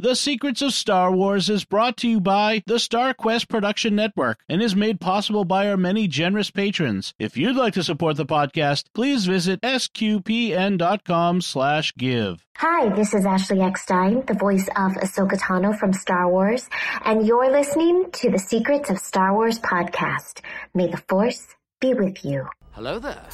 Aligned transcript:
The 0.00 0.14
Secrets 0.14 0.62
of 0.62 0.74
Star 0.74 1.10
Wars 1.10 1.50
is 1.50 1.64
brought 1.64 1.96
to 1.96 2.08
you 2.08 2.20
by 2.20 2.62
the 2.66 2.78
Star 2.78 3.12
Quest 3.12 3.48
Production 3.48 3.96
Network 3.96 4.38
and 4.48 4.62
is 4.62 4.76
made 4.76 5.00
possible 5.00 5.44
by 5.44 5.68
our 5.68 5.76
many 5.76 6.06
generous 6.06 6.52
patrons. 6.52 7.14
If 7.18 7.36
you'd 7.36 7.56
like 7.56 7.74
to 7.74 7.82
support 7.82 8.16
the 8.16 8.24
podcast, 8.24 8.84
please 8.94 9.26
visit 9.26 9.60
sqpn.com 9.62 11.40
slash 11.40 11.92
give. 11.96 12.46
Hi, 12.58 12.90
this 12.90 13.12
is 13.12 13.26
Ashley 13.26 13.60
Eckstein, 13.60 14.24
the 14.24 14.34
voice 14.34 14.68
of 14.76 14.92
Ahsoka 14.92 15.36
Tano 15.36 15.76
from 15.76 15.92
Star 15.92 16.30
Wars, 16.30 16.68
and 17.04 17.26
you're 17.26 17.50
listening 17.50 18.08
to 18.12 18.30
the 18.30 18.38
Secrets 18.38 18.90
of 18.90 18.98
Star 18.98 19.34
Wars 19.34 19.58
podcast. 19.58 20.42
May 20.74 20.86
the 20.88 21.02
Force 21.08 21.56
be 21.80 21.94
with 21.94 22.24
you. 22.24 22.46
Hello 22.70 23.00
there. 23.00 23.26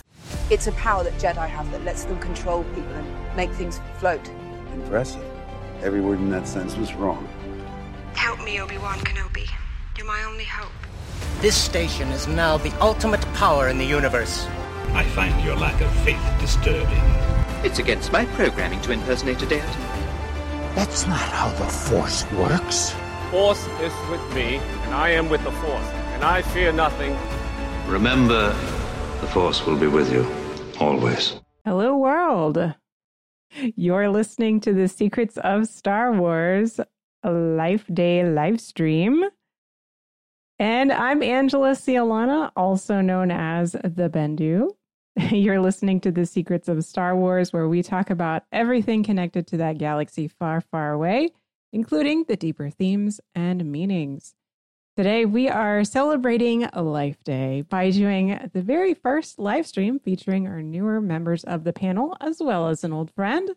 It's 0.49 0.67
a 0.67 0.73
power 0.73 1.05
that 1.05 1.19
Jedi 1.19 1.47
have 1.47 1.71
that 1.73 1.85
lets 1.85 2.05
them 2.05 2.19
control 2.21 2.65
people 2.75 2.95
and 2.95 3.37
make 3.37 3.51
things 3.51 3.83
float. 3.99 4.27
Impressive. 4.73 5.34
Every 5.83 6.01
word 6.01 6.19
in 6.19 6.31
that 6.31 6.49
sentence 6.49 6.77
was 6.77 6.95
wrong. 6.95 7.29
Help 8.15 8.43
me, 8.45 8.61
Obi-Wan 8.61 8.99
Kenobi. 9.01 9.49
You're 9.97 10.07
my 10.07 10.25
only 10.25 10.45
hope. 10.45 10.73
This 11.41 11.57
station 11.57 12.09
is 12.09 12.27
now 12.27 12.57
the 12.57 12.73
ultimate 12.81 13.21
power 13.35 13.69
in 13.69 13.79
the 13.79 13.85
universe. 13.85 14.47
I 14.93 15.05
find 15.05 15.45
your 15.45 15.57
lack 15.57 15.81
of 15.81 15.91
faith 16.05 16.23
disturbing. 16.41 17.03
It's 17.65 17.79
against 17.79 18.13
my 18.13 18.25
programming 18.27 18.81
to 18.83 18.93
impersonate 18.93 19.43
a 19.43 19.47
deity. 19.47 19.83
That's 20.75 21.07
not 21.07 21.21
how 21.21 21.51
the 21.51 21.71
Force 21.71 22.31
works. 22.33 22.95
Force 23.31 23.67
is 23.81 23.93
with 24.11 24.35
me, 24.35 24.57
and 24.57 24.95
I 24.95 25.11
am 25.11 25.29
with 25.29 25.43
the 25.45 25.53
Force, 25.53 25.87
and 26.15 26.25
I 26.25 26.43
fear 26.43 26.73
nothing. 26.73 27.17
Remember, 27.87 28.49
the 29.21 29.27
Force 29.29 29.67
will 29.67 29.77
be 29.77 29.87
with 29.87 30.13
you, 30.13 30.27
always. 30.81 31.41
Hello, 31.65 31.97
world. 31.97 32.75
You're 33.57 34.09
listening 34.09 34.61
to 34.61 34.73
the 34.73 34.89
Secrets 34.89 35.39
of 35.39 35.69
Star 35.69 36.13
Wars 36.13 36.81
Life 37.23 37.85
Day 37.93 38.29
live 38.29 38.61
stream. 38.61 39.25
And 40.59 40.93
I'm 40.93 41.23
Angela 41.23 41.71
Sealana, 41.71 42.51
also 42.57 43.01
known 43.01 43.31
as 43.31 43.73
the 43.73 44.11
Bendu. 44.11 44.71
You're 45.31 45.61
listening 45.61 46.01
to 46.01 46.11
the 46.11 46.27
Secrets 46.27 46.69
of 46.69 46.85
Star 46.85 47.15
Wars, 47.17 47.53
where 47.53 47.69
we 47.69 47.83
talk 47.85 48.11
about 48.11 48.43
everything 48.51 49.05
connected 49.05 49.47
to 49.49 49.57
that 49.59 49.79
galaxy 49.79 50.27
far, 50.27 50.61
far 50.61 50.93
away, 50.93 51.29
including 51.73 52.25
the 52.25 52.37
deeper 52.37 52.71
themes 52.71 53.21
and 53.37 53.71
meanings. 53.71 54.35
Today, 54.97 55.25
we 55.25 55.49
are 55.49 55.83
celebrating 55.83 56.69
Life 56.73 57.25
Day 57.25 57.63
by 57.63 57.91
doing 57.91 58.49
the 58.53 58.63
very 58.63 58.95
first 58.95 59.41
live 59.41 59.67
stream 59.67 59.99
featuring 59.99 60.47
our 60.47 60.63
newer 60.63 61.01
members 61.01 61.43
of 61.43 61.65
the 61.65 61.73
panel, 61.73 62.17
as 62.21 62.37
well 62.41 62.69
as 62.69 62.85
an 62.85 62.93
old 62.93 63.11
friend. 63.11 63.51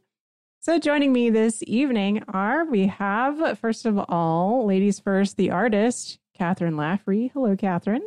So, 0.61 0.79
joining 0.79 1.13
me 1.13 1.29
this 1.29 1.61
evening 1.67 2.23
are 2.27 2.65
we 2.65 2.87
have, 2.87 3.59
first 3.59 3.85
of 3.85 3.99
all, 4.09 4.65
ladies 4.65 4.99
first, 4.99 5.37
the 5.37 5.51
artist, 5.51 6.17
Kathryn 6.35 6.73
Laffrey. 6.73 7.29
Hello, 7.31 7.55
Kathryn. 7.55 8.01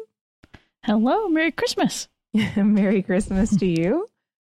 Hello, 0.83 1.29
Merry 1.29 1.53
Christmas. 1.53 2.09
Merry 2.57 3.01
Christmas 3.01 3.57
to 3.59 3.67
you. 3.67 4.09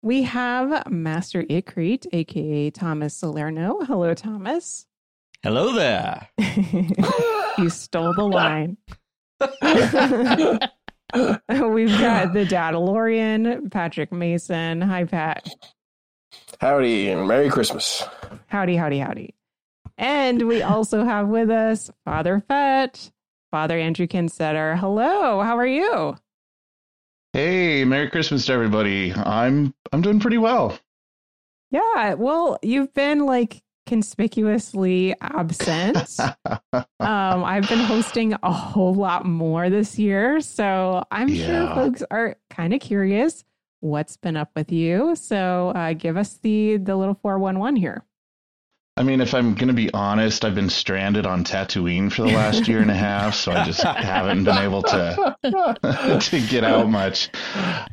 We 0.02 0.24
have 0.24 0.90
Master 0.90 1.44
Ikrit, 1.44 2.08
aka 2.12 2.72
Thomas 2.72 3.16
Salerno. 3.16 3.82
Hello, 3.82 4.16
Thomas. 4.16 4.88
Hello 5.44 5.74
there. 5.74 6.30
you 7.58 7.70
stole 7.70 8.14
the 8.14 8.24
line. 8.24 8.78
We've 9.42 9.50
got 12.00 12.32
the 12.32 12.46
Dadalorian, 12.46 13.70
Patrick 13.70 14.14
Mason. 14.14 14.80
Hi, 14.80 15.04
Pat. 15.04 15.50
Howdy 16.62 17.10
and 17.10 17.28
Merry 17.28 17.50
Christmas. 17.50 18.04
Howdy, 18.48 18.78
howdy, 18.78 19.00
howdy. 19.00 19.36
And 19.98 20.48
we 20.48 20.62
also 20.62 21.04
have 21.04 21.28
with 21.28 21.50
us 21.50 21.92
Father 22.06 22.42
Fett, 22.48 23.12
Father 23.52 23.78
Andrew 23.78 24.08
Kinstetter. 24.08 24.80
Hello, 24.80 25.42
how 25.42 25.58
are 25.58 25.68
you? 25.68 26.16
Hey, 27.34 27.84
Merry 27.84 28.10
Christmas 28.10 28.46
to 28.46 28.54
everybody. 28.54 29.12
I'm 29.14 29.74
I'm 29.92 30.02
doing 30.02 30.22
pretty 30.22 30.38
well. 30.38 30.80
Yeah, 31.70 32.14
well, 32.14 32.60
you've 32.62 32.94
been 32.94 33.26
like 33.26 33.63
conspicuously 33.86 35.16
absent. 35.22 36.20
um, 36.74 36.84
I've 37.00 37.68
been 37.68 37.80
hosting 37.80 38.34
a 38.44 38.52
whole 38.52 38.94
lot 38.94 39.26
more 39.26 39.70
this 39.70 40.00
year, 40.00 40.42
so 40.42 41.04
I'm 41.12 41.30
yeah. 41.30 41.46
sure 41.46 41.76
folks 41.76 42.04
are 42.12 42.36
kind 42.50 42.74
of 42.74 42.82
curious 42.82 43.44
what's 43.80 44.18
been 44.18 44.38
up 44.38 44.50
with 44.56 44.72
you. 44.72 45.16
So 45.16 45.74
uh, 45.76 45.94
give 45.94 46.18
us 46.18 46.40
the 46.42 46.78
the 46.78 46.96
little 46.96 47.16
four 47.16 47.38
one 47.38 47.60
one 47.60 47.76
here. 47.76 48.06
I 48.96 49.02
mean, 49.02 49.22
if 49.22 49.34
I'm 49.34 49.56
going 49.56 49.70
to 49.70 49.74
be 49.74 49.92
honest, 49.92 50.46
I've 50.46 50.54
been 50.54 50.70
stranded 50.70 51.26
on 51.26 51.44
Tatooine 51.44 52.12
for 52.12 52.22
the 52.22 52.28
last 52.34 52.68
year 52.68 52.80
and 52.80 52.92
a 52.92 52.96
half, 52.96 53.34
so 53.34 53.52
I 53.52 53.66
just 53.66 53.82
haven't 53.82 54.44
been 54.44 54.58
able 54.60 54.84
to 54.84 55.36
to 56.22 56.48
get 56.48 56.64
out 56.64 56.88
much. 56.88 57.30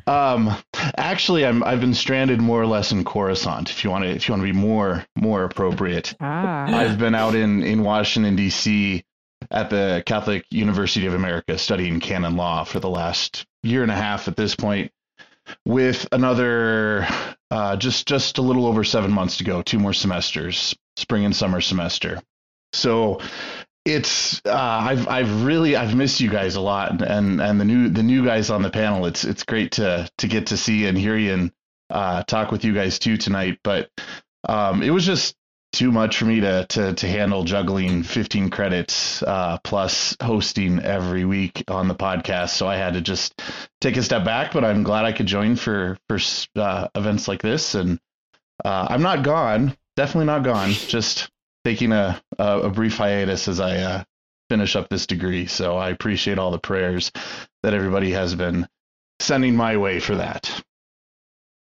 Um, 0.05 0.55
actually, 0.75 1.43
I'm 1.43 1.63
I've 1.63 1.81
been 1.81 1.95
stranded 1.95 2.39
more 2.39 2.61
or 2.61 2.67
less 2.67 2.91
in 2.91 3.03
Coruscant. 3.03 3.71
If 3.71 3.83
you 3.83 3.89
want 3.89 4.03
to, 4.03 4.11
if 4.11 4.27
you 4.27 4.33
want 4.33 4.41
to 4.41 4.53
be 4.53 4.57
more 4.57 5.03
more 5.15 5.43
appropriate, 5.43 6.13
ah. 6.19 6.65
I've 6.67 6.99
been 6.99 7.15
out 7.15 7.33
in 7.33 7.63
in 7.63 7.81
Washington 7.81 8.35
D.C. 8.35 9.03
at 9.49 9.71
the 9.71 10.03
Catholic 10.05 10.45
University 10.51 11.07
of 11.07 11.15
America 11.15 11.57
studying 11.57 11.99
canon 11.99 12.35
law 12.35 12.63
for 12.63 12.79
the 12.79 12.89
last 12.89 13.47
year 13.63 13.81
and 13.81 13.91
a 13.91 13.95
half. 13.95 14.27
At 14.27 14.37
this 14.37 14.55
point, 14.55 14.91
with 15.65 16.07
another 16.11 17.07
uh, 17.49 17.75
just 17.77 18.07
just 18.07 18.37
a 18.37 18.41
little 18.41 18.65
over 18.65 18.83
seven 18.83 19.11
months 19.11 19.37
to 19.37 19.43
go, 19.43 19.61
two 19.61 19.79
more 19.79 19.93
semesters, 19.93 20.75
spring 20.95 21.25
and 21.25 21.35
summer 21.35 21.61
semester. 21.61 22.21
So 22.73 23.19
it's 23.85 24.41
uh, 24.45 24.51
I've 24.53 25.07
I've 25.07 25.43
really 25.43 25.75
I've 25.75 25.95
missed 25.95 26.19
you 26.19 26.29
guys 26.29 26.55
a 26.55 26.61
lot, 26.61 27.01
and 27.01 27.41
and 27.41 27.59
the 27.59 27.65
new 27.65 27.89
the 27.89 28.03
new 28.03 28.23
guys 28.23 28.49
on 28.49 28.61
the 28.61 28.69
panel. 28.69 29.05
It's 29.05 29.23
it's 29.23 29.43
great 29.43 29.73
to 29.73 30.09
to 30.19 30.27
get 30.27 30.47
to 30.47 30.57
see 30.57 30.85
and 30.85 30.97
hear 30.97 31.17
you 31.17 31.33
and 31.33 31.51
uh, 31.89 32.23
talk 32.23 32.51
with 32.51 32.63
you 32.63 32.73
guys 32.73 32.99
too 32.99 33.17
tonight. 33.17 33.59
But 33.63 33.89
um, 34.47 34.81
it 34.81 34.91
was 34.91 35.05
just 35.05 35.35
too 35.71 35.91
much 35.91 36.17
for 36.17 36.25
me 36.25 36.41
to 36.41 36.65
to 36.69 36.93
to 36.93 37.07
handle 37.07 37.43
juggling 37.43 38.03
15 38.03 38.49
credits 38.49 39.23
uh, 39.23 39.57
plus 39.63 40.15
hosting 40.21 40.79
every 40.79 41.25
week 41.25 41.63
on 41.67 41.87
the 41.87 41.95
podcast. 41.95 42.49
So 42.49 42.67
I 42.67 42.75
had 42.75 42.93
to 42.93 43.01
just 43.01 43.41
take 43.79 43.97
a 43.97 44.03
step 44.03 44.25
back. 44.25 44.53
But 44.53 44.65
I'm 44.65 44.83
glad 44.83 45.05
I 45.05 45.13
could 45.13 45.27
join 45.27 45.55
for 45.55 45.97
for 46.07 46.19
uh, 46.55 46.87
events 46.95 47.27
like 47.27 47.41
this, 47.41 47.75
and 47.75 47.99
uh, 48.63 48.87
I'm 48.89 49.01
not 49.01 49.23
gone. 49.23 49.75
Definitely 49.95 50.25
not 50.27 50.43
gone. 50.43 50.71
Just 50.71 51.29
taking 51.63 51.91
a 51.91 52.21
a, 52.37 52.69
brief 52.69 52.97
hiatus 52.97 53.47
as 53.47 53.59
I 53.59 53.77
uh, 53.77 54.03
finish 54.49 54.75
up 54.75 54.89
this 54.89 55.07
degree. 55.07 55.45
So 55.45 55.77
I 55.77 55.89
appreciate 55.89 56.37
all 56.37 56.51
the 56.51 56.59
prayers 56.59 57.11
that 57.63 57.73
everybody 57.73 58.11
has 58.11 58.35
been 58.35 58.67
sending 59.19 59.55
my 59.55 59.77
way 59.77 59.99
for 59.99 60.15
that. 60.15 60.63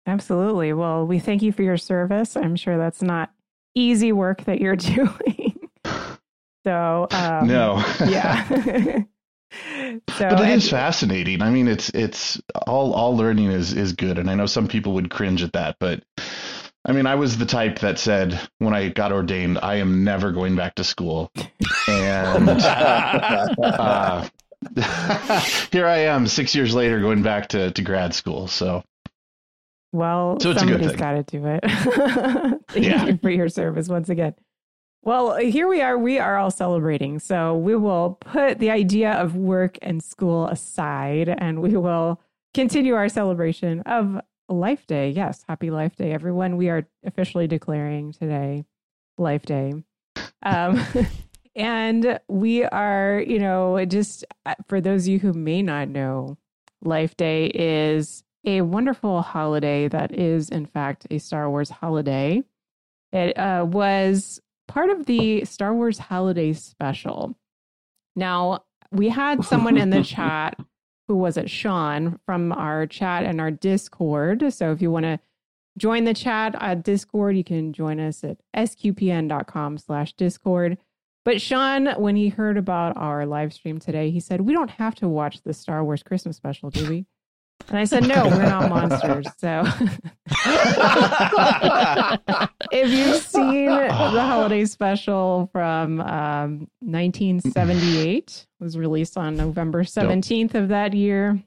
Absolutely. 0.06 0.74
Well, 0.74 1.06
we 1.06 1.18
thank 1.18 1.40
you 1.40 1.52
for 1.52 1.62
your 1.62 1.78
service. 1.78 2.36
I'm 2.36 2.56
sure 2.56 2.76
that's 2.76 3.00
not 3.00 3.30
easy 3.74 4.12
work 4.12 4.44
that 4.44 4.60
you're 4.60 4.76
doing. 4.76 5.68
so 6.64 7.06
um, 7.10 7.46
no, 7.46 7.84
yeah. 8.06 9.02
so, 10.08 10.28
but 10.28 10.40
it 10.40 10.40
and, 10.40 10.52
is 10.52 10.68
fascinating. 10.68 11.42
I 11.42 11.50
mean, 11.50 11.68
it's 11.68 11.90
it's 11.90 12.40
all 12.66 12.92
all 12.92 13.16
learning 13.16 13.50
is 13.50 13.72
is 13.72 13.92
good, 13.92 14.18
and 14.18 14.30
I 14.30 14.34
know 14.34 14.46
some 14.46 14.68
people 14.68 14.92
would 14.94 15.10
cringe 15.10 15.42
at 15.42 15.52
that, 15.52 15.76
but 15.78 16.02
I 16.84 16.92
mean, 16.92 17.06
I 17.06 17.14
was 17.14 17.38
the 17.38 17.46
type 17.46 17.78
that 17.80 17.98
said 17.98 18.40
when 18.58 18.74
I 18.74 18.88
got 18.88 19.12
ordained, 19.12 19.58
I 19.62 19.76
am 19.76 20.04
never 20.04 20.32
going 20.32 20.56
back 20.56 20.74
to 20.76 20.84
school, 20.84 21.30
and 21.88 22.48
uh, 22.48 24.28
here 25.70 25.86
I 25.86 25.98
am, 25.98 26.26
six 26.26 26.54
years 26.54 26.74
later, 26.74 27.00
going 27.00 27.22
back 27.22 27.48
to 27.50 27.70
to 27.70 27.82
grad 27.82 28.14
school. 28.14 28.48
So 28.48 28.82
well, 29.94 30.40
so 30.40 30.52
somebody's 30.54 30.96
got 30.96 31.12
to 31.12 31.22
do 31.22 31.46
it. 31.46 31.60
Thank 32.68 32.74
yeah. 32.84 33.06
you 33.06 33.18
for 33.18 33.30
your 33.30 33.48
service 33.48 33.88
once 33.88 34.08
again. 34.08 34.34
Well, 35.02 35.36
here 35.36 35.68
we 35.68 35.82
are. 35.82 35.96
We 35.96 36.18
are 36.18 36.36
all 36.36 36.50
celebrating. 36.50 37.20
So 37.20 37.56
we 37.56 37.76
will 37.76 38.18
put 38.20 38.58
the 38.58 38.70
idea 38.70 39.12
of 39.12 39.36
work 39.36 39.78
and 39.82 40.02
school 40.02 40.48
aside 40.48 41.28
and 41.28 41.62
we 41.62 41.76
will 41.76 42.20
continue 42.54 42.94
our 42.94 43.08
celebration 43.08 43.82
of 43.82 44.20
Life 44.48 44.84
Day. 44.88 45.10
Yes, 45.10 45.44
happy 45.46 45.70
Life 45.70 45.94
Day, 45.94 46.12
everyone. 46.12 46.56
We 46.56 46.70
are 46.70 46.88
officially 47.04 47.46
declaring 47.46 48.12
today 48.12 48.64
Life 49.16 49.46
Day. 49.46 49.74
Um, 50.42 50.84
and 51.54 52.18
we 52.26 52.64
are, 52.64 53.22
you 53.24 53.38
know, 53.38 53.84
just 53.84 54.24
uh, 54.44 54.54
for 54.66 54.80
those 54.80 55.04
of 55.04 55.12
you 55.12 55.18
who 55.20 55.32
may 55.32 55.62
not 55.62 55.88
know, 55.88 56.36
Life 56.82 57.16
Day 57.16 57.46
is 57.46 58.23
a 58.44 58.62
wonderful 58.62 59.22
holiday 59.22 59.88
that 59.88 60.18
is, 60.18 60.48
in 60.48 60.66
fact, 60.66 61.06
a 61.10 61.18
Star 61.18 61.50
Wars 61.50 61.70
holiday. 61.70 62.42
It 63.12 63.38
uh, 63.38 63.66
was 63.68 64.40
part 64.68 64.90
of 64.90 65.06
the 65.06 65.44
Star 65.44 65.74
Wars 65.74 65.98
holiday 65.98 66.52
special. 66.52 67.36
Now, 68.16 68.64
we 68.90 69.08
had 69.08 69.44
someone 69.44 69.76
in 69.76 69.90
the 69.90 70.02
chat 70.04 70.58
who 71.08 71.16
was 71.16 71.36
it, 71.36 71.50
Sean, 71.50 72.18
from 72.24 72.52
our 72.52 72.86
chat 72.86 73.24
and 73.24 73.40
our 73.40 73.50
Discord. 73.50 74.52
So 74.52 74.72
if 74.72 74.80
you 74.80 74.90
want 74.90 75.04
to 75.04 75.20
join 75.78 76.04
the 76.04 76.14
chat 76.14 76.54
at 76.60 76.82
Discord. 76.82 77.36
You 77.36 77.44
can 77.44 77.72
join 77.72 78.00
us 78.00 78.24
at 78.24 78.38
sqpn.com 78.56 79.78
slash 79.78 80.12
Discord. 80.14 80.78
But 81.24 81.40
Sean, 81.40 81.88
when 81.94 82.16
he 82.16 82.28
heard 82.28 82.58
about 82.58 82.96
our 82.96 83.24
live 83.24 83.52
stream 83.52 83.78
today, 83.78 84.10
he 84.10 84.20
said, 84.20 84.42
We 84.42 84.52
don't 84.52 84.72
have 84.72 84.94
to 84.96 85.08
watch 85.08 85.42
the 85.42 85.54
Star 85.54 85.82
Wars 85.82 86.02
Christmas 86.02 86.36
special, 86.36 86.70
do 86.70 86.88
we? 86.88 87.06
And 87.68 87.78
I 87.78 87.84
said, 87.84 88.06
No, 88.06 88.26
we're 88.28 88.42
not 88.42 88.68
monsters. 88.70 89.26
So 89.38 89.64
if 92.70 92.90
you've 92.90 93.22
seen 93.22 93.66
the 93.66 93.92
holiday 93.92 94.64
special 94.64 95.48
from 95.52 96.00
um, 96.00 96.68
1978, 96.80 98.46
was 98.60 98.76
released 98.78 99.16
on 99.16 99.36
November 99.36 99.82
17th 99.82 100.54
of 100.54 100.68
that 100.68 100.94
year, 100.94 101.42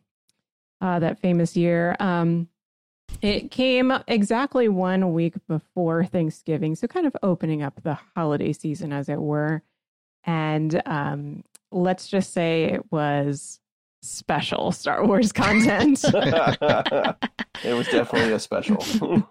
uh, 0.81 0.99
that 0.99 1.19
famous 1.19 1.55
year. 1.55 1.95
Um, 1.99 2.47
it 3.21 3.51
came 3.51 3.91
exactly 4.07 4.67
one 4.67 5.13
week 5.13 5.35
before 5.47 6.05
Thanksgiving, 6.05 6.75
so 6.75 6.87
kind 6.87 7.07
of 7.07 7.15
opening 7.23 7.63
up 7.63 7.81
the 7.81 7.97
holiday 8.15 8.53
season, 8.53 8.93
as 8.93 9.09
it 9.09 9.19
were. 9.19 9.63
And 10.23 10.81
um, 10.85 11.43
let's 11.71 12.07
just 12.07 12.33
say 12.33 12.65
it 12.65 12.91
was 12.91 13.59
special 14.07 14.71
Star 14.71 15.06
Wars 15.06 15.31
content. 15.31 16.04
it 16.04 17.74
was 17.74 17.88
definitely 17.88 18.33
a 18.33 18.39
special. 18.39 18.81
so, 18.81 19.27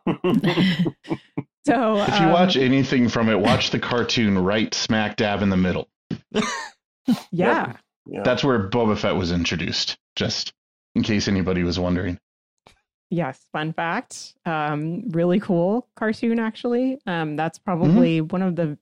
if 1.98 2.20
you 2.20 2.26
um, 2.26 2.32
watch 2.32 2.56
anything 2.56 3.08
from 3.08 3.28
it, 3.28 3.38
watch 3.40 3.70
the 3.70 3.78
cartoon 3.78 4.38
right 4.38 4.72
smack 4.74 5.16
dab 5.16 5.42
in 5.42 5.50
the 5.50 5.56
middle. 5.56 5.88
yeah, 7.30 7.76
Yeah. 8.06 8.22
That's 8.22 8.44
where 8.44 8.68
Boba 8.68 8.98
Fett 8.98 9.16
was 9.16 9.32
introduced, 9.32 9.98
just 10.14 10.52
in 10.94 11.02
case 11.02 11.28
anybody 11.28 11.62
was 11.62 11.78
wondering. 11.78 12.18
Yes, 13.10 13.40
fun 13.52 13.72
fact. 13.72 14.34
Um, 14.44 15.08
really 15.10 15.38
cool 15.38 15.88
cartoon, 15.96 16.38
actually. 16.40 16.98
Um, 17.06 17.36
that's 17.36 17.58
probably 17.58 18.20
one 18.20 18.42
of 18.42 18.56
the 18.56 18.78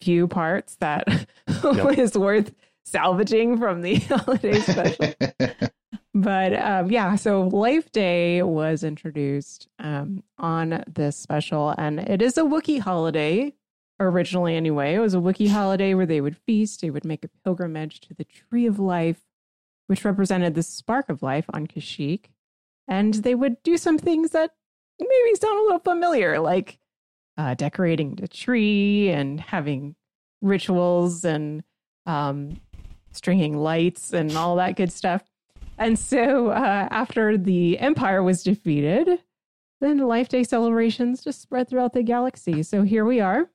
few 0.00 0.28
parts 0.28 0.76
that 0.76 1.04
that 1.46 1.98
is 1.98 2.16
worth 2.16 2.52
salvaging 2.90 3.58
from 3.58 3.82
the 3.82 3.94
holiday 3.98 4.60
special. 4.60 5.14
but 6.14 6.54
um, 6.54 6.90
yeah, 6.90 7.14
so 7.16 7.42
Life 7.42 7.92
Day 7.92 8.42
was 8.42 8.84
introduced 8.84 9.68
um, 9.78 10.22
on 10.38 10.84
this 10.92 11.16
special, 11.16 11.74
and 11.78 12.00
it 12.00 12.22
is 12.22 12.38
a 12.38 12.42
Wookiee 12.42 12.80
holiday. 12.80 13.54
Originally, 14.00 14.56
anyway, 14.56 14.94
it 14.94 15.00
was 15.00 15.14
a 15.14 15.18
Wookiee 15.18 15.50
holiday 15.50 15.92
where 15.94 16.06
they 16.06 16.20
would 16.20 16.36
feast, 16.36 16.80
they 16.80 16.90
would 16.90 17.04
make 17.04 17.24
a 17.24 17.30
pilgrimage 17.44 18.00
to 18.00 18.14
the 18.14 18.24
Tree 18.24 18.66
of 18.66 18.78
Life, 18.78 19.22
which 19.88 20.04
represented 20.04 20.54
the 20.54 20.62
spark 20.62 21.08
of 21.08 21.22
life 21.22 21.46
on 21.52 21.66
Kashyyyk 21.66 22.26
and 22.88 23.14
they 23.14 23.34
would 23.34 23.62
do 23.62 23.76
some 23.76 23.98
things 23.98 24.30
that 24.30 24.52
maybe 24.98 25.34
sound 25.36 25.58
a 25.58 25.62
little 25.62 25.78
familiar, 25.78 26.40
like 26.40 26.78
uh, 27.36 27.54
decorating 27.54 28.16
the 28.16 28.26
tree 28.26 29.10
and 29.10 29.38
having 29.38 29.94
rituals 30.40 31.24
and 31.24 31.62
um, 32.06 32.60
stringing 33.12 33.56
lights 33.56 34.12
and 34.12 34.36
all 34.36 34.56
that 34.56 34.76
good 34.76 34.92
stuff. 34.92 35.22
And 35.76 35.98
so, 35.98 36.48
uh, 36.48 36.88
after 36.90 37.36
the 37.38 37.78
Empire 37.78 38.22
was 38.22 38.42
defeated, 38.42 39.20
then 39.80 39.98
Life 39.98 40.28
Day 40.28 40.42
celebrations 40.42 41.22
just 41.22 41.40
spread 41.40 41.68
throughout 41.68 41.92
the 41.92 42.02
galaxy. 42.02 42.62
So 42.64 42.82
here 42.82 43.04
we 43.04 43.20
are 43.20 43.48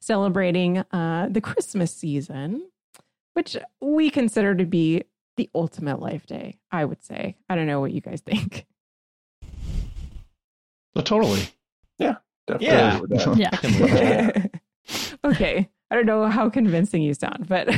celebrating 0.00 0.78
uh, 0.78 1.28
the 1.30 1.40
Christmas 1.40 1.92
season, 1.92 2.68
which 3.34 3.56
we 3.80 4.08
consider 4.08 4.54
to 4.54 4.64
be 4.64 5.02
the 5.36 5.50
ultimate 5.54 6.00
life 6.00 6.26
day, 6.26 6.58
I 6.70 6.84
would 6.86 7.04
say. 7.04 7.36
I 7.50 7.54
don't 7.56 7.66
know 7.66 7.80
what 7.80 7.92
you 7.92 8.00
guys 8.00 8.22
think. 8.22 8.66
Oh, 10.94 11.02
totally. 11.02 11.42
Yeah, 11.98 12.16
definitely. 12.46 13.16
Yeah. 13.16 13.34
Yeah. 13.36 13.50
I 13.52 13.56
can 13.56 13.72
live 13.72 13.80
with 13.80 13.92
that. 13.92 14.60
okay. 15.24 15.68
I 15.90 15.94
don't 15.94 16.06
know 16.06 16.26
how 16.28 16.50
convincing 16.50 17.02
you 17.02 17.14
sound, 17.14 17.46
but 17.48 17.68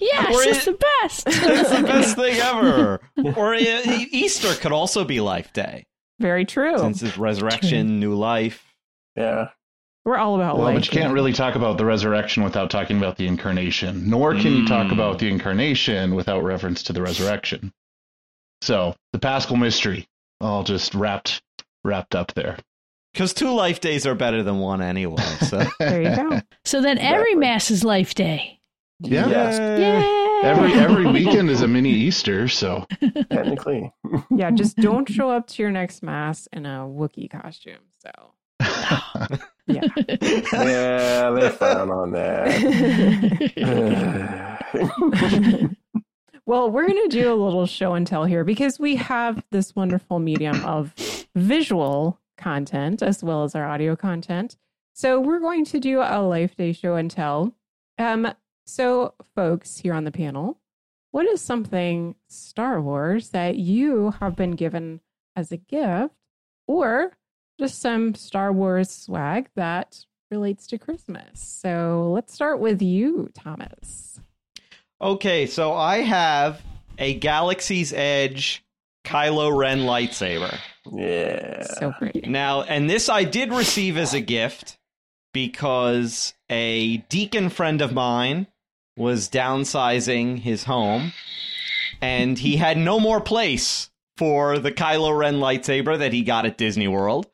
Yes, 0.00 0.34
Or 0.34 0.42
it's 0.42 0.66
it- 0.66 0.78
the 0.78 0.86
best. 1.02 1.24
it's 1.26 1.70
the 1.70 1.82
best 1.82 2.16
thing 2.16 2.36
ever. 2.40 3.00
Or 3.36 3.54
Easter 3.54 4.52
could 4.54 4.72
also 4.72 5.04
be 5.04 5.20
Life 5.20 5.52
Day, 5.52 5.86
very 6.18 6.44
true. 6.44 6.76
since 6.78 7.02
it's 7.02 7.16
resurrection, 7.16 8.00
new 8.00 8.14
life. 8.14 8.64
Yeah. 9.14 9.48
We're 10.04 10.18
all 10.18 10.34
about 10.36 10.56
Well, 10.56 10.66
life. 10.66 10.74
but 10.76 10.86
you 10.86 10.92
can't 11.00 11.12
really 11.12 11.32
talk 11.32 11.54
about 11.54 11.78
the 11.78 11.84
resurrection 11.84 12.42
without 12.44 12.70
talking 12.70 12.96
about 12.98 13.16
the 13.16 13.26
incarnation, 13.26 14.08
nor 14.10 14.34
can 14.34 14.52
you 14.52 14.66
talk 14.66 14.88
Mm. 14.88 14.92
about 14.92 15.18
the 15.18 15.28
incarnation 15.28 16.14
without 16.14 16.44
reference 16.44 16.82
to 16.84 16.92
the 16.92 17.02
resurrection. 17.02 17.72
So 18.62 18.94
the 19.12 19.18
Paschal 19.18 19.56
mystery, 19.56 20.06
all 20.40 20.62
just 20.64 20.94
wrapped 20.94 21.42
wrapped 21.84 22.14
up 22.14 22.34
there. 22.34 22.58
Because 23.16 23.32
two 23.32 23.50
life 23.50 23.80
days 23.80 24.06
are 24.06 24.14
better 24.14 24.42
than 24.42 24.58
one 24.58 24.82
anyway. 24.82 25.22
So 25.48 25.62
There 25.78 26.02
you 26.02 26.14
go. 26.14 26.40
so 26.66 26.82
then 26.82 26.98
every 26.98 27.34
mass 27.34 27.70
is 27.70 27.82
life 27.82 28.14
day. 28.14 28.60
Yeah. 29.00 29.26
Yes, 29.26 30.44
Every 30.44 30.74
every 30.74 31.06
weekend 31.12 31.48
is 31.48 31.62
a 31.62 31.66
mini 31.66 31.88
Easter, 31.88 32.46
so 32.46 32.84
technically. 33.30 33.90
Yeah, 34.30 34.50
just 34.50 34.76
don't 34.76 35.08
show 35.08 35.30
up 35.30 35.46
to 35.46 35.62
your 35.62 35.70
next 35.70 36.02
mass 36.02 36.46
in 36.52 36.66
a 36.66 36.80
Wookiee 36.80 37.30
costume. 37.30 37.78
So, 38.02 38.10
yeah. 39.66 39.80
Yeah, 40.52 41.30
they 41.30 41.48
frown 41.48 41.90
on 41.90 42.10
that. 42.12 42.52
well, 46.44 46.70
we're 46.70 46.86
going 46.86 47.08
to 47.08 47.16
do 47.16 47.32
a 47.32 47.34
little 47.34 47.64
show 47.66 47.94
and 47.94 48.06
tell 48.06 48.26
here 48.26 48.44
because 48.44 48.78
we 48.78 48.96
have 48.96 49.42
this 49.52 49.74
wonderful 49.74 50.18
medium 50.18 50.62
of 50.66 50.92
visual 51.34 52.20
content 52.36 53.02
as 53.02 53.22
well 53.22 53.44
as 53.44 53.54
our 53.54 53.66
audio 53.66 53.96
content. 53.96 54.56
So, 54.94 55.20
we're 55.20 55.40
going 55.40 55.64
to 55.66 55.80
do 55.80 56.00
a 56.00 56.22
Life 56.22 56.56
Day 56.56 56.72
show 56.72 56.94
and 56.94 57.10
tell. 57.10 57.54
Um, 57.98 58.32
so, 58.64 59.14
folks 59.34 59.78
here 59.78 59.94
on 59.94 60.04
the 60.04 60.10
panel, 60.10 60.58
what 61.10 61.26
is 61.26 61.40
something 61.40 62.14
Star 62.28 62.80
Wars 62.80 63.30
that 63.30 63.56
you 63.56 64.12
have 64.20 64.36
been 64.36 64.52
given 64.52 65.00
as 65.34 65.52
a 65.52 65.56
gift 65.56 66.14
or 66.66 67.16
just 67.58 67.78
some 67.80 68.14
Star 68.14 68.52
Wars 68.52 68.90
swag 68.90 69.48
that 69.54 70.06
relates 70.30 70.66
to 70.68 70.78
Christmas? 70.78 71.40
So, 71.40 72.10
let's 72.12 72.32
start 72.32 72.60
with 72.60 72.82
you, 72.82 73.30
Thomas. 73.34 74.20
Okay, 75.00 75.46
so 75.46 75.74
I 75.74 75.98
have 75.98 76.62
a 76.98 77.14
Galaxy's 77.14 77.92
Edge 77.92 78.64
Kylo 79.04 79.56
Ren 79.56 79.80
lightsaber. 79.80 80.58
Yeah. 80.92 81.64
So 81.64 81.92
pretty. 81.92 82.20
Now, 82.28 82.62
and 82.62 82.88
this 82.88 83.08
I 83.08 83.24
did 83.24 83.52
receive 83.52 83.96
as 83.96 84.14
a 84.14 84.20
gift 84.20 84.78
because 85.32 86.34
a 86.48 86.98
deacon 87.08 87.48
friend 87.50 87.80
of 87.80 87.92
mine 87.92 88.46
was 88.96 89.28
downsizing 89.28 90.38
his 90.38 90.64
home 90.64 91.12
and 92.00 92.38
he 92.38 92.56
had 92.56 92.78
no 92.78 92.98
more 92.98 93.20
place 93.20 93.90
for 94.16 94.58
the 94.58 94.72
Kylo 94.72 95.16
Ren 95.16 95.36
lightsaber 95.36 95.98
that 95.98 96.12
he 96.12 96.22
got 96.22 96.46
at 96.46 96.58
Disney 96.58 96.88
World. 96.88 97.26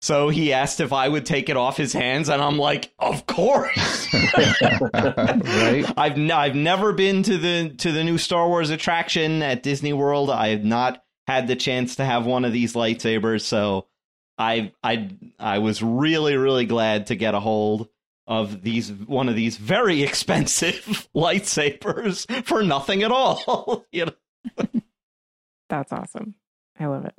So 0.00 0.30
he 0.30 0.52
asked 0.52 0.80
if 0.80 0.92
I 0.92 1.08
would 1.08 1.24
take 1.24 1.48
it 1.48 1.56
off 1.56 1.76
his 1.76 1.92
hands, 1.92 2.28
and 2.28 2.42
I'm 2.42 2.58
like, 2.58 2.92
"Of 2.98 3.24
course!" 3.26 4.08
right? 4.34 5.84
I've 5.96 6.18
n- 6.18 6.32
I've 6.32 6.56
never 6.56 6.92
been 6.92 7.22
to 7.22 7.38
the 7.38 7.68
to 7.78 7.92
the 7.92 8.02
new 8.02 8.18
Star 8.18 8.48
Wars 8.48 8.70
attraction 8.70 9.42
at 9.42 9.62
Disney 9.62 9.92
World. 9.92 10.28
I 10.28 10.48
have 10.48 10.64
not 10.64 11.01
had 11.26 11.48
the 11.48 11.56
chance 11.56 11.96
to 11.96 12.04
have 12.04 12.26
one 12.26 12.44
of 12.44 12.52
these 12.52 12.74
lightsabers, 12.74 13.42
so 13.42 13.86
I 14.38 14.72
I 14.82 15.10
I 15.38 15.58
was 15.58 15.82
really 15.82 16.36
really 16.36 16.66
glad 16.66 17.06
to 17.08 17.14
get 17.14 17.34
a 17.34 17.40
hold 17.40 17.88
of 18.26 18.62
these 18.62 18.90
one 18.92 19.28
of 19.28 19.36
these 19.36 19.56
very 19.56 20.02
expensive 20.08 21.08
lightsabers 21.14 22.44
for 22.44 22.62
nothing 22.62 23.02
at 23.02 23.12
all. 23.12 23.84
you 23.92 24.06
know. 24.06 24.66
That's 25.68 25.92
awesome. 25.92 26.34
I 26.78 26.86
love 26.86 27.06
it. 27.06 27.14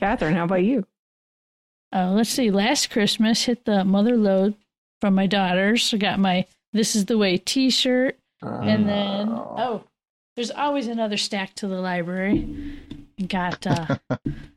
Kathryn, 0.00 0.34
how 0.34 0.44
about 0.44 0.64
you? 0.64 0.86
Uh, 1.94 2.10
let's 2.10 2.30
see. 2.30 2.50
Last 2.50 2.90
Christmas, 2.90 3.44
hit 3.44 3.64
the 3.64 3.84
mother 3.84 4.16
load 4.16 4.54
from 5.00 5.14
my 5.14 5.26
daughters. 5.26 5.92
I 5.94 5.96
got 5.96 6.18
my 6.18 6.46
"This 6.72 6.94
Is 6.96 7.06
the 7.06 7.16
Way" 7.16 7.38
T-shirt, 7.38 8.18
and 8.42 8.88
then 8.88 9.28
oh, 9.30 9.84
there's 10.38 10.52
always 10.52 10.86
another 10.86 11.16
stack 11.16 11.52
to 11.52 11.66
the 11.66 11.80
library. 11.80 12.46
Got 13.26 13.66
uh, 13.66 13.96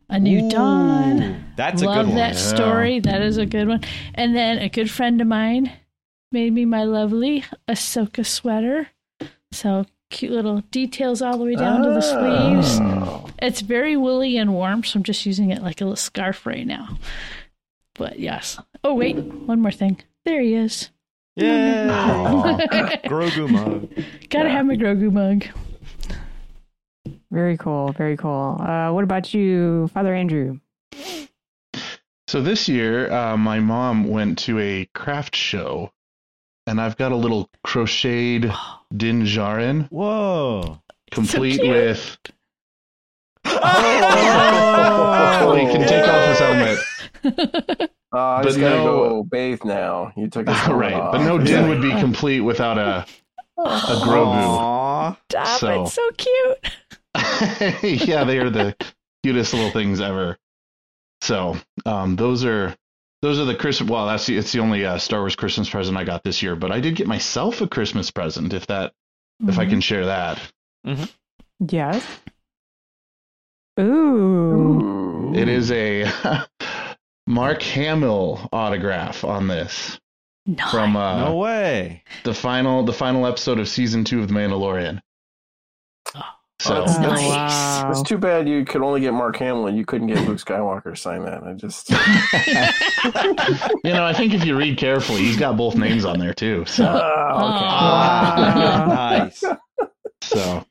a 0.09 0.19
new 0.19 0.47
Dawn. 0.47 1.43
That's 1.55 1.81
a 1.81 1.85
Love 1.85 2.05
good 2.05 2.09
one. 2.09 2.17
Love 2.19 2.33
that 2.33 2.35
story. 2.35 2.99
That 2.99 3.23
is 3.23 3.37
a 3.37 3.47
good 3.47 3.67
one. 3.67 3.81
And 4.13 4.35
then 4.35 4.59
a 4.59 4.69
good 4.69 4.91
friend 4.91 5.19
of 5.19 5.25
mine 5.25 5.71
made 6.31 6.53
me 6.53 6.65
my 6.65 6.83
lovely 6.83 7.45
Ahsoka 7.67 8.23
sweater. 8.23 8.89
So 9.51 9.87
cute 10.11 10.31
little 10.31 10.61
details 10.69 11.19
all 11.23 11.39
the 11.39 11.45
way 11.45 11.55
down 11.55 11.81
to 11.81 11.89
the 11.89 12.01
sleeves. 12.01 12.77
Oh. 12.79 13.27
It's 13.41 13.61
very 13.61 13.97
woolly 13.97 14.37
and 14.37 14.53
warm, 14.53 14.83
so 14.83 14.99
I'm 14.99 15.03
just 15.03 15.25
using 15.25 15.49
it 15.49 15.63
like 15.63 15.81
a 15.81 15.85
little 15.85 15.95
scarf 15.95 16.45
right 16.45 16.67
now. 16.67 16.99
But 17.95 18.19
yes. 18.19 18.59
Oh 18.83 18.93
wait, 18.93 19.15
one 19.15 19.59
more 19.59 19.71
thing. 19.71 19.99
There 20.25 20.41
he 20.41 20.53
is. 20.53 20.91
Yeah, 21.35 22.67
Grogu 23.05 23.49
mug. 23.49 23.89
Gotta 24.29 24.49
have 24.49 24.67
my 24.67 24.75
Grogu 24.75 25.11
mug. 25.11 25.45
Very 27.31 27.57
cool. 27.57 27.91
Very 27.93 28.17
cool. 28.17 28.57
Uh, 28.61 28.91
what 28.91 29.03
about 29.03 29.33
you, 29.33 29.87
Father 29.93 30.13
Andrew? 30.13 30.59
So 32.27 32.41
this 32.41 32.67
year, 32.69 33.11
uh, 33.11 33.35
my 33.37 33.59
mom 33.59 34.05
went 34.09 34.37
to 34.39 34.59
a 34.59 34.85
craft 34.93 35.35
show, 35.35 35.91
and 36.67 36.79
I've 36.79 36.97
got 36.97 37.11
a 37.11 37.15
little 37.15 37.49
crocheted 37.63 38.51
din 38.95 39.23
djarin. 39.23 39.87
Whoa! 39.89 40.79
Complete 41.11 41.59
cute. 41.61 41.67
with. 41.73 42.17
Oh, 44.23 45.55
he 45.59 45.65
can 45.71 45.87
take 45.87 46.07
off 46.07 46.27
his 46.29 46.39
helmet. 46.39 46.77
Uh, 48.11 48.43
he's 48.43 48.55
But 48.55 48.59
gotta 48.61 48.75
no- 48.77 48.85
go 48.85 49.23
bathe 49.23 49.63
now. 49.65 50.11
You 50.15 50.27
took 50.29 50.47
his 50.47 50.57
helmet 50.59 50.81
right, 50.81 50.93
off. 50.93 51.13
but 51.13 51.23
no 51.23 51.37
din 51.37 51.67
would 51.69 51.81
be 51.81 51.91
complete 51.99 52.41
without 52.41 52.77
a 52.77 53.05
a 53.57 53.95
grogu. 54.03 54.35
Aw. 54.35 55.17
Stop 55.29 55.59
So- 55.59 55.83
it. 55.83 55.87
So 55.89 56.09
cute. 56.17 56.71
yeah, 57.83 58.23
they 58.23 58.39
are 58.39 58.49
the 58.49 58.75
cutest 59.23 59.53
little 59.53 59.71
things 59.71 60.01
ever. 60.01 60.37
So, 61.21 61.57
um, 61.85 62.15
those 62.15 62.43
are 62.45 62.75
those 63.21 63.39
are 63.39 63.45
the 63.45 63.55
Christmas. 63.55 63.89
Well, 63.89 64.07
that's 64.07 64.25
the, 64.25 64.37
it's 64.37 64.51
the 64.51 64.59
only 64.59 64.85
uh, 64.85 64.97
Star 64.97 65.19
Wars 65.19 65.35
Christmas 65.35 65.69
present 65.69 65.95
I 65.97 66.03
got 66.03 66.23
this 66.23 66.41
year. 66.41 66.55
But 66.55 66.71
I 66.71 66.79
did 66.79 66.95
get 66.95 67.07
myself 67.07 67.61
a 67.61 67.67
Christmas 67.67 68.09
present. 68.09 68.53
If 68.53 68.67
that, 68.67 68.93
if 69.47 69.59
I 69.59 69.65
Mhm. 69.65 69.69
can 69.69 69.81
share 69.81 70.05
that, 70.07 70.39
Yes. 71.69 72.03
Ooh. 73.79 73.83
Ooh. 73.83 75.33
it 75.35 75.47
is 75.47 75.71
a 75.71 76.11
Mark 77.27 77.61
Hamill 77.61 78.49
autograph 78.51 79.23
on 79.23 79.47
this 79.47 79.99
from 80.71 80.95
uh, 80.97 81.17
No 81.29 81.35
way. 81.37 82.03
the 82.23 82.33
final 82.33 82.83
the 82.83 82.93
final 82.93 83.25
episode 83.27 83.59
of 83.59 83.69
season 83.69 84.03
two 84.03 84.19
of 84.21 84.27
The 84.27 84.33
Mandalorian. 84.33 84.99
So 86.61 86.75
Oh, 86.75 86.85
that's 86.85 86.97
Oh, 86.99 87.01
nice. 87.09 87.27
wow. 87.27 87.91
It's 87.91 88.03
too 88.03 88.17
bad 88.19 88.47
you 88.47 88.63
could 88.65 88.81
only 88.83 89.01
get 89.01 89.13
Mark 89.13 89.35
Hamill 89.37 89.65
and 89.67 89.77
you 89.77 89.83
couldn't 89.85 90.07
get 90.07 90.19
Luke 90.27 90.37
Skywalker 90.37 90.91
to 90.91 90.95
sign 90.95 91.25
that. 91.25 91.43
I 91.43 91.53
just 91.53 91.89
you 93.83 93.93
know, 93.93 94.05
I 94.05 94.13
think 94.13 94.33
if 94.33 94.45
you 94.45 94.55
read 94.55 94.77
carefully, 94.77 95.21
he's 95.21 95.37
got 95.37 95.57
both 95.57 95.75
names 95.75 96.05
on 96.05 96.19
there 96.19 96.33
too. 96.33 96.63
So 96.67 96.83
Wow. 96.93 98.85
nice. 98.87 99.43
so 100.21 100.63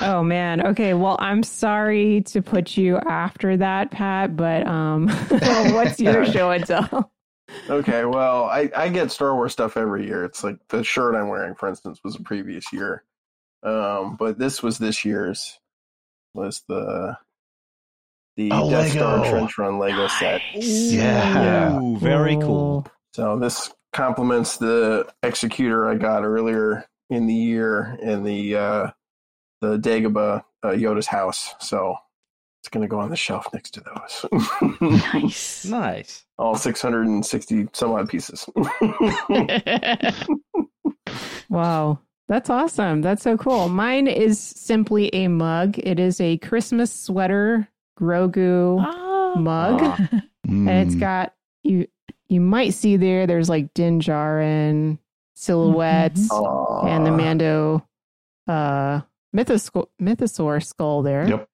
Oh 0.00 0.22
man. 0.22 0.66
Okay. 0.68 0.94
Well, 0.94 1.16
I'm 1.20 1.42
sorry 1.42 2.22
to 2.22 2.40
put 2.40 2.76
you 2.78 2.96
after 2.98 3.58
that, 3.58 3.90
Pat, 3.90 4.34
but 4.34 4.66
um 4.66 5.08
what's 5.08 6.00
your 6.00 6.24
show 6.24 6.50
and 6.52 6.64
tell? 6.66 7.12
okay. 7.68 8.06
Well, 8.06 8.44
I 8.44 8.70
I 8.74 8.88
get 8.88 9.10
Star 9.10 9.34
Wars 9.34 9.52
stuff 9.52 9.76
every 9.76 10.06
year. 10.06 10.24
It's 10.24 10.42
like 10.42 10.56
the 10.70 10.82
shirt 10.82 11.14
I'm 11.14 11.28
wearing, 11.28 11.54
for 11.54 11.68
instance, 11.68 12.00
was 12.02 12.16
a 12.16 12.22
previous 12.22 12.72
year, 12.72 13.04
um, 13.62 14.16
but 14.16 14.38
this 14.38 14.62
was 14.62 14.78
this 14.78 15.04
year's. 15.04 15.58
Was 16.34 16.62
the 16.68 17.16
the 18.36 18.50
Oh, 18.52 18.70
Death 18.70 18.92
Star 18.92 19.28
Trench 19.28 19.58
Run 19.58 19.78
Lego 19.78 20.06
set? 20.06 20.40
Yeah. 20.54 21.78
Ooh, 21.80 21.96
very 21.98 22.36
cool. 22.36 22.86
So 23.14 23.38
this 23.38 23.72
complements 23.92 24.56
the 24.58 25.08
Executor 25.24 25.88
I 25.88 25.96
got 25.96 26.22
earlier 26.24 26.86
in 27.10 27.26
the 27.26 27.34
year 27.34 27.98
in 28.00 28.22
the 28.22 28.54
uh, 28.56 28.90
the 29.60 29.76
Dagobah 29.78 30.44
uh, 30.62 30.68
Yoda's 30.68 31.08
house. 31.08 31.54
So 31.58 31.96
it's 32.62 32.68
going 32.68 32.82
to 32.82 32.88
go 32.88 33.00
on 33.00 33.10
the 33.10 33.16
shelf 33.16 33.46
next 33.52 33.70
to 33.74 33.80
those. 33.80 34.26
Nice. 34.80 35.64
Nice. 35.70 36.24
All 36.38 36.54
660 36.54 37.68
some 37.72 37.92
odd 37.92 38.08
pieces. 38.08 38.48
Wow. 41.48 41.98
That's 42.30 42.48
awesome. 42.48 43.02
That's 43.02 43.22
so 43.24 43.36
cool. 43.36 43.68
Mine 43.68 44.06
is 44.06 44.38
simply 44.40 45.12
a 45.12 45.26
mug. 45.26 45.78
It 45.80 45.98
is 45.98 46.20
a 46.20 46.38
Christmas 46.38 46.92
sweater 46.92 47.68
Grogu 48.00 48.82
Oh. 48.86 49.34
mug. 49.36 49.82
and 50.44 50.68
it's 50.70 50.94
got 50.94 51.34
you 51.64 51.86
you 52.28 52.40
might 52.40 52.72
see 52.72 52.96
there 52.96 53.26
there's 53.26 53.48
like 53.48 53.74
Din 53.74 53.98
Djarin 54.00 54.98
silhouettes 55.34 56.30
Aw. 56.30 56.86
and 56.86 57.04
the 57.04 57.10
Mando 57.10 57.84
uh 58.46 59.00
mythos- 59.34 59.70
mythosaur 60.00 60.64
skull 60.64 61.02
there. 61.02 61.28
Yep. 61.28 61.48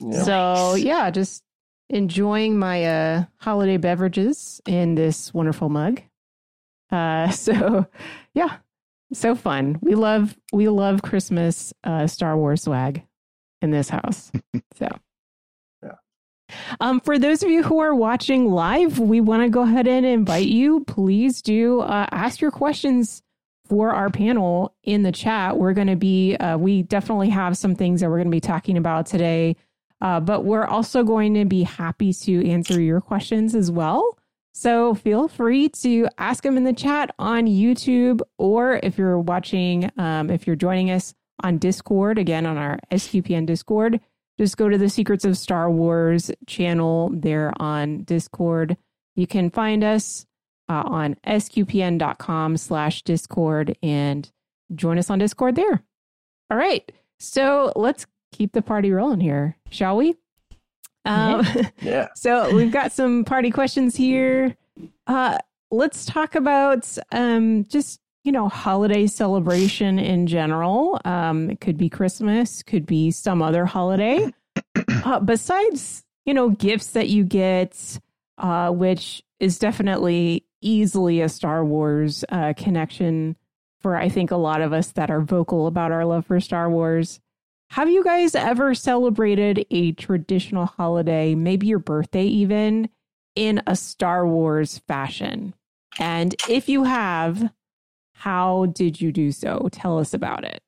Yeah. 0.00 0.22
So 0.22 0.74
yeah, 0.76 1.10
just 1.10 1.42
enjoying 1.90 2.58
my 2.58 2.84
uh 2.84 3.24
holiday 3.36 3.76
beverages 3.76 4.62
in 4.66 4.94
this 4.94 5.34
wonderful 5.34 5.68
mug. 5.68 6.00
Uh 6.90 7.28
so 7.44 7.86
yeah, 8.34 8.56
so 9.12 9.34
fun. 9.34 9.78
We 9.80 9.94
love 9.94 10.36
we 10.52 10.68
love 10.68 11.02
Christmas 11.02 11.72
uh 11.84 12.06
Star 12.06 12.36
Wars 12.36 12.62
swag 12.62 13.02
in 13.62 13.70
this 13.70 13.88
house. 13.88 14.30
so 14.74 14.88
Yeah. 15.82 15.92
um, 16.80 17.00
for 17.00 17.18
those 17.18 17.42
of 17.42 17.50
you 17.50 17.62
who 17.62 17.78
are 17.78 17.94
watching 17.94 18.50
live, 18.50 18.98
we 18.98 19.20
want 19.20 19.42
to 19.42 19.48
go 19.48 19.62
ahead 19.62 19.86
and 19.88 20.04
invite 20.04 20.46
you. 20.48 20.84
Please 20.84 21.40
do 21.42 21.80
uh, 21.80 22.06
ask 22.10 22.40
your 22.40 22.50
questions 22.50 23.22
for 23.66 23.92
our 23.92 24.10
panel 24.10 24.74
in 24.82 25.02
the 25.02 25.12
chat. 25.12 25.56
We're 25.56 25.72
going 25.72 25.86
to 25.86 25.96
be, 25.96 26.36
uh, 26.36 26.58
we 26.58 26.82
definitely 26.82 27.30
have 27.30 27.56
some 27.56 27.74
things 27.74 28.02
that 28.02 28.10
we're 28.10 28.18
going 28.18 28.26
to 28.28 28.36
be 28.36 28.40
talking 28.40 28.76
about 28.76 29.06
today, 29.06 29.56
uh, 30.02 30.20
but 30.20 30.44
we're 30.44 30.66
also 30.66 31.02
going 31.02 31.32
to 31.32 31.46
be 31.46 31.62
happy 31.62 32.12
to 32.12 32.46
answer 32.46 32.78
your 32.78 33.00
questions 33.00 33.54
as 33.54 33.70
well. 33.70 34.18
So 34.54 34.94
feel 34.94 35.26
free 35.26 35.68
to 35.80 36.08
ask 36.16 36.44
them 36.44 36.56
in 36.56 36.62
the 36.62 36.72
chat 36.72 37.12
on 37.18 37.46
YouTube, 37.46 38.20
or 38.38 38.78
if 38.84 38.96
you're 38.96 39.18
watching, 39.18 39.90
um, 39.98 40.30
if 40.30 40.46
you're 40.46 40.54
joining 40.54 40.92
us 40.92 41.12
on 41.42 41.58
Discord, 41.58 42.18
again 42.18 42.46
on 42.46 42.56
our 42.56 42.78
SQPN 42.92 43.46
Discord, 43.46 44.00
just 44.38 44.56
go 44.56 44.68
to 44.68 44.78
the 44.78 44.88
Secrets 44.88 45.24
of 45.24 45.36
Star 45.36 45.68
Wars 45.70 46.30
channel 46.46 47.10
there 47.12 47.52
on 47.60 48.04
Discord. 48.04 48.76
You 49.16 49.26
can 49.26 49.50
find 49.50 49.82
us 49.82 50.24
uh, 50.68 50.82
on 50.86 51.16
sqpn.com 51.26 52.56
slash 52.56 53.02
discord 53.02 53.76
and 53.82 54.30
join 54.74 54.98
us 54.98 55.10
on 55.10 55.18
Discord 55.18 55.56
there. 55.56 55.82
All 56.50 56.56
right. 56.56 56.90
So 57.18 57.72
let's 57.76 58.06
keep 58.32 58.52
the 58.52 58.62
party 58.62 58.92
rolling 58.92 59.20
here, 59.20 59.56
shall 59.70 59.96
we? 59.96 60.14
Um, 61.04 61.46
Yeah. 61.80 62.08
so 62.14 62.54
we've 62.54 62.72
got 62.72 62.92
some 62.92 63.24
party 63.24 63.50
questions 63.50 63.96
here. 63.96 64.56
Uh, 65.06 65.38
let's 65.70 66.04
talk 66.06 66.34
about 66.34 66.86
um, 67.12 67.64
just 67.66 68.00
you 68.24 68.32
know 68.32 68.48
holiday 68.48 69.06
celebration 69.06 69.98
in 69.98 70.26
general. 70.26 71.00
Um, 71.04 71.50
it 71.50 71.60
could 71.60 71.76
be 71.76 71.88
Christmas, 71.90 72.62
could 72.62 72.86
be 72.86 73.10
some 73.10 73.42
other 73.42 73.64
holiday. 73.66 74.32
Uh, 75.04 75.20
besides, 75.20 76.02
you 76.24 76.32
know, 76.32 76.48
gifts 76.48 76.92
that 76.92 77.08
you 77.10 77.24
get, 77.24 77.98
uh, 78.38 78.70
which 78.70 79.22
is 79.38 79.58
definitely 79.58 80.46
easily 80.62 81.20
a 81.20 81.28
Star 81.28 81.62
Wars 81.64 82.24
uh, 82.30 82.54
connection 82.56 83.36
for 83.80 83.96
I 83.96 84.08
think 84.08 84.30
a 84.30 84.36
lot 84.36 84.62
of 84.62 84.72
us 84.72 84.92
that 84.92 85.10
are 85.10 85.20
vocal 85.20 85.66
about 85.66 85.92
our 85.92 86.06
love 86.06 86.24
for 86.26 86.40
Star 86.40 86.70
Wars. 86.70 87.20
Have 87.74 87.90
you 87.90 88.04
guys 88.04 88.36
ever 88.36 88.72
celebrated 88.72 89.66
a 89.72 89.90
traditional 89.90 90.66
holiday, 90.66 91.34
maybe 91.34 91.66
your 91.66 91.80
birthday 91.80 92.22
even, 92.22 92.88
in 93.34 93.60
a 93.66 93.74
Star 93.74 94.24
Wars 94.24 94.78
fashion? 94.86 95.56
And 95.98 96.36
if 96.48 96.68
you 96.68 96.84
have, 96.84 97.50
how 98.12 98.66
did 98.66 99.00
you 99.00 99.10
do 99.10 99.32
so? 99.32 99.68
Tell 99.72 99.98
us 99.98 100.14
about 100.14 100.44
it. 100.44 100.62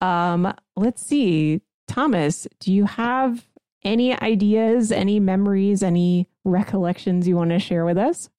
Um, 0.00 0.52
let's 0.74 1.00
see. 1.00 1.60
Thomas, 1.86 2.48
do 2.58 2.72
you 2.72 2.86
have 2.86 3.46
any 3.84 4.20
ideas, 4.20 4.90
any 4.90 5.20
memories, 5.20 5.84
any 5.84 6.28
recollections 6.44 7.28
you 7.28 7.36
want 7.36 7.50
to 7.50 7.60
share 7.60 7.84
with 7.84 7.98
us? 7.98 8.30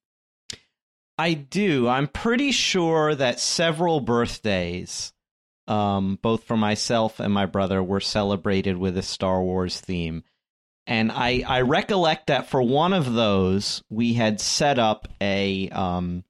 I 1.17 1.35
do. 1.35 1.87
I'm 1.87 2.09
pretty 2.09 2.51
sure 2.51 3.15
that 3.15 3.39
several 3.39 4.01
birthdays, 4.01 5.13
um, 5.69 6.17
both 6.21 6.43
for 6.43 6.57
myself 6.57 7.19
and 7.19 7.33
my 7.33 7.45
brother, 7.45 7.81
were 7.81 7.99
celebrated 7.99 8.77
with 8.77 8.97
a 8.97 9.03
Star 9.03 9.41
Wars 9.41 9.79
theme. 9.79 10.23
And 10.87 11.11
I, 11.11 11.43
I 11.47 11.61
recollect 11.61 12.27
that 12.27 12.49
for 12.49 12.61
one 12.61 12.93
of 12.93 13.13
those, 13.13 13.83
we 13.89 14.13
had 14.13 14.41
set 14.41 14.79
up 14.79 15.07
a 15.21 15.69
um, 15.69 16.23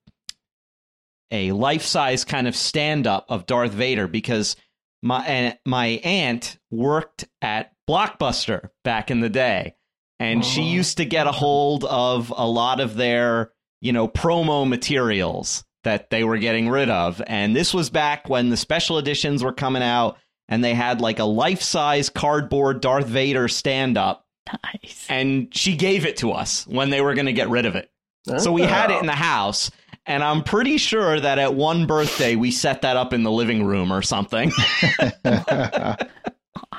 a 1.31 1.53
life 1.53 1.84
size 1.84 2.25
kind 2.25 2.48
of 2.48 2.55
stand 2.55 3.08
up 3.08 3.25
of 3.29 3.46
Darth 3.46 3.72
Vader 3.72 4.08
because 4.08 4.58
my 5.01 5.25
and 5.25 5.58
my 5.65 5.88
aunt 6.03 6.60
worked 6.69 7.25
at 7.41 7.72
Blockbuster 7.89 8.69
back 8.84 9.10
in 9.12 9.22
the 9.22 9.29
day, 9.29 9.75
and 10.19 10.43
she 10.43 10.63
used 10.63 10.98
to 10.98 11.05
get 11.05 11.27
a 11.27 11.31
hold 11.31 11.86
of 11.86 12.34
a 12.36 12.46
lot 12.46 12.81
of 12.81 12.96
their 12.96 13.51
you 13.79 13.93
know 13.93 14.10
promo 14.10 14.67
materials 14.67 15.63
that 15.83 16.09
they 16.09 16.24
were 16.24 16.38
getting 16.38 16.69
rid 16.69 16.89
of, 16.89 17.21
and 17.25 17.55
this 17.55 17.74
was 17.74 17.89
back 17.89 18.29
when 18.29 18.50
the 18.50 18.57
special 18.57 18.98
editions 18.98 19.43
were 19.43 19.53
coming 19.53 19.83
out, 19.83 20.17
and 20.48 20.63
they 20.63 20.74
had 20.74 21.01
like 21.01 21.19
a 21.19 21.25
life 21.25 21.62
size 21.62 22.09
cardboard 22.09 22.81
Darth 22.81 23.07
Vader 23.07 23.48
stand 23.48 23.98
up. 23.98 24.25
Nice. 24.63 25.05
And 25.09 25.55
she 25.55 25.75
gave 25.75 26.05
it 26.05 26.17
to 26.17 26.31
us 26.31 26.65
when 26.65 26.89
they 26.89 27.01
were 27.01 27.13
going 27.13 27.27
to 27.27 27.33
get 27.33 27.50
rid 27.50 27.65
of 27.65 27.75
it. 27.75 27.91
So 28.38 28.51
we 28.51 28.63
had 28.63 28.91
it 28.91 29.00
in 29.00 29.05
the 29.05 29.13
oh. 29.13 29.15
house, 29.15 29.71
and 30.05 30.24
I'm 30.24 30.43
pretty 30.43 30.77
sure 30.77 31.19
that 31.19 31.39
at 31.39 31.55
one 31.55 31.88
birthday 31.88 32.36
we 32.36 32.51
set 32.51 32.81
that 32.81 32.98
up 32.98 33.13
in 33.13 33.24
the 33.24 33.31
living 33.31 33.65
room 33.65 33.91
or 33.91 34.01
something. 34.01 34.51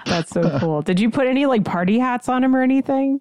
That's 0.05 0.31
so 0.31 0.59
cool. 0.59 0.83
Did 0.83 1.01
you 1.01 1.11
put 1.11 1.27
any 1.27 1.47
like 1.47 1.65
party 1.65 1.99
hats 1.99 2.29
on 2.29 2.45
him 2.45 2.55
or 2.55 2.63
anything? 2.63 3.21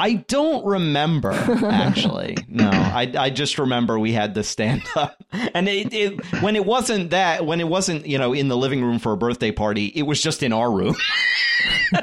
I 0.00 0.14
don't 0.14 0.64
remember 0.64 1.30
actually. 1.64 2.36
No, 2.48 2.68
I 2.70 3.12
I 3.18 3.30
just 3.30 3.58
remember 3.58 3.98
we 3.98 4.12
had 4.12 4.34
the 4.34 4.42
stand 4.42 4.82
up, 4.96 5.22
and 5.54 5.68
it, 5.68 5.92
it 5.92 6.24
when 6.42 6.56
it 6.56 6.64
wasn't 6.64 7.10
that 7.10 7.44
when 7.46 7.60
it 7.60 7.68
wasn't 7.68 8.06
you 8.06 8.16
know 8.18 8.32
in 8.32 8.48
the 8.48 8.56
living 8.56 8.82
room 8.82 8.98
for 8.98 9.12
a 9.12 9.16
birthday 9.16 9.52
party, 9.52 9.86
it 9.94 10.02
was 10.02 10.22
just 10.22 10.42
in 10.42 10.52
our 10.52 10.70
room. 10.72 10.96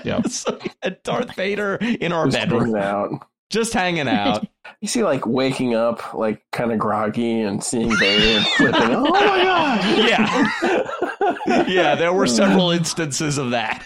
Yeah. 0.03 0.21
so 0.23 0.59
Darth 1.03 1.33
Vader 1.35 1.75
in 1.77 2.11
our 2.11 2.25
Just 2.25 2.37
bedroom, 2.37 2.75
hanging 2.75 2.77
out. 2.77 3.27
just 3.49 3.73
hanging 3.73 4.07
out. 4.07 4.45
You 4.81 4.87
see, 4.87 5.03
like 5.03 5.25
waking 5.25 5.73
up, 5.75 6.13
like 6.13 6.43
kind 6.51 6.71
of 6.73 6.77
groggy, 6.77 7.41
and 7.41 7.63
seeing 7.63 7.95
Vader 7.97 8.37
and 8.37 8.45
flipping. 8.49 8.95
Oh 8.95 9.03
my 9.09 9.43
god! 9.43 10.07
Yeah, 10.07 11.63
yeah. 11.67 11.95
There 11.95 12.13
were 12.13 12.27
several 12.27 12.69
instances 12.71 13.37
of 13.39 13.49
that. 13.51 13.83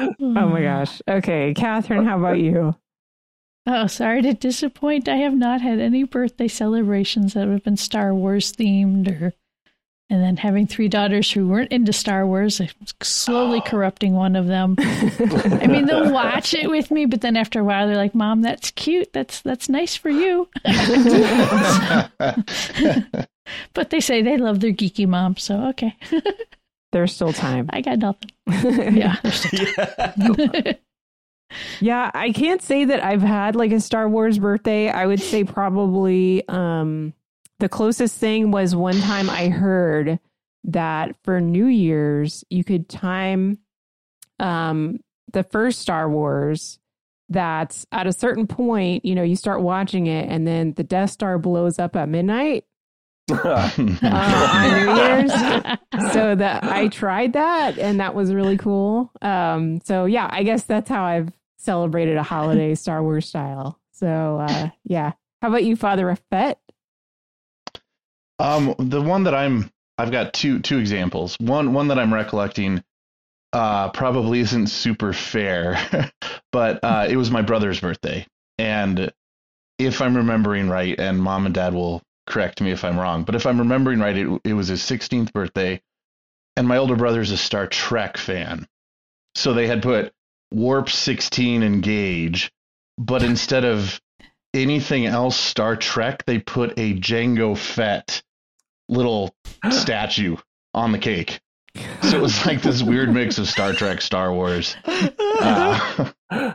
Oh 0.00 0.14
my 0.18 0.60
mm. 0.60 0.62
gosh. 0.62 1.02
Okay, 1.08 1.54
Kathryn, 1.54 2.06
how 2.06 2.18
about 2.18 2.38
you? 2.38 2.74
Oh, 3.66 3.86
sorry 3.86 4.22
to 4.22 4.34
disappoint. 4.34 5.08
I 5.08 5.16
have 5.16 5.34
not 5.34 5.60
had 5.60 5.78
any 5.78 6.04
birthday 6.04 6.48
celebrations 6.48 7.34
that 7.34 7.48
have 7.48 7.62
been 7.62 7.76
Star 7.76 8.14
Wars 8.14 8.52
themed 8.52 9.20
or 9.20 9.34
and 10.12 10.20
then 10.24 10.36
having 10.36 10.66
three 10.66 10.88
daughters 10.88 11.30
who 11.30 11.46
weren't 11.46 11.70
into 11.70 11.92
Star 11.92 12.26
Wars, 12.26 12.60
I'm 12.60 12.68
slowly 13.00 13.60
corrupting 13.64 14.12
one 14.12 14.34
of 14.34 14.48
them. 14.48 14.74
I 14.80 15.68
mean, 15.68 15.86
they'll 15.86 16.12
watch 16.12 16.52
it 16.52 16.68
with 16.68 16.90
me, 16.90 17.06
but 17.06 17.20
then 17.20 17.36
after 17.36 17.60
a 17.60 17.64
while, 17.64 17.86
they're 17.86 17.94
like, 17.96 18.12
"Mom, 18.14 18.42
that's 18.42 18.72
cute. 18.72 19.12
That's 19.12 19.40
that's 19.42 19.68
nice 19.68 19.94
for 19.94 20.10
you." 20.10 20.48
but 23.72 23.90
they 23.90 24.00
say 24.00 24.20
they 24.20 24.36
love 24.36 24.58
their 24.58 24.72
geeky 24.72 25.06
mom, 25.06 25.36
so 25.36 25.68
okay. 25.68 25.96
There's 26.92 27.14
still 27.14 27.32
time. 27.32 27.68
I 27.70 27.80
got 27.80 27.98
nothing. 27.98 28.30
Yeah. 28.96 29.16
Yeah, 31.80 32.10
I 32.14 32.30
can't 32.32 32.62
say 32.62 32.84
that 32.84 33.02
I've 33.02 33.22
had 33.22 33.56
like 33.56 33.72
a 33.72 33.80
Star 33.80 34.08
Wars 34.08 34.38
birthday. 34.38 34.88
I 34.88 35.06
would 35.06 35.20
say 35.20 35.44
probably 35.44 36.46
um 36.48 37.12
the 37.58 37.68
closest 37.68 38.16
thing 38.18 38.50
was 38.50 38.74
one 38.74 39.00
time 39.00 39.28
I 39.28 39.48
heard 39.48 40.18
that 40.64 41.16
for 41.24 41.40
New 41.40 41.66
Year's 41.66 42.44
you 42.50 42.62
could 42.62 42.88
time 42.88 43.58
um 44.38 45.00
the 45.32 45.42
first 45.42 45.80
Star 45.80 46.08
Wars 46.08 46.78
that 47.30 47.84
at 47.92 48.06
a 48.06 48.12
certain 48.12 48.46
point, 48.46 49.04
you 49.04 49.14
know, 49.14 49.22
you 49.22 49.36
start 49.36 49.60
watching 49.60 50.06
it 50.06 50.28
and 50.28 50.46
then 50.46 50.74
the 50.74 50.84
Death 50.84 51.10
Star 51.10 51.38
blows 51.38 51.78
up 51.78 51.96
at 51.96 52.08
midnight 52.08 52.64
uh, 53.44 53.70
on 53.76 54.70
New 54.72 54.94
Year's. 54.94 55.32
so 56.12 56.34
that 56.34 56.64
I 56.64 56.88
tried 56.88 57.32
that 57.34 57.78
and 57.78 58.00
that 58.00 58.14
was 58.14 58.32
really 58.32 58.56
cool. 58.56 59.10
Um, 59.22 59.80
so 59.84 60.04
yeah, 60.04 60.28
I 60.30 60.42
guess 60.42 60.64
that's 60.64 60.88
how 60.88 61.04
I've 61.04 61.32
celebrated 61.58 62.16
a 62.16 62.22
holiday 62.22 62.74
Star 62.74 63.02
Wars 63.02 63.26
style. 63.26 63.78
So 63.92 64.40
uh, 64.40 64.70
yeah. 64.84 65.12
How 65.42 65.48
about 65.48 65.64
you, 65.64 65.76
Father 65.76 66.06
Raffet? 66.06 66.58
Um, 68.38 68.74
the 68.78 69.00
one 69.00 69.24
that 69.24 69.34
I'm, 69.34 69.70
I've 69.98 70.10
got 70.10 70.32
two 70.32 70.60
two 70.60 70.78
examples. 70.78 71.36
One 71.40 71.74
one 71.74 71.88
that 71.88 71.98
I'm 71.98 72.12
recollecting, 72.12 72.82
uh, 73.52 73.90
probably 73.90 74.40
isn't 74.40 74.68
super 74.68 75.12
fair, 75.12 76.10
but 76.52 76.80
uh, 76.82 77.06
it 77.08 77.16
was 77.16 77.30
my 77.30 77.42
brother's 77.42 77.80
birthday, 77.80 78.26
and 78.58 79.12
if 79.78 80.00
I'm 80.00 80.16
remembering 80.16 80.68
right, 80.68 80.98
and 80.98 81.22
mom 81.22 81.46
and 81.46 81.54
dad 81.54 81.74
will 81.74 82.02
correct 82.30 82.60
me 82.60 82.70
if 82.70 82.84
I'm 82.84 82.98
wrong, 82.98 83.24
but 83.24 83.34
if 83.34 83.46
I'm 83.46 83.58
remembering 83.58 84.00
right, 84.00 84.16
it 84.16 84.40
it 84.44 84.54
was 84.54 84.68
his 84.68 84.80
16th 84.80 85.32
birthday, 85.32 85.82
and 86.56 86.66
my 86.66 86.78
older 86.78 86.96
brother's 86.96 87.30
a 87.30 87.36
Star 87.36 87.66
Trek 87.66 88.16
fan, 88.16 88.66
so 89.34 89.52
they 89.52 89.66
had 89.66 89.82
put 89.82 90.12
Warp 90.52 90.88
16 90.88 91.62
Engage, 91.62 92.50
but 92.98 93.22
instead 93.22 93.64
of 93.64 94.00
anything 94.54 95.06
else 95.06 95.36
Star 95.36 95.76
Trek, 95.76 96.24
they 96.24 96.38
put 96.38 96.78
a 96.78 96.94
Jango 96.94 97.56
Fett 97.56 98.22
little 98.88 99.34
statue 99.70 100.36
on 100.74 100.92
the 100.92 100.98
cake. 100.98 101.40
So 102.02 102.16
it 102.16 102.20
was 102.20 102.44
like 102.46 102.62
this 102.62 102.82
weird 102.82 103.12
mix 103.12 103.38
of 103.38 103.48
Star 103.48 103.72
Trek, 103.72 104.00
Star 104.00 104.32
Wars. 104.32 104.76
Uh, 105.42 106.12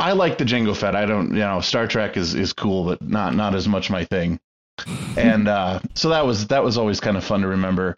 I 0.00 0.12
like 0.12 0.36
the 0.36 0.44
Jango 0.44 0.76
Fett. 0.76 0.96
I 0.96 1.06
don't, 1.06 1.30
you 1.30 1.38
know, 1.38 1.60
Star 1.60 1.86
Trek 1.86 2.16
is 2.16 2.34
is 2.34 2.52
cool, 2.52 2.84
but 2.84 3.00
not 3.00 3.36
not 3.36 3.54
as 3.54 3.68
much 3.68 3.88
my 3.88 4.04
thing. 4.04 4.40
And 5.16 5.48
uh, 5.48 5.80
so 5.94 6.10
that 6.10 6.26
was 6.26 6.48
that 6.48 6.62
was 6.62 6.76
always 6.76 7.00
kind 7.00 7.16
of 7.16 7.24
fun 7.24 7.42
to 7.42 7.48
remember. 7.48 7.96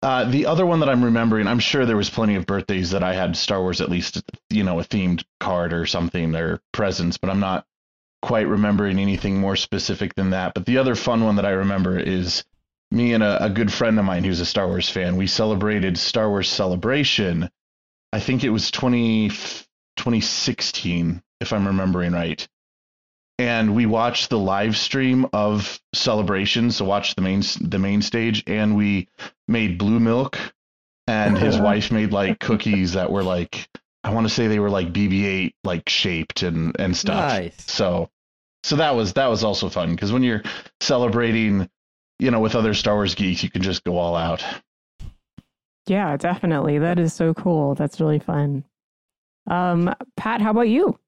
Uh, 0.00 0.24
the 0.30 0.46
other 0.46 0.64
one 0.64 0.80
that 0.80 0.88
I'm 0.88 1.04
remembering, 1.04 1.48
I'm 1.48 1.58
sure 1.58 1.84
there 1.84 1.96
was 1.96 2.08
plenty 2.08 2.36
of 2.36 2.46
birthdays 2.46 2.92
that 2.92 3.02
I 3.02 3.14
had 3.14 3.36
Star 3.36 3.60
Wars 3.60 3.80
at 3.80 3.90
least, 3.90 4.22
you 4.48 4.62
know, 4.62 4.78
a 4.78 4.84
themed 4.84 5.24
card 5.40 5.72
or 5.72 5.86
something 5.86 6.36
or 6.36 6.60
presents, 6.72 7.18
but 7.18 7.30
I'm 7.30 7.40
not 7.40 7.66
quite 8.22 8.46
remembering 8.46 8.98
anything 8.98 9.38
more 9.38 9.56
specific 9.56 10.14
than 10.14 10.30
that. 10.30 10.54
But 10.54 10.66
the 10.66 10.78
other 10.78 10.94
fun 10.94 11.24
one 11.24 11.36
that 11.36 11.46
I 11.46 11.50
remember 11.50 11.98
is 11.98 12.44
me 12.90 13.12
and 13.12 13.22
a, 13.22 13.44
a 13.44 13.50
good 13.50 13.72
friend 13.72 13.98
of 13.98 14.04
mine 14.04 14.24
who's 14.24 14.40
a 14.40 14.46
Star 14.46 14.68
Wars 14.68 14.88
fan. 14.88 15.16
We 15.16 15.26
celebrated 15.26 15.98
Star 15.98 16.28
Wars 16.28 16.48
Celebration. 16.48 17.50
I 18.12 18.20
think 18.20 18.44
it 18.44 18.50
was 18.50 18.70
20, 18.70 19.28
2016, 19.28 21.22
if 21.40 21.52
I'm 21.52 21.66
remembering 21.66 22.12
right. 22.12 22.46
And 23.38 23.74
we 23.74 23.86
watched 23.86 24.30
the 24.30 24.38
live 24.38 24.76
stream 24.76 25.26
of 25.32 25.80
Celebration, 25.94 26.72
so 26.72 26.84
watched 26.84 27.16
the 27.16 27.22
main 27.22 27.42
the 27.60 27.78
main 27.78 28.02
stage, 28.02 28.42
and 28.46 28.76
we 28.76 29.08
made 29.46 29.78
blue 29.78 30.00
milk, 30.00 30.38
and 31.06 31.38
his 31.38 31.56
wife 31.60 31.92
made 31.92 32.12
like 32.12 32.40
cookies 32.40 32.94
that 32.94 33.12
were 33.12 33.22
like 33.22 33.68
I 34.02 34.10
want 34.10 34.26
to 34.26 34.34
say 34.34 34.46
they 34.46 34.58
were 34.58 34.70
like 34.70 34.92
BB-8 34.92 35.52
like 35.64 35.88
shaped 35.88 36.42
and 36.42 36.74
and 36.80 36.96
stuff. 36.96 37.32
Nice. 37.32 37.70
So 37.70 38.10
so 38.62 38.76
that 38.76 38.94
was 38.94 39.12
that 39.14 39.26
was 39.26 39.44
also 39.44 39.68
fun 39.68 39.90
because 39.90 40.12
when 40.12 40.22
you're 40.22 40.42
celebrating, 40.80 41.68
you 42.18 42.30
know, 42.30 42.40
with 42.40 42.54
other 42.54 42.74
Star 42.74 42.94
Wars 42.94 43.14
geeks, 43.14 43.42
you 43.42 43.50
can 43.50 43.62
just 43.62 43.84
go 43.84 43.96
all 43.96 44.16
out. 44.16 44.44
Yeah, 45.86 46.16
definitely. 46.16 46.78
That 46.78 46.98
is 46.98 47.14
so 47.14 47.34
cool. 47.34 47.74
That's 47.74 48.00
really 48.00 48.18
fun. 48.18 48.64
Um, 49.46 49.94
Pat, 50.16 50.42
how 50.42 50.50
about 50.50 50.68
you? 50.68 50.98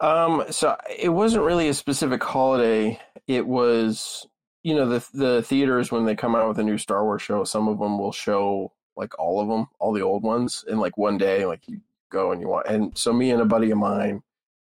Um, 0.00 0.44
so 0.50 0.76
it 0.96 1.10
wasn't 1.10 1.44
really 1.44 1.68
a 1.68 1.74
specific 1.74 2.22
holiday. 2.22 3.00
It 3.26 3.46
was, 3.46 4.26
you 4.62 4.74
know, 4.74 4.88
the 4.88 5.06
the 5.12 5.42
theaters 5.42 5.90
when 5.90 6.04
they 6.04 6.14
come 6.14 6.34
out 6.34 6.48
with 6.48 6.58
a 6.58 6.64
new 6.64 6.78
Star 6.78 7.04
Wars 7.04 7.22
show, 7.22 7.44
some 7.44 7.68
of 7.68 7.78
them 7.78 7.98
will 7.98 8.12
show 8.12 8.72
like 8.96 9.18
all 9.18 9.40
of 9.40 9.48
them, 9.48 9.68
all 9.78 9.92
the 9.92 10.02
old 10.02 10.22
ones, 10.22 10.64
in 10.68 10.78
like 10.78 10.96
one 10.98 11.18
day. 11.18 11.46
Like 11.46 11.66
you 11.68 11.80
go 12.10 12.32
and 12.32 12.40
you 12.40 12.48
want, 12.48 12.66
and 12.66 12.96
so 12.96 13.12
me 13.12 13.30
and 13.30 13.42
a 13.42 13.46
buddy 13.46 13.70
of 13.70 13.78
mine, 13.78 14.22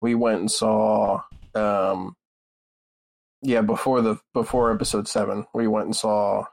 we 0.01 0.15
went 0.15 0.39
and 0.39 0.51
saw, 0.51 1.21
um, 1.53 2.15
yeah, 3.41 3.62
before 3.62 4.01
the 4.01 4.19
before 4.34 4.71
episode 4.71 5.08
seven, 5.08 5.45
we 5.53 5.67
went 5.67 5.86
and 5.86 5.95
saw, 5.95 6.45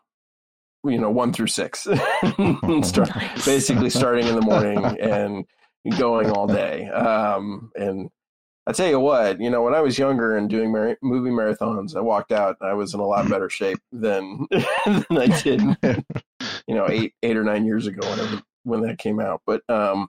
you 0.84 0.98
know, 0.98 1.10
one 1.10 1.32
through 1.32 1.46
six, 1.46 1.80
Start, 2.82 3.10
basically 3.44 3.90
starting 3.90 4.26
in 4.26 4.34
the 4.34 4.42
morning 4.42 4.84
and 5.00 5.44
going 5.98 6.30
all 6.30 6.46
day. 6.46 6.88
Um, 6.88 7.70
and 7.74 8.10
I 8.66 8.72
tell 8.72 8.88
you 8.88 9.00
what, 9.00 9.40
you 9.40 9.50
know, 9.50 9.62
when 9.62 9.74
I 9.74 9.80
was 9.80 9.98
younger 9.98 10.36
and 10.36 10.48
doing 10.48 10.70
mar- 10.70 10.98
movie 11.02 11.30
marathons, 11.30 11.96
I 11.96 12.00
walked 12.00 12.30
out 12.30 12.56
I 12.60 12.74
was 12.74 12.94
in 12.94 13.00
a 13.00 13.06
lot 13.06 13.28
better 13.28 13.50
shape 13.50 13.80
than 13.90 14.46
than 14.86 15.18
I 15.18 15.26
did, 15.42 15.60
you 16.68 16.74
know, 16.74 16.86
eight 16.88 17.14
eight 17.22 17.36
or 17.36 17.42
nine 17.42 17.64
years 17.64 17.86
ago 17.86 18.08
whenever 18.08 18.42
when 18.62 18.82
that 18.82 18.98
came 18.98 19.18
out. 19.18 19.42
But 19.46 19.68
um, 19.68 20.08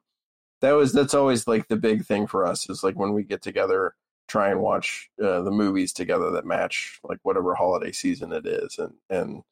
that 0.61 0.73
was 0.73 0.93
that's 0.93 1.15
always 1.15 1.47
like 1.47 1.67
the 1.67 1.77
big 1.77 2.05
thing 2.05 2.27
for 2.27 2.45
us 2.45 2.69
is 2.69 2.83
like 2.83 2.95
when 2.95 3.13
we 3.13 3.23
get 3.23 3.41
together, 3.41 3.95
try 4.27 4.49
and 4.49 4.61
watch 4.61 5.09
uh, 5.21 5.41
the 5.41 5.51
movies 5.51 5.91
together 5.91 6.29
that 6.31 6.45
match 6.45 6.99
like 7.03 7.19
whatever 7.23 7.55
holiday 7.55 7.91
season 7.91 8.31
it 8.31 8.45
is, 8.45 8.77
and 8.77 8.93
and 9.09 9.43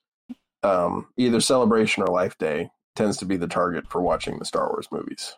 um, 0.61 1.07
either 1.17 1.41
celebration 1.41 2.03
or 2.03 2.07
life 2.07 2.37
day 2.37 2.69
tends 2.95 3.17
to 3.17 3.25
be 3.25 3.37
the 3.37 3.47
target 3.47 3.87
for 3.89 4.01
watching 4.01 4.37
the 4.37 4.45
Star 4.45 4.69
Wars 4.69 4.87
movies. 4.91 5.35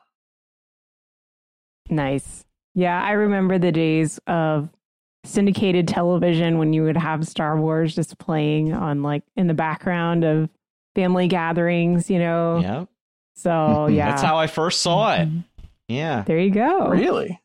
Nice. 1.90 2.46
Yeah, 2.76 3.02
I 3.02 3.12
remember 3.12 3.60
the 3.60 3.72
days 3.72 4.20
of 4.28 4.70
syndicated 5.26 5.88
television 5.88 6.58
when 6.58 6.74
you 6.74 6.84
would 6.84 6.98
have 6.98 7.28
Star 7.28 7.60
Wars 7.60 7.96
just 7.96 8.18
playing 8.18 8.74
on 8.74 9.04
like 9.04 9.24
in 9.36 9.48
the 9.48 9.54
background 9.54 10.24
of 10.24 10.50
family 10.96 11.28
gatherings, 11.28 12.10
you 12.10 12.20
know. 12.20 12.60
Yeah. 12.60 12.86
So, 13.36 13.50
mm-hmm. 13.50 13.96
yeah. 13.96 14.10
That's 14.10 14.22
how 14.22 14.38
I 14.38 14.48
first 14.48 14.82
saw 14.82 15.14
it. 15.16 15.28
Mm-hmm. 15.28 15.40
Yeah. 15.88 16.24
There 16.24 16.40
you 16.40 16.52
go. 16.52 16.90
Really? 16.90 17.40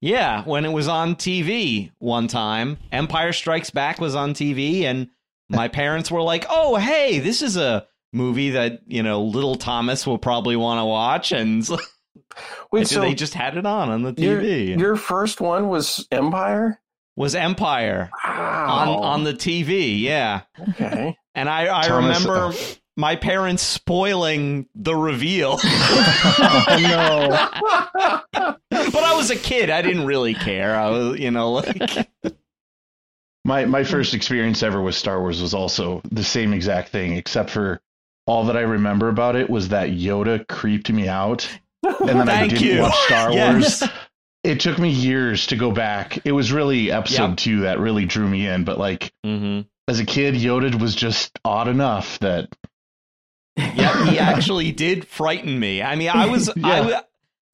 Yeah, 0.00 0.44
when 0.44 0.64
it 0.64 0.72
was 0.72 0.86
on 0.86 1.16
TV 1.16 1.90
one 1.98 2.28
time, 2.28 2.78
Empire 2.92 3.32
Strikes 3.32 3.70
Back 3.70 4.00
was 4.00 4.14
on 4.14 4.32
TV, 4.32 4.82
and 4.82 5.08
my 5.48 5.68
parents 5.68 6.10
were 6.10 6.22
like, 6.22 6.46
"Oh, 6.48 6.76
hey, 6.76 7.18
this 7.18 7.42
is 7.42 7.56
a 7.56 7.86
movie 8.12 8.50
that 8.50 8.82
you 8.86 9.02
know 9.02 9.22
little 9.22 9.56
Thomas 9.56 10.06
will 10.06 10.18
probably 10.18 10.54
want 10.54 10.78
to 10.78 10.84
watch," 10.84 11.32
and 11.32 11.68
Wait, 12.72 12.86
so 12.88 13.00
they 13.00 13.14
just 13.14 13.34
had 13.34 13.56
it 13.56 13.66
on 13.66 13.88
on 13.90 14.02
the 14.02 14.12
TV. 14.12 14.78
your 14.78 14.96
first 14.96 15.40
one 15.40 15.68
was 15.68 16.06
Empire? 16.10 16.80
was 17.16 17.34
Empire 17.34 18.10
on 18.24 18.88
Wow. 18.88 18.98
on 19.00 19.24
the 19.24 19.34
TV? 19.34 20.00
Yeah, 20.00 20.42
Okay. 20.70 21.16
and 21.34 21.48
I 21.48 21.62
I 21.80 21.88
Thomas- 21.88 22.24
remember 22.24 22.46
uh, 22.46 22.52
my 22.96 23.16
parents 23.16 23.62
spoiling 23.62 24.66
the 24.74 24.94
reveal. 24.94 25.58
oh, 25.64 26.76
no. 26.80 28.56
but 28.70 29.02
I 29.04 29.14
was 29.16 29.30
a 29.30 29.36
kid. 29.36 29.70
I 29.70 29.82
didn't 29.82 30.06
really 30.06 30.34
care. 30.34 30.74
I 30.76 30.90
was, 30.90 31.18
you 31.18 31.30
know, 31.30 31.52
like 31.52 32.08
my 33.44 33.64
my 33.64 33.84
first 33.84 34.14
experience 34.14 34.62
ever 34.62 34.80
with 34.82 34.94
Star 34.94 35.20
Wars 35.20 35.40
was 35.40 35.54
also 35.54 36.00
the 36.10 36.24
same 36.24 36.52
exact 36.52 36.90
thing, 36.90 37.14
except 37.16 37.50
for 37.50 37.80
all 38.26 38.44
that 38.44 38.56
I 38.56 38.60
remember 38.60 39.08
about 39.08 39.36
it 39.36 39.48
was 39.48 39.68
that 39.70 39.88
Yoda 39.90 40.46
creeped 40.48 40.90
me 40.90 41.08
out, 41.08 41.48
and 42.00 42.08
then 42.20 42.28
I 42.28 42.48
didn't 42.48 42.60
you. 42.64 42.82
watch 42.82 42.94
Star 43.06 43.32
yes. 43.32 43.80
Wars. 43.82 43.90
It 44.44 44.60
took 44.60 44.78
me 44.78 44.90
years 44.90 45.48
to 45.48 45.56
go 45.56 45.72
back. 45.72 46.24
It 46.24 46.32
was 46.32 46.52
really 46.52 46.90
episode 46.92 47.30
Yep. 47.30 47.36
two 47.38 47.60
that 47.60 47.80
really 47.80 48.06
drew 48.06 48.26
me 48.28 48.46
in, 48.46 48.64
but 48.64 48.78
like 48.78 49.12
mm-hmm. 49.26 49.62
as 49.88 49.98
a 50.00 50.04
kid, 50.04 50.34
Yoda 50.34 50.80
was 50.80 50.94
just 50.94 51.38
odd 51.44 51.68
enough 51.68 52.18
that 52.20 52.48
yeah, 53.56 54.08
he 54.10 54.18
actually 54.18 54.70
did 54.72 55.06
frighten 55.06 55.58
me. 55.58 55.82
I 55.82 55.96
mean, 55.96 56.08
I 56.10 56.26
was 56.26 56.48
I 56.50 56.52
Yeah. 56.56 56.80
wa- 56.86 57.02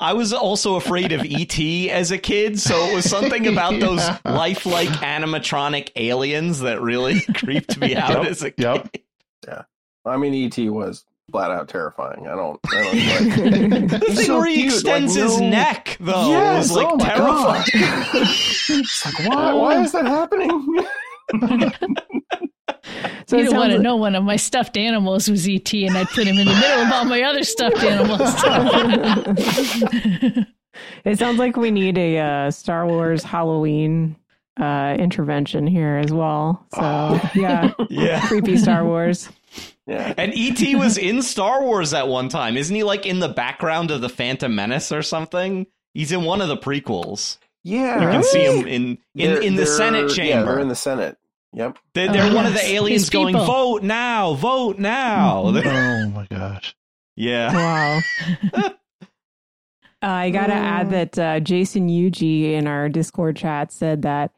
I 0.01 0.12
was 0.12 0.33
also 0.33 0.75
afraid 0.75 1.12
of 1.12 1.23
ET 1.25 1.59
as 1.88 2.11
a 2.11 2.18
kid, 2.18 2.61
so 2.61 2.75
it 2.88 2.94
was 2.94 3.09
something 3.09 3.47
about 3.47 3.79
those 3.81 4.01
Yeah. 4.07 4.18
lifelike 4.25 4.88
animatronic 4.88 5.90
aliens 5.97 6.61
that 6.61 6.83
really 6.83 7.20
creeped 7.35 7.79
me 7.79 7.94
out 7.97 8.11
Yep, 8.11 8.27
as 8.27 8.42
a 8.42 8.51
kid. 8.51 8.62
yep. 8.62 8.88
Yeah. 9.47 9.62
I 10.05 10.16
mean, 10.18 10.35
E.T. 10.35 10.68
was 10.68 11.05
flat 11.31 11.51
out 11.51 11.69
terrifying. 11.69 12.27
I 12.27 12.35
don't. 12.37 12.61
I 12.73 12.83
don't 12.83 13.71
like, 13.71 13.89
The 13.89 13.99
He's 14.07 14.17
thing 14.19 14.27
so 14.27 14.39
where 14.39 14.47
he 14.49 14.55
cute, 14.63 14.73
extends 14.75 15.17
like, 15.17 15.23
his 15.25 15.41
no- 15.41 15.49
neck, 15.51 15.97
though, 16.01 16.29
Yes, 16.31 16.71
was 16.71 16.77
like 16.77 16.87
oh 16.91 16.99
terrifying. 16.99 17.65
it's 18.81 19.05
like, 19.05 19.29
why, 19.29 19.53
why 19.55 19.83
is 19.83 19.93
that 19.93 20.07
happening? 20.07 20.85
So 23.27 23.39
you 23.39 23.45
don't 23.47 23.57
want 23.57 23.71
to 23.71 23.77
like- 23.77 23.83
know 23.83 23.97
one 23.97 24.15
of 24.15 24.23
my 24.25 24.37
stuffed 24.37 24.77
animals 24.77 25.29
was 25.31 25.49
ET, 25.49 25.73
and 25.73 25.97
I'd 25.97 26.09
put 26.09 26.27
him 26.27 26.37
in 26.37 26.47
the 26.47 26.55
middle 26.55 26.83
of 26.83 26.93
all 26.93 27.05
my 27.07 27.23
other 27.23 27.43
stuffed 27.43 27.83
animals. 27.83 28.21
It 31.05 31.19
sounds 31.19 31.39
like 31.39 31.57
we 31.57 31.71
need 31.71 31.97
a 31.97 32.19
uh, 32.19 32.51
Star 32.51 32.87
Wars 32.87 33.23
Halloween 33.23 34.17
uh, 34.61 34.97
intervention 34.99 35.67
here 35.67 35.97
as 35.97 36.13
well. 36.13 36.67
So 36.75 37.21
yeah, 37.35 37.73
Yeah. 37.89 38.21
creepy 38.27 38.57
Star 38.57 38.85
Wars. 38.85 39.29
Yeah. 39.87 40.14
And 40.17 40.33
ET 40.35 40.61
was 40.79 40.97
in 40.99 41.23
Star 41.23 41.62
Wars 41.62 41.93
at 41.95 42.09
one 42.09 42.29
time. 42.29 42.57
Isn't 42.57 42.75
he 42.75 42.83
like 42.83 43.05
in 43.07 43.21
the 43.21 43.29
background 43.29 43.90
of 43.90 44.01
the 44.01 44.09
Phantom 44.09 44.55
Menace 44.55 44.93
or 44.93 45.03
something? 45.03 45.67
He's 45.93 46.11
in 46.12 46.23
one 46.25 46.40
of 46.40 46.49
the 46.49 46.57
prequels. 46.57 47.38
Yeah. 47.62 48.01
You 48.03 48.09
can 48.11 48.23
see 48.23 48.45
him 48.45 48.67
in 48.67 48.83
in, 48.93 48.99
They're- 49.14 49.40
in 49.40 49.55
the 49.57 49.64
they're- 49.64 49.67
Senate 49.67 50.09
Yeah, 50.11 50.14
chamber. 50.14 50.53
they're 50.53 50.61
in 50.61 50.69
the 50.69 50.75
Senate. 50.75 51.17
Yep. 51.53 51.79
They're, 51.95 52.12
they're 52.12 52.33
Oh, 52.33 52.35
one 52.35 52.47
of 52.47 52.53
the 52.55 52.64
aliens 52.67 53.03
His 53.03 53.11
going, 53.11 53.35
people. 53.35 53.47
vote 53.47 53.83
now, 53.85 54.35
vote 54.35 54.79
now. 54.79 55.43
oh 55.47 55.53
my 56.14 56.27
gosh. 56.31 56.75
yeah. 57.17 57.53
Wow. 58.53 58.71
Uh, 60.03 60.07
I 60.09 60.31
gotta 60.31 60.53
add 60.53 60.90
that 60.90 61.19
uh, 61.19 61.40
Jason 61.40 61.88
Yuji 61.88 62.53
in 62.53 62.67
our 62.67 62.90
Discord 62.90 63.37
chat 63.37 63.73
said 63.73 64.03
that 64.03 64.33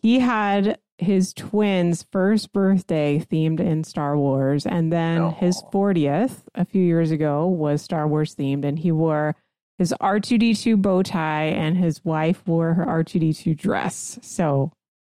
he 0.00 0.18
had 0.20 0.78
his 1.02 1.34
twins' 1.34 2.06
first 2.10 2.52
birthday 2.52 3.18
themed 3.18 3.60
in 3.60 3.84
Star 3.84 4.16
Wars, 4.16 4.66
and 4.66 4.92
then 4.92 5.30
his 5.32 5.62
40th 5.72 6.44
a 6.54 6.64
few 6.64 6.82
years 6.82 7.10
ago 7.10 7.46
was 7.46 7.82
Star 7.82 8.08
Wars 8.08 8.34
themed, 8.34 8.64
and 8.64 8.78
he 8.78 8.92
wore 8.92 9.36
his 9.78 9.94
R2D2 10.00 10.80
bow 10.80 11.02
tie, 11.02 11.46
and 11.46 11.76
his 11.76 12.04
wife 12.04 12.46
wore 12.46 12.74
her 12.74 12.84
R2D2 12.84 13.56
dress. 13.56 14.18
So 14.22 14.72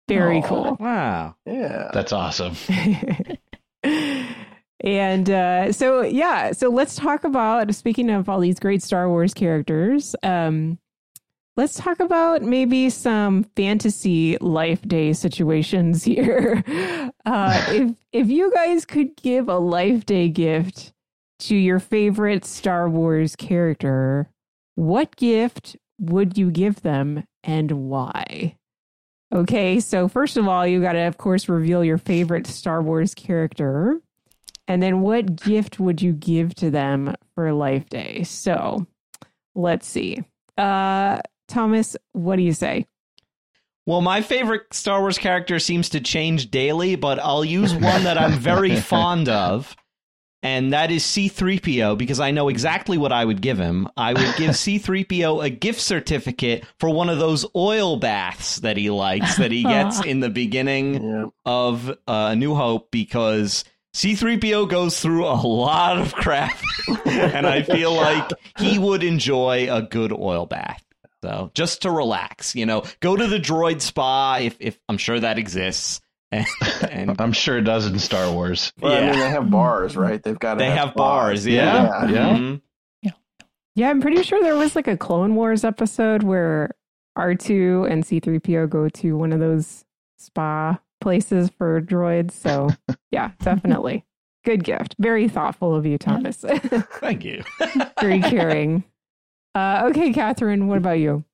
very 0.09 0.39
Aw. 0.39 0.47
cool. 0.47 0.77
Wow. 0.81 1.37
Yeah. 1.47 1.91
That's 1.93 2.13
awesome. 2.13 2.55
and 4.81 5.29
uh, 5.31 5.73
so 5.73 6.03
yeah 6.03 6.53
so 6.53 6.69
let's 6.69 6.95
talk 6.95 7.25
about 7.25 7.73
speaking 7.75 8.11
of 8.11 8.29
all 8.29 8.41
these 8.41 8.59
great 8.59 8.83
star 8.83 9.09
wars 9.09 9.35
characters 9.35 10.15
um, 10.23 10.79
let's 11.59 11.77
talk 11.77 11.99
about 11.99 12.41
maybe 12.41 12.89
some 12.89 13.43
fantasy 13.57 14.39
life 14.39 14.81
day 14.83 15.13
situations 15.13 16.05
here 16.13 16.63
uh, 17.27 17.65
if 17.69 17.95
if 18.13 18.29
you 18.29 18.53
guys 18.55 18.85
could 18.85 19.15
give 19.17 19.49
a 19.49 19.59
life 19.59 20.07
day 20.07 20.29
gift 20.29 20.93
to 21.41 21.57
your 21.57 21.81
favorite 21.81 22.45
star 22.45 22.89
wars 22.89 23.35
character 23.35 24.31
what 24.77 25.17
gift 25.17 25.77
would 25.99 26.39
you 26.39 26.51
give 26.51 26.83
them 26.83 27.25
and 27.43 27.73
why 27.73 28.55
Okay, 29.31 29.79
so 29.79 30.09
first 30.09 30.39
of 30.39 30.49
all, 30.49 30.67
you 30.67 30.81
got 30.81 30.93
to, 30.93 31.01
of 31.01 31.19
course, 31.19 31.51
reveal 31.51 31.85
your 31.85 31.99
favorite 31.99 32.47
Star 32.47 32.81
Wars 32.81 33.15
character. 33.15 34.01
And 34.67 34.83
then 34.83 35.03
what 35.03 35.37
gift 35.37 35.79
would 35.79 36.01
you 36.01 36.15
give 36.15 36.55
to 36.55 36.71
them 36.71 37.15
for 37.35 37.53
Life 37.53 37.91
Day? 37.91 38.23
So 38.23 38.87
let's 39.55 39.87
see. 39.87 40.25
Uh, 40.57 41.21
Thomas, 41.49 41.97
what 42.13 42.37
do 42.37 42.43
you 42.43 42.53
say? 42.53 42.87
Well, 43.87 44.03
my 44.03 44.21
favorite 44.21 44.73
Star 44.75 45.01
Wars 45.01 45.17
character 45.19 45.59
seems 45.59 45.89
to 45.91 46.01
change 46.01 46.51
daily, 46.51 46.95
but 46.95 47.19
I'll 47.19 47.45
use 47.45 47.73
one 47.75 48.05
that 48.05 48.19
I'm 48.19 48.33
very 48.39 48.77
fond 48.81 49.31
of, 49.31 49.75
and 50.43 50.75
that 50.75 50.91
is 50.91 51.03
C3PO 51.05 51.97
because 51.97 52.21
I 52.21 52.31
know 52.31 52.51
exactly 52.51 52.99
what 52.99 53.13
I 53.13 53.25
would 53.25 53.41
give 53.41 53.57
him. 53.59 53.89
I 53.97 54.13
would 54.13 54.37
give 54.37 54.51
C3PO 54.51 55.43
a 55.43 55.49
gift 55.49 55.81
certificate 55.81 56.65
for 56.79 56.91
one 56.91 57.09
of 57.09 57.19
those 57.19 57.47
oil 57.57 57.97
baths 57.97 58.57
that 58.57 58.77
he 58.77 58.91
likes 58.91 59.37
that 59.39 59.51
he 59.53 59.63
gets 59.63 60.01
in 60.05 60.21
the 60.21 60.29
beginning 60.31 61.03
Yeah. 61.03 61.25
of 61.47 61.91
uh, 62.07 62.35
New 62.35 62.55
Hope 62.55 62.91
because 62.91 63.65
C3PO 63.95 64.69
goes 64.69 65.01
through 65.01 65.25
a 65.25 65.33
lot 65.41 65.97
of 65.99 66.15
crap, 66.15 66.57
and 67.07 67.47
I 67.47 67.63
feel 67.63 67.95
like 67.95 68.29
he 68.59 68.79
would 68.79 69.03
enjoy 69.03 69.75
a 69.75 69.81
good 69.81 70.13
oil 70.13 70.45
bath. 70.45 70.85
So 71.23 71.51
just 71.55 71.83
to 71.83 71.91
relax, 71.91 72.55
you 72.55 72.67
know, 72.67 72.85
go 73.01 73.17
to 73.17 73.27
the 73.27 73.39
droid 73.39 73.81
spa 73.81 74.39
if, 74.41 74.57
if 74.61 74.79
I'm 74.89 74.99
sure 74.99 75.19
that 75.21 75.39
exists. 75.39 76.01
And, 76.31 76.47
and 76.91 77.21
I'm 77.23 77.33
sure 77.33 77.57
it 77.57 77.63
does 77.63 77.87
in 77.87 77.99
Star 77.99 78.31
Wars. 78.31 78.75
Well, 78.79 78.93
I 78.93 79.01
mean, 79.11 79.19
they 79.19 79.31
have 79.31 79.51
bars, 79.51 79.97
right? 79.97 80.23
They've 80.23 80.39
got. 80.39 80.59
they 80.59 80.71
have 80.71 80.95
bars, 80.95 81.47
yeah. 81.47 82.05
Yeah, 82.07 82.11
yeah. 82.11 82.37
Mhm. 82.37 82.61
Yeah, 83.75 83.89
I'm 83.91 84.03
pretty 84.03 84.23
sure 84.25 84.43
there 84.43 84.57
was 84.57 84.75
like 84.77 84.89
a 84.89 84.97
Clone 84.97 85.37
Wars 85.37 85.65
episode 85.65 86.25
where 86.25 86.73
R2 87.17 87.91
and 87.91 88.05
C3PO 88.05 88.69
go 88.69 88.89
to 88.89 89.17
one 89.17 89.33
of 89.33 89.41
those 89.41 89.85
spa 90.19 90.79
places 91.01 91.49
for 91.57 91.81
droids. 91.81 92.33
So, 92.33 92.69
yeah, 93.11 93.31
definitely. 93.41 94.05
Good 94.45 94.65
gift. 94.65 94.97
Very 94.99 95.29
thoughtful 95.29 95.75
of 95.75 95.87
you, 95.87 95.97
Thomas. 95.97 96.39
Thank 96.39 97.25
you. 97.25 97.43
Very 98.01 98.21
caring. 98.21 98.85
Uh, 99.55 99.85
okay, 99.91 100.13
Kathryn, 100.13 100.67
what 100.67 100.79
about 100.79 100.99
you? 100.99 101.25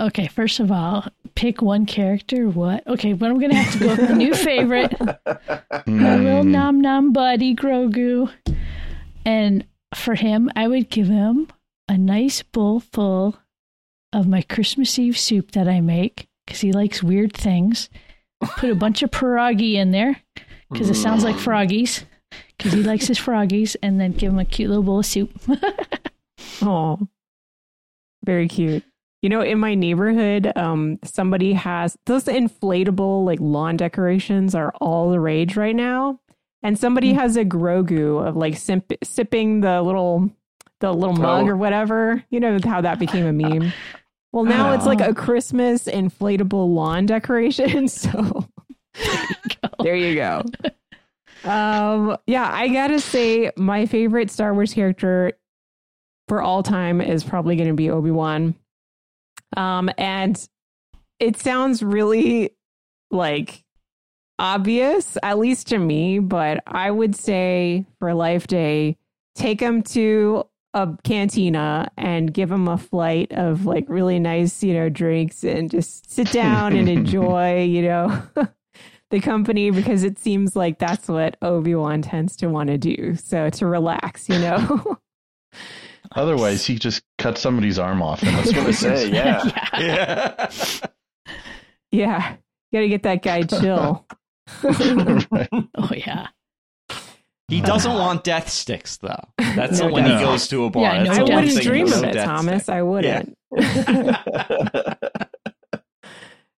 Okay, 0.00 0.26
first 0.28 0.60
of 0.60 0.72
all, 0.72 1.06
pick 1.34 1.60
one 1.60 1.84
character. 1.84 2.48
What? 2.48 2.86
Okay, 2.86 3.12
but 3.12 3.30
I'm 3.30 3.38
gonna 3.38 3.54
have 3.54 3.72
to 3.74 3.78
go 3.78 3.88
with 3.88 4.08
the 4.08 4.14
new 4.14 4.34
favorite, 4.34 4.98
my 5.00 6.16
little 6.16 6.42
Mm. 6.42 6.46
nom 6.50 6.80
nom 6.80 7.12
buddy 7.12 7.54
Grogu. 7.54 8.30
And 9.26 9.66
for 9.94 10.14
him, 10.14 10.50
I 10.56 10.66
would 10.68 10.88
give 10.88 11.08
him 11.08 11.48
a 11.88 11.98
nice 11.98 12.42
bowl 12.42 12.80
full 12.80 13.36
of 14.12 14.26
my 14.26 14.40
Christmas 14.42 14.98
Eve 14.98 15.18
soup 15.18 15.50
that 15.52 15.68
I 15.68 15.80
make 15.82 16.28
because 16.46 16.62
he 16.62 16.72
likes 16.72 17.02
weird 17.02 17.34
things. 17.34 17.90
Put 18.56 18.70
a 18.70 18.74
bunch 18.74 19.02
of 19.02 19.10
pierogi 19.10 19.74
in 19.74 19.90
there 19.90 20.16
because 20.72 20.88
it 20.88 20.94
sounds 20.94 21.24
like 21.24 21.36
froggies 21.36 22.04
because 22.56 22.72
he 22.72 22.82
likes 22.82 23.06
his 23.06 23.18
froggies, 23.18 23.76
and 23.82 24.00
then 24.00 24.12
give 24.12 24.32
him 24.32 24.38
a 24.38 24.44
cute 24.46 24.68
little 24.70 24.82
bowl 24.84 25.00
of 25.00 25.06
soup. 25.06 25.30
Oh, 26.62 26.98
very 28.24 28.48
cute. 28.48 28.84
You 29.22 29.28
know, 29.28 29.42
in 29.42 29.58
my 29.58 29.74
neighborhood, 29.74 30.50
um, 30.56 30.98
somebody 31.04 31.52
has 31.52 31.96
those 32.06 32.24
inflatable 32.24 33.24
like 33.24 33.38
lawn 33.40 33.76
decorations 33.76 34.54
are 34.54 34.72
all 34.80 35.10
the 35.10 35.20
rage 35.20 35.56
right 35.56 35.76
now, 35.76 36.20
and 36.62 36.78
somebody 36.78 37.12
has 37.12 37.36
a 37.36 37.44
Grogu 37.44 38.26
of 38.26 38.36
like 38.36 38.56
simp- 38.56 38.92
sipping 39.04 39.60
the 39.60 39.82
little 39.82 40.30
the 40.80 40.92
little 40.94 41.14
mug 41.16 41.44
Oh. 41.44 41.48
or 41.48 41.56
whatever. 41.56 42.24
You 42.30 42.40
know 42.40 42.58
how 42.64 42.80
that 42.80 42.98
became 42.98 43.26
a 43.26 43.32
meme. 43.32 43.72
Well, 44.32 44.44
now 44.44 44.72
it's 44.72 44.86
like 44.86 45.00
a 45.02 45.12
Christmas 45.12 45.84
inflatable 45.84 46.72
lawn 46.74 47.06
decoration. 47.06 47.88
So 47.98 48.46
there 49.80 49.96
you 49.96 50.14
go. 50.14 50.42
Um, 51.44 52.16
yeah, 52.26 52.48
I 52.52 52.68
gotta 52.68 53.00
say, 53.00 53.50
my 53.56 53.86
favorite 53.86 54.30
Star 54.30 54.52
Wars 54.54 54.74
character 54.74 55.32
for 56.30 56.40
all 56.40 56.62
time 56.62 57.00
is 57.00 57.24
probably 57.24 57.56
going 57.56 57.66
to 57.66 57.74
be 57.74 57.90
Obi 57.90 58.12
Wan. 58.12 58.54
Um, 59.56 59.90
and 59.98 60.48
it 61.18 61.36
sounds 61.36 61.82
really 61.82 62.54
like 63.10 63.64
obvious, 64.38 65.18
at 65.24 65.40
least 65.40 65.66
to 65.70 65.78
me, 65.78 66.20
but 66.20 66.62
I 66.68 66.88
would 66.88 67.16
say 67.16 67.84
for 67.98 68.14
Life 68.14 68.46
Day, 68.46 68.96
take 69.34 69.58
him 69.58 69.82
to 69.82 70.44
a 70.72 70.90
cantina 71.02 71.90
and 71.96 72.32
give 72.32 72.52
him 72.52 72.68
a 72.68 72.78
flight 72.78 73.32
of 73.32 73.66
like 73.66 73.86
really 73.88 74.20
nice, 74.20 74.62
you 74.62 74.72
know, 74.72 74.88
drinks 74.88 75.42
and 75.42 75.68
just 75.68 76.12
sit 76.12 76.30
down 76.32 76.76
and 76.76 76.88
enjoy, 76.88 77.64
you 77.64 77.82
know, 77.82 78.22
the 79.10 79.18
company 79.18 79.72
because 79.72 80.04
it 80.04 80.16
seems 80.16 80.54
like 80.54 80.78
that's 80.78 81.08
what 81.08 81.36
Obi 81.42 81.74
Wan 81.74 82.02
tends 82.02 82.36
to 82.36 82.46
want 82.46 82.68
to 82.68 82.78
do. 82.78 83.16
So 83.16 83.50
to 83.50 83.66
relax, 83.66 84.28
you 84.28 84.38
know. 84.38 84.96
Otherwise, 86.14 86.66
he 86.66 86.76
just 86.76 87.02
cut 87.18 87.38
somebody's 87.38 87.78
arm 87.78 88.02
off. 88.02 88.24
I 88.24 88.40
was 88.40 88.52
gonna 88.52 88.72
say, 88.72 89.10
yeah. 89.10 89.48
yeah. 89.78 90.50
yeah, 91.92 92.36
got 92.72 92.80
to 92.80 92.88
get 92.88 93.02
that 93.04 93.22
guy 93.22 93.42
chill. 93.42 94.06
Oh 95.76 95.90
yeah. 95.94 96.26
He 97.48 97.60
doesn't 97.60 97.92
want 97.92 98.22
death 98.24 98.48
sticks, 98.48 98.96
though. 98.98 99.24
That's 99.38 99.80
No 99.80 99.90
when 99.90 100.04
death 100.04 100.20
he 100.20 100.24
goes 100.24 100.46
to 100.48 100.64
a 100.64 100.70
bar. 100.70 100.82
Yeah, 100.82 101.02
no 101.02 101.10
I 101.10 101.16
the 101.16 101.34
wouldn't 101.34 101.62
dream 101.62 101.92
of 101.92 102.04
it, 102.04 102.14
Thomas. 102.14 102.62
stick. 102.64 102.74
I 102.74 102.82
wouldn't. 102.82 103.36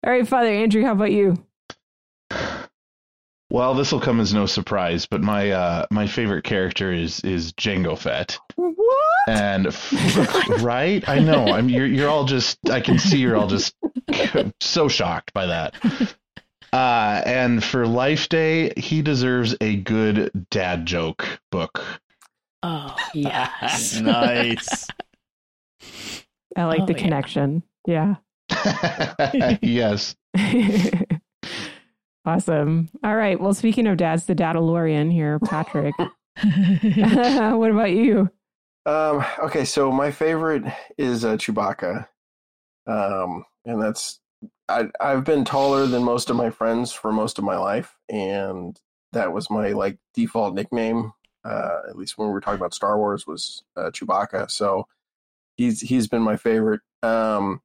All 0.02 0.12
right, 0.12 0.26
Father 0.26 0.48
Andrew, 0.48 0.84
how 0.84 0.92
about 0.92 1.12
you? 1.12 1.44
Well, 3.50 3.74
this 3.74 3.90
will 3.90 4.00
come 4.00 4.20
as 4.20 4.32
no 4.32 4.46
surprise, 4.46 5.06
but 5.06 5.20
my 5.22 5.50
uh, 5.50 5.86
my 5.90 6.06
favorite 6.06 6.44
character 6.44 6.92
is 6.92 7.20
is 7.20 7.52
Jango 7.54 7.98
Fett. 7.98 8.38
What? 8.54 9.28
And 9.28 9.66
f- 9.66 10.48
right, 10.62 11.06
I 11.08 11.18
know. 11.18 11.46
I'm 11.48 11.68
you're 11.68 11.86
you're 11.86 12.08
all 12.08 12.24
just. 12.24 12.58
I 12.70 12.80
can 12.80 12.98
see 12.98 13.18
you're 13.18 13.36
all 13.36 13.48
just 13.48 13.74
so 14.60 14.86
shocked 14.88 15.32
by 15.32 15.46
that. 15.46 15.74
Uh, 16.72 17.22
and 17.26 17.64
for 17.64 17.86
Life 17.88 18.28
Day, 18.28 18.72
he 18.76 19.02
deserves 19.02 19.56
a 19.60 19.76
good 19.76 20.30
dad 20.50 20.86
joke 20.86 21.40
book. 21.50 21.82
Oh 22.62 22.94
yes. 23.14 23.98
nice. 24.00 24.86
I 26.56 26.64
like 26.66 26.82
Oh, 26.82 26.86
the 26.86 26.92
yeah. 26.92 26.98
connection. 26.98 27.62
Yeah. 27.86 28.14
yes. 29.62 30.14
Awesome. 32.30 32.88
All 33.02 33.16
right. 33.16 33.40
Well, 33.40 33.54
speaking 33.54 33.86
of 33.86 33.96
dads, 33.96 34.26
the 34.26 34.34
Dadalorian 34.34 35.12
here, 35.12 35.38
Patrick. 35.40 35.94
what 36.42 37.70
about 37.70 37.90
you? 37.90 38.30
Um, 38.86 39.24
okay, 39.42 39.64
so 39.64 39.90
my 39.90 40.10
favorite 40.10 40.64
is 40.96 41.24
uh, 41.24 41.36
Chewbacca, 41.36 42.06
um, 42.86 43.44
and 43.66 43.82
that's 43.82 44.20
I, 44.68 44.88
I've 45.00 45.24
been 45.24 45.44
taller 45.44 45.86
than 45.86 46.02
most 46.02 46.30
of 46.30 46.36
my 46.36 46.50
friends 46.50 46.92
for 46.92 47.12
most 47.12 47.38
of 47.38 47.44
my 47.44 47.58
life, 47.58 47.94
and 48.08 48.78
that 49.12 49.32
was 49.32 49.50
my 49.50 49.70
like 49.70 49.98
default 50.14 50.54
nickname. 50.54 51.12
Uh, 51.44 51.80
at 51.88 51.96
least 51.96 52.16
when 52.16 52.28
we 52.28 52.32
were 52.32 52.40
talking 52.40 52.60
about 52.60 52.74
Star 52.74 52.96
Wars, 52.96 53.26
was 53.26 53.64
uh, 53.76 53.90
Chewbacca. 53.90 54.50
So 54.50 54.86
he's 55.56 55.80
he's 55.80 56.08
been 56.08 56.22
my 56.22 56.36
favorite. 56.36 56.80
Um, 57.02 57.60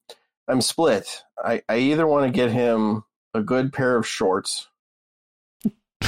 I'm 0.48 0.62
split. 0.62 1.24
I, 1.38 1.62
I 1.70 1.78
either 1.78 2.08
want 2.08 2.26
to 2.26 2.32
get 2.32 2.52
him 2.52 3.04
a 3.36 3.44
good 3.44 3.72
pair 3.74 3.96
of 3.98 4.08
shorts 4.08 4.70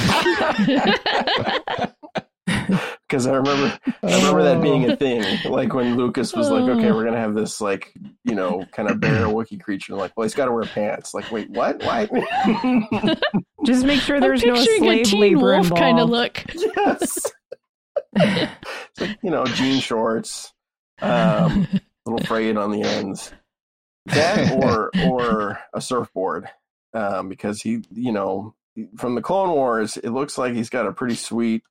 because 3.08 3.26
I 3.26 3.34
remember 3.34 3.78
I 4.02 4.16
remember 4.16 4.42
that 4.42 4.60
being 4.62 4.90
a 4.90 4.96
thing. 4.96 5.24
Like 5.50 5.74
when 5.74 5.96
Lucas 5.96 6.34
was 6.34 6.50
like, 6.50 6.64
"Okay, 6.64 6.92
we're 6.92 7.04
gonna 7.04 7.18
have 7.18 7.34
this 7.34 7.60
like 7.60 7.92
you 8.24 8.34
know 8.34 8.64
kind 8.72 8.90
of 8.90 9.00
bear 9.00 9.26
Wookiee 9.26 9.60
creature." 9.60 9.94
Like, 9.94 10.12
well, 10.16 10.24
he's 10.24 10.34
got 10.34 10.46
to 10.46 10.52
wear 10.52 10.64
pants. 10.64 11.14
Like, 11.14 11.30
wait, 11.30 11.50
what? 11.50 11.82
Why? 11.82 12.06
Just 13.64 13.84
make 13.84 14.00
sure 14.00 14.16
I'm 14.16 14.22
there's 14.22 14.44
no 14.44 14.54
picturing 14.54 14.76
a 14.76 14.78
slave 14.78 15.06
Teen 15.06 15.20
labor 15.20 15.52
Wolf 15.52 15.64
involved. 15.66 15.80
kind 15.80 16.00
of 16.00 16.08
look. 16.10 16.44
yes. 16.54 17.32
It's 18.14 19.00
like, 19.00 19.18
you 19.22 19.30
know, 19.30 19.44
jean 19.44 19.80
shorts, 19.80 20.52
um, 21.00 21.68
little 22.06 22.18
frayed 22.26 22.56
on 22.56 22.70
the 22.70 22.82
ends. 22.82 23.32
That 24.06 24.52
or 24.64 24.90
or 25.06 25.58
a 25.74 25.80
surfboard, 25.80 26.48
um, 26.94 27.28
because 27.28 27.60
he, 27.62 27.82
you 27.92 28.12
know, 28.12 28.54
from 28.96 29.14
the 29.14 29.22
Clone 29.22 29.50
Wars, 29.50 29.96
it 29.96 30.10
looks 30.10 30.38
like 30.38 30.54
he's 30.54 30.70
got 30.70 30.86
a 30.86 30.92
pretty 30.92 31.14
sweet, 31.16 31.62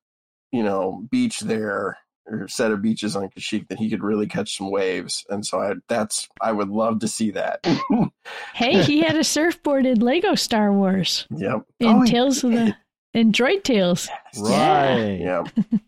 you 0.52 0.62
know, 0.62 1.04
beach 1.10 1.40
there 1.40 1.98
or 2.26 2.46
set 2.46 2.70
of 2.72 2.82
beaches 2.82 3.16
on 3.16 3.30
Kashyyyk 3.30 3.68
that 3.68 3.78
he 3.78 3.88
could 3.88 4.02
really 4.02 4.26
catch 4.26 4.58
some 4.58 4.70
waves, 4.70 5.24
and 5.30 5.46
so 5.46 5.60
I 5.62 5.72
that's 5.88 6.28
I 6.42 6.52
would 6.52 6.68
love 6.68 6.98
to 7.00 7.08
see 7.08 7.30
that. 7.32 7.66
Hey, 8.54 8.82
he 8.82 9.00
had 9.00 9.16
a 9.16 9.24
surfboard 9.24 9.86
in 9.86 10.00
Lego 10.00 10.34
Star 10.34 10.70
Wars. 10.72 11.26
yep. 11.30 11.62
In 11.80 11.88
Oh, 11.88 12.04
Tales 12.04 12.44
of 12.44 12.52
the 12.52 12.76
in 13.14 13.32
Droid 13.32 13.62
Tales. 13.64 14.08
Right. 14.38 15.18
Yep. 15.20 15.48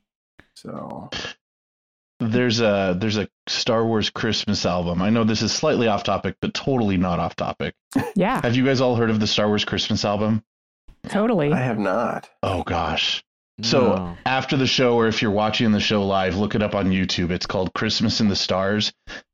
So 0.54 1.08
There's 2.30 2.60
a 2.60 2.96
there's 2.98 3.16
a 3.16 3.28
Star 3.48 3.84
Wars 3.84 4.10
Christmas 4.10 4.64
album. 4.66 5.02
I 5.02 5.10
know 5.10 5.24
this 5.24 5.42
is 5.42 5.52
slightly 5.52 5.86
off 5.88 6.02
topic, 6.04 6.36
but 6.40 6.54
totally 6.54 6.96
not 6.96 7.18
off 7.18 7.36
topic. 7.36 7.74
Yeah, 8.14 8.40
Have 8.42 8.56
you 8.56 8.64
guys 8.64 8.80
all 8.80 8.96
heard 8.96 9.10
of 9.10 9.20
the 9.20 9.26
Star 9.26 9.48
Wars 9.48 9.64
Christmas 9.64 10.04
album? 10.04 10.42
totally. 11.08 11.52
I 11.52 11.58
have 11.58 11.78
not. 11.78 12.28
Oh 12.42 12.62
gosh. 12.62 13.22
So 13.62 13.94
No. 13.96 14.16
after 14.24 14.56
the 14.56 14.66
show, 14.66 14.94
or 14.96 15.06
if 15.08 15.20
you're 15.22 15.30
watching 15.30 15.72
the 15.72 15.80
show 15.80 16.06
live, 16.06 16.36
look 16.36 16.54
it 16.54 16.62
up 16.62 16.74
on 16.74 16.90
YouTube. 16.90 17.30
It's 17.30 17.46
called 17.46 17.72
Christmas 17.74 18.20
in 18.20 18.28
the 18.28 18.36
Stars, 18.36 18.92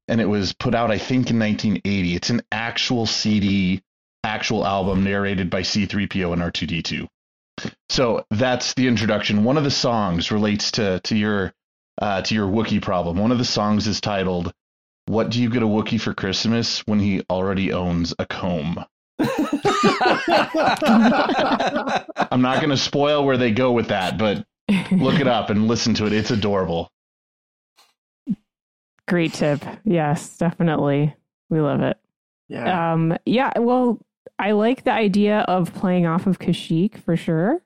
and 0.09 0.20
it 0.20 0.26
was 0.26 0.52
put 0.52 0.74
out, 0.74 0.90
I 0.90 0.98
think, 0.98 1.30
in 1.30 1.38
1980. 1.38 2.14
It's 2.16 2.30
an 2.30 2.42
actual 2.50 3.06
CD, 3.06 3.82
actual 4.24 4.66
album 4.66 5.04
narrated 5.04 5.48
by 5.50 5.62
C3PO 5.62 6.32
and 6.32 6.42
R2D2. 6.42 7.06
So 7.88 8.24
that's 8.30 8.74
the 8.74 8.87
introduction. 8.88 9.44
One 9.44 9.56
of 9.56 9.64
the 9.64 9.70
songs 9.70 10.30
relates 10.30 10.72
to 10.72 11.00
to 11.00 11.16
your 11.16 11.52
uh, 12.00 12.22
to 12.22 12.35
your 12.35 12.48
Wookiee 12.48 12.82
problem. 12.82 13.18
One 13.18 13.32
of 13.32 13.38
the 13.38 13.44
songs 13.44 13.87
is 13.87 14.00
titled 14.00 14.52
"What 15.06 15.30
Do 15.30 15.42
You 15.42 15.50
Get 15.50 15.62
a 15.62 15.66
Wookiee 15.66 16.00
for 16.00 16.14
Christmas 16.14 16.80
When 16.87 16.98
He 16.98 17.22
Already 17.30 17.72
Owns 17.72 18.14
a 18.18 18.26
Comb." 18.26 18.85
I'm 19.18 19.26
not 22.42 22.61
going 22.61 22.70
to 22.70 22.76
spoil 22.76 23.24
where 23.24 23.38
they 23.38 23.50
go 23.50 23.72
with 23.72 23.88
that, 23.88 24.18
but 24.18 24.44
look 24.92 25.20
it 25.20 25.26
up 25.26 25.50
and 25.50 25.68
listen 25.68 25.94
to 25.94 26.06
it. 26.06 26.12
It's 26.12 26.30
adorable. 26.30 26.90
Great 29.09 29.32
tip. 29.32 29.64
Yes, 29.85 30.37
definitely. 30.37 31.14
We 31.48 31.61
love 31.61 31.80
it. 31.80 31.96
Yeah. 32.48 32.92
Um, 32.92 33.16
yeah, 33.24 33.52
well, 33.59 33.98
I 34.38 34.52
like 34.52 34.85
the 34.85 34.92
idea 34.92 35.40
of 35.40 35.74
playing 35.74 36.06
off 36.06 36.26
of 36.26 36.38
Kashyyyk 36.38 36.98
for 36.98 37.16
sure. 37.16 37.61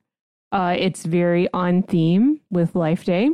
Uh, 0.53 0.75
it's 0.79 1.05
very 1.05 1.49
on 1.53 1.83
theme 1.83 2.41
with 2.51 2.75
Life 2.75 3.05
Day. 3.05 3.31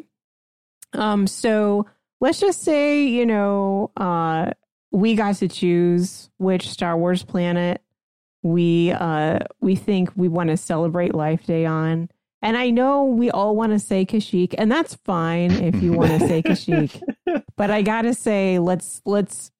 Um, 0.92 1.26
so 1.26 1.86
let's 2.20 2.40
just 2.40 2.62
say, 2.62 3.04
you 3.04 3.26
know, 3.26 3.90
uh, 3.96 4.50
we 4.92 5.14
got 5.14 5.36
to 5.36 5.48
choose 5.48 6.30
which 6.38 6.68
Star 6.68 6.96
Wars 6.96 7.22
planet 7.22 7.82
we 8.46 8.92
uh 8.92 9.40
we 9.60 9.74
think 9.74 10.10
we 10.14 10.28
want 10.28 10.50
to 10.50 10.56
celebrate 10.56 11.14
Life 11.14 11.44
Day 11.44 11.66
on. 11.66 12.08
And 12.42 12.56
I 12.56 12.70
know 12.70 13.04
we 13.04 13.30
all 13.30 13.56
want 13.56 13.72
to 13.72 13.78
say 13.78 14.06
Kashyyyk, 14.06 14.54
and 14.56 14.70
that's 14.70 14.94
fine 15.04 15.50
if 15.50 15.82
you 15.82 15.92
want 15.92 16.12
to 16.12 16.18
say 16.28 16.42
Kashyyyk. 16.42 17.02
But 17.56 17.70
I 17.70 17.82
gotta 17.82 18.14
say, 18.14 18.58
let's 18.58 19.02
let's 19.04 19.50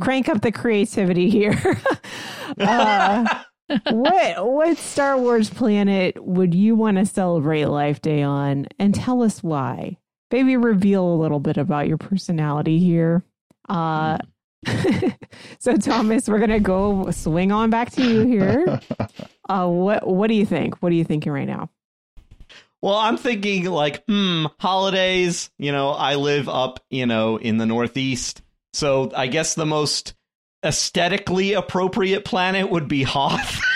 crank 0.00 0.28
up 0.28 0.42
the 0.42 0.52
creativity 0.52 1.30
here. 1.30 1.80
uh, 2.60 3.42
what 3.90 4.46
what 4.46 4.78
Star 4.78 5.18
Wars 5.18 5.50
planet 5.50 6.22
would 6.22 6.54
you 6.54 6.76
want 6.76 6.98
to 6.98 7.06
celebrate 7.06 7.64
Life 7.64 8.00
Day 8.00 8.22
on? 8.22 8.68
And 8.78 8.94
tell 8.94 9.22
us 9.22 9.42
why. 9.42 9.96
Maybe 10.30 10.56
reveal 10.56 11.06
a 11.06 11.16
little 11.16 11.40
bit 11.40 11.56
about 11.56 11.88
your 11.88 11.96
personality 11.98 12.78
here. 12.78 13.22
Uh, 13.68 14.18
so 15.58 15.76
Thomas, 15.76 16.28
we're 16.28 16.38
gonna 16.40 16.60
go 16.60 17.10
swing 17.10 17.52
on 17.52 17.70
back 17.70 17.90
to 17.92 18.02
you 18.02 18.24
here. 18.26 18.80
Uh, 19.50 19.66
what 19.66 20.06
what 20.06 20.26
do 20.28 20.34
you 20.34 20.44
think? 20.44 20.82
What 20.82 20.92
are 20.92 20.94
you 20.94 21.04
thinking 21.04 21.32
right 21.32 21.46
now? 21.46 21.70
Well, 22.82 22.96
I'm 22.96 23.16
thinking 23.16 23.64
like, 23.64 24.04
hmm, 24.06 24.44
holidays. 24.60 25.48
You 25.58 25.72
know, 25.72 25.88
I 25.92 26.16
live 26.16 26.50
up, 26.50 26.84
you 26.90 27.06
know, 27.06 27.38
in 27.38 27.56
the 27.56 27.64
Northeast, 27.64 28.42
so 28.74 29.10
I 29.16 29.26
guess 29.26 29.54
the 29.54 29.64
most 29.64 30.12
aesthetically 30.62 31.54
appropriate 31.54 32.26
planet 32.26 32.70
would 32.70 32.88
be 32.88 33.04
Hoth. 33.04 33.58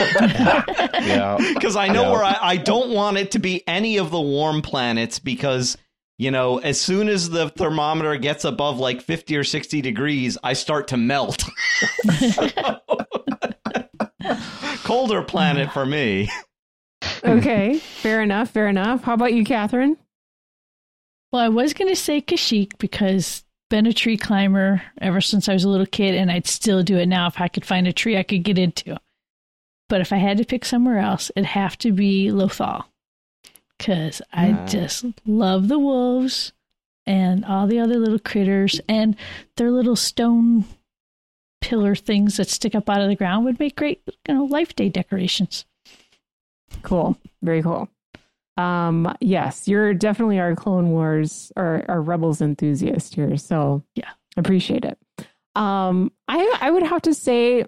Yeah. 0.00 1.36
Because 1.54 1.76
I 1.76 1.88
know 1.88 2.02
Yeah. 2.04 2.12
where 2.12 2.24
I, 2.24 2.38
I 2.40 2.56
don't 2.56 2.90
want 2.90 3.16
it 3.18 3.32
to 3.32 3.38
be 3.38 3.62
any 3.66 3.98
of 3.98 4.10
the 4.10 4.20
warm 4.20 4.62
planets 4.62 5.18
because, 5.18 5.76
you 6.20 6.30
know, 6.30 6.58
as 6.58 6.78
soon 6.78 7.08
as 7.08 7.30
the 7.30 7.48
thermometer 7.48 8.14
gets 8.16 8.44
above 8.44 8.78
like 8.78 9.00
50 9.00 9.38
or 9.38 9.42
60 9.42 9.80
degrees, 9.80 10.36
I 10.44 10.52
start 10.52 10.88
to 10.88 10.98
melt. 10.98 11.42
Colder 14.84 15.22
planet 15.22 15.72
for 15.72 15.86
me. 15.86 16.28
Okay, 17.24 17.78
fair 17.78 18.20
enough, 18.20 18.50
fair 18.50 18.68
enough. 18.68 19.02
How 19.02 19.14
about 19.14 19.32
you, 19.32 19.44
Kathryn? 19.44 19.96
Well, 21.32 21.42
I 21.42 21.48
was 21.48 21.72
going 21.72 21.88
to 21.88 21.96
say 21.96 22.20
Kashyyyk 22.20 22.76
because 22.76 23.42
been 23.70 23.86
a 23.86 23.94
tree 23.94 24.18
climber 24.18 24.82
ever 25.00 25.22
since 25.22 25.48
I 25.48 25.54
was 25.54 25.64
a 25.64 25.70
little 25.70 25.86
kid, 25.86 26.14
and 26.14 26.30
I'd 26.30 26.46
still 26.46 26.82
do 26.82 26.98
it 26.98 27.06
now 27.06 27.28
if 27.28 27.40
I 27.40 27.48
could 27.48 27.64
find 27.64 27.88
a 27.88 27.94
tree 27.94 28.18
I 28.18 28.24
could 28.24 28.42
get 28.42 28.58
into. 28.58 28.98
But 29.88 30.02
if 30.02 30.12
I 30.12 30.18
had 30.18 30.36
to 30.36 30.44
pick 30.44 30.66
somewhere 30.66 30.98
else, 30.98 31.30
it'd 31.34 31.46
have 31.46 31.78
to 31.78 31.92
be 31.92 32.28
Lothal 32.28 32.89
because 33.80 34.20
I 34.30 34.52
just 34.66 35.06
love 35.24 35.68
the 35.68 35.78
wolves 35.78 36.52
and 37.06 37.46
all 37.46 37.66
the 37.66 37.78
other 37.80 37.96
little 37.96 38.18
critters, 38.18 38.78
and 38.90 39.16
their 39.56 39.70
little 39.70 39.96
stone 39.96 40.66
pillar 41.62 41.94
things 41.94 42.36
that 42.36 42.48
stick 42.50 42.74
up 42.74 42.90
out 42.90 43.00
of 43.00 43.08
the 43.08 43.16
ground 43.16 43.46
would 43.46 43.58
make 43.58 43.76
great, 43.76 44.02
you 44.28 44.34
know, 44.34 44.44
life 44.44 44.76
day 44.76 44.90
decorations. 44.90 45.64
Cool. 46.82 47.16
Very 47.40 47.62
cool. 47.62 47.88
Um, 48.58 49.16
yes, 49.22 49.66
you're 49.66 49.94
definitely 49.94 50.38
our 50.38 50.54
Clone 50.54 50.90
Wars 50.90 51.50
or 51.56 51.82
our 51.88 52.02
Rebels 52.02 52.42
enthusiast 52.42 53.14
here. 53.14 53.38
So 53.38 53.82
yeah, 53.94 54.10
appreciate 54.36 54.84
it. 54.84 54.98
Um, 55.56 56.12
I 56.28 56.58
I 56.60 56.70
would 56.70 56.82
have 56.82 57.00
to 57.02 57.14
say, 57.14 57.64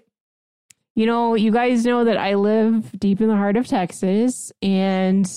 you 0.93 1.05
know, 1.07 1.33
you 1.33 1.51
guys 1.51 1.85
know 1.85 2.03
that 2.03 2.17
I 2.17 2.35
live 2.35 2.91
deep 2.99 3.19
in 3.19 3.29
the 3.29 3.35
heart 3.35 3.57
of 3.57 3.65
Texas, 3.65 4.51
and 4.61 5.27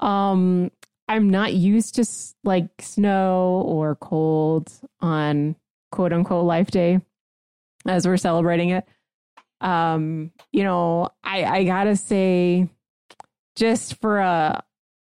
um, 0.00 0.70
I'm 1.08 1.30
not 1.30 1.54
used 1.54 1.96
to 1.96 2.04
like 2.44 2.68
snow 2.80 3.62
or 3.66 3.96
cold 3.96 4.72
on 5.00 5.56
quote 5.90 6.12
unquote 6.12 6.44
Life 6.44 6.70
Day 6.70 7.00
as 7.86 8.06
we're 8.06 8.16
celebrating 8.16 8.70
it. 8.70 8.84
Um, 9.60 10.32
you 10.52 10.64
know, 10.64 11.08
I 11.22 11.44
I 11.44 11.64
gotta 11.64 11.96
say, 11.96 12.68
just 13.56 14.00
for 14.00 14.18
a 14.18 14.62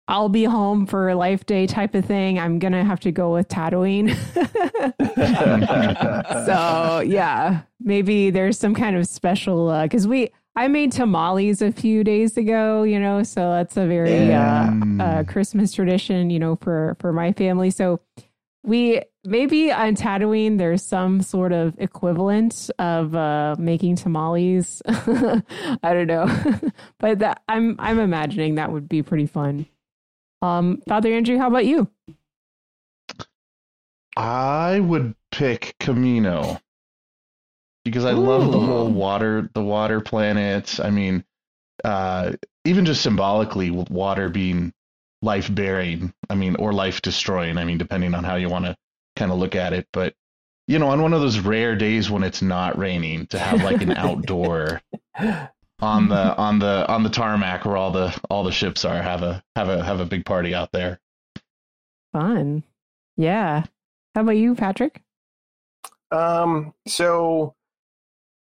I'll 0.07 0.29
be 0.29 0.43
home 0.43 0.85
for 0.85 1.15
Life 1.15 1.45
Day 1.45 1.65
type 1.65 1.95
of 1.95 2.05
thing, 2.05 2.37
I'm 2.37 2.59
gonna 2.59 2.83
have 2.83 2.99
to 3.01 3.11
go 3.11 3.33
with 3.33 3.47
Tatooine. 3.47 4.13
so 6.45 6.99
yeah, 6.99 7.61
maybe 7.79 8.29
there's 8.29 8.59
some 8.59 8.75
kind 8.75 8.97
of 8.97 9.07
special 9.07 9.81
because 9.83 10.05
uh, 10.05 10.09
we 10.09 10.29
I 10.55 10.67
made 10.67 10.91
tamales 10.91 11.61
a 11.61 11.71
few 11.71 12.03
days 12.03 12.37
ago, 12.37 12.83
you 12.83 12.99
know, 12.99 13.23
so 13.23 13.51
that's 13.51 13.75
a 13.75 13.87
very 13.87 14.31
uh, 14.31 14.71
uh, 14.99 15.23
Christmas 15.23 15.73
tradition, 15.73 16.29
you 16.29 16.39
know, 16.39 16.57
for 16.57 16.95
for 16.99 17.11
my 17.11 17.31
family. 17.33 17.71
So 17.71 18.01
we 18.63 19.01
maybe 19.23 19.71
on 19.71 19.95
Tatooine 19.95 20.59
there's 20.59 20.83
some 20.83 21.21
sort 21.21 21.53
of 21.53 21.73
equivalent 21.79 22.69
of 22.77 23.15
uh, 23.15 23.55
making 23.57 23.95
tamales. 23.95 24.81
I 24.87 25.41
don't 25.81 26.07
know, 26.07 26.27
but 26.99 27.19
that, 27.19 27.41
I'm 27.47 27.75
I'm 27.79 27.99
imagining 27.99 28.55
that 28.55 28.71
would 28.71 28.87
be 28.87 29.01
pretty 29.01 29.25
fun. 29.25 29.65
Um, 30.43 30.81
Father 30.87 31.11
Andrew, 31.11 31.37
how 31.39 31.47
about 31.47 31.65
you? 31.65 31.89
I 34.15 34.79
would 34.79 35.15
pick 35.31 35.75
Kamino 35.79 36.59
because 37.83 38.05
I 38.05 38.13
Ooh. 38.13 38.25
love 38.25 38.51
the 38.51 38.59
whole 38.59 38.89
water, 38.89 39.49
the 39.53 39.63
water 39.63 39.99
planets. 40.01 40.79
I 40.79 40.89
mean, 40.89 41.23
uh, 41.83 42.33
even 42.65 42.85
just 42.85 43.01
symbolically, 43.01 43.71
water 43.71 44.29
being 44.29 44.73
life 45.21 45.53
bearing. 45.53 46.13
I 46.29 46.35
mean, 46.35 46.55
or 46.55 46.73
life 46.73 47.01
destroying. 47.01 47.57
I 47.57 47.65
mean, 47.65 47.77
depending 47.77 48.13
on 48.13 48.23
how 48.23 48.35
you 48.35 48.49
want 48.49 48.65
to 48.65 48.75
kind 49.15 49.31
of 49.31 49.37
look 49.37 49.55
at 49.55 49.73
it. 49.73 49.87
But 49.91 50.13
you 50.67 50.79
know, 50.79 50.89
on 50.89 51.01
one 51.01 51.13
of 51.13 51.21
those 51.21 51.39
rare 51.39 51.75
days 51.75 52.09
when 52.09 52.23
it's 52.23 52.41
not 52.41 52.77
raining, 52.77 53.27
to 53.27 53.39
have 53.39 53.63
like 53.63 53.81
an 53.81 53.91
outdoor 53.91 54.81
on 55.81 56.07
the 56.07 56.37
on 56.37 56.59
the 56.59 56.87
on 56.87 57.03
the 57.03 57.09
tarmac 57.09 57.65
where 57.65 57.77
all 57.77 57.91
the 57.91 58.17
all 58.29 58.43
the 58.43 58.51
ships 58.51 58.85
are, 58.85 59.01
have 59.01 59.23
a 59.23 59.43
have 59.55 59.69
a 59.69 59.83
have 59.83 59.99
a 59.99 60.05
big 60.05 60.25
party 60.25 60.55
out 60.55 60.71
there. 60.71 60.99
Fun, 62.13 62.63
yeah. 63.17 63.63
How 64.15 64.21
about 64.21 64.37
you, 64.37 64.55
Patrick? 64.55 65.01
Um, 66.11 66.73
so 66.87 67.55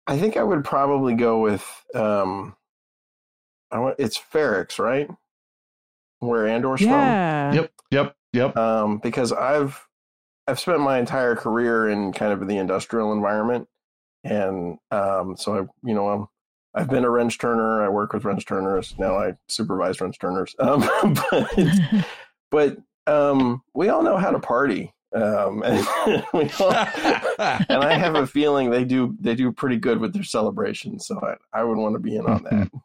I 0.08 0.18
think 0.18 0.38
I 0.38 0.44
would 0.44 0.64
probably 0.64 1.16
go 1.16 1.40
with 1.40 1.66
um, 1.96 2.56
I 3.72 3.80
want 3.80 3.96
it's 4.00 4.18
Ferrix, 4.18 4.80
right? 4.80 5.10
Where 6.20 6.48
Andor's 6.48 6.82
yeah. 6.82 7.50
from. 7.52 7.58
Yep, 7.58 7.72
yep, 7.92 8.16
yep. 8.34 8.58
Um, 8.58 8.98
because 8.98 9.32
I've 9.32 9.88
I've 10.48 10.60
spent 10.60 10.82
my 10.82 11.00
entire 11.00 11.36
career 11.36 11.90
in 11.90 12.12
kind 12.12 12.34
of 12.34 12.48
the 12.48 12.58
industrial 12.58 13.14
environment, 13.14 13.68
and 14.24 14.78
um, 14.92 15.36
so 15.38 15.58
I, 15.58 15.88
you 15.88 15.94
know, 15.94 16.10
I'm 16.10 16.28
I've 16.74 16.90
been 16.90 17.06
a 17.06 17.10
wrench 17.10 17.38
turner. 17.38 17.84
I 17.84 17.90
work 17.90 18.14
with 18.14 18.26
wrench 18.26 18.46
turners 18.46 18.94
now. 18.98 19.18
I 19.18 19.34
supervise 19.48 20.02
wrench 20.02 20.20
turners, 20.20 20.56
um, 20.60 20.88
but 21.32 21.54
but 22.52 22.78
um, 23.08 23.64
we 23.74 23.90
all 23.90 24.04
know 24.04 24.18
how 24.18 24.32
to 24.32 24.40
party, 24.40 24.94
um, 25.14 25.62
and, 25.64 25.88
all, 26.60 26.72
and 26.72 27.84
I 27.84 27.94
have 27.98 28.16
a 28.16 28.26
feeling 28.26 28.70
they 28.70 28.86
do 28.86 29.16
they 29.20 29.36
do 29.36 29.52
pretty 29.52 29.78
good 29.78 30.00
with 30.00 30.14
their 30.14 30.24
celebrations. 30.24 31.06
So 31.06 31.20
I, 31.22 31.60
I 31.60 31.64
would 31.64 31.78
want 31.78 31.96
to 31.96 32.00
be 32.00 32.16
in 32.16 32.26
on 32.26 32.44
that. 32.44 32.70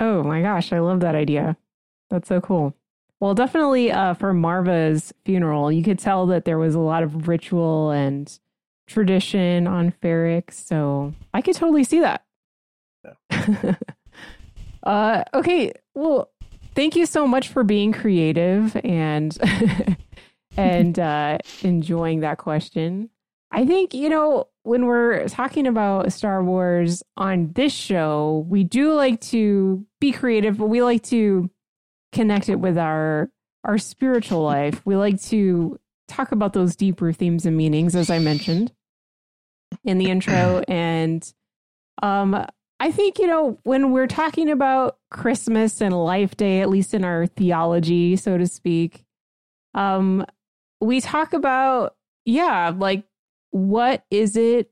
Oh 0.00 0.24
my 0.24 0.42
gosh, 0.42 0.72
I 0.72 0.80
love 0.80 0.98
that 1.00 1.14
idea. 1.14 1.56
That's 2.10 2.26
so 2.26 2.40
cool. 2.40 2.74
Well, 3.20 3.32
definitely 3.32 3.92
uh, 3.92 4.14
for 4.14 4.34
Marva's 4.34 5.14
funeral, 5.24 5.70
you 5.70 5.84
could 5.84 6.00
tell 6.00 6.26
that 6.26 6.44
there 6.44 6.58
was 6.58 6.74
a 6.74 6.80
lot 6.80 7.04
of 7.04 7.28
ritual 7.28 7.92
and 7.92 8.28
tradition 8.88 9.68
on 9.68 9.94
Ferrix. 10.02 10.54
So 10.54 11.14
I 11.32 11.40
could 11.42 11.54
totally 11.54 11.84
see 11.84 12.00
that. 12.00 12.24
Yeah. 13.30 13.74
uh, 14.82 15.24
okay. 15.32 15.72
Well, 15.94 16.30
thank 16.74 16.96
you 16.96 17.06
so 17.06 17.26
much 17.26 17.48
for 17.48 17.62
being 17.62 17.92
creative 17.92 18.76
and 18.82 19.38
and 20.56 20.98
uh, 20.98 21.38
enjoying 21.62 22.20
that 22.20 22.38
question. 22.38 23.10
I 23.50 23.64
think, 23.64 23.94
you 23.94 24.08
know, 24.08 24.48
when 24.64 24.86
we're 24.86 25.28
talking 25.28 25.66
about 25.66 26.12
Star 26.12 26.42
Wars 26.42 27.02
on 27.16 27.52
this 27.52 27.72
show, 27.72 28.44
we 28.48 28.64
do 28.64 28.92
like 28.94 29.20
to 29.22 29.86
be 30.00 30.10
creative, 30.10 30.58
but 30.58 30.66
we 30.66 30.82
like 30.82 31.02
to 31.04 31.50
connect 32.12 32.48
it 32.48 32.56
with 32.56 32.78
our 32.78 33.30
our 33.62 33.78
spiritual 33.78 34.42
life. 34.42 34.84
We 34.84 34.96
like 34.96 35.22
to 35.22 35.78
talk 36.08 36.32
about 36.32 36.52
those 36.52 36.76
deeper 36.76 37.12
themes 37.12 37.46
and 37.46 37.56
meanings, 37.56 37.96
as 37.96 38.10
I 38.10 38.18
mentioned 38.18 38.72
in 39.84 39.98
the 39.98 40.10
intro. 40.10 40.62
And 40.68 41.32
um, 42.02 42.46
I 42.80 42.90
think, 42.90 43.18
you 43.18 43.26
know, 43.26 43.58
when 43.64 43.90
we're 43.92 44.06
talking 44.06 44.50
about 44.50 44.98
Christmas 45.10 45.80
and 45.80 45.94
Life 45.96 46.36
Day, 46.36 46.60
at 46.60 46.68
least 46.68 46.92
in 46.92 47.04
our 47.04 47.26
theology, 47.26 48.16
so 48.16 48.36
to 48.36 48.46
speak, 48.46 49.04
um, 49.74 50.26
we 50.84 51.00
talk 51.00 51.32
about, 51.32 51.96
yeah, 52.24 52.72
like 52.76 53.04
what 53.50 54.04
is 54.10 54.36
it 54.36 54.70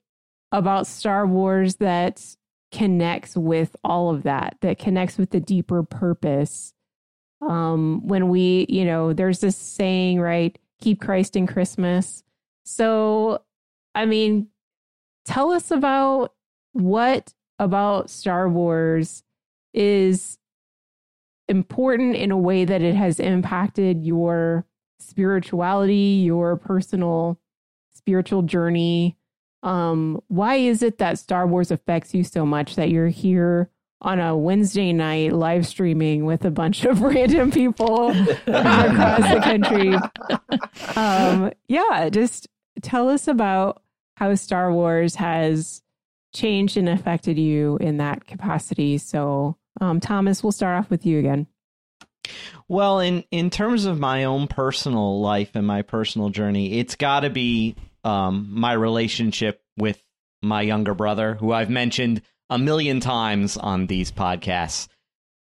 about 0.50 0.86
Star 0.86 1.26
Wars 1.26 1.76
that 1.76 2.24
connects 2.70 3.36
with 3.36 3.76
all 3.84 4.10
of 4.10 4.22
that, 4.22 4.56
that 4.60 4.78
connects 4.78 5.18
with 5.18 5.30
the 5.30 5.40
deeper 5.40 5.82
purpose? 5.82 6.74
Um, 7.40 8.06
when 8.06 8.28
we, 8.28 8.66
you 8.68 8.84
know, 8.84 9.12
there's 9.12 9.40
this 9.40 9.56
saying, 9.56 10.20
right? 10.20 10.56
Keep 10.80 11.00
Christ 11.00 11.34
in 11.34 11.46
Christmas. 11.46 12.22
So, 12.64 13.42
I 13.94 14.06
mean, 14.06 14.48
tell 15.24 15.50
us 15.52 15.70
about 15.70 16.34
what 16.72 17.34
about 17.58 18.10
Star 18.10 18.48
Wars 18.48 19.22
is 19.74 20.38
important 21.48 22.16
in 22.16 22.30
a 22.30 22.38
way 22.38 22.64
that 22.64 22.82
it 22.82 22.94
has 22.94 23.18
impacted 23.18 24.04
your 24.04 24.64
spirituality, 25.02 26.22
your 26.24 26.56
personal 26.56 27.38
spiritual 27.94 28.42
journey. 28.42 29.16
Um, 29.62 30.20
why 30.28 30.56
is 30.56 30.82
it 30.82 30.98
that 30.98 31.18
Star 31.18 31.46
Wars 31.46 31.70
affects 31.70 32.14
you 32.14 32.24
so 32.24 32.44
much 32.44 32.76
that 32.76 32.90
you're 32.90 33.08
here 33.08 33.70
on 34.00 34.18
a 34.18 34.36
Wednesday 34.36 34.92
night 34.92 35.32
live 35.32 35.66
streaming 35.66 36.24
with 36.24 36.44
a 36.44 36.50
bunch 36.50 36.84
of 36.84 37.00
random 37.02 37.50
people 37.50 38.10
across 38.10 39.32
the 39.32 39.40
country? 39.42 39.94
Um, 40.96 41.52
yeah, 41.68 42.08
just 42.10 42.48
tell 42.82 43.08
us 43.08 43.26
about 43.26 43.82
how 44.16 44.34
Star 44.34 44.72
Wars 44.72 45.14
has 45.16 45.82
changed 46.34 46.76
and 46.76 46.88
affected 46.88 47.38
you 47.38 47.78
in 47.78 47.98
that 47.98 48.26
capacity. 48.26 48.98
So, 48.98 49.56
um, 49.80 50.00
Thomas, 50.00 50.42
we'll 50.42 50.52
start 50.52 50.78
off 50.78 50.90
with 50.90 51.06
you 51.06 51.18
again. 51.18 51.46
Well, 52.68 53.00
in 53.00 53.24
in 53.30 53.50
terms 53.50 53.84
of 53.84 53.98
my 53.98 54.24
own 54.24 54.48
personal 54.48 55.20
life 55.20 55.50
and 55.54 55.66
my 55.66 55.82
personal 55.82 56.30
journey, 56.30 56.78
it's 56.78 56.96
got 56.96 57.20
to 57.20 57.30
be 57.30 57.76
um, 58.04 58.48
my 58.50 58.72
relationship 58.72 59.62
with 59.76 60.02
my 60.42 60.62
younger 60.62 60.94
brother, 60.94 61.34
who 61.34 61.52
I've 61.52 61.70
mentioned 61.70 62.22
a 62.50 62.58
million 62.58 63.00
times 63.00 63.56
on 63.56 63.86
these 63.86 64.12
podcasts. 64.12 64.88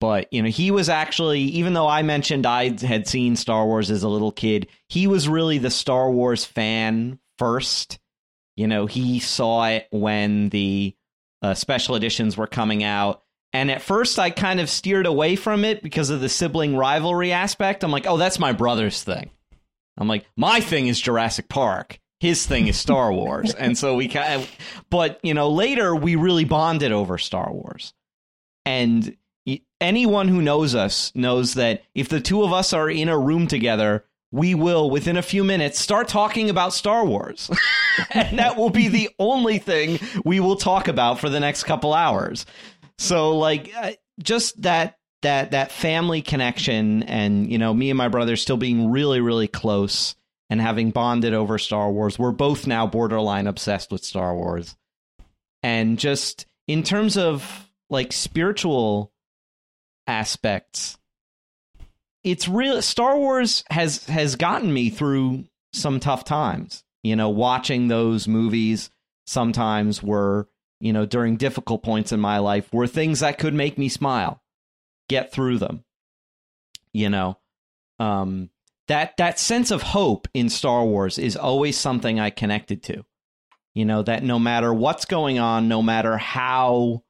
But 0.01 0.33
you 0.33 0.43
know, 0.43 0.49
he 0.49 0.71
was 0.71 0.89
actually, 0.89 1.41
even 1.43 1.75
though 1.75 1.87
I 1.87 2.03
mentioned 2.03 2.45
I 2.45 2.77
had 2.85 3.07
seen 3.07 3.37
Star 3.37 3.65
Wars 3.67 3.91
as 3.91 4.03
a 4.03 4.09
little 4.09 4.33
kid, 4.33 4.69
he 4.89 5.07
was 5.07 5.29
really 5.29 5.59
the 5.59 5.71
Star 5.71 6.11
Wars 6.11 6.45
fan 6.45 7.19
first. 7.39 7.99
You 8.57 8.67
know, 8.67 8.87
he 8.87 9.21
saw 9.21 9.67
it 9.67 9.87
when 9.91 10.49
the 10.49 10.95
uh, 11.41 11.55
special 11.55 11.95
editions 11.95 12.37
were 12.37 12.47
coming 12.47 12.83
out. 12.83 13.23
And 13.53 13.71
at 13.71 13.83
first, 13.83 14.19
I 14.19 14.31
kind 14.31 14.61
of 14.61 14.71
steered 14.71 15.07
away 15.07 15.37
from 15.37 15.65
it 15.65 15.83
because 15.83 16.11
of 16.11 16.21
the 16.21 16.29
sibling 16.29 16.77
rivalry 16.77 17.33
aspect. 17.33 17.85
I'm 17.85 17.91
like, 17.91 18.07
oh, 18.07 18.17
that's 18.17 18.39
my 18.39 18.53
brother's 18.53 19.03
thing. 19.03 19.31
I'm 19.99 20.09
like, 20.09 20.25
my 20.37 20.61
thing 20.61 20.87
is 20.87 21.01
Jurassic 21.01 21.49
Park. 21.49 21.99
His 22.19 22.47
thing 22.47 22.69
is 22.69 22.79
Star 22.79 23.13
Wars. 23.13 23.53
and 23.55 23.77
so 23.77 23.97
we 23.97 24.09
kind 24.09 24.43
of, 24.43 24.51
but, 24.89 25.21
you 25.23 25.35
know, 25.35 25.51
later 25.51 25.95
we 25.95 26.17
really 26.17 26.45
bonded 26.45 26.93
over 26.93 27.19
Star 27.19 27.53
Wars. 27.53 27.93
And 28.65 29.17
anyone 29.81 30.29
who 30.29 30.41
knows 30.41 30.75
us 30.75 31.13
knows 31.15 31.55
that 31.55 31.83
if 31.95 32.09
the 32.09 32.21
two 32.21 32.43
of 32.45 32.53
us 32.53 32.73
are 32.73 32.89
in 32.89 33.09
a 33.09 33.19
room 33.19 33.49
together, 33.49 34.05
we 34.31 34.55
will 34.55 34.89
within 34.89 35.17
a 35.17 35.23
few 35.23 35.45
minutes 35.45 35.79
start 35.79 36.09
talking 36.09 36.49
about 36.49 36.73
Star 36.73 37.05
Wars. 37.05 37.51
and 38.13 38.39
that 38.39 38.57
will 38.57 38.71
be 38.71 38.89
the 38.89 39.11
only 39.19 39.59
thing 39.59 39.99
we 40.25 40.41
will 40.41 40.57
talk 40.57 40.89
about 40.89 41.19
for 41.19 41.29
the 41.29 41.41
next 41.41 41.65
couple 41.65 41.93
hours. 41.93 42.47
So 43.03 43.37
like 43.37 43.73
uh, 43.77 43.93
just 44.23 44.63
that 44.63 44.97
that 45.23 45.51
that 45.51 45.73
family 45.73 46.23
connection 46.23 47.03
and 47.03 47.51
you 47.51 47.59
know 47.59 47.75
me 47.75 47.91
and 47.91 47.99
my 47.99 48.07
brother 48.07 48.37
still 48.37 48.57
being 48.57 48.93
really 48.93 49.21
really 49.21 49.49
close 49.49 50.15
and 50.49 50.61
having 50.61 50.93
bonded 50.93 51.35
over 51.35 51.59
Star 51.59 51.91
Wars. 51.91 52.17
We're 52.17 52.31
both 52.31 52.67
now 52.67 52.87
borderline 52.87 53.49
obsessed 53.49 53.91
with 53.91 54.05
Star 54.05 54.37
Wars. 54.37 54.77
And 55.65 55.99
just 55.99 56.47
in 56.69 56.85
terms 56.85 57.17
of 57.17 57.69
like 57.91 58.13
spiritual 58.13 59.13
aspects, 60.07 60.97
it's 62.23 62.47
real 62.47 62.81
Star 62.83 63.19
Wars 63.19 63.65
has 63.69 64.07
has 64.07 64.37
gotten 64.37 64.73
me 64.73 64.91
through 64.91 65.45
some 65.73 65.99
tough 65.99 66.25
times. 66.25 66.85
You 67.03 67.17
know, 67.17 67.31
watching 67.31 67.89
those 67.89 68.29
movies 68.29 68.91
sometimes 69.27 70.05
were, 70.05 70.49
you 70.83 70.93
know, 70.93 71.07
during 71.07 71.37
difficult 71.37 71.85
points 71.85 72.11
in 72.11 72.19
my 72.19 72.39
life 72.39 72.73
were 72.73 72.89
things 72.89 73.21
that 73.21 73.39
could 73.39 73.55
make 73.55 73.79
me 73.79 73.89
smile, 73.89 74.43
get 75.09 75.31
through 75.31 75.59
them. 75.59 75.85
You 76.93 77.09
know, 77.09 77.39
um 78.01 78.51
that 78.89 79.17
that 79.17 79.39
sense 79.39 79.71
of 79.71 79.81
hope 79.81 80.27
in 80.35 80.49
Star 80.49 80.85
Wars 80.85 81.19
is 81.19 81.37
always 81.37 81.79
something 81.79 82.19
I 82.19 82.31
connected 82.31 82.83
to. 82.85 83.05
You 83.75 83.85
know, 83.85 84.03
that 84.03 84.25
no 84.25 84.41
matter 84.41 84.75
what's 84.75 85.05
going 85.05 85.39
on, 85.39 85.69
no 85.69 85.83
matter 85.83 86.19
how 86.19 87.05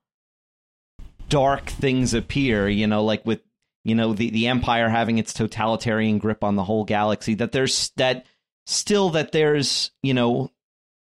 dark 1.30 1.64
things 1.66 2.12
appear, 2.12 2.68
you 2.68 2.86
know, 2.86 3.02
like 3.02 3.24
with 3.24 3.40
you 3.84 3.94
know 3.94 4.12
the 4.12 4.28
the 4.28 4.48
empire 4.48 4.90
having 4.90 5.16
its 5.16 5.32
totalitarian 5.32 6.18
grip 6.18 6.44
on 6.44 6.56
the 6.56 6.64
whole 6.64 6.84
galaxy 6.84 7.34
that 7.36 7.52
there's 7.52 7.90
that 7.96 8.26
still 8.66 9.08
that 9.10 9.32
there's 9.32 9.92
you 10.02 10.12
know 10.12 10.50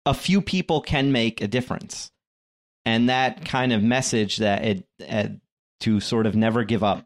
a 0.05 0.13
few 0.13 0.43
people 0.43 0.81
can 0.81 1.13
make 1.13 1.41
a 1.41 1.47
difference 1.47 2.11
and 2.89 3.09
that 3.11 3.45
kind 3.45 3.73
of 3.73 3.83
message 3.83 4.39
that 4.39 4.65
it, 4.65 4.85
it 4.99 5.33
to 5.81 6.01
sort 6.01 6.27
of 6.27 6.35
never 6.35 6.65
give 6.65 6.83
up 6.83 7.05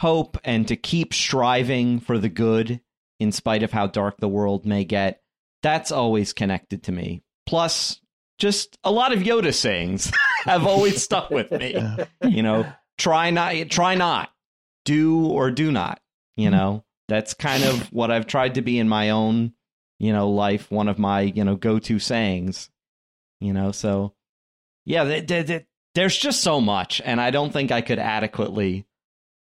hope 0.00 0.38
and 0.44 0.66
to 0.68 0.76
keep 0.76 1.12
striving 1.12 2.00
for 2.00 2.18
the 2.18 2.28
good 2.30 2.80
in 3.18 3.30
spite 3.32 3.62
of 3.62 3.70
how 3.70 3.86
dark 3.86 4.16
the 4.18 4.28
world 4.28 4.64
may 4.64 4.82
get 4.84 5.20
that's 5.62 5.92
always 5.92 6.32
connected 6.32 6.84
to 6.84 6.92
me. 6.92 7.22
Plus 7.44 8.00
just 8.38 8.78
a 8.82 8.90
lot 8.90 9.12
of 9.12 9.18
yoda 9.20 9.52
sayings 9.52 10.10
have 10.44 10.66
always 10.66 11.02
stuck 11.02 11.28
with 11.28 11.50
me. 11.50 11.76
You 12.24 12.42
know 12.42 12.66
try 12.96 13.30
not 13.30 13.54
try 13.68 13.94
not 13.94 14.30
do 14.84 15.26
or 15.26 15.50
do 15.50 15.70
not 15.70 16.00
you 16.36 16.48
Mm-hmm. 16.48 16.56
know? 16.56 16.84
That's 17.08 17.34
kind 17.34 17.64
of 17.64 17.92
what 17.92 18.10
i've 18.10 18.26
tried 18.26 18.54
to 18.54 18.62
be 18.62 18.78
in 18.78 18.88
my 18.88 19.10
own 19.10 19.52
you 19.98 20.12
know 20.14 20.30
life 20.30 20.70
one 20.70 20.88
of 20.88 20.98
my 20.98 21.20
you 21.22 21.44
know 21.44 21.56
go-to 21.56 21.98
sayings 21.98 22.70
you 23.40 23.52
know? 23.52 23.72
So 23.72 24.14
yeah 24.90 25.04
th- 25.04 25.26
th- 25.26 25.46
th- 25.46 25.66
there's 25.94 26.16
just 26.16 26.40
so 26.42 26.60
much 26.60 27.00
and 27.04 27.20
i 27.20 27.30
don't 27.30 27.52
think 27.52 27.70
i 27.70 27.80
could 27.80 27.98
adequately 27.98 28.84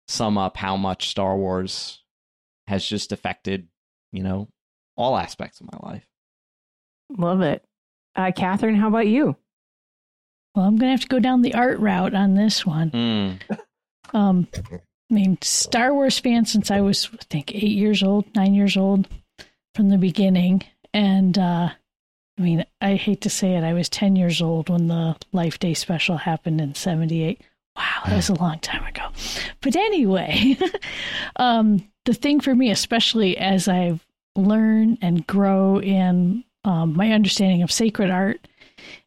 sum 0.06 0.38
up 0.38 0.56
how 0.56 0.76
much 0.76 1.08
star 1.08 1.36
wars 1.36 2.02
has 2.66 2.86
just 2.86 3.12
affected 3.12 3.68
you 4.12 4.22
know 4.22 4.48
all 4.96 5.16
aspects 5.16 5.60
of 5.60 5.70
my 5.70 5.90
life 5.90 6.08
Love 7.16 7.40
it. 7.40 7.64
Uh, 8.14 8.30
Kathryn, 8.36 8.76
how 8.76 8.88
about 8.88 9.06
you? 9.06 9.36
Well, 10.54 10.66
I'm 10.66 10.76
going 10.76 10.88
to 10.88 10.90
have 10.90 11.02
to 11.02 11.08
go 11.08 11.20
down 11.20 11.42
the 11.42 11.54
art 11.54 11.78
route 11.78 12.14
on 12.14 12.34
this 12.34 12.66
one. 12.66 12.90
Mm. 12.90 13.58
Um, 14.14 14.48
I 14.62 14.80
mean, 15.14 15.38
Star 15.42 15.92
Wars 15.92 16.18
fan 16.18 16.46
since 16.46 16.70
I 16.70 16.80
was, 16.80 17.08
I 17.12 17.24
think, 17.30 17.54
eight 17.54 17.76
years 17.76 18.02
old, 18.02 18.24
nine 18.34 18.54
years 18.54 18.76
old 18.76 19.08
from 19.74 19.90
the 19.90 19.98
beginning. 19.98 20.64
And 20.92 21.36
uh, 21.38 21.70
I 22.38 22.42
mean, 22.42 22.64
I 22.80 22.94
hate 22.94 23.22
to 23.22 23.30
say 23.30 23.56
it, 23.56 23.64
I 23.64 23.72
was 23.72 23.88
10 23.88 24.14
years 24.14 24.40
old 24.40 24.68
when 24.68 24.86
the 24.86 25.16
Life 25.32 25.58
Day 25.58 25.74
special 25.74 26.16
happened 26.16 26.60
in 26.60 26.74
78. 26.74 27.40
Wow, 27.76 28.02
that 28.06 28.16
was 28.16 28.28
a 28.28 28.34
long 28.34 28.60
time 28.60 28.84
ago. 28.84 29.08
But 29.60 29.74
anyway, 29.74 30.56
um, 31.36 31.88
the 32.04 32.14
thing 32.14 32.40
for 32.40 32.54
me, 32.54 32.70
especially 32.70 33.36
as 33.36 33.66
I 33.68 33.98
learn 34.36 34.98
and 35.02 35.26
grow 35.26 35.80
in 35.80 36.44
um, 36.64 36.96
my 36.96 37.12
understanding 37.12 37.62
of 37.62 37.72
sacred 37.72 38.10
art 38.10 38.46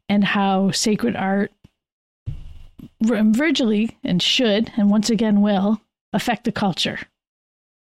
and 0.10 0.24
how 0.24 0.72
sacred 0.72 1.16
art 1.16 1.52
virtually 3.02 3.98
and 4.04 4.22
should, 4.22 4.72
and 4.76 4.90
once 4.90 5.10
again 5.10 5.42
will, 5.42 5.82
affect 6.12 6.44
the 6.44 6.52
culture. 6.52 7.00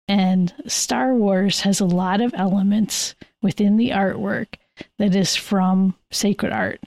And 0.06 0.52
Star 0.66 1.14
Wars 1.14 1.60
has 1.62 1.80
a 1.80 1.86
lot 1.86 2.20
of 2.20 2.34
elements 2.36 3.14
within 3.42 3.76
the 3.76 3.90
artwork 3.90 4.56
that 4.98 5.14
is 5.14 5.36
from 5.36 5.94
sacred 6.10 6.52
art. 6.52 6.80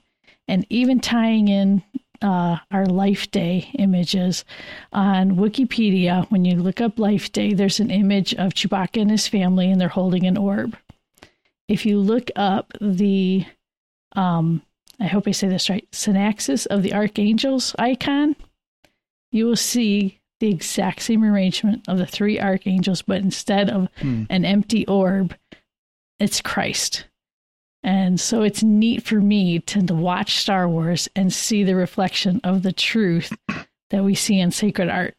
And 0.47 0.65
even 0.69 0.99
tying 0.99 1.47
in 1.47 1.83
uh, 2.21 2.57
our 2.71 2.85
Life 2.85 3.29
Day 3.31 3.69
images 3.77 4.43
on 4.93 5.31
Wikipedia, 5.35 6.25
when 6.31 6.45
you 6.45 6.55
look 6.55 6.81
up 6.81 6.97
Life 6.99 7.31
Day, 7.31 7.53
there's 7.53 7.79
an 7.79 7.91
image 7.91 8.33
of 8.35 8.53
Chewbacca 8.53 9.01
and 9.01 9.11
his 9.11 9.27
family, 9.27 9.69
and 9.69 9.79
they're 9.79 9.87
holding 9.89 10.25
an 10.25 10.37
orb. 10.37 10.75
If 11.67 11.85
you 11.85 11.99
look 11.99 12.31
up 12.35 12.73
the, 12.79 13.45
um, 14.13 14.61
I 14.99 15.05
hope 15.07 15.27
I 15.27 15.31
say 15.31 15.47
this 15.47 15.69
right, 15.69 15.87
Synaxis 15.91 16.65
of 16.67 16.81
the 16.81 16.93
Archangels 16.93 17.75
icon, 17.77 18.35
you 19.31 19.45
will 19.45 19.57
see 19.57 20.19
the 20.39 20.49
exact 20.49 21.01
same 21.01 21.23
arrangement 21.23 21.83
of 21.87 21.97
the 21.97 22.05
three 22.05 22.39
archangels, 22.39 23.01
but 23.01 23.17
instead 23.21 23.69
of 23.69 23.89
Hmm. 23.97 24.23
an 24.29 24.45
empty 24.45 24.85
orb, 24.87 25.35
it's 26.19 26.41
Christ. 26.41 27.05
And 27.87 28.19
so 28.19 28.41
it's 28.41 28.63
neat 28.63 29.03
for 29.03 29.21
me 29.21 29.59
to, 29.59 29.81
to 29.81 29.93
watch 29.93 30.35
Star 30.35 30.67
Wars 30.67 31.07
and 31.15 31.31
see 31.31 31.63
the 31.63 31.73
reflection 31.73 32.41
of 32.43 32.61
the 32.61 32.73
truth 32.73 33.31
that 33.91 34.03
we 34.03 34.13
see 34.13 34.41
in 34.41 34.51
sacred 34.51 34.89
art. 34.89 35.15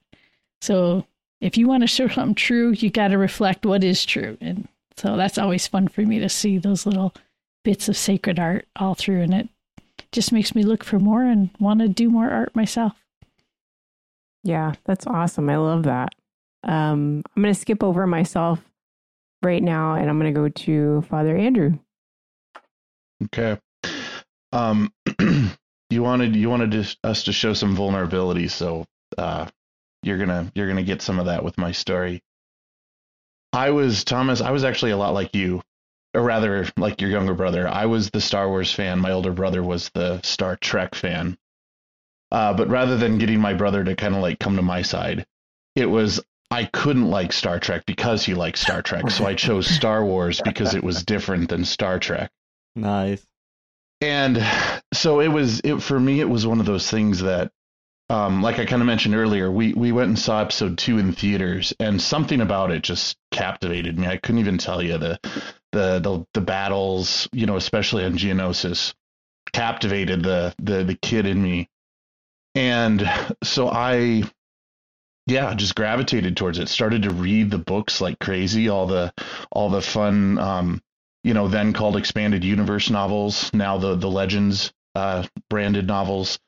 So 0.60 1.06
if 1.40 1.56
you 1.56 1.66
want 1.66 1.82
to 1.82 1.86
show 1.86 2.08
something 2.08 2.34
true, 2.34 2.72
you 2.72 2.90
got 2.90 3.08
to 3.08 3.16
reflect 3.16 3.64
what 3.64 3.82
is 3.82 4.04
true. 4.04 4.36
And 4.42 4.68
so 4.98 5.16
that's 5.16 5.38
always 5.38 5.66
fun 5.66 5.88
for 5.88 6.02
me 6.02 6.18
to 6.18 6.28
see 6.28 6.58
those 6.58 6.84
little 6.84 7.14
bits 7.64 7.88
of 7.88 7.96
sacred 7.96 8.38
art 8.38 8.66
all 8.76 8.94
through. 8.94 9.22
And 9.22 9.32
it 9.32 9.48
just 10.12 10.30
makes 10.30 10.54
me 10.54 10.62
look 10.62 10.84
for 10.84 10.98
more 10.98 11.22
and 11.22 11.48
want 11.58 11.80
to 11.80 11.88
do 11.88 12.10
more 12.10 12.28
art 12.28 12.54
myself. 12.54 12.92
Yeah, 14.44 14.74
that's 14.84 15.06
awesome. 15.06 15.48
I 15.48 15.56
love 15.56 15.84
that. 15.84 16.10
Um, 16.64 17.22
I'm 17.34 17.42
going 17.42 17.54
to 17.54 17.58
skip 17.58 17.82
over 17.82 18.06
myself 18.06 18.60
right 19.42 19.62
now 19.62 19.94
and 19.94 20.10
I'm 20.10 20.20
going 20.20 20.34
to 20.34 20.38
go 20.38 20.50
to 20.50 21.00
Father 21.08 21.34
Andrew. 21.34 21.78
Okay. 23.24 23.58
Um, 24.52 24.92
you 25.90 26.02
wanted 26.02 26.36
you 26.36 26.48
wanted 26.48 26.72
to, 26.72 26.96
us 27.04 27.24
to 27.24 27.32
show 27.32 27.52
some 27.54 27.74
vulnerability, 27.74 28.48
so 28.48 28.84
uh, 29.16 29.46
you're 30.02 30.18
gonna 30.18 30.50
you're 30.54 30.68
gonna 30.68 30.82
get 30.82 31.02
some 31.02 31.18
of 31.18 31.26
that 31.26 31.44
with 31.44 31.58
my 31.58 31.72
story. 31.72 32.22
I 33.52 33.70
was 33.70 34.04
Thomas. 34.04 34.40
I 34.40 34.50
was 34.50 34.64
actually 34.64 34.92
a 34.92 34.96
lot 34.96 35.14
like 35.14 35.34
you, 35.34 35.62
or 36.14 36.22
rather, 36.22 36.66
like 36.76 37.00
your 37.00 37.10
younger 37.10 37.34
brother. 37.34 37.66
I 37.66 37.86
was 37.86 38.10
the 38.10 38.20
Star 38.20 38.48
Wars 38.48 38.72
fan. 38.72 38.98
My 38.98 39.12
older 39.12 39.32
brother 39.32 39.62
was 39.62 39.90
the 39.94 40.20
Star 40.22 40.56
Trek 40.56 40.94
fan. 40.94 41.36
Uh, 42.30 42.52
but 42.52 42.68
rather 42.68 42.96
than 42.98 43.18
getting 43.18 43.40
my 43.40 43.54
brother 43.54 43.82
to 43.82 43.96
kind 43.96 44.14
of 44.14 44.20
like 44.20 44.38
come 44.38 44.56
to 44.56 44.62
my 44.62 44.82
side, 44.82 45.24
it 45.74 45.86
was 45.86 46.20
I 46.50 46.64
couldn't 46.64 47.08
like 47.08 47.32
Star 47.32 47.58
Trek 47.58 47.84
because 47.86 48.24
he 48.24 48.34
liked 48.34 48.58
Star 48.58 48.82
Trek, 48.82 49.10
so 49.10 49.26
I 49.26 49.34
chose 49.46 49.66
Star 49.66 50.04
Wars 50.04 50.40
because 50.44 50.74
it 50.74 50.84
was 50.84 51.04
different 51.04 51.48
than 51.48 51.64
Star 51.64 51.98
Trek. 51.98 52.30
Nice. 52.78 53.26
And 54.00 54.44
so 54.92 55.20
it 55.20 55.28
was 55.28 55.60
it 55.64 55.82
for 55.82 55.98
me 55.98 56.20
it 56.20 56.28
was 56.28 56.46
one 56.46 56.60
of 56.60 56.66
those 56.66 56.88
things 56.88 57.22
that 57.22 57.50
um 58.08 58.40
like 58.42 58.58
I 58.58 58.64
kind 58.64 58.80
of 58.80 58.86
mentioned 58.86 59.16
earlier, 59.16 59.50
we 59.50 59.72
we 59.72 59.90
went 59.90 60.08
and 60.08 60.18
saw 60.18 60.40
episode 60.40 60.78
2 60.78 60.98
in 60.98 61.12
theaters 61.12 61.74
and 61.80 62.00
something 62.00 62.40
about 62.40 62.70
it 62.70 62.82
just 62.82 63.16
captivated 63.32 63.98
me. 63.98 64.06
I 64.06 64.16
couldn't 64.16 64.38
even 64.38 64.58
tell 64.58 64.82
you 64.82 64.98
the 64.98 65.18
the 65.72 65.98
the, 65.98 66.26
the 66.34 66.40
battles, 66.40 67.28
you 67.32 67.46
know, 67.46 67.56
especially 67.56 68.04
on 68.04 68.16
Geonosis 68.16 68.94
captivated 69.52 70.22
the 70.22 70.54
the 70.58 70.84
the 70.84 70.94
kid 70.94 71.26
in 71.26 71.42
me. 71.42 71.68
And 72.54 73.10
so 73.42 73.68
I 73.68 74.22
yeah, 75.26 75.52
just 75.54 75.74
gravitated 75.74 76.36
towards 76.36 76.58
it. 76.58 76.68
Started 76.68 77.02
to 77.02 77.10
read 77.10 77.50
the 77.50 77.58
books 77.58 78.00
like 78.00 78.20
crazy, 78.20 78.68
all 78.68 78.86
the 78.86 79.12
all 79.50 79.68
the 79.68 79.82
fun 79.82 80.38
um 80.38 80.80
you 81.24 81.34
know, 81.34 81.48
then 81.48 81.72
called 81.72 81.96
expanded 81.96 82.44
universe 82.44 82.90
novels, 82.90 83.52
now 83.52 83.78
the 83.78 83.94
the 83.94 84.10
Legends 84.10 84.72
uh, 84.94 85.26
branded 85.50 85.86
novels, 85.86 86.38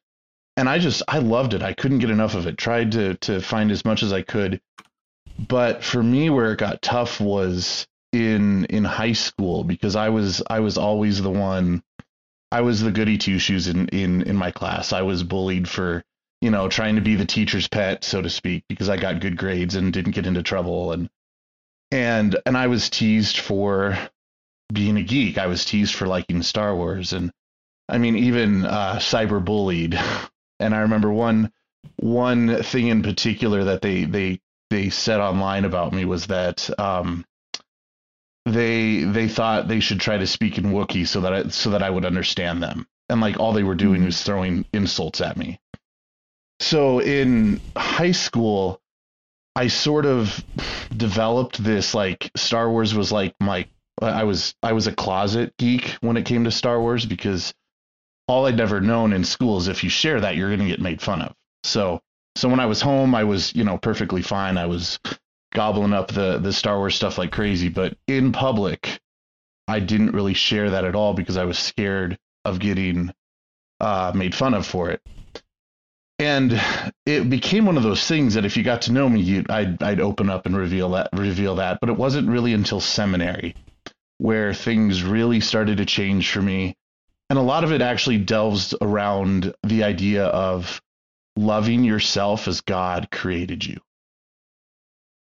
and 0.56 0.68
I 0.68 0.78
just 0.78 1.02
I 1.08 1.18
loved 1.18 1.54
it. 1.54 1.62
I 1.62 1.72
couldn't 1.72 1.98
get 1.98 2.10
enough 2.10 2.34
of 2.34 2.46
it. 2.46 2.58
Tried 2.58 2.92
to 2.92 3.14
to 3.14 3.40
find 3.40 3.70
as 3.70 3.84
much 3.84 4.02
as 4.02 4.12
I 4.12 4.22
could, 4.22 4.60
but 5.38 5.82
for 5.84 6.02
me, 6.02 6.30
where 6.30 6.52
it 6.52 6.58
got 6.58 6.82
tough 6.82 7.20
was 7.20 7.86
in 8.12 8.64
in 8.66 8.84
high 8.84 9.12
school 9.12 9.64
because 9.64 9.96
I 9.96 10.08
was 10.08 10.42
I 10.48 10.60
was 10.60 10.78
always 10.78 11.22
the 11.22 11.30
one. 11.30 11.82
I 12.52 12.62
was 12.62 12.80
the 12.80 12.90
goody 12.90 13.18
two 13.18 13.38
shoes 13.38 13.68
in 13.68 13.88
in 13.88 14.22
in 14.22 14.36
my 14.36 14.50
class. 14.50 14.92
I 14.92 15.02
was 15.02 15.22
bullied 15.22 15.68
for 15.68 16.04
you 16.40 16.50
know 16.50 16.68
trying 16.68 16.96
to 16.96 17.02
be 17.02 17.16
the 17.16 17.26
teacher's 17.26 17.68
pet, 17.68 18.04
so 18.04 18.22
to 18.22 18.30
speak, 18.30 18.64
because 18.68 18.88
I 18.88 18.96
got 18.96 19.20
good 19.20 19.36
grades 19.36 19.74
and 19.74 19.92
didn't 19.92 20.12
get 20.12 20.26
into 20.26 20.42
trouble 20.42 20.92
and 20.92 21.08
and 21.90 22.36
and 22.46 22.56
I 22.56 22.66
was 22.68 22.90
teased 22.90 23.38
for 23.38 23.98
being 24.72 24.96
a 24.96 25.02
geek. 25.02 25.38
I 25.38 25.46
was 25.46 25.64
teased 25.64 25.94
for 25.94 26.06
liking 26.06 26.42
Star 26.42 26.74
Wars, 26.74 27.12
and 27.12 27.30
I 27.88 27.98
mean, 27.98 28.16
even 28.16 28.64
uh, 28.64 28.96
cyber 28.96 29.44
bullied. 29.44 29.98
And 30.62 30.74
I 30.74 30.80
remember 30.80 31.10
one 31.10 31.50
one 31.96 32.62
thing 32.62 32.88
in 32.88 33.02
particular 33.02 33.64
that 33.64 33.80
they 33.80 34.04
they 34.04 34.40
they 34.68 34.90
said 34.90 35.20
online 35.20 35.64
about 35.64 35.94
me 35.94 36.04
was 36.04 36.26
that 36.26 36.68
um, 36.78 37.24
they 38.46 39.04
they 39.04 39.28
thought 39.28 39.68
they 39.68 39.80
should 39.80 40.00
try 40.00 40.18
to 40.18 40.26
speak 40.26 40.58
in 40.58 40.72
Wookiee 40.72 41.06
so 41.06 41.22
that 41.22 41.32
I, 41.32 41.48
so 41.48 41.70
that 41.70 41.82
I 41.82 41.90
would 41.90 42.04
understand 42.04 42.62
them, 42.62 42.86
and 43.08 43.20
like 43.20 43.38
all 43.38 43.52
they 43.52 43.62
were 43.62 43.74
doing 43.74 44.04
was 44.04 44.22
throwing 44.22 44.64
insults 44.72 45.20
at 45.20 45.36
me. 45.36 45.58
So 46.60 47.00
in 47.00 47.60
high 47.76 48.12
school, 48.12 48.80
I 49.56 49.68
sort 49.68 50.06
of 50.06 50.44
developed 50.94 51.62
this 51.62 51.94
like 51.94 52.30
Star 52.36 52.70
Wars 52.70 52.94
was 52.94 53.10
like 53.10 53.34
my 53.40 53.66
I 54.02 54.24
was 54.24 54.54
I 54.62 54.72
was 54.72 54.86
a 54.86 54.92
closet 54.92 55.54
geek 55.58 55.96
when 56.00 56.16
it 56.16 56.24
came 56.24 56.44
to 56.44 56.50
Star 56.50 56.80
Wars 56.80 57.04
because 57.04 57.52
all 58.28 58.46
I'd 58.46 58.56
never 58.56 58.80
known 58.80 59.12
in 59.12 59.24
school 59.24 59.58
is 59.58 59.68
if 59.68 59.84
you 59.84 59.90
share 59.90 60.20
that 60.20 60.36
you're 60.36 60.48
going 60.48 60.60
to 60.60 60.66
get 60.66 60.80
made 60.80 61.02
fun 61.02 61.22
of. 61.22 61.34
So 61.64 62.00
so 62.36 62.48
when 62.48 62.60
I 62.60 62.66
was 62.66 62.80
home, 62.80 63.14
I 63.14 63.24
was 63.24 63.54
you 63.54 63.64
know 63.64 63.78
perfectly 63.78 64.22
fine. 64.22 64.56
I 64.56 64.66
was 64.66 64.98
gobbling 65.52 65.92
up 65.92 66.08
the 66.08 66.38
the 66.38 66.52
Star 66.52 66.78
Wars 66.78 66.94
stuff 66.94 67.18
like 67.18 67.32
crazy, 67.32 67.68
but 67.68 67.96
in 68.06 68.32
public, 68.32 69.00
I 69.68 69.80
didn't 69.80 70.12
really 70.12 70.34
share 70.34 70.70
that 70.70 70.84
at 70.84 70.94
all 70.94 71.14
because 71.14 71.36
I 71.36 71.44
was 71.44 71.58
scared 71.58 72.18
of 72.44 72.58
getting 72.58 73.12
uh, 73.80 74.12
made 74.14 74.34
fun 74.34 74.54
of 74.54 74.66
for 74.66 74.90
it. 74.90 75.02
And 76.18 76.60
it 77.06 77.30
became 77.30 77.64
one 77.64 77.78
of 77.78 77.82
those 77.82 78.06
things 78.06 78.34
that 78.34 78.44
if 78.44 78.56
you 78.56 78.62
got 78.62 78.82
to 78.82 78.92
know 78.92 79.08
me, 79.08 79.44
I'd 79.48 79.82
I'd 79.82 80.00
open 80.00 80.30
up 80.30 80.46
and 80.46 80.56
reveal 80.56 80.90
that 80.90 81.08
reveal 81.12 81.56
that. 81.56 81.78
But 81.80 81.90
it 81.90 81.96
wasn't 81.96 82.28
really 82.28 82.52
until 82.52 82.80
seminary 82.80 83.54
where 84.20 84.54
things 84.54 85.02
really 85.02 85.40
started 85.40 85.78
to 85.78 85.86
change 85.86 86.30
for 86.30 86.42
me. 86.42 86.76
And 87.28 87.38
a 87.38 87.42
lot 87.42 87.64
of 87.64 87.72
it 87.72 87.82
actually 87.82 88.18
delves 88.18 88.74
around 88.80 89.54
the 89.62 89.84
idea 89.84 90.26
of 90.26 90.80
loving 91.36 91.84
yourself 91.84 92.48
as 92.48 92.60
God 92.60 93.08
created 93.10 93.64
you 93.64 93.80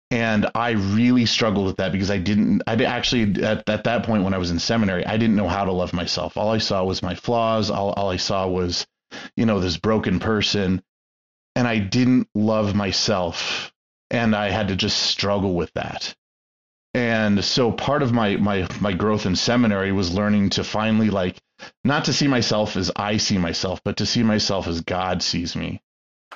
and 0.09 0.49
I 0.55 0.71
really 0.71 1.25
struggled 1.25 1.65
with 1.65 1.77
that 1.77 1.91
because 1.91 2.09
I 2.09 2.17
didn't. 2.17 2.63
I 2.65 2.81
actually 2.83 3.43
at, 3.43 3.67
at 3.67 3.83
that 3.83 4.03
point 4.03 4.23
when 4.23 4.33
I 4.33 4.37
was 4.37 4.51
in 4.51 4.59
seminary, 4.59 5.05
I 5.05 5.17
didn't 5.17 5.35
know 5.35 5.49
how 5.49 5.65
to 5.65 5.71
love 5.71 5.93
myself. 5.93 6.37
All 6.37 6.49
I 6.49 6.59
saw 6.59 6.83
was 6.83 7.03
my 7.03 7.15
flaws. 7.15 7.69
All, 7.69 7.91
all 7.91 8.09
I 8.09 8.17
saw 8.17 8.47
was, 8.47 8.87
you 9.35 9.45
know, 9.45 9.59
this 9.59 9.77
broken 9.77 10.19
person, 10.19 10.81
and 11.55 11.67
I 11.67 11.79
didn't 11.79 12.29
love 12.33 12.73
myself, 12.73 13.73
and 14.09 14.33
I 14.33 14.49
had 14.49 14.69
to 14.69 14.75
just 14.75 14.97
struggle 14.97 15.55
with 15.55 15.73
that. 15.73 16.15
And 16.97 17.45
so 17.45 17.71
part 17.71 18.03
of 18.03 18.13
my 18.13 18.37
my 18.37 18.67
my 18.81 18.93
growth 18.93 19.25
in 19.25 19.35
seminary 19.35 19.91
was 19.91 20.13
learning 20.13 20.51
to 20.51 20.63
finally 20.63 21.09
like 21.11 21.37
not 21.83 22.05
to 22.05 22.13
see 22.13 22.27
myself 22.27 22.75
as 22.77 22.91
I 22.95 23.17
see 23.17 23.37
myself, 23.37 23.81
but 23.85 23.97
to 23.97 24.05
see 24.05 24.23
myself 24.23 24.67
as 24.67 24.81
God 24.81 25.23
sees 25.23 25.55
me 25.55 25.81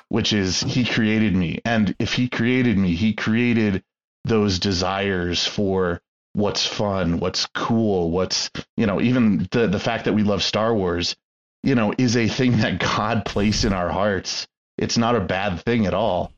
which 0.08 0.34
is 0.34 0.60
he 0.60 0.84
created 0.84 1.34
me. 1.34 1.60
And 1.64 1.94
if 1.98 2.12
he 2.14 2.28
created 2.28 2.76
me, 2.78 2.94
he 2.94 3.14
created 3.14 3.82
those 4.24 4.58
desires 4.58 5.46
for 5.46 6.02
what's 6.34 6.66
fun, 6.66 7.18
what's 7.18 7.46
cool, 7.46 8.10
what's, 8.10 8.50
you 8.76 8.86
know, 8.86 9.00
even 9.00 9.48
the, 9.50 9.68
the 9.68 9.80
fact 9.80 10.04
that 10.04 10.12
we 10.12 10.22
love 10.22 10.42
Star 10.42 10.74
Wars, 10.74 11.16
you 11.62 11.74
know, 11.74 11.94
is 11.96 12.16
a 12.16 12.28
thing 12.28 12.56
that 12.58 12.78
God 12.78 13.24
placed 13.24 13.64
in 13.64 13.72
our 13.72 13.90
hearts. 13.90 14.46
It's 14.78 14.98
not 14.98 15.16
a 15.16 15.20
bad 15.20 15.62
thing 15.62 15.86
at 15.86 15.94
all. 15.94 16.32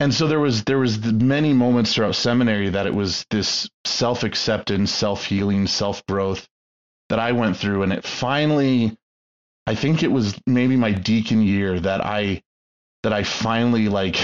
And 0.00 0.14
so 0.14 0.26
there 0.26 0.40
was 0.40 0.64
there 0.64 0.78
was 0.78 0.98
many 1.04 1.52
moments 1.52 1.94
throughout 1.94 2.14
seminary 2.14 2.70
that 2.70 2.86
it 2.86 2.94
was 2.94 3.26
this 3.28 3.68
self 3.84 4.24
acceptance, 4.24 4.90
self 4.90 5.26
healing, 5.26 5.66
self 5.66 6.04
growth 6.06 6.48
that 7.10 7.18
I 7.18 7.32
went 7.32 7.58
through, 7.58 7.82
and 7.82 7.92
it 7.92 8.04
finally, 8.04 8.96
I 9.66 9.74
think 9.74 10.02
it 10.02 10.10
was 10.10 10.40
maybe 10.46 10.76
my 10.76 10.92
deacon 10.92 11.42
year 11.42 11.78
that 11.78 12.04
I 12.04 12.42
that 13.02 13.12
I 13.12 13.24
finally 13.24 13.90
like 13.90 14.18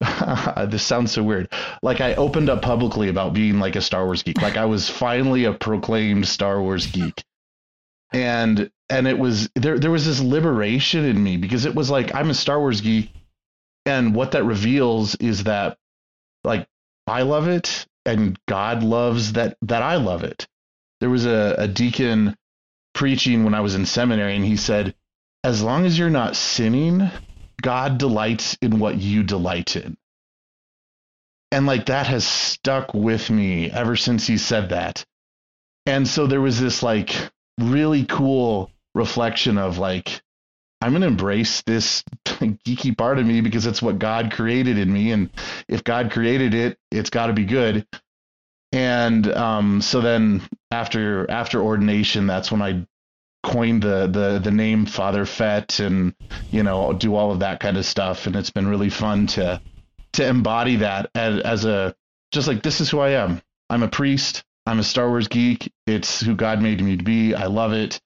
this 0.68 0.84
sounds 0.84 1.10
so 1.10 1.24
weird. 1.24 1.48
Like 1.82 2.00
I 2.00 2.14
opened 2.14 2.50
up 2.50 2.62
publicly 2.62 3.08
about 3.08 3.34
being 3.34 3.58
like 3.58 3.74
a 3.74 3.82
Star 3.82 4.04
Wars 4.04 4.22
geek. 4.22 4.40
Like 4.40 4.56
I 4.56 4.66
was 4.66 4.88
finally 4.88 5.44
a 5.44 5.52
proclaimed 5.52 6.28
Star 6.28 6.62
Wars 6.62 6.86
geek. 6.86 7.24
And 8.12 8.70
and 8.88 9.08
it 9.08 9.18
was 9.18 9.50
there 9.56 9.80
there 9.80 9.90
was 9.90 10.06
this 10.06 10.20
liberation 10.20 11.04
in 11.04 11.20
me 11.20 11.36
because 11.36 11.64
it 11.64 11.74
was 11.74 11.90
like 11.90 12.14
I'm 12.14 12.30
a 12.30 12.34
Star 12.34 12.60
Wars 12.60 12.80
geek 12.80 13.10
and 13.86 14.14
what 14.14 14.32
that 14.32 14.44
reveals 14.44 15.14
is 15.16 15.44
that 15.44 15.78
like 16.44 16.66
I 17.06 17.22
love 17.22 17.48
it 17.48 17.86
and 18.04 18.38
God 18.48 18.82
loves 18.82 19.32
that 19.32 19.56
that 19.62 19.82
I 19.82 19.96
love 19.96 20.24
it. 20.24 20.46
There 21.00 21.10
was 21.10 21.26
a, 21.26 21.54
a 21.58 21.68
deacon 21.68 22.36
preaching 22.94 23.44
when 23.44 23.54
I 23.54 23.60
was 23.60 23.74
in 23.74 23.86
seminary 23.86 24.36
and 24.36 24.44
he 24.44 24.56
said 24.56 24.94
as 25.42 25.62
long 25.62 25.86
as 25.86 25.98
you're 25.98 26.10
not 26.10 26.36
sinning, 26.36 27.10
God 27.62 27.98
delights 27.98 28.56
in 28.60 28.78
what 28.78 28.98
you 28.98 29.22
delight 29.22 29.76
in. 29.76 29.96
And 31.52 31.66
like 31.66 31.86
that 31.86 32.06
has 32.06 32.26
stuck 32.26 32.94
with 32.94 33.30
me 33.30 33.70
ever 33.70 33.96
since 33.96 34.26
he 34.26 34.38
said 34.38 34.68
that. 34.70 35.04
And 35.86 36.06
so 36.06 36.26
there 36.26 36.40
was 36.40 36.60
this 36.60 36.82
like 36.82 37.14
really 37.58 38.04
cool 38.04 38.70
reflection 38.94 39.58
of 39.58 39.78
like, 39.78 40.22
I'm 40.80 40.92
going 40.92 41.02
to 41.02 41.08
embrace 41.08 41.62
this 41.62 42.02
geeky 42.26 42.96
part 42.96 43.18
of 43.18 43.26
me 43.26 43.40
because 43.40 43.66
it's 43.66 43.82
what 43.82 43.98
God 43.98 44.32
created 44.32 44.78
in 44.78 44.92
me. 44.92 45.12
And 45.12 45.30
if 45.68 45.84
God 45.84 46.10
created 46.10 46.54
it, 46.54 46.78
it's 46.90 47.10
got 47.10 47.26
to 47.26 47.32
be 47.32 47.44
good. 47.44 47.86
And 48.72 49.30
um, 49.32 49.82
so 49.82 50.00
then 50.00 50.42
after 50.70 51.28
after 51.30 51.60
ordination, 51.60 52.26
that's 52.26 52.52
when 52.52 52.62
I 52.62 52.86
coined 53.42 53.82
the 53.82 54.06
the 54.06 54.40
the 54.42 54.50
name 54.50 54.86
Father 54.86 55.26
Fett 55.26 55.80
and 55.80 56.14
you 56.50 56.62
know 56.62 56.92
do 56.92 57.14
all 57.14 57.32
of 57.32 57.40
that 57.40 57.58
kind 57.58 57.78
of 57.78 57.86
stuff 57.86 58.26
and 58.26 58.36
it's 58.36 58.50
been 58.50 58.68
really 58.68 58.90
fun 58.90 59.26
to 59.26 59.60
to 60.12 60.26
embody 60.26 60.76
that 60.76 61.10
as, 61.14 61.40
as 61.40 61.64
a 61.64 61.94
just 62.32 62.46
like 62.48 62.62
this 62.62 62.80
is 62.80 62.90
who 62.90 63.00
I 63.00 63.10
am. 63.10 63.40
I'm 63.68 63.82
a 63.82 63.88
priest. 63.88 64.44
I'm 64.66 64.78
a 64.78 64.84
Star 64.84 65.08
Wars 65.08 65.28
geek. 65.28 65.72
It's 65.86 66.20
who 66.20 66.36
God 66.36 66.60
made 66.60 66.80
me 66.80 66.96
to 66.96 67.02
be. 67.02 67.34
I 67.34 67.46
love 67.46 67.72
it. 67.72 68.00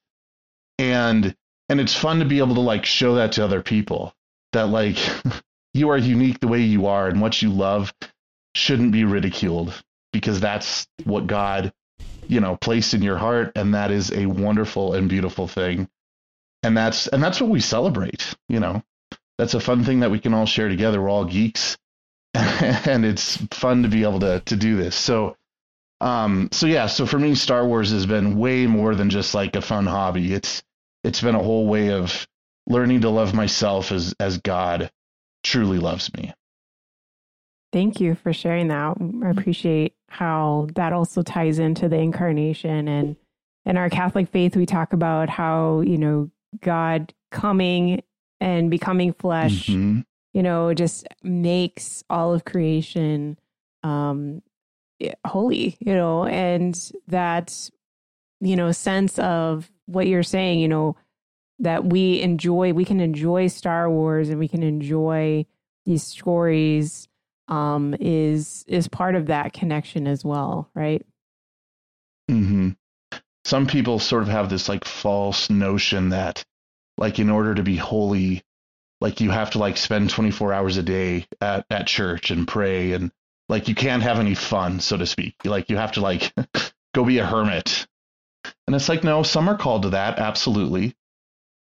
And 0.78 1.34
and 1.68 1.80
it's 1.80 1.94
fun 1.94 2.18
to 2.18 2.24
be 2.24 2.38
able 2.38 2.54
to 2.54 2.60
like 2.60 2.84
show 2.84 3.16
that 3.16 3.32
to 3.32 3.44
other 3.44 3.62
people 3.62 4.14
that 4.52 4.68
like 4.68 4.98
you 5.74 5.90
are 5.90 5.98
unique 5.98 6.40
the 6.40 6.48
way 6.48 6.60
you 6.60 6.86
are 6.86 7.08
and 7.08 7.20
what 7.20 7.40
you 7.42 7.50
love 7.50 7.92
shouldn't 8.54 8.92
be 8.92 9.04
ridiculed 9.04 9.82
because 10.12 10.40
that's 10.40 10.86
what 11.04 11.26
God 11.26 11.72
you 12.28 12.40
know 12.40 12.56
placed 12.56 12.94
in 12.94 13.02
your 13.02 13.18
heart 13.18 13.52
and 13.56 13.74
that 13.74 13.90
is 13.90 14.10
a 14.12 14.26
wonderful 14.26 14.94
and 14.94 15.08
beautiful 15.08 15.48
thing. 15.48 15.88
And 16.62 16.76
that's 16.76 17.08
and 17.08 17.22
that's 17.22 17.40
what 17.40 17.50
we 17.50 17.60
celebrate 17.60 18.34
you 18.48 18.60
know. 18.60 18.82
That's 19.36 19.54
a 19.54 19.60
fun 19.60 19.84
thing 19.84 20.00
that 20.00 20.12
we 20.12 20.20
can 20.20 20.32
all 20.32 20.46
share 20.46 20.68
together. 20.68 21.02
We're 21.02 21.10
all 21.10 21.24
geeks 21.24 21.76
and 22.34 23.04
it's 23.04 23.36
fun 23.50 23.82
to 23.82 23.88
be 23.88 24.04
able 24.04 24.20
to 24.20 24.40
to 24.46 24.56
do 24.56 24.76
this. 24.76 24.94
So 24.94 25.36
um 26.00 26.48
so 26.52 26.66
yeah 26.66 26.86
so 26.86 27.06
for 27.06 27.18
me 27.18 27.34
star 27.34 27.66
wars 27.66 27.90
has 27.90 28.06
been 28.06 28.36
way 28.36 28.66
more 28.66 28.94
than 28.94 29.10
just 29.10 29.34
like 29.34 29.56
a 29.56 29.62
fun 29.62 29.86
hobby. 29.86 30.32
It's 30.32 30.62
it's 31.04 31.20
been 31.20 31.34
a 31.34 31.42
whole 31.42 31.66
way 31.66 31.90
of 31.90 32.26
learning 32.66 33.02
to 33.02 33.10
love 33.10 33.34
myself 33.34 33.92
as 33.92 34.14
as 34.18 34.38
god 34.38 34.90
truly 35.42 35.78
loves 35.78 36.12
me 36.14 36.32
Thank 37.74 38.00
you 38.00 38.14
for 38.14 38.32
sharing 38.32 38.68
that. 38.68 38.96
I 39.24 39.30
appreciate 39.30 39.94
how 40.08 40.68
that 40.76 40.92
also 40.92 41.22
ties 41.22 41.58
into 41.58 41.88
the 41.88 41.96
incarnation 41.96 42.86
and 42.86 43.16
in 43.66 43.76
our 43.76 43.90
Catholic 43.90 44.28
faith 44.28 44.54
we 44.54 44.64
talk 44.64 44.92
about 44.92 45.28
how, 45.28 45.80
you 45.80 45.98
know, 45.98 46.30
God 46.60 47.12
coming 47.32 48.04
and 48.40 48.70
becoming 48.70 49.12
flesh, 49.12 49.66
mm-hmm. 49.66 50.02
you 50.32 50.42
know, 50.44 50.72
just 50.72 51.08
makes 51.24 52.04
all 52.08 52.32
of 52.32 52.44
creation 52.44 53.40
um 53.82 54.40
holy, 55.26 55.76
you 55.80 55.94
know, 55.94 56.26
and 56.26 56.92
that 57.08 57.70
you 58.40 58.54
know, 58.54 58.70
sense 58.70 59.18
of 59.18 59.68
what 59.86 60.06
you're 60.06 60.22
saying, 60.22 60.60
you 60.60 60.68
know, 60.68 60.96
that 61.60 61.84
we 61.84 62.20
enjoy, 62.20 62.72
we 62.72 62.84
can 62.84 63.00
enjoy 63.00 63.46
Star 63.46 63.88
Wars 63.90 64.28
and 64.28 64.38
we 64.38 64.48
can 64.48 64.62
enjoy 64.62 65.46
these 65.84 66.02
stories 66.02 67.08
um, 67.48 67.94
is 68.00 68.64
is 68.66 68.88
part 68.88 69.14
of 69.14 69.26
that 69.26 69.52
connection 69.52 70.06
as 70.06 70.24
well, 70.24 70.70
right? 70.74 71.04
Hmm. 72.28 72.70
Some 73.44 73.66
people 73.66 73.98
sort 73.98 74.22
of 74.22 74.28
have 74.28 74.48
this 74.48 74.68
like 74.68 74.84
false 74.84 75.50
notion 75.50 76.08
that, 76.10 76.42
like, 76.96 77.18
in 77.18 77.28
order 77.28 77.54
to 77.54 77.62
be 77.62 77.76
holy, 77.76 78.42
like 79.00 79.20
you 79.20 79.30
have 79.30 79.50
to 79.50 79.58
like 79.58 79.76
spend 79.76 80.08
24 80.08 80.52
hours 80.52 80.78
a 80.78 80.82
day 80.82 81.26
at 81.40 81.66
at 81.68 81.86
church 81.86 82.30
and 82.30 82.48
pray 82.48 82.92
and 82.92 83.12
like 83.48 83.68
you 83.68 83.74
can't 83.74 84.02
have 84.02 84.18
any 84.18 84.34
fun, 84.34 84.80
so 84.80 84.96
to 84.96 85.06
speak. 85.06 85.36
Like 85.44 85.68
you 85.68 85.76
have 85.76 85.92
to 85.92 86.00
like 86.00 86.32
go 86.94 87.04
be 87.04 87.18
a 87.18 87.26
hermit. 87.26 87.86
And 88.66 88.74
it's 88.76 88.88
like 88.88 89.04
no, 89.04 89.22
some 89.22 89.48
are 89.48 89.56
called 89.56 89.82
to 89.82 89.90
that, 89.90 90.18
absolutely. 90.18 90.94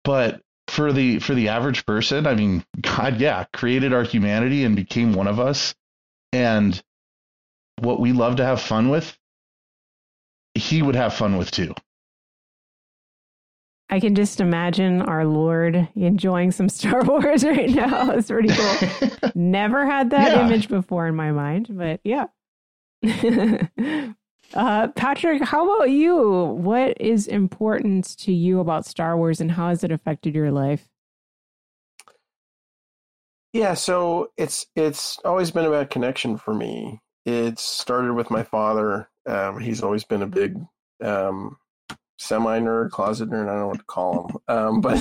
But 0.04 0.42
for 0.68 0.92
the 0.92 1.18
for 1.20 1.34
the 1.34 1.48
average 1.48 1.86
person, 1.86 2.26
I 2.26 2.34
mean, 2.34 2.64
God, 2.80 3.20
yeah, 3.20 3.44
created 3.52 3.92
our 3.92 4.02
humanity 4.02 4.64
and 4.64 4.76
became 4.76 5.12
one 5.14 5.28
of 5.28 5.40
us, 5.40 5.74
and 6.32 6.80
what 7.80 8.00
we 8.00 8.12
love 8.12 8.36
to 8.36 8.44
have 8.44 8.60
fun 8.60 8.88
with, 8.88 9.16
he 10.54 10.82
would 10.82 10.96
have 10.96 11.14
fun 11.14 11.36
with 11.36 11.50
too. 11.50 11.74
I 13.88 14.00
can 14.00 14.14
just 14.16 14.40
imagine 14.40 15.00
our 15.02 15.24
Lord 15.24 15.88
enjoying 15.94 16.50
some 16.50 16.68
Star 16.70 17.04
Wars 17.04 17.44
right 17.44 17.70
now. 17.70 18.10
It's 18.16 18.28
pretty 18.28 18.52
cool. 18.52 18.82
Never 19.34 19.86
had 19.86 20.10
that 20.10 20.32
Yeah. 20.32 20.40
image 20.40 20.68
before 20.68 21.06
in 21.06 21.14
my 21.14 21.30
mind, 21.32 21.68
but 21.70 22.00
yeah. 22.02 22.26
Uh, 24.54 24.88
Patrick, 24.88 25.42
how 25.42 25.64
about 25.64 25.90
you? 25.90 26.16
What 26.56 27.00
is 27.00 27.26
important 27.26 28.16
to 28.18 28.32
you 28.32 28.60
about 28.60 28.86
Star 28.86 29.16
Wars 29.16 29.40
and 29.40 29.50
how 29.50 29.68
has 29.68 29.84
it 29.84 29.92
affected 29.92 30.34
your 30.34 30.50
life? 30.50 30.88
Yeah, 33.52 33.74
so 33.74 34.32
it's 34.36 34.66
it's 34.76 35.18
always 35.24 35.50
been 35.50 35.64
about 35.64 35.90
connection 35.90 36.36
for 36.36 36.52
me. 36.52 37.00
It 37.24 37.58
started 37.58 38.12
with 38.12 38.30
my 38.30 38.42
father. 38.42 39.08
Um, 39.26 39.58
he's 39.58 39.82
always 39.82 40.04
been 40.04 40.22
a 40.22 40.26
big 40.26 40.56
um, 41.02 41.56
semi 42.18 42.60
nerd, 42.60 42.90
closet 42.90 43.30
nerd. 43.30 43.44
I 43.44 43.52
don't 43.52 43.60
know 43.60 43.68
what 43.68 43.78
to 43.78 43.84
call 43.84 44.28
him, 44.28 44.56
um, 44.56 44.80
but 44.82 44.98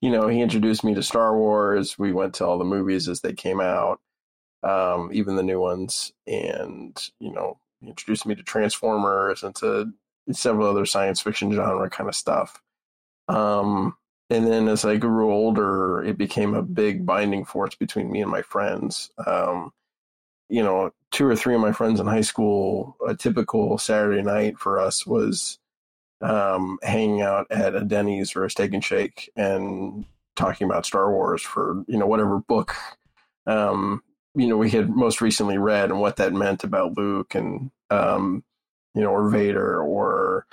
you 0.00 0.10
know, 0.10 0.28
he 0.28 0.40
introduced 0.40 0.82
me 0.82 0.94
to 0.94 1.02
Star 1.02 1.36
Wars. 1.36 1.98
We 1.98 2.12
went 2.12 2.34
to 2.36 2.46
all 2.46 2.58
the 2.58 2.64
movies 2.64 3.08
as 3.08 3.20
they 3.20 3.34
came 3.34 3.60
out, 3.60 4.00
um, 4.62 5.10
even 5.12 5.36
the 5.36 5.42
new 5.42 5.60
ones, 5.60 6.12
and 6.26 6.96
you 7.20 7.32
know, 7.32 7.58
introduced 7.86 8.26
me 8.26 8.34
to 8.34 8.42
Transformers 8.42 9.42
and 9.42 9.54
to 9.56 9.92
several 10.32 10.68
other 10.68 10.86
science 10.86 11.20
fiction 11.20 11.52
genre 11.52 11.88
kind 11.90 12.08
of 12.08 12.14
stuff. 12.14 12.60
Um, 13.28 13.96
and 14.30 14.46
then 14.46 14.68
as 14.68 14.84
I 14.84 14.96
grew 14.96 15.32
older, 15.32 16.02
it 16.02 16.18
became 16.18 16.54
a 16.54 16.62
big 16.62 17.06
binding 17.06 17.44
force 17.44 17.74
between 17.74 18.10
me 18.10 18.20
and 18.20 18.30
my 18.30 18.42
friends. 18.42 19.10
Um, 19.26 19.72
you 20.48 20.62
know, 20.62 20.90
two 21.10 21.26
or 21.26 21.36
three 21.36 21.54
of 21.54 21.60
my 21.60 21.72
friends 21.72 22.00
in 22.00 22.06
high 22.06 22.22
school, 22.22 22.96
a 23.06 23.14
typical 23.14 23.78
Saturday 23.78 24.22
night 24.22 24.58
for 24.58 24.78
us 24.78 25.06
was 25.06 25.58
um, 26.20 26.78
hanging 26.82 27.22
out 27.22 27.46
at 27.50 27.74
a 27.74 27.84
Denny's 27.84 28.34
or 28.34 28.44
a 28.44 28.50
Steak 28.50 28.74
and 28.74 28.84
Shake 28.84 29.30
and 29.36 30.04
talking 30.36 30.66
about 30.66 30.86
Star 30.86 31.10
Wars 31.10 31.42
for 31.42 31.84
you 31.86 31.98
know 31.98 32.06
whatever 32.06 32.38
book 32.38 32.74
um, 33.46 34.02
you 34.38 34.46
know 34.46 34.56
we 34.56 34.70
had 34.70 34.88
most 34.88 35.20
recently 35.20 35.58
read 35.58 35.90
and 35.90 36.00
what 36.00 36.16
that 36.16 36.32
meant 36.32 36.64
about 36.64 36.96
Luke 36.96 37.34
and 37.34 37.70
um, 37.90 38.44
you 38.94 39.02
know 39.02 39.10
or 39.10 39.28
Vader 39.28 39.82
or 39.82 40.46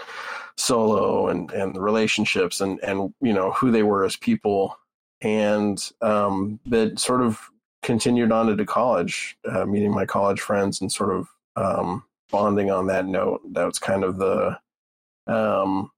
Solo 0.57 1.27
and 1.27 1.51
and 1.51 1.75
the 1.75 1.81
relationships 1.81 2.61
and 2.61 2.79
and 2.83 3.13
you 3.21 3.33
know 3.33 3.51
who 3.51 3.71
they 3.71 3.83
were 3.83 4.03
as 4.03 4.15
people 4.15 4.77
and 5.21 5.91
um, 6.01 6.59
that 6.65 6.99
sort 6.99 7.21
of 7.21 7.49
continued 7.81 8.31
on 8.31 8.49
into 8.49 8.65
college, 8.65 9.37
uh, 9.49 9.65
meeting 9.65 9.91
my 9.91 10.05
college 10.05 10.41
friends 10.41 10.81
and 10.81 10.91
sort 10.91 11.15
of 11.15 11.29
um, 11.55 12.03
bonding 12.31 12.71
on 12.71 12.87
that 12.87 13.05
note. 13.05 13.41
That 13.53 13.65
was 13.65 13.79
kind 13.79 14.03
of 14.03 14.17
the 14.17 14.59
um, 15.27 15.91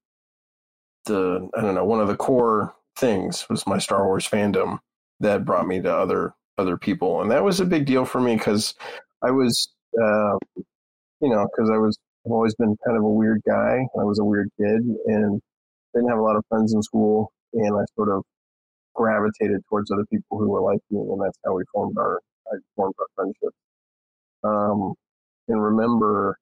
the 1.05 1.49
I 1.55 1.61
don't 1.61 1.75
know 1.75 1.85
one 1.85 2.01
of 2.01 2.07
the 2.07 2.15
core 2.15 2.75
things 2.97 3.47
was 3.49 3.65
my 3.65 3.77
Star 3.77 4.05
Wars 4.05 4.27
fandom 4.27 4.79
that 5.19 5.45
brought 5.45 5.67
me 5.67 5.81
to 5.81 5.93
other 5.93 6.33
other 6.57 6.77
people, 6.77 7.21
and 7.21 7.31
that 7.31 7.43
was 7.43 7.59
a 7.59 7.65
big 7.65 7.85
deal 7.85 8.05
for 8.05 8.19
me 8.19 8.35
because 8.35 8.75
I 9.23 9.31
was 9.31 9.69
uh, 10.01 10.37
you 11.21 11.29
know 11.29 11.47
because 11.51 11.69
I 11.69 11.77
was 11.77 11.97
I've 12.25 12.31
always 12.31 12.55
been 12.55 12.75
kind 12.85 12.97
of 12.97 13.03
a 13.03 13.09
weird 13.09 13.41
guy. 13.47 13.87
I 13.99 14.03
was 14.03 14.19
a 14.19 14.23
weird 14.23 14.49
kid 14.59 14.81
and 15.05 15.41
didn't 15.93 16.09
have 16.09 16.19
a 16.19 16.21
lot 16.21 16.35
of 16.35 16.43
friends 16.49 16.73
in 16.73 16.81
school, 16.81 17.31
and 17.53 17.75
I 17.75 17.83
sort 17.95 18.09
of 18.09 18.23
gravitated 18.95 19.61
towards 19.69 19.91
other 19.91 20.05
people 20.11 20.39
who 20.39 20.49
were 20.49 20.61
like 20.61 20.79
me, 20.89 20.99
and 20.99 21.21
that's 21.21 21.37
how 21.45 21.53
we 21.53 21.63
formed 21.73 21.97
our 21.97 22.19
I 22.51 22.57
formed 22.75 22.95
our 22.99 23.07
friendship. 23.15 23.53
Um, 24.43 24.93
and 25.47 25.61
remember 25.63 26.37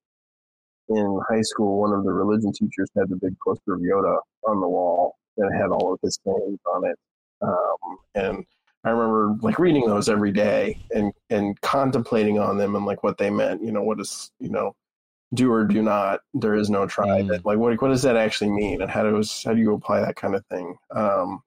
in 0.89 1.19
high 1.29 1.41
school, 1.41 1.79
one 1.81 1.93
of 1.93 2.03
the 2.03 2.13
religion 2.13 2.51
teachers 2.51 2.89
had 2.97 3.09
the 3.09 3.15
big 3.15 3.35
poster 3.45 3.73
of 3.73 3.81
Yoda 3.81 4.17
on 4.47 4.61
the 4.61 4.67
wall 4.67 5.15
that 5.37 5.51
had 5.53 5.69
all 5.69 5.93
of 5.93 5.99
his 6.01 6.19
sayings 6.25 6.59
on 6.73 6.85
it. 6.85 6.97
Um, 7.41 7.97
and 8.15 8.45
I 8.85 8.91
remember 8.91 9.35
like 9.41 9.57
reading 9.57 9.87
those 9.87 10.07
every 10.07 10.31
day 10.31 10.79
and 10.93 11.11
and 11.31 11.59
contemplating 11.61 12.37
on 12.37 12.57
them 12.57 12.75
and 12.75 12.85
like 12.85 13.03
what 13.03 13.17
they 13.17 13.31
meant. 13.31 13.63
You 13.63 13.71
know, 13.71 13.81
what 13.81 13.99
is 13.99 14.31
you 14.39 14.49
know, 14.49 14.75
do 15.33 15.51
or 15.51 15.65
do 15.65 15.81
not. 15.81 16.21
There 16.35 16.53
is 16.53 16.69
no 16.69 16.85
try. 16.85 17.23
That 17.23 17.45
like 17.45 17.57
what 17.57 17.81
what 17.81 17.89
does 17.89 18.03
that 18.03 18.15
actually 18.15 18.51
mean, 18.51 18.81
and 18.81 18.91
how 18.91 19.03
does 19.03 19.43
how 19.43 19.53
do 19.53 19.59
you 19.59 19.73
apply 19.73 20.01
that 20.01 20.15
kind 20.15 20.35
of 20.35 20.45
thing? 20.45 20.77
Um, 20.91 21.41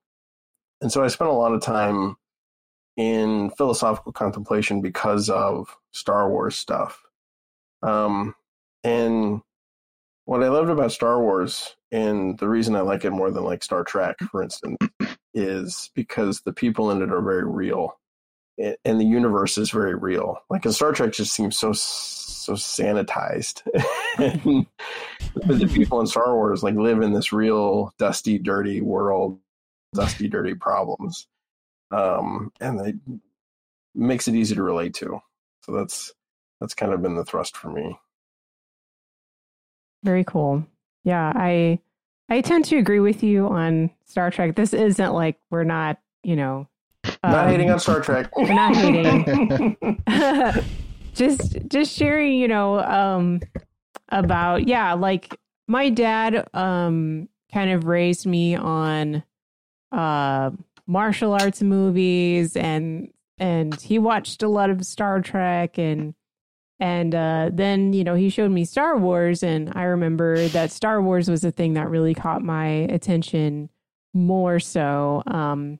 and 0.81 0.91
so 0.91 1.05
I 1.05 1.09
spent 1.09 1.31
a 1.31 1.35
lot 1.35 1.55
of 1.55 1.63
time 1.63 2.17
in 2.97 3.51
philosophical 3.51 4.13
contemplation 4.13 4.81
because 4.81 5.31
of 5.31 5.77
Star 5.93 6.29
Wars 6.29 6.57
stuff. 6.57 7.01
Um, 7.83 8.35
and 8.83 9.41
what 10.25 10.43
I 10.43 10.49
loved 10.49 10.71
about 10.71 10.93
Star 10.93 11.21
Wars, 11.23 11.77
and 11.93 12.37
the 12.39 12.49
reason 12.49 12.75
I 12.75 12.81
like 12.81 13.05
it 13.05 13.11
more 13.11 13.31
than 13.31 13.45
like 13.45 13.63
Star 13.63 13.85
Trek, 13.85 14.17
for 14.31 14.43
instance, 14.43 14.77
is 15.39 15.91
because 15.95 16.41
the 16.41 16.53
people 16.53 16.91
in 16.91 17.01
it 17.01 17.13
are 17.13 17.23
very 17.23 17.45
real, 17.45 17.99
and 18.59 19.01
the 19.01 19.05
universe 19.05 19.57
is 19.57 19.71
very 19.71 19.95
real. 19.95 20.39
Like 20.51 20.67
in 20.67 20.73
Star 20.73 20.93
Trek, 20.93 21.13
just 21.13 21.33
seems 21.33 21.59
so 21.59 21.73
so 21.73 22.55
sanitized. 22.55 23.63
but 25.47 25.59
the 25.59 25.71
people 25.73 26.01
in 26.01 26.07
Star 26.07 26.35
Wars 26.35 26.63
like 26.63 26.75
live 26.75 27.01
in 27.03 27.13
this 27.13 27.33
real 27.33 27.95
dusty, 27.99 28.39
dirty 28.39 28.81
world, 28.81 29.39
dusty, 29.95 30.29
dirty 30.29 30.55
problems, 30.55 31.29
um, 31.91 32.53
and 32.61 32.81
it 32.87 32.97
makes 33.95 34.29
it 34.29 34.35
easy 34.35 34.55
to 34.55 34.63
relate 34.63 34.95
to. 34.95 35.21
So 35.65 35.73
that's 35.73 36.13
that's 36.61 36.75
kind 36.75 36.93
of 36.93 37.01
been 37.03 37.15
the 37.15 37.25
thrust 37.25 37.57
for 37.57 37.71
me. 37.71 37.99
Very 40.03 40.25
cool. 40.25 40.67
Yeah, 41.05 41.33
I 41.35 41.81
I 42.29 42.41
tend 42.41 42.65
to 42.67 42.77
agree 42.77 43.01
with 43.01 43.23
you 43.23 43.47
on 43.47 43.91
Star 44.05 44.31
Trek. 44.31 44.55
This 44.55 44.75
isn't 44.75 45.13
like 45.13 45.39
we're 45.51 45.65
not, 45.65 45.99
you 46.23 46.37
know, 46.37 46.69
Not 47.23 47.47
um, 47.47 47.49
hating 47.49 47.71
on 47.71 47.81
Star 47.81 48.01
Trek. 48.01 48.37
We're 48.37 48.53
not 48.55 48.77
hating. 48.77 49.79
just 51.15 51.57
just 51.69 51.97
sharing, 51.97 52.35
you 52.35 52.49
know, 52.49 52.81
um 52.81 53.41
about 54.11 54.67
yeah, 54.69 54.95
like 54.95 55.39
my 55.67 55.89
dad 55.89 56.49
um 56.55 57.29
kind 57.53 57.71
of 57.71 57.85
raised 57.85 58.27
me 58.27 58.55
on 58.57 59.23
uh 59.93 60.51
martial 60.87 61.33
arts 61.33 61.63
movies 61.63 62.57
and 62.57 63.11
and 63.39 63.81
he 63.81 63.99
watched 63.99 64.43
a 64.43 64.49
lot 64.49 64.69
of 64.69 64.85
Star 64.85 65.21
Trek 65.21 65.79
and 65.79 66.15
and 66.81 67.15
uh, 67.15 67.51
then 67.53 67.93
you 67.93 68.05
know 68.05 68.15
he 68.15 68.31
showed 68.31 68.51
me 68.51 68.65
Star 68.65 68.97
Wars, 68.97 69.43
and 69.43 69.73
I 69.75 69.85
remember 69.85 70.49
that 70.49 70.71
Star 70.71 71.03
Wars 71.03 71.29
was 71.29 71.43
the 71.43 71.51
thing 71.51 71.75
that 71.75 71.91
really 71.91 72.15
caught 72.15 72.43
my 72.43 72.67
attention 72.67 73.71
more 74.15 74.61
so. 74.61 75.23
Um, 75.27 75.79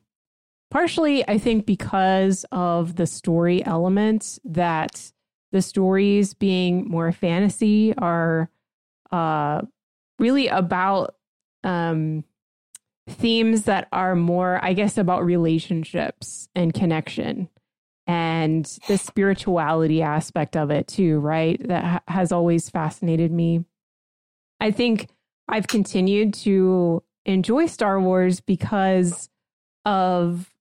partially, 0.69 1.27
I 1.27 1.37
think 1.37 1.65
because 1.65 2.45
of 2.51 2.95
the 2.95 3.07
story 3.07 3.65
elements 3.65 4.39
that 4.43 5.11
the 5.51 5.61
stories 5.61 6.33
being 6.33 6.87
more 6.87 7.11
fantasy 7.11 7.93
are 7.97 8.49
uh, 9.11 9.61
really 10.19 10.47
about 10.47 11.15
um, 11.63 12.23
themes 13.09 13.63
that 13.63 13.87
are 13.91 14.15
more, 14.15 14.59
I 14.61 14.73
guess, 14.73 14.97
about 14.97 15.25
relationships 15.25 16.49
and 16.55 16.73
connection 16.73 17.49
and 18.09 18.65
the 18.87 18.97
spirituality 18.97 20.01
aspect 20.01 20.57
of 20.57 20.71
it 20.71 20.87
too, 20.87 21.19
right? 21.19 21.61
That 21.67 21.83
ha- 21.83 22.01
has 22.07 22.31
always 22.31 22.67
fascinated 22.67 23.31
me. 23.31 23.65
I 24.59 24.71
think 24.71 25.09
I've 25.47 25.67
continued 25.67 26.33
to 26.45 27.03
enjoy 27.27 27.67
Star 27.67 28.01
Wars 28.01 28.39
because 28.39 29.29
of 29.85 30.51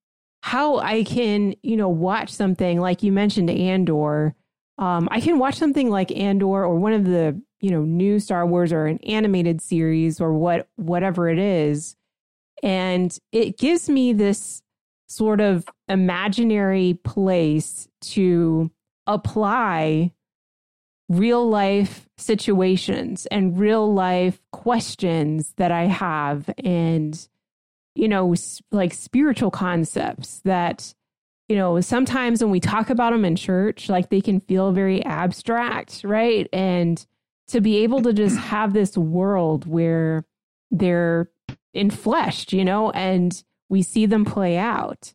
how 0.43 0.77
I 0.81 1.05
can, 1.05 1.55
you 1.63 1.79
know, 1.79 1.89
watch 1.89 2.29
something 2.29 2.81
like 2.81 3.03
you 3.03 3.13
mentioned 3.13 3.49
Andor. 3.49 4.35
Um, 4.77 5.09
I 5.11 5.23
can 5.23 5.39
watch 5.39 5.55
something 5.55 5.89
like 5.89 6.13
Andor 6.13 6.67
or 6.67 6.77
one 6.77 6.93
of 6.93 7.07
the, 7.07 7.41
you 7.63 7.71
know, 7.71 7.81
new 7.81 8.21
Star 8.21 8.47
Wars 8.47 8.75
or 8.75 8.85
an 8.85 8.99
animated 8.99 9.63
series 9.63 10.21
or 10.21 10.35
what 10.35 10.69
whatever 10.77 11.31
it 11.31 11.39
is, 11.39 11.97
and 12.63 13.19
it 13.33 13.57
gives 13.57 13.89
me 13.89 14.13
this 14.13 14.63
sort 15.09 15.41
of 15.41 15.67
imaginary 15.89 16.99
place 17.03 17.89
to 18.01 18.71
apply 19.07 20.13
real 21.09 21.49
life 21.49 22.07
situations 22.19 23.27
and 23.27 23.59
real 23.59 23.93
life 23.93 24.41
questions 24.53 25.55
that 25.57 25.73
I 25.73 25.85
have 25.85 26.51
and 26.63 27.29
you 27.95 28.09
know 28.09 28.35
like 28.71 28.93
spiritual 28.93 29.51
concepts 29.51 30.41
that 30.45 30.93
you 31.49 31.57
know 31.57 31.81
sometimes 31.81 32.43
when 32.43 32.51
we 32.51 32.61
talk 32.61 32.91
about 32.91 33.13
them 33.13 33.25
in 33.25 33.37
church 33.37 33.89
like 33.89 34.11
they 34.11 34.21
can 34.21 34.39
feel 34.39 34.73
very 34.73 35.03
abstract 35.05 36.05
right? 36.05 36.47
And 36.53 37.05
to 37.49 37.63
be 37.63 37.79
able 37.79 38.03
to 38.03 38.13
just 38.13 38.37
have 38.37 38.75
this 38.75 38.99
world 38.99 39.67
where 39.67 40.27
they're 40.71 41.31
enfleshed 41.75 42.53
you 42.53 42.67
know? 42.67 42.91
And 42.91 43.43
we 43.69 43.83
see 43.83 44.07
them 44.07 44.25
play 44.25 44.57
out 44.57 45.13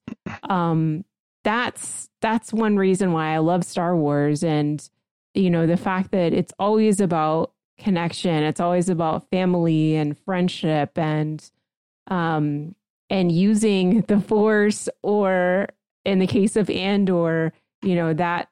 um 0.49 1.03
that's 1.43 2.09
that's 2.21 2.53
one 2.53 2.77
reason 2.77 3.11
why 3.11 3.33
i 3.33 3.37
love 3.37 3.63
star 3.63 3.95
wars 3.95 4.43
and 4.43 4.89
you 5.33 5.49
know 5.49 5.67
the 5.67 5.77
fact 5.77 6.11
that 6.11 6.33
it's 6.33 6.53
always 6.59 6.99
about 6.99 7.51
connection 7.77 8.43
it's 8.43 8.59
always 8.59 8.89
about 8.89 9.29
family 9.29 9.95
and 9.95 10.17
friendship 10.19 10.97
and 10.97 11.51
um, 12.07 12.75
and 13.09 13.31
using 13.31 14.01
the 14.01 14.19
force, 14.19 14.89
or 15.03 15.67
in 16.05 16.19
the 16.19 16.27
case 16.27 16.55
of 16.55 16.69
Andor, 16.69 17.53
you 17.81 17.95
know, 17.95 18.13
that 18.13 18.49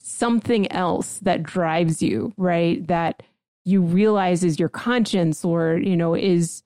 something 0.00 0.70
else 0.70 1.18
that 1.20 1.42
drives 1.42 2.02
you, 2.02 2.32
right? 2.36 2.86
That 2.86 3.22
you 3.64 3.80
realize 3.80 4.44
is 4.44 4.58
your 4.58 4.68
conscience 4.68 5.42
or, 5.42 5.78
you 5.78 5.96
know, 5.96 6.14
is 6.14 6.62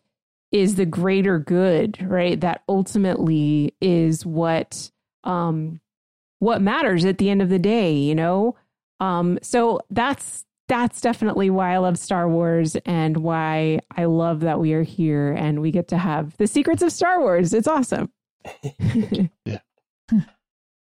is 0.53 0.77
the 0.77 0.87
greater 0.87 1.39
good, 1.39 1.99
right? 2.03 2.41
That 2.41 2.63
ultimately 2.69 3.75
is 3.81 4.25
what 4.25 4.91
um 5.25 5.81
what 6.39 6.63
matters 6.63 7.05
at 7.05 7.19
the 7.19 7.31
end 7.31 7.43
of 7.43 7.49
the 7.49 7.59
day, 7.59 7.93
you 7.93 8.15
know? 8.15 8.57
Um 9.01 9.39
so 9.43 9.81
that's 9.91 10.45
that's 10.69 11.01
definitely 11.01 11.49
why 11.51 11.75
I 11.75 11.79
love 11.79 11.99
Star 11.99 12.29
Wars 12.29 12.77
and 12.85 13.17
why 13.19 13.81
I 13.97 14.05
love 14.05 14.41
that 14.41 14.61
we 14.61 14.75
are 14.75 14.83
here 14.83 15.33
and 15.33 15.61
we 15.61 15.71
get 15.71 15.89
to 15.89 15.99
have 15.99 16.37
the 16.37 16.47
secrets 16.47 16.83
of 16.83 16.93
Star 16.93 17.21
Wars. 17.21 17.55
It's 17.55 17.69
awesome. 17.69 18.11
yeah. 19.45 19.59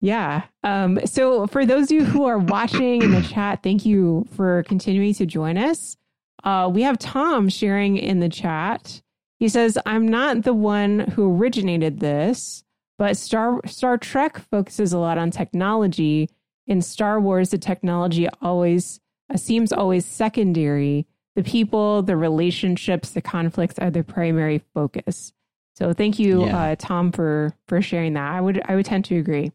Yeah. 0.04 0.44
Um, 0.66 1.00
so 1.06 1.48
for 1.48 1.66
those 1.66 1.86
of 1.86 1.92
you 1.92 2.04
who 2.04 2.26
are 2.26 2.38
watching 2.38 3.02
in 3.04 3.12
the 3.12 3.22
chat, 3.22 3.64
thank 3.64 3.86
you 3.86 4.28
for 4.36 4.64
continuing 4.64 5.14
to 5.14 5.26
join 5.26 5.58
us. 5.58 5.96
Uh, 6.44 6.70
we 6.72 6.82
have 6.82 6.98
Tom 7.00 7.48
sharing 7.48 7.96
in 7.96 8.20
the 8.20 8.28
chat. 8.28 9.02
He 9.44 9.50
says, 9.50 9.78
I'm 9.86 10.08
not 10.08 10.44
the 10.44 10.54
one 10.54 11.00
who 11.00 11.36
originated 11.36 12.00
this, 12.00 12.64
but 12.98 13.18
Star 13.18 13.60
Star 13.66 13.98
Trek 13.98 14.38
focuses 14.40 14.94
a 14.94 14.98
lot 14.98 15.18
on 15.18 15.32
technology. 15.32 16.30
In 16.66 16.82
Star 16.82 17.20
Wars, 17.20 17.50
the 17.50 17.58
technology 17.58 18.30
always 18.42 19.02
uh, 19.30 19.36
seems 19.36 19.74
always 19.74 20.06
secondary. 20.06 21.06
The 21.36 21.44
people, 21.44 22.04
the 22.04 22.16
relationships, 22.16 23.10
the 23.10 23.22
conflicts 23.22 23.78
are 23.80 23.92
the 23.92 24.02
primary 24.02 24.62
focus. 24.74 25.34
So 25.76 25.92
thank 25.92 26.20
you, 26.20 26.46
Yeah. 26.46 26.58
uh, 26.58 26.76
Tom, 26.80 27.12
for 27.12 27.54
for 27.68 27.82
sharing 27.82 28.14
that. 28.14 28.32
I 28.32 28.40
would 28.40 28.62
I 28.64 28.76
would 28.76 28.86
tend 28.86 29.04
to 29.06 29.18
agree. 29.18 29.52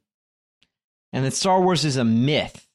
and 1.15 1.25
that 1.25 1.33
Star 1.33 1.63
Wars 1.63 1.87
is 1.87 1.97
a 1.97 2.05
myth. 2.05 2.68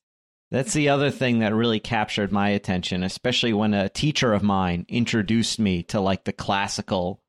That's 0.54 0.74
the 0.74 0.90
other 0.90 1.10
thing 1.10 1.40
that 1.40 1.56
really 1.56 1.80
captured 1.80 2.32
my 2.32 2.50
attention, 2.50 3.02
especially 3.02 3.54
when 3.54 3.74
a 3.74 3.90
teacher 3.90 4.34
of 4.34 4.44
mine 4.44 4.86
introduced 4.88 5.58
me 5.58 5.82
to 5.86 6.00
like 6.00 6.26
the 6.26 6.32
classical 6.32 7.24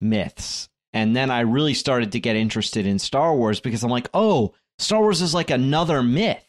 myths. 0.00 0.68
And 0.92 1.14
then 1.14 1.30
I 1.30 1.40
really 1.40 1.74
started 1.74 2.10
to 2.12 2.20
get 2.20 2.34
interested 2.34 2.84
in 2.84 2.98
Star 2.98 3.36
Wars 3.36 3.60
because 3.60 3.84
I'm 3.84 3.90
like, 3.90 4.08
oh, 4.12 4.52
Star 4.80 5.00
Wars 5.00 5.22
is 5.22 5.32
like 5.32 5.50
another 5.50 6.02
myth, 6.02 6.44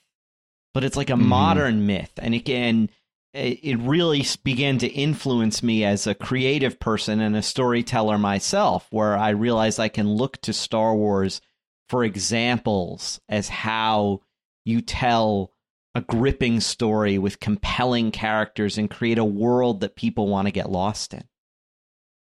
but 0.74 0.84
it's 0.84 0.98
like 0.98 1.12
a 1.12 1.14
mm-hmm. 1.14 1.28
modern 1.28 1.86
myth. 1.86 2.12
And 2.18 2.34
it 2.34 2.46
can, 2.46 2.90
it 3.36 3.60
it 3.62 3.76
really 3.76 4.26
began 4.44 4.80
to 4.80 4.88
influence 4.88 5.62
me 5.62 5.84
as 5.84 6.08
a 6.08 6.16
creative 6.16 6.80
person 6.80 7.20
and 7.20 7.36
a 7.36 7.44
storyteller 7.44 8.18
myself, 8.18 8.88
where 8.90 9.16
I 9.16 9.30
realized 9.30 9.80
I 9.80 9.90
can 9.90 10.10
look 10.10 10.42
to 10.42 10.52
Star 10.52 10.96
Wars 10.96 11.42
for 11.90 12.04
examples 12.04 13.22
as 13.30 13.50
how 13.50 14.22
you 14.66 14.82
tell 14.82 15.54
a 15.98 16.02
gripping 16.02 16.60
story 16.60 17.18
with 17.18 17.40
compelling 17.40 18.12
characters 18.12 18.78
and 18.78 18.90
create 18.90 19.18
a 19.18 19.26
world 19.26 19.82
that 19.82 19.96
people 19.96 20.28
want 20.28 20.48
to 20.48 20.52
get 20.52 20.70
lost 20.70 21.14
in. 21.14 21.24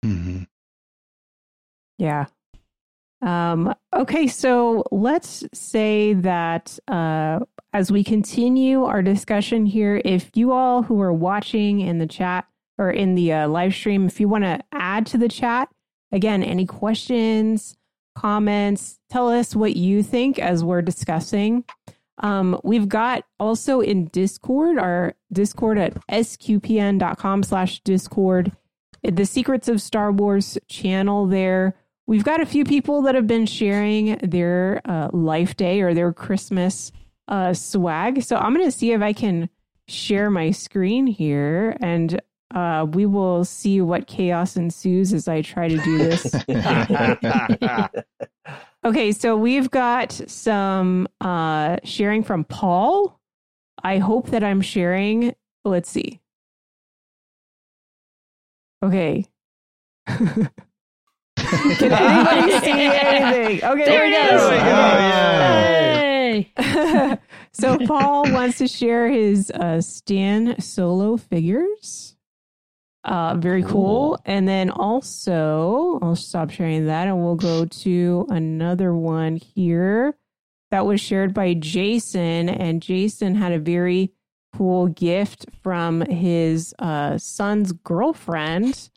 Mm-hmm. 0.05 0.43
Yeah. 1.99 2.27
Um, 3.23 3.73
okay, 3.95 4.27
so 4.27 4.85
let's 4.91 5.45
say 5.55 6.13
that 6.15 6.77
uh, 6.89 7.39
as 7.73 7.93
we 7.93 8.03
continue 8.03 8.83
our 8.85 9.01
discussion 9.01 9.65
here, 9.65 10.03
if 10.05 10.31
you 10.35 10.51
all 10.51 10.83
who 10.83 11.01
are 11.01 11.13
watching 11.13 11.81
in 11.81 11.99
the 11.99 12.07
chat 12.07 12.47
or 12.79 12.91
in 12.91 13.15
the 13.15 13.33
uh, 13.33 13.49
live 13.49 13.75
stream, 13.75 14.07
if 14.07 14.19
you 14.19 14.29
want 14.29 14.43
to 14.43 14.61
add 14.73 15.07
to 15.07 15.19
the 15.19 15.29
chat, 15.29 15.69
again, 16.11 16.43
any 16.43 16.67
questions, 16.67 17.77
comments, 18.17 18.99
tell 19.09 19.31
us 19.31 19.55
what 19.55 19.77
you 19.77 20.03
think 20.03 20.41
as 20.41 20.65
we're 20.65 20.83
discussing. 20.83 21.65
Um, 22.19 22.61
we've 22.63 22.89
got 22.89 23.25
also 23.41 23.81
in 23.81 24.07
Discord, 24.07 24.79
our 24.79 25.15
Discord 25.33 25.79
at 25.79 25.95
sqpn.com 26.09 27.43
slash 27.43 27.81
Discord, 27.81 28.53
the 29.03 29.27
Secrets 29.27 29.69
of 29.69 29.81
Star 29.81 30.13
Wars 30.13 30.59
channel 30.69 31.27
there. 31.27 31.75
We've 32.07 32.25
got 32.25 32.41
a 32.41 32.47
few 32.47 32.65
people 32.65 33.03
that 33.03 33.15
have 33.15 33.27
been 33.27 33.47
sharing 33.47 34.19
their 34.19 34.83
uh, 34.85 35.09
Life 35.13 35.57
Day 35.57 35.81
or 35.81 35.95
their 35.95 36.13
Christmas 36.13 36.93
uh, 37.29 37.55
swag. 37.55 38.23
So 38.23 38.37
I'm 38.37 38.55
going 38.55 38.67
to 38.67 38.77
see 38.77 38.93
if 38.93 39.01
I 39.01 39.13
can 39.13 39.49
share 39.89 40.31
my 40.31 40.51
screen 40.51 41.07
here 41.07 41.77
and 41.81 42.21
uh, 42.55 42.87
we 42.91 43.07
will 43.07 43.45
see 43.45 43.81
what 43.81 44.07
chaos 44.07 44.57
ensues 44.57 45.13
as 45.13 45.27
I 45.27 45.43
try 45.43 45.69
to 45.69 45.79
do 45.79 45.99
this. 45.99 46.35
Okay, 48.85 49.13
so 49.13 49.37
we've 49.37 49.71
got 49.71 50.11
some 50.13 51.07
uh 51.21 51.77
sharing 51.85 52.25
from 52.25 52.45
Paul. 52.45 53.21
I 53.83 53.99
hope 53.99 54.31
that 54.31 54.43
I'm 54.43 54.61
sharing. 54.61 55.35
Let's 55.65 55.91
see. 55.91 56.21
Okay. 58.83 59.27
Can 60.07 60.51
anybody 61.93 62.53
see 62.61 62.71
anything? 62.71 63.65
Okay, 63.65 63.85
there, 63.85 64.05
we 64.05 64.11
go. 64.11 64.51
Hey! 64.51 66.53
so 67.53 67.79
Paul 67.87 68.33
wants 68.33 68.59
to 68.59 68.67
share 68.67 69.09
his 69.09 69.51
uh, 69.51 69.81
Stan 69.81 70.61
Solo 70.61 71.17
figures. 71.17 72.12
Uh, 73.05 73.35
very 73.37 73.65
cool. 73.65 74.19
And 74.25 74.47
then 74.47 74.71
also, 74.71 75.99
I'll 76.03 76.15
stop 76.15 76.51
sharing 76.51 76.87
that 76.87 77.09
and 77.09 77.21
we'll 77.21 77.35
go 77.35 77.65
to 77.65 78.27
another 78.31 78.95
one 78.95 79.37
here 79.37 80.15
that 80.71 80.87
was 80.87 81.01
shared 81.01 81.35
by 81.35 81.55
Jason. 81.55 82.49
And 82.49 82.81
Jason 82.81 83.35
had 83.35 83.53
a 83.53 83.59
very 83.59 84.13
cool 84.55 84.87
gift 84.87 85.47
from 85.63 86.03
his 86.03 86.75
uh, 86.79 87.19
son's 87.19 87.73
girlfriend 87.73 88.91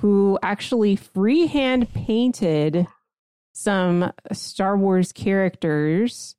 who 0.00 0.38
actually 0.42 0.96
freehand 0.96 1.92
painted 1.94 2.86
some 3.52 4.12
Star 4.32 4.76
Wars 4.76 5.12
characters. 5.12 6.36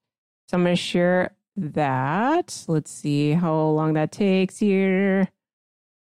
So 0.47 0.57
I'm 0.57 0.63
going 0.63 0.75
to 0.75 0.81
share 0.81 1.35
that. 1.57 2.63
Let's 2.67 2.91
see 2.91 3.31
how 3.31 3.55
long 3.55 3.93
that 3.93 4.11
takes 4.11 4.57
here. 4.57 5.29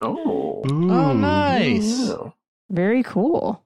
Oh. 0.02 0.62
Oh, 0.70 1.14
nice. 1.14 2.10
Yeah. 2.10 2.32
Very 2.70 3.04
cool. 3.04 3.64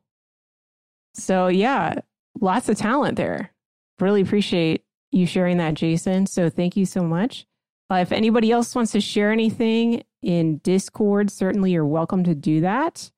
So, 1.13 1.47
yeah, 1.47 1.99
lots 2.39 2.69
of 2.69 2.77
talent 2.77 3.17
there. 3.17 3.51
Really 3.99 4.21
appreciate 4.21 4.83
you 5.11 5.25
sharing 5.25 5.57
that, 5.57 5.75
Jason. 5.75 6.25
So, 6.25 6.49
thank 6.49 6.75
you 6.75 6.85
so 6.85 7.03
much. 7.03 7.45
Uh, 7.91 7.95
if 7.95 8.11
anybody 8.11 8.51
else 8.51 8.73
wants 8.75 8.91
to 8.93 8.99
share 9.01 9.31
anything 9.31 10.03
in 10.21 10.57
Discord, 10.57 11.29
certainly 11.29 11.71
you're 11.71 11.85
welcome 11.85 12.23
to 12.23 12.33
do 12.35 12.61
that. 12.61 13.11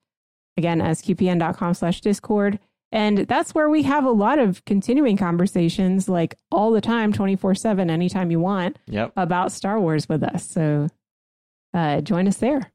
Again, 0.56 0.80
sqpn.com 0.80 1.74
slash 1.74 2.00
Discord. 2.00 2.58
And 2.92 3.18
that's 3.18 3.54
where 3.54 3.68
we 3.68 3.82
have 3.82 4.04
a 4.04 4.10
lot 4.10 4.38
of 4.38 4.64
continuing 4.64 5.16
conversations, 5.16 6.08
like 6.08 6.36
all 6.50 6.70
the 6.70 6.80
time, 6.80 7.12
24 7.12 7.54
7, 7.54 7.90
anytime 7.90 8.30
you 8.30 8.40
want, 8.40 8.78
Yep. 8.86 9.12
about 9.16 9.52
Star 9.52 9.78
Wars 9.80 10.08
with 10.08 10.22
us. 10.22 10.48
So 10.48 10.88
uh, 11.74 12.00
join 12.00 12.26
us 12.28 12.38
there. 12.38 12.72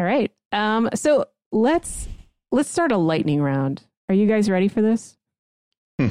All 0.00 0.06
right. 0.06 0.32
Um, 0.50 0.88
so 0.94 1.26
let's 1.52 2.08
let's 2.50 2.70
start 2.70 2.90
a 2.90 2.96
lightning 2.96 3.42
round. 3.42 3.82
Are 4.08 4.14
you 4.14 4.26
guys 4.26 4.48
ready 4.48 4.66
for 4.66 4.80
this? 4.80 5.18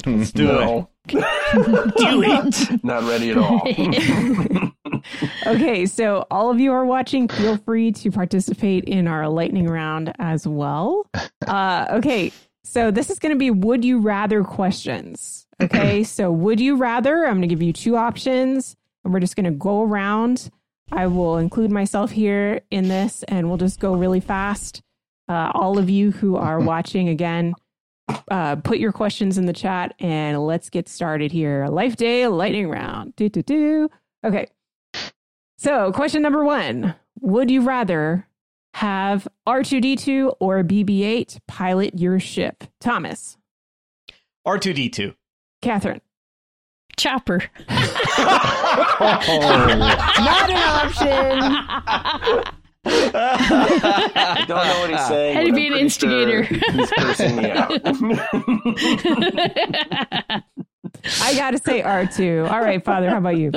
Let's 0.06 0.30
do 0.30 0.44
No. 0.44 0.90
Do 1.08 1.18
it. 1.52 2.84
Not 2.84 3.02
ready 3.02 3.30
at 3.30 3.38
all. 3.38 3.66
Okay, 5.46 5.86
so 5.86 6.26
all 6.30 6.50
of 6.50 6.60
you 6.60 6.72
are 6.72 6.84
watching. 6.84 7.26
Feel 7.26 7.56
free 7.56 7.90
to 7.92 8.10
participate 8.10 8.84
in 8.84 9.08
our 9.08 9.28
lightning 9.28 9.66
round 9.66 10.12
as 10.18 10.46
well. 10.46 11.06
Uh, 11.46 11.86
okay, 11.90 12.30
so 12.62 12.90
this 12.90 13.08
is 13.08 13.18
going 13.18 13.32
to 13.32 13.38
be 13.38 13.50
would 13.50 13.84
you 13.84 13.98
rather 13.98 14.44
questions. 14.44 15.46
Okay, 15.60 16.04
so 16.04 16.30
would 16.30 16.60
you 16.60 16.76
rather? 16.76 17.24
I'm 17.24 17.38
going 17.38 17.42
to 17.42 17.48
give 17.48 17.62
you 17.62 17.72
two 17.72 17.96
options, 17.96 18.76
and 19.02 19.12
we're 19.12 19.20
just 19.20 19.36
going 19.36 19.44
to 19.44 19.50
go 19.50 19.82
around. 19.82 20.50
I 20.92 21.06
will 21.06 21.38
include 21.38 21.70
myself 21.70 22.10
here 22.10 22.60
in 22.70 22.88
this, 22.88 23.22
and 23.24 23.48
we'll 23.48 23.58
just 23.58 23.80
go 23.80 23.94
really 23.94 24.20
fast. 24.20 24.82
Uh, 25.28 25.50
all 25.54 25.78
of 25.78 25.88
you 25.88 26.10
who 26.10 26.36
are 26.36 26.58
watching 26.74 27.08
again, 27.08 27.54
uh, 28.30 28.56
put 28.56 28.78
your 28.78 28.92
questions 28.92 29.38
in 29.38 29.46
the 29.46 29.52
chat, 29.52 29.94
and 30.00 30.44
let's 30.44 30.70
get 30.70 30.88
started 30.88 31.32
here. 31.32 31.66
Life 31.68 31.96
Day 31.96 32.26
lightning 32.26 32.68
round. 32.68 33.14
Do 33.16 33.28
do 33.28 33.42
do. 33.42 33.88
Okay. 34.24 34.48
So, 35.58 35.92
question 35.92 36.22
number 36.22 36.44
one 36.44 36.94
Would 37.20 37.50
you 37.50 37.62
rather 37.62 38.26
have 38.74 39.28
R2D2 39.46 40.36
or 40.40 40.62
BB 40.62 41.02
8 41.02 41.38
pilot 41.46 41.98
your 41.98 42.18
ship? 42.18 42.64
Thomas, 42.80 43.36
R2D2. 44.46 45.14
Kathryn, 45.62 46.00
Chopper. 47.00 47.42
not 47.68 47.80
an 50.50 50.52
option. 50.52 51.06
I 52.84 54.44
don't 54.46 54.66
know 54.66 54.80
what 54.80 54.90
he's 54.90 55.06
saying. 55.06 55.36
Had 55.36 55.46
to 55.46 55.52
be 55.52 55.66
I'm 55.68 55.72
an 55.72 55.78
pretty 55.78 55.88
sure 55.88 56.10
instigator. 56.10 56.42
he's 56.42 56.90
cursing 56.90 57.36
me 57.36 57.50
out. 57.50 57.70
I 61.22 61.34
got 61.34 61.52
to 61.52 61.58
say 61.58 61.82
R2. 61.82 62.50
All 62.50 62.60
right, 62.60 62.84
Father, 62.84 63.08
how 63.10 63.18
about 63.18 63.36
you? 63.36 63.50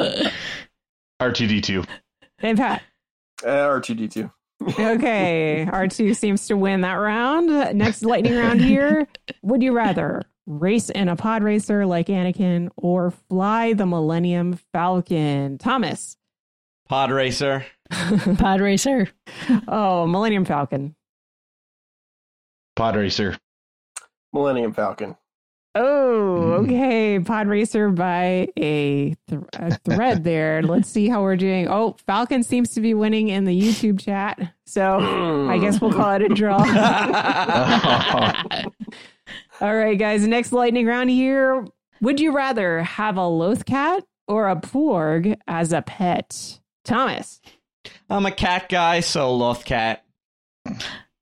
R2D2. 1.21 1.85
And 2.39 2.57
Pat. 2.57 2.83
Uh, 3.43 3.47
R2D2. 3.47 4.31
Okay, 4.79 5.67
R2 5.69 6.15
seems 6.15 6.47
to 6.47 6.55
win 6.55 6.81
that 6.81 6.93
round. 6.93 7.47
Next 7.77 8.05
lightning 8.05 8.37
round 8.37 8.61
here. 8.61 9.07
Would 9.41 9.61
you 9.61 9.73
rather 9.73 10.21
race 10.45 10.89
in 10.89 11.09
a 11.09 11.15
pod 11.15 11.43
racer 11.43 11.85
like 11.85 12.07
Anakin 12.07 12.69
or 12.75 13.11
fly 13.11 13.73
the 13.73 13.85
Millennium 13.85 14.59
Falcon? 14.71 15.57
Thomas. 15.57 16.17
Pod 16.87 17.11
racer. 17.11 17.65
Pod 18.37 18.61
racer. 18.61 19.09
Oh, 19.67 20.07
Millennium 20.07 20.45
Falcon. 20.45 20.95
Pod 22.75 22.95
racer. 22.95 23.37
Millennium 24.33 24.73
Falcon. 24.73 25.15
Oh, 25.75 26.39
mm. 26.39 26.65
okay. 26.65 27.19
Pod 27.19 27.47
racer 27.47 27.89
by 27.89 28.47
a, 28.57 29.15
th- 29.27 29.41
a 29.53 29.77
thread 29.79 30.23
there. 30.29 30.61
Let's 30.61 30.87
see 30.89 31.09
how 31.09 31.23
we're 31.23 31.35
doing. 31.35 31.67
Oh, 31.67 31.95
Falcon 32.05 32.43
seems 32.43 32.73
to 32.75 32.81
be 32.81 32.93
winning 32.93 33.29
in 33.29 33.45
the 33.45 33.59
YouTube 33.59 33.99
chat. 33.99 34.53
So 34.65 34.99
I 35.49 35.57
guess 35.57 35.81
we'll 35.81 35.93
call 35.93 36.11
it 36.11 36.21
a 36.21 36.29
draw. 36.29 36.59
All 39.61 39.75
right, 39.75 39.97
guys. 39.97 40.25
Next 40.27 40.51
lightning 40.51 40.85
round 40.85 41.09
here. 41.09 41.65
Would 42.01 42.19
you 42.19 42.35
rather 42.35 42.83
have 42.83 43.17
a 43.17 43.27
loth 43.27 43.65
cat 43.65 44.03
or 44.27 44.49
a 44.49 44.55
porg 44.55 45.37
as 45.47 45.71
a 45.71 45.81
pet? 45.81 46.59
Thomas. 46.83 47.39
I'm 48.09 48.25
a 48.25 48.31
cat 48.31 48.69
guy, 48.69 48.99
so 48.99 49.35
loth 49.35 49.65
cat. 49.65 50.03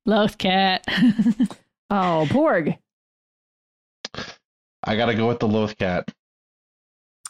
Loth 0.06 0.38
cat. 0.38 0.84
oh, 1.90 2.28
porg. 2.30 2.78
I 4.84 4.96
gotta 4.96 5.14
go 5.14 5.28
with 5.28 5.40
the 5.40 5.48
Loth 5.48 5.78
cat. 5.78 6.12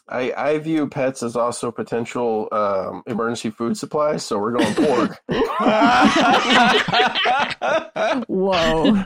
I, 0.07 0.33
I 0.35 0.57
view 0.57 0.87
pets 0.87 1.23
as 1.23 1.35
also 1.35 1.71
potential 1.71 2.47
um, 2.51 3.03
emergency 3.07 3.49
food 3.49 3.77
supplies, 3.77 4.25
so 4.25 4.39
we're 4.39 4.51
going 4.51 4.73
porg. 4.73 5.15
Whoa. 8.27 9.03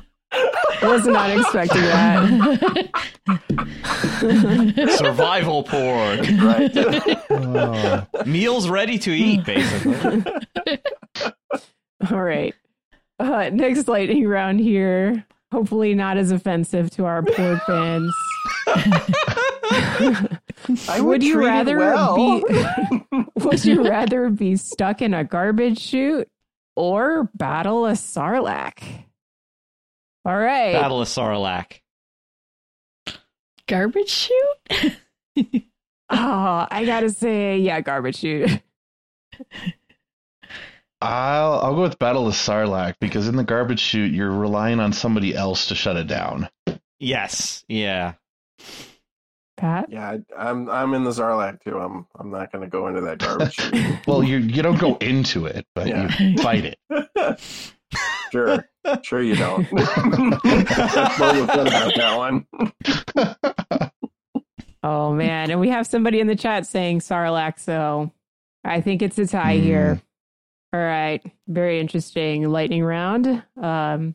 Was 0.81 1.05
not 1.07 1.31
expecting 1.31 1.81
that. 1.81 2.89
Survival 4.97 5.63
porg, 5.63 6.41
Right. 6.41 8.25
Meals 8.27 8.69
ready 8.69 8.97
to 8.99 9.11
eat, 9.11 9.45
basically. 9.45 10.23
All 12.11 12.21
right. 12.21 12.53
Uh, 13.19 13.49
next 13.51 13.87
lightning 13.87 14.27
round 14.27 14.59
here. 14.59 15.25
Hopefully 15.51 15.93
not 15.95 16.17
as 16.17 16.31
offensive 16.31 16.89
to 16.91 17.05
our 17.05 17.23
poor 17.23 17.57
fans. 17.65 18.13
I 20.89 20.99
would 20.99 21.23
you 21.23 21.35
treat 21.35 21.45
it 21.45 21.49
rather 21.49 21.77
well. 21.77 22.15
be 22.15 22.43
would 23.35 23.63
you 23.63 23.87
rather 23.87 24.29
be 24.29 24.55
stuck 24.57 25.01
in 25.01 25.13
a 25.13 25.23
garbage 25.23 25.79
chute 25.79 26.27
or 26.75 27.29
battle 27.35 27.85
a 27.85 27.91
sarlacc? 27.93 28.83
All 30.25 30.37
right. 30.37 30.73
Battle 30.73 31.01
of 31.01 31.07
Sarlacc. 31.07 31.81
Garbage 33.67 34.09
chute? 34.09 34.93
Oh, 35.37 35.45
I 36.71 36.83
gotta 36.85 37.09
say, 37.09 37.57
yeah, 37.57 37.81
garbage 37.81 38.17
chute. 38.17 38.61
I'll 41.01 41.59
I'll 41.59 41.75
go 41.75 41.81
with 41.81 41.99
Battle 41.99 42.27
of 42.27 42.33
Sarlacc 42.33 42.95
because 42.99 43.27
in 43.27 43.35
the 43.35 43.43
garbage 43.43 43.79
chute 43.79 44.11
you're 44.13 44.31
relying 44.31 44.79
on 44.79 44.93
somebody 44.93 45.35
else 45.35 45.67
to 45.67 45.75
shut 45.75 45.97
it 45.97 46.07
down. 46.07 46.49
Yes. 46.99 47.65
Yeah. 47.67 48.13
Pat? 49.57 49.87
Yeah, 49.89 50.17
I, 50.37 50.49
I'm 50.49 50.69
I'm 50.69 50.93
in 50.93 51.03
the 51.03 51.11
Sarlacc 51.11 51.61
too. 51.63 51.77
I'm 51.77 52.05
I'm 52.19 52.29
not 52.31 52.51
going 52.51 52.63
to 52.63 52.69
go 52.69 52.87
into 52.87 53.01
that 53.01 53.19
garbage. 53.19 53.53
chute. 53.55 53.99
Well, 54.07 54.23
you 54.23 54.37
you 54.37 54.61
don't 54.61 54.79
go 54.79 54.95
into 54.97 55.45
it, 55.45 55.65
but 55.75 55.87
Yeah. 55.87 56.11
you 56.19 56.37
fight 56.37 56.65
it. 56.65 57.39
sure, 58.31 58.67
sure 59.03 59.21
you 59.21 59.35
don't. 59.35 59.67
That's 59.71 61.15
Boba 61.17 61.47
Fett 61.47 61.67
about 61.67 61.95
that 61.95 62.17
one. 62.17 62.45
Oh 64.83 65.13
man, 65.13 65.49
and 65.49 65.59
we 65.59 65.69
have 65.69 65.87
somebody 65.87 66.19
in 66.19 66.27
the 66.27 66.35
chat 66.35 66.67
saying 66.67 66.99
sarlacc, 66.99 67.59
so 67.59 68.11
I 68.63 68.81
think 68.81 69.01
it's 69.01 69.17
a 69.17 69.25
tie 69.25 69.57
here. 69.57 69.99
All 70.71 70.79
right, 70.79 71.23
very 71.47 71.79
interesting 71.79 72.47
lightning 72.49 72.83
round. 72.83 73.43
Um, 73.59 74.13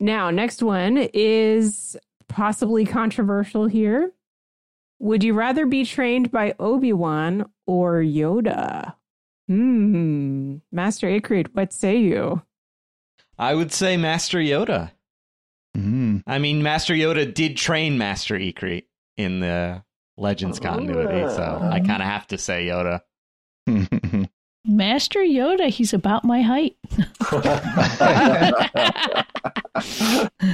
now, 0.00 0.30
next 0.30 0.62
one 0.62 0.96
is 1.12 1.96
possibly 2.28 2.86
controversial 2.86 3.66
here. 3.66 4.12
Would 5.00 5.22
you 5.22 5.34
rather 5.34 5.66
be 5.66 5.84
trained 5.84 6.30
by 6.30 6.54
Obi 6.58 6.92
Wan 6.92 7.50
or 7.66 8.00
Yoda? 8.00 8.94
Hmm, 9.48 10.56
Master 10.72 11.08
Ikrit, 11.08 11.48
what 11.52 11.72
say 11.72 11.98
you? 11.98 12.42
I 13.38 13.54
would 13.54 13.72
say 13.72 13.96
Master 13.96 14.38
Yoda. 14.38 14.90
Mm. 15.76 16.22
I 16.26 16.38
mean, 16.38 16.62
Master 16.62 16.94
Yoda 16.94 17.32
did 17.32 17.56
train 17.56 17.98
Master 17.98 18.34
Ikrit 18.34 18.84
in 19.16 19.40
the 19.40 19.82
Legends 20.16 20.58
continuity, 20.58 21.28
so 21.34 21.60
I 21.62 21.80
kind 21.80 22.02
of 22.02 22.08
have 22.08 22.26
to 22.28 22.38
say 22.38 22.66
Yoda. 22.66 23.00
Master 24.64 25.20
Yoda, 25.20 25.68
he's 25.68 25.94
about 25.94 26.24
my 26.24 26.42
height. 26.42 26.76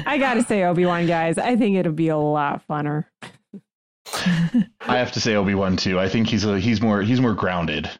I 0.06 0.18
gotta 0.18 0.42
say 0.42 0.62
Obi 0.64 0.84
Wan, 0.84 1.06
guys. 1.06 1.38
I 1.38 1.56
think 1.56 1.76
it'll 1.76 1.92
be 1.92 2.08
a 2.08 2.16
lot 2.16 2.62
funner. 2.68 3.06
I 4.06 4.98
have 4.98 5.12
to 5.12 5.20
say 5.20 5.34
Obi 5.34 5.54
Wan 5.54 5.76
too. 5.76 5.98
I 5.98 6.08
think 6.08 6.28
he's 6.28 6.44
a, 6.44 6.60
he's 6.60 6.82
more 6.82 7.02
he's 7.02 7.20
more 7.20 7.34
grounded. 7.34 7.90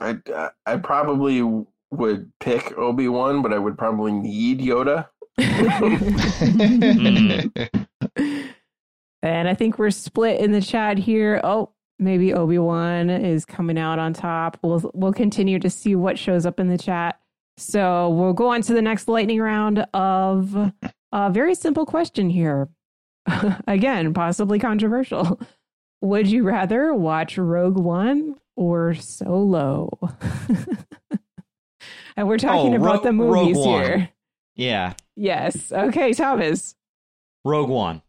I 0.00 0.18
I 0.66 0.76
probably 0.76 1.64
would 1.90 2.32
pick 2.40 2.76
Obi 2.76 3.08
Wan, 3.08 3.42
but 3.42 3.52
I 3.52 3.58
would 3.58 3.78
probably 3.78 4.12
need 4.12 4.60
Yoda. 4.60 5.08
And 9.26 9.48
I 9.48 9.54
think 9.54 9.76
we're 9.76 9.90
split 9.90 10.40
in 10.40 10.52
the 10.52 10.60
chat 10.60 10.98
here. 10.98 11.40
Oh, 11.42 11.70
maybe 11.98 12.32
Obi 12.32 12.58
Wan 12.58 13.10
is 13.10 13.44
coming 13.44 13.76
out 13.76 13.98
on 13.98 14.12
top. 14.12 14.56
We'll 14.62 14.88
we'll 14.94 15.12
continue 15.12 15.58
to 15.58 15.68
see 15.68 15.96
what 15.96 16.16
shows 16.16 16.46
up 16.46 16.60
in 16.60 16.68
the 16.68 16.78
chat. 16.78 17.18
So 17.56 18.10
we'll 18.10 18.34
go 18.34 18.48
on 18.48 18.62
to 18.62 18.72
the 18.72 18.82
next 18.82 19.08
lightning 19.08 19.40
round 19.40 19.84
of 19.94 20.72
a 21.12 21.30
very 21.30 21.56
simple 21.56 21.86
question 21.86 22.30
here. 22.30 22.68
Again, 23.66 24.14
possibly 24.14 24.60
controversial. 24.60 25.40
Would 26.02 26.28
you 26.28 26.44
rather 26.44 26.94
watch 26.94 27.36
Rogue 27.36 27.80
One 27.80 28.36
or 28.54 28.94
Solo? 28.94 29.98
And 32.16 32.26
we're 32.28 32.38
talking 32.38 32.72
Oh, 32.72 32.76
about 32.76 32.96
Ro- 32.96 33.02
the 33.02 33.12
movies 33.12 33.56
here. 33.62 34.08
Yeah, 34.54 34.94
Yes. 35.16 35.70
Okay, 35.70 36.14
Thomas. 36.14 36.74
Rogue 37.44 37.68
One. 37.68 38.00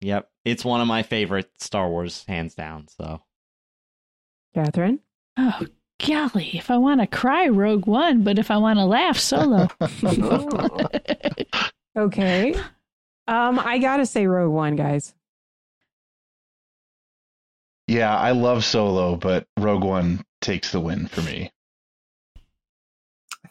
Yep, 0.00 0.28
it's 0.44 0.64
one 0.64 0.80
of 0.80 0.86
my 0.86 1.02
favorite 1.02 1.50
Star 1.58 1.88
Wars, 1.88 2.24
hands 2.28 2.54
down. 2.54 2.86
So 2.88 3.22
Kathryn. 4.56 5.00
Oh, 5.36 5.66
golly. 6.06 6.50
If 6.56 6.70
I 6.70 6.76
want 6.76 7.00
to 7.00 7.06
cry, 7.06 7.48
Rogue 7.48 7.86
One, 7.86 8.22
but 8.22 8.38
if 8.38 8.50
I 8.50 8.58
want 8.58 8.78
to 8.78 8.84
laugh, 8.84 9.18
Solo. 9.18 9.68
Okay. 11.94 12.54
Um, 13.28 13.58
I 13.58 13.78
gotta 13.78 14.06
say 14.06 14.26
Rogue 14.26 14.52
One, 14.52 14.76
guys. 14.76 15.14
Yeah, 17.86 18.16
I 18.16 18.30
love 18.32 18.64
Solo, 18.64 19.16
but 19.16 19.46
Rogue 19.58 19.84
One 19.84 20.24
takes 20.40 20.72
the 20.72 20.80
win 20.80 21.06
for 21.08 21.20
me. 21.22 21.52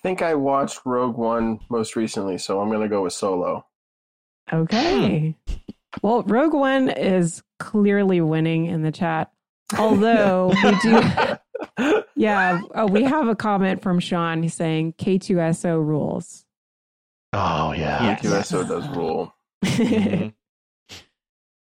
I 0.01 0.07
think 0.07 0.23
I 0.23 0.33
watched 0.33 0.79
Rogue 0.83 1.15
One 1.15 1.59
most 1.69 1.95
recently, 1.95 2.39
so 2.39 2.59
I'm 2.59 2.69
going 2.69 2.81
to 2.81 2.89
go 2.89 3.03
with 3.03 3.13
Solo. 3.13 3.67
Okay. 4.51 5.35
Well, 6.01 6.23
Rogue 6.23 6.55
One 6.55 6.89
is 6.89 7.43
clearly 7.59 8.19
winning 8.19 8.65
in 8.65 8.81
the 8.81 8.91
chat. 8.91 9.31
Although 9.77 10.53
we 10.63 10.75
do, 10.79 12.03
yeah, 12.15 12.61
oh, 12.73 12.87
we 12.87 13.03
have 13.03 13.27
a 13.27 13.35
comment 13.35 13.83
from 13.83 13.99
Sean 13.99 14.49
saying 14.49 14.93
K2SO 14.93 15.85
rules. 15.85 16.45
Oh 17.33 17.71
yeah. 17.71 18.03
Yes. 18.03 18.21
K2SO 18.51 18.67
does 18.67 18.87
rule. 18.89 19.35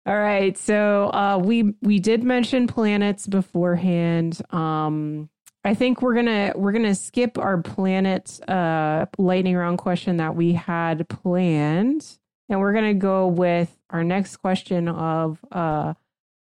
All 0.07 0.19
right, 0.19 0.57
so 0.59 1.11
uh, 1.13 1.41
we 1.43 1.75
we 1.83 1.99
did 1.99 2.25
mention 2.25 2.67
planets 2.67 3.27
beforehand. 3.27 4.41
Um, 4.51 5.29
I 5.65 5.75
think 5.75 6.03
we're 6.03 6.15
gonna 6.15 6.53
we're 6.57 6.73
gonna 6.73 6.95
skip 6.95 7.39
our 7.39 7.63
planet 7.63 8.41
uh, 8.49 9.07
lightning 9.17 9.57
round 9.57 9.79
question 9.79 10.17
that 10.17 10.35
we 10.35 10.55
had 10.55 11.09
planned, 11.09 12.19
and 12.49 12.61
we're 12.61 12.73
gonna 12.73 12.95
go 12.95 13.29
with 13.29 13.77
our 13.91 14.03
next 14.03 14.39
question 14.39 14.89
of 14.89 15.39
uh, 15.53 15.95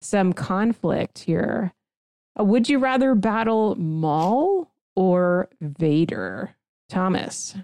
some 0.00 0.32
conflict 0.32 1.18
here. 1.18 1.72
Uh, 2.38 2.44
would 2.44 2.68
you 2.68 2.78
rather 2.78 3.16
battle 3.16 3.74
Maul 3.74 4.70
or 4.94 5.48
Vader? 5.60 6.54
Thomas. 6.88 7.56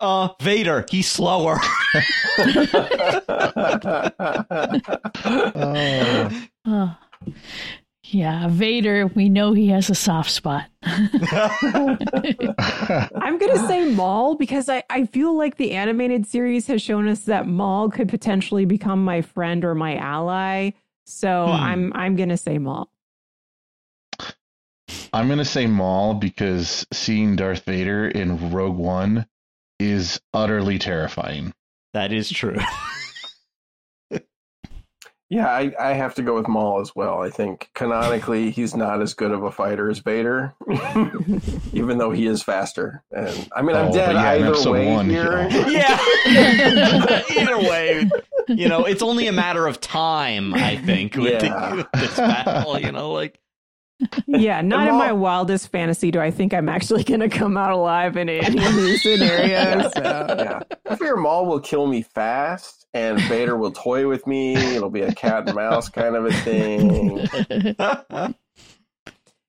Uh, 0.00 0.30
Vader, 0.40 0.86
he's 0.90 1.08
slower. 1.08 1.58
Oh. 6.68 6.96
Yeah, 8.10 8.46
Vader, 8.48 9.08
we 9.08 9.28
know 9.28 9.52
he 9.52 9.68
has 9.68 9.90
a 9.90 9.94
soft 9.94 10.30
spot. 10.30 10.66
I'm 10.82 11.98
going 13.38 13.52
to 13.52 13.64
say 13.66 13.92
Maul 13.92 14.36
because 14.36 14.68
I, 14.68 14.84
I 14.90 15.06
feel 15.06 15.36
like 15.36 15.56
the 15.56 15.72
animated 15.72 16.26
series 16.26 16.66
has 16.68 16.80
shown 16.82 17.08
us 17.08 17.20
that 17.22 17.46
Maul 17.48 17.90
could 17.90 18.08
potentially 18.08 18.64
become 18.64 19.04
my 19.04 19.22
friend 19.22 19.64
or 19.64 19.74
my 19.74 19.96
ally. 19.96 20.70
So 21.04 21.46
Hmm. 21.46 21.52
I'm 21.52 21.92
I'm 21.94 22.16
going 22.16 22.28
to 22.30 22.36
say 22.36 22.58
Maul. 22.58 22.88
I'm 25.12 25.28
gonna 25.28 25.44
say 25.44 25.66
Maul 25.66 26.14
because 26.14 26.86
seeing 26.92 27.36
Darth 27.36 27.64
Vader 27.64 28.06
in 28.08 28.50
Rogue 28.52 28.76
One 28.76 29.26
is 29.80 30.20
utterly 30.34 30.78
terrifying. 30.78 31.54
That 31.92 32.12
is 32.12 32.28
true. 32.30 32.58
Yeah, 35.28 35.48
I, 35.48 35.72
I 35.78 35.92
have 35.94 36.14
to 36.16 36.22
go 36.22 36.36
with 36.36 36.46
Maul 36.46 36.80
as 36.80 36.94
well. 36.94 37.20
I 37.20 37.30
think 37.30 37.68
canonically 37.74 38.50
he's 38.52 38.76
not 38.76 39.02
as 39.02 39.12
good 39.12 39.32
of 39.32 39.42
a 39.42 39.50
fighter 39.50 39.90
as 39.90 39.98
Vader, 39.98 40.54
even 41.72 41.98
though 41.98 42.12
he 42.12 42.26
is 42.26 42.42
faster. 42.44 43.02
And 43.10 43.48
I 43.54 43.62
mean, 43.62 43.74
I'm 43.76 43.88
Oh, 43.88 43.92
dead 43.92 44.12
yeah, 44.14 44.32
either 44.48 44.70
way 44.70 44.92
one, 44.92 45.10
here. 45.10 45.48
yeah. 45.50 45.98
Either 47.30 47.58
way, 47.58 48.08
you 48.48 48.68
know, 48.68 48.84
it's 48.84 49.02
only 49.02 49.26
a 49.26 49.32
matter 49.32 49.66
of 49.66 49.80
time, 49.80 50.54
I 50.54 50.76
think, 50.76 51.16
with, 51.16 51.42
Yeah. 51.42 51.70
the, 51.70 51.76
with 51.76 51.86
this 51.94 52.16
battle, 52.16 52.78
you 52.78 52.92
know, 52.92 53.10
like 53.12 53.38
Yeah, 54.26 54.60
not 54.62 54.88
in 54.88 54.94
my 54.94 55.12
wildest 55.12 55.70
fantasy 55.70 56.10
do 56.10 56.20
I 56.20 56.30
think 56.30 56.52
I'm 56.52 56.68
actually 56.68 57.04
going 57.04 57.20
to 57.20 57.28
come 57.28 57.56
out 57.56 57.70
alive 57.70 58.16
in 58.16 58.28
any 58.28 58.64
of 58.64 58.74
these 58.74 59.02
scenarios. 59.02 59.92
So. 59.94 60.02
yeah, 60.02 60.60
I 60.88 60.96
fear 60.96 61.16
Maul 61.16 61.46
will 61.46 61.60
kill 61.60 61.86
me 61.86 62.02
fast, 62.02 62.86
and 62.92 63.20
Vader 63.22 63.56
will 63.56 63.72
toy 63.72 64.08
with 64.08 64.26
me. 64.26 64.54
It'll 64.54 64.90
be 64.90 65.02
a 65.02 65.14
cat 65.14 65.46
and 65.46 65.54
mouse 65.56 65.88
kind 65.88 66.16
of 66.16 66.26
a 66.26 66.32
thing. 66.32 67.28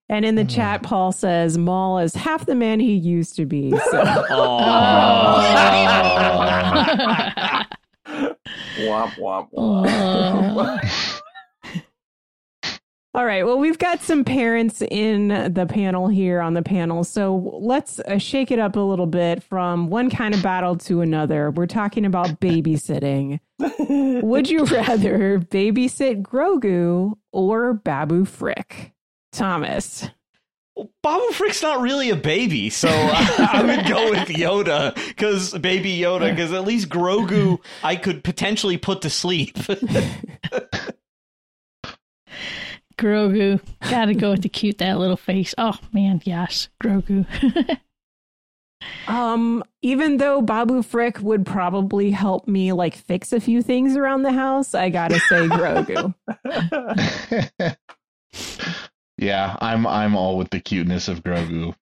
And 0.10 0.24
in 0.24 0.36
the 0.36 0.46
chat, 0.46 0.80
hmm. 0.80 0.86
Paul 0.86 1.12
says 1.12 1.58
Maul 1.58 2.00
is 2.00 2.16
half 2.16 2.46
the 2.46 2.56
man 2.56 2.80
he 2.80 2.94
used 2.94 3.36
to 3.36 3.46
be. 3.46 3.72
So. 3.72 4.04
Womp 8.78 9.12
womp 9.18 9.52
womp. 9.52 11.07
All 13.18 13.26
right. 13.26 13.44
Well, 13.44 13.58
we've 13.58 13.80
got 13.80 14.04
some 14.04 14.24
parents 14.24 14.84
in 14.84 15.30
the 15.52 15.66
panel 15.68 16.08
here 16.08 16.40
on 16.40 16.54
the 16.54 16.62
panel. 16.62 17.04
So 17.04 17.58
let's 17.60 18.00
uh, 18.02 18.20
shake 18.20 18.52
it 18.52 18.60
up 18.60 18.76
a 18.76 18.80
little 18.80 19.08
bit 19.08 19.42
from 19.42 19.90
one 19.90 20.12
kind 20.12 20.36
of 20.36 20.44
battle 20.44 20.76
to 20.78 21.02
another. 21.02 21.50
We're 21.50 21.66
talking 21.66 22.06
about 22.06 22.40
babysitting. 22.40 23.40
Would 24.22 24.52
you 24.52 24.66
rather 24.66 25.40
babysit 25.40 26.22
Grogu 26.22 27.14
or 27.32 27.74
Babu 27.74 28.24
Frick? 28.26 28.94
Thomas. 29.32 30.08
Babu 31.02 31.32
Frick's 31.32 31.64
not 31.64 31.82
really 31.82 32.12
a 32.12 32.16
baby, 32.16 32.70
so 32.70 32.88
I, 32.88 33.50
I 33.54 33.64
would 33.64 33.88
go 33.88 34.12
with 34.12 34.28
Yoda 34.28 34.94
because 34.94 35.58
baby 35.58 35.98
Yoda, 35.98 36.30
because 36.30 36.54
at 36.54 36.66
least 36.66 36.90
Grogu 36.90 37.58
I 37.84 37.96
could 37.96 38.24
potentially 38.24 38.78
put 38.78 39.02
to 39.02 39.10
sleep. 39.10 39.58
Grogu. 42.98 43.62
Gotta 43.90 44.14
go 44.14 44.32
with 44.32 44.42
the 44.42 44.50
cute, 44.50 44.80
that 44.80 45.00
little 45.00 45.18
face. 45.18 45.54
Oh, 45.58 45.78
man, 45.92 46.22
yes. 46.26 46.70
Grogu. 46.82 47.26
Um, 49.08 49.64
even 49.82 50.18
though 50.18 50.42
Babu 50.42 50.82
Frick 50.82 51.20
would 51.22 51.46
probably 51.46 52.12
help 52.12 52.48
me 52.48 52.74
like 52.74 52.96
fix 52.96 53.32
a 53.34 53.40
few 53.40 53.62
things 53.62 53.96
around 53.96 54.24
the 54.24 54.32
house, 54.32 54.76
I 54.76 54.90
gotta 54.90 55.20
say 55.20 55.48
Grogu. 55.48 56.14
yeah, 59.18 59.56
I'm 59.62 59.88
I'm 59.88 60.16
all 60.16 60.38
with 60.38 60.50
the 60.50 60.60
cuteness 60.60 61.08
of 61.08 61.24
Grogu. 61.24 61.74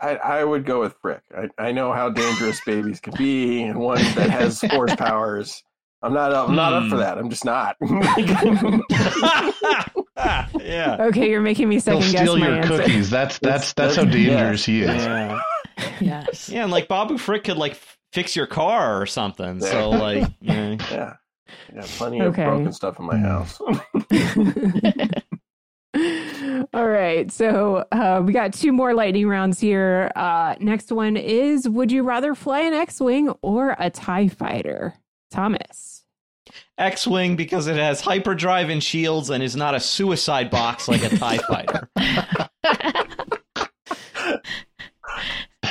I, 0.00 0.16
I 0.16 0.44
would 0.44 0.64
go 0.64 0.80
with 0.80 0.94
Frick. 1.02 1.22
I, 1.36 1.48
I 1.58 1.72
know 1.72 1.92
how 1.92 2.10
dangerous 2.10 2.60
babies 2.64 3.00
can 3.00 3.14
be, 3.16 3.62
and 3.62 3.78
one 3.78 4.02
that 4.14 4.30
has 4.30 4.60
force 4.70 4.94
powers. 4.96 5.62
I'm 6.02 6.12
not 6.14 6.34
I'm 6.34 6.56
not 6.56 6.72
up 6.72 6.88
for 6.88 6.96
that. 6.96 7.18
I'm 7.18 7.28
just 7.30 7.44
not. 7.44 7.76
yeah. 10.60 10.96
Okay, 11.00 11.30
you're 11.30 11.40
making 11.40 11.68
me 11.68 11.78
second 11.78 12.02
He'll 12.02 12.10
second 12.10 12.26
guess 12.26 12.30
steal 12.30 12.38
my 12.38 12.46
your 12.48 12.56
answer. 12.56 12.78
cookies. 12.78 13.10
That's 13.10 13.38
that's 13.38 13.72
that's 13.74 13.96
how 13.96 14.04
That's- 14.04 14.22
dangerous 14.24 14.64
he 14.64 14.82
is. 14.82 15.04
Yeah. 15.04 15.40
yes. 16.00 16.48
Yeah, 16.48 16.62
and 16.64 16.72
like 16.72 16.88
Babu 16.88 17.18
Frick 17.18 17.44
could 17.44 17.56
like 17.56 17.72
f- 17.72 17.98
fix 18.12 18.36
your 18.36 18.46
car 18.46 19.00
or 19.00 19.06
something. 19.06 19.60
So 19.60 19.90
like, 19.90 20.28
yeah. 20.40 20.76
Yeah. 20.90 21.14
Yeah, 21.74 21.82
plenty 21.84 22.20
of 22.20 22.32
Okay. 22.32 22.44
broken 22.44 22.72
stuff 22.72 22.98
in 23.00 23.06
my 23.06 23.16
house. 23.18 23.60
All 26.72 26.86
right, 26.88 27.30
so 27.32 27.84
uh, 27.90 28.22
we 28.24 28.32
got 28.32 28.52
two 28.54 28.70
more 28.72 28.94
lightning 28.94 29.26
rounds 29.26 29.58
here. 29.58 30.12
Uh, 30.14 30.54
next 30.60 30.92
one 30.92 31.16
is: 31.16 31.68
Would 31.68 31.90
you 31.90 32.04
rather 32.04 32.36
fly 32.36 32.60
an 32.60 32.74
X-wing 32.74 33.30
or 33.42 33.74
a 33.78 33.90
Tie 33.90 34.28
Fighter? 34.28 34.94
Thomas. 35.30 36.04
X-wing 36.78 37.36
because 37.36 37.66
it 37.66 37.76
has 37.76 38.00
hyperdrive 38.00 38.70
and 38.70 38.82
shields 38.82 39.30
and 39.30 39.42
is 39.42 39.54
not 39.54 39.74
a 39.74 39.80
suicide 39.80 40.50
box 40.50 40.88
like 40.88 41.02
a 41.02 41.08
Tie 41.16 41.38
Fighter. 41.38 41.88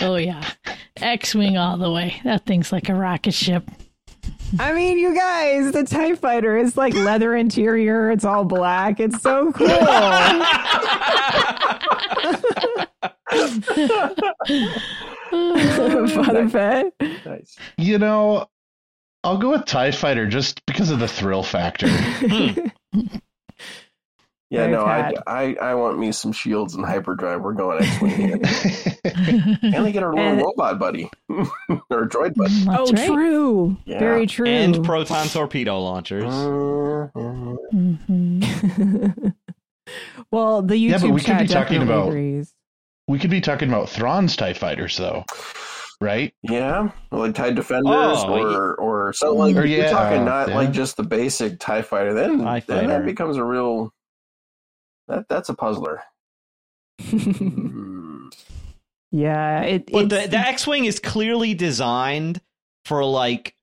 Oh, 0.02 0.16
yeah. 0.16 0.50
X 0.96 1.36
Wing 1.36 1.58
all 1.58 1.78
the 1.78 1.92
way. 1.92 2.22
That 2.24 2.46
thing's 2.46 2.72
like 2.72 2.88
a 2.88 2.96
rocket 2.96 3.34
ship. 3.34 3.70
I 4.58 4.72
mean, 4.72 4.98
you 4.98 5.14
guys, 5.14 5.74
the 5.74 5.84
Tie 5.84 6.16
Fighter 6.16 6.58
is 6.58 6.78
like 6.78 6.94
leather 6.94 7.36
interior. 7.36 8.10
It's 8.10 8.24
all 8.24 8.46
black. 8.46 9.02
It's 9.02 9.22
so 9.22 9.52
cool. 9.52 9.68
Father 15.30 16.50
Fett. 16.50 16.94
nice. 17.26 17.56
You 17.78 17.98
know, 18.00 18.48
I'll 19.24 19.38
go 19.38 19.52
with 19.52 19.66
Tie 19.66 19.92
Fighter 19.92 20.28
just 20.28 20.66
because 20.66 20.92
of 20.92 21.00
the 21.00 21.08
thrill 21.08 21.44
factor. 21.44 21.88
Yeah, 24.52 24.62
Very 24.62 24.72
no, 24.72 24.84
I, 24.84 25.14
I 25.28 25.54
I 25.62 25.76
want 25.76 26.00
me 26.00 26.12
some 26.12 26.32
shields 26.32 26.74
and 26.74 26.84
hyperdrive. 26.84 27.42
We're 27.42 27.54
going 27.54 27.84
X-wing 27.84 28.32
and 29.62 29.84
we 29.86 29.92
get 29.92 30.02
our 30.02 30.12
little 30.12 30.28
And- 30.32 30.42
robot 30.42 30.80
buddy 30.80 31.08
or 31.30 32.08
droid 32.08 32.34
buddy. 32.34 32.66
oh, 32.68 32.92
right. 32.92 33.06
true. 33.08 33.78
Yeah. 33.86 34.00
Very 34.00 34.26
true. 34.26 34.48
and 34.48 34.84
proton 34.84 35.28
torpedo 35.28 35.80
launchers. 35.80 36.34
Mhm. 37.70 39.34
well, 40.32 40.64
the 40.64 40.74
YouTube 40.76 40.90
Yeah, 40.90 40.98
but 40.98 41.10
we 41.12 41.22
could 41.22 41.38
be 41.38 41.48
talking 41.48 41.84
about- 41.84 42.08
agrees. 42.08 42.52
we 43.08 43.20
could 43.20 43.30
be 43.30 43.42
talking 43.42 43.70
about 43.70 43.90
Thrawn's 43.90 44.36
Tie 44.36 44.54
Fighters, 44.54 44.98
though, 44.98 45.26
right? 46.02 46.34
Yeah, 46.44 46.92
like 47.12 47.36
TIE 47.36 47.52
Defenders 47.52 47.92
Oh, 47.94 48.34
or 48.40 48.76
or 48.76 49.14
so 49.14 49.34
like 49.34 49.56
Or 49.56 49.66
you're 49.66 49.90
talking 49.90 50.26
not 50.26 50.50
yeah. 50.50 50.56
like 50.56 50.72
just 50.72 50.98
the 50.98 51.04
basic 51.04 51.60
TIE 51.60 51.82
fighter. 51.82 52.14
Then 52.14 52.40
TIE 52.40 52.64
then 52.68 52.88
that 52.88 53.06
becomes 53.06 53.38
a 53.38 53.44
real 53.44 53.94
that 55.08 55.28
that's 55.30 55.50
a 55.50 55.54
puzzler. 55.54 56.02
Hmm. 57.02 58.28
yeah, 59.12 59.62
it, 59.62 59.92
But 59.92 60.10
the, 60.10 60.16
it's- 60.24 60.30
the 60.32 60.38
X-wing 60.38 60.86
is 60.86 61.00
clearly 61.00 61.54
designed 61.54 62.42
for 62.86 63.04
like 63.06 63.56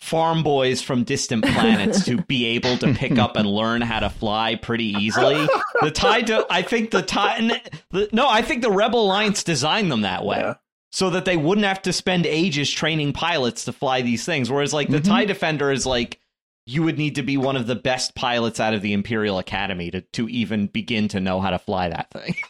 farm 0.00 0.42
boys 0.42 0.80
from 0.80 1.04
distant 1.04 1.44
planets 1.44 2.04
to 2.06 2.22
be 2.22 2.46
able 2.46 2.78
to 2.78 2.94
pick 2.94 3.18
up 3.18 3.36
and 3.36 3.46
learn 3.46 3.82
how 3.82 4.00
to 4.00 4.08
fly 4.08 4.54
pretty 4.56 4.86
easily. 4.94 5.46
The 5.82 5.90
tie, 5.90 6.22
do, 6.22 6.44
I 6.48 6.62
think 6.62 6.90
the 6.90 7.02
tie, 7.02 7.60
the, 7.90 8.08
no, 8.12 8.26
I 8.28 8.40
think 8.42 8.62
the 8.62 8.70
Rebel 8.70 9.04
Alliance 9.04 9.44
designed 9.44 9.90
them 9.92 10.02
that 10.02 10.24
way. 10.24 10.38
Yeah. 10.38 10.54
So 10.92 11.10
that 11.10 11.24
they 11.24 11.36
wouldn't 11.36 11.66
have 11.66 11.82
to 11.82 11.92
spend 11.92 12.26
ages 12.26 12.70
training 12.70 13.12
pilots 13.12 13.64
to 13.66 13.72
fly 13.72 14.02
these 14.02 14.24
things. 14.24 14.50
Whereas, 14.50 14.72
like, 14.72 14.88
the 14.88 14.98
Mhm. 15.00 15.04
TIE 15.04 15.24
Defender 15.24 15.70
is 15.70 15.86
like, 15.86 16.18
you 16.66 16.82
would 16.82 16.98
need 16.98 17.14
to 17.14 17.22
be 17.22 17.36
one 17.36 17.56
of 17.56 17.66
the 17.68 17.74
best 17.76 18.14
pilots 18.14 18.58
out 18.60 18.74
of 18.74 18.82
the 18.82 18.92
Imperial 18.92 19.38
Academy 19.38 19.90
to, 19.92 20.00
to 20.00 20.28
even 20.28 20.66
begin 20.66 21.06
to 21.08 21.20
know 21.20 21.40
how 21.40 21.50
to 21.50 21.58
fly 21.58 21.88
that 21.88 22.10
thing. 22.10 22.34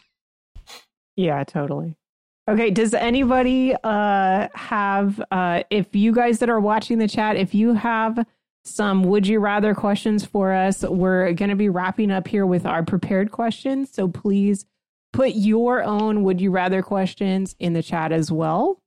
Yeah, 1.17 1.43
totally. 1.43 1.97
Okay, 2.49 2.71
does 2.71 2.93
anybody 2.93 3.75
uh 3.83 4.47
have 4.55 5.21
uh 5.29 5.63
if 5.69 5.93
you 5.95 6.13
guys 6.13 6.39
that 6.39 6.49
are 6.49 6.59
watching 6.59 6.97
the 6.99 7.07
chat, 7.07 7.35
if 7.35 7.53
you 7.53 7.73
have 7.73 8.25
some 8.63 9.03
would 9.03 9.27
you 9.27 9.39
rather 9.39 9.75
questions 9.75 10.25
for 10.25 10.53
us, 10.53 10.83
we're 10.83 11.33
going 11.33 11.49
to 11.49 11.55
be 11.55 11.69
wrapping 11.69 12.11
up 12.11 12.27
here 12.27 12.45
with 12.45 12.65
our 12.65 12.81
prepared 12.83 13.29
questions, 13.31 13.91
so 13.91 14.07
please 14.07 14.65
put 15.13 15.31
your 15.35 15.83
own 15.83 16.23
would 16.23 16.39
you 16.41 16.51
rather 16.51 16.81
questions 16.81 17.55
in 17.59 17.73
the 17.73 17.83
chat 17.83 18.11
as 18.11 18.31
well. 18.31 18.81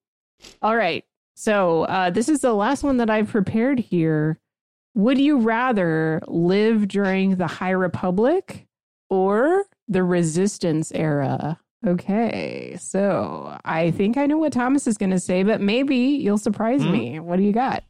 All 0.63 0.77
right. 0.77 1.05
So, 1.37 1.83
uh 1.85 2.11
this 2.11 2.29
is 2.29 2.41
the 2.41 2.55
last 2.55 2.83
one 2.83 2.97
that 2.99 3.11
I've 3.11 3.29
prepared 3.29 3.79
here. 3.81 4.39
Would 4.95 5.19
you 5.19 5.39
rather 5.39 6.23
live 6.29 6.87
during 6.89 7.37
the 7.37 7.49
High 7.49 7.71
Republic 7.71 8.67
or 9.11 9.65
the 9.89 10.05
Resistance 10.05 10.93
era? 10.93 11.59
Okay, 11.87 12.77
so 12.81 13.59
I 13.65 13.91
think 13.91 14.17
I 14.17 14.25
know 14.27 14.39
what 14.39 14.53
Thomas 14.55 14.87
is 14.87 14.97
going 14.97 15.11
to 15.11 15.21
say, 15.21 15.43
but 15.43 15.61
maybe 15.61 15.97
you'll 15.97 16.39
surprise 16.39 16.83
Hmm? 16.83 16.93
me. 16.93 17.21
What 17.21 17.37
do 17.37 17.43
you 17.43 17.53
got? 17.53 17.85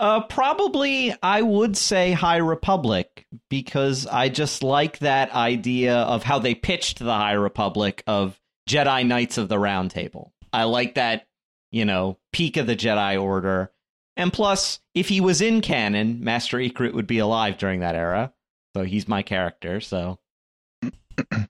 Uh, 0.00 0.20
probably 0.22 1.14
I 1.22 1.42
would 1.42 1.76
say 1.76 2.12
High 2.12 2.36
Republic 2.36 3.26
because 3.50 4.06
I 4.06 4.28
just 4.28 4.62
like 4.62 5.00
that 5.00 5.34
idea 5.34 5.96
of 5.96 6.22
how 6.22 6.38
they 6.38 6.54
pitched 6.54 7.00
the 7.00 7.12
High 7.12 7.32
Republic 7.32 8.04
of 8.06 8.38
Jedi 8.68 9.04
Knights 9.04 9.38
of 9.38 9.48
the 9.48 9.58
Round 9.58 9.90
Table. 9.90 10.32
I 10.52 10.64
like 10.64 10.94
that, 10.94 11.26
you 11.72 11.84
know, 11.84 12.18
peak 12.32 12.56
of 12.56 12.66
the 12.66 12.76
Jedi 12.76 13.20
Order. 13.20 13.72
And 14.16 14.32
plus, 14.32 14.80
if 14.94 15.08
he 15.08 15.20
was 15.20 15.40
in 15.40 15.60
canon, 15.60 16.22
Master 16.22 16.58
Ikrit 16.58 16.94
would 16.94 17.06
be 17.06 17.18
alive 17.18 17.58
during 17.58 17.80
that 17.80 17.94
era. 17.94 18.32
So 18.76 18.84
he's 18.84 19.08
my 19.08 19.22
character, 19.22 19.80
so. 19.80 20.18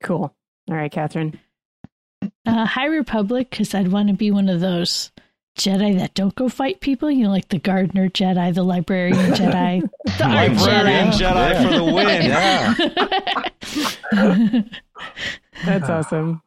Cool. 0.02 0.34
All 0.70 0.76
right, 0.76 0.90
Kathryn. 0.90 1.38
Uh, 2.46 2.64
High 2.64 2.86
Republic, 2.86 3.50
because 3.50 3.74
I'd 3.74 3.92
want 3.92 4.08
to 4.08 4.14
be 4.14 4.30
one 4.30 4.48
of 4.48 4.60
those 4.60 5.12
Jedi 5.58 5.98
that 5.98 6.14
don't 6.14 6.34
go 6.34 6.48
fight 6.48 6.80
people. 6.80 7.10
You 7.10 7.24
know, 7.24 7.30
like 7.30 7.48
the 7.48 7.58
gardener 7.58 8.08
Jedi, 8.08 8.54
the 8.54 8.62
librarian 8.62 9.16
Jedi, 9.32 9.82
the 10.18 10.24
art 10.24 10.52
Librarian 10.52 11.08
Jedi. 11.08 11.54
Jedi 11.54 11.62
for 11.62 11.70
the 11.74 11.84
win. 14.54 14.70
That's 15.64 15.88
awesome. 15.90 16.42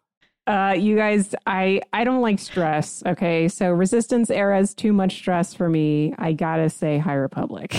Uh, 0.47 0.75
you 0.77 0.95
guys, 0.95 1.35
I 1.45 1.81
I 1.93 2.03
don't 2.03 2.21
like 2.21 2.39
stress. 2.39 3.03
Okay, 3.05 3.47
so 3.47 3.69
Resistance 3.71 4.31
era 4.31 4.59
is 4.59 4.73
too 4.73 4.93
much 4.93 5.13
stress 5.13 5.53
for 5.53 5.69
me. 5.69 6.15
I 6.17 6.33
gotta 6.33 6.69
say 6.69 6.97
High 6.97 7.13
Republic. 7.15 7.75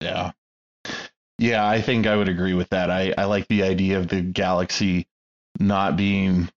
Yeah. 0.00 0.32
Yeah, 1.38 1.68
I 1.68 1.80
think 1.80 2.06
I 2.06 2.16
would 2.16 2.28
agree 2.28 2.54
with 2.54 2.70
that. 2.70 2.90
I, 2.90 3.14
I 3.16 3.24
like 3.24 3.46
the 3.48 3.62
idea 3.62 3.98
of 3.98 4.08
the 4.08 4.20
galaxy 4.20 5.06
not 5.60 5.96
being 5.96 6.48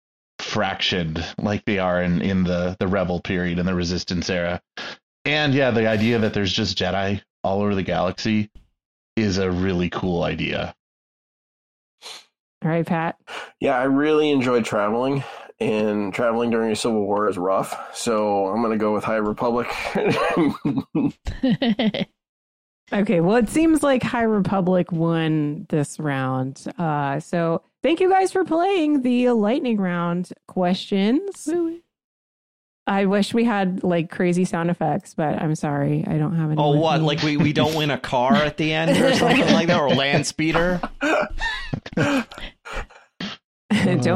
fractioned 0.41 1.23
like 1.37 1.63
they 1.65 1.79
are 1.79 2.01
in, 2.01 2.21
in 2.21 2.43
the, 2.43 2.75
the 2.79 2.87
rebel 2.87 3.19
period 3.19 3.59
and 3.59 3.67
the 3.67 3.75
resistance 3.75 4.29
era. 4.29 4.61
And 5.25 5.53
yeah, 5.53 5.71
the 5.71 5.87
idea 5.87 6.19
that 6.19 6.33
there's 6.33 6.51
just 6.51 6.77
Jedi 6.77 7.21
all 7.43 7.61
over 7.61 7.75
the 7.75 7.83
galaxy 7.83 8.49
is 9.15 9.37
a 9.37 9.51
really 9.51 9.89
cool 9.89 10.23
idea. 10.23 10.73
All 12.63 12.71
right, 12.71 12.85
Pat. 12.85 13.17
Yeah, 13.59 13.77
I 13.77 13.83
really 13.83 14.29
enjoy 14.29 14.61
traveling, 14.61 15.23
and 15.59 16.13
traveling 16.13 16.51
during 16.51 16.71
a 16.71 16.75
civil 16.75 17.05
war 17.05 17.27
is 17.27 17.37
rough. 17.37 17.95
So 17.95 18.47
I'm 18.47 18.61
going 18.61 18.77
to 18.77 18.77
go 18.77 18.93
with 18.93 19.03
High 19.03 19.17
Republic. 19.17 19.67
Okay, 22.93 23.21
well, 23.21 23.37
it 23.37 23.49
seems 23.49 23.83
like 23.83 24.03
High 24.03 24.23
Republic 24.23 24.91
won 24.91 25.65
this 25.69 25.99
round. 25.99 26.63
Uh, 26.77 27.19
so 27.19 27.61
thank 27.81 28.01
you 28.01 28.09
guys 28.09 28.31
for 28.31 28.43
playing 28.43 29.01
the 29.01 29.29
lightning 29.29 29.77
round 29.77 30.31
questions. 30.47 31.49
I 32.87 33.05
wish 33.05 33.33
we 33.33 33.45
had 33.45 33.83
like 33.83 34.09
crazy 34.09 34.43
sound 34.43 34.69
effects, 34.69 35.13
but 35.13 35.41
I'm 35.41 35.55
sorry, 35.55 36.03
I 36.05 36.17
don't 36.17 36.35
have 36.35 36.51
any. 36.51 36.61
Oh, 36.61 36.71
what? 36.71 36.99
me. 36.99 37.07
Like 37.07 37.21
we, 37.21 37.37
we 37.37 37.53
don't 37.53 37.75
win 37.75 37.91
a 37.91 37.97
car 37.97 38.35
at 38.35 38.57
the 38.57 38.73
end 38.73 38.91
or 38.91 39.13
something 39.13 39.53
like 39.53 39.67
that, 39.67 39.79
or 39.79 39.89
land 39.89 40.27
speeder? 40.27 40.81
don't 41.01 42.27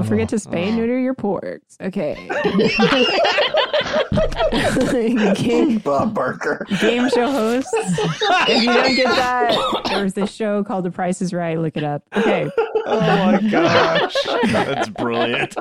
forget 0.03 0.29
to 0.29 0.35
spay 0.35 0.67
and 0.67 0.75
neuter 0.77 0.99
your 0.99 1.15
porgs. 1.15 1.79
Okay. 1.79 2.27
game, 5.35 5.77
Bob 5.83 6.13
Barker. 6.13 6.65
game 6.79 7.09
show 7.09 7.31
hosts. 7.31 7.71
If 8.47 8.63
you 8.63 8.73
don't 8.73 8.95
get 8.95 9.15
that, 9.15 9.81
there's 9.85 10.13
this 10.13 10.31
show 10.31 10.63
called 10.63 10.85
The 10.85 10.91
Price 10.91 11.21
is 11.21 11.33
Right. 11.33 11.57
Look 11.59 11.77
it 11.77 11.83
up. 11.83 12.03
Okay. 12.15 12.49
Oh 12.85 12.99
my 12.99 13.41
gosh. 13.49 14.15
That's 14.51 14.89
brilliant. 14.89 15.55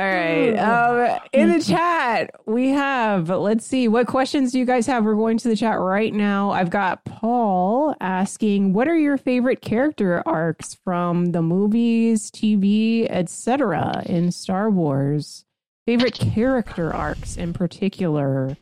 All 0.00 0.06
right. 0.06 0.54
Um, 0.56 1.20
in 1.34 1.52
the 1.52 1.62
chat, 1.62 2.30
we 2.46 2.70
have, 2.70 3.28
let's 3.28 3.66
see, 3.66 3.86
what 3.86 4.06
questions 4.06 4.50
do 4.50 4.58
you 4.58 4.64
guys 4.64 4.86
have? 4.86 5.04
We're 5.04 5.14
going 5.14 5.36
to 5.36 5.48
the 5.48 5.56
chat 5.56 5.78
right 5.78 6.14
now. 6.14 6.52
I've 6.52 6.70
got 6.70 7.04
Paul 7.04 7.94
asking, 8.00 8.72
what 8.72 8.88
are 8.88 8.96
your 8.96 9.18
favorite 9.18 9.60
character 9.60 10.26
arcs 10.26 10.72
from 10.72 11.32
the 11.32 11.42
movies, 11.42 12.30
TV, 12.30 13.08
etc. 13.10 14.02
in 14.06 14.32
Star 14.32 14.70
Wars? 14.70 15.44
Favorite 15.84 16.14
character 16.14 16.94
arcs 16.94 17.36
in 17.36 17.52
particular. 17.52 18.56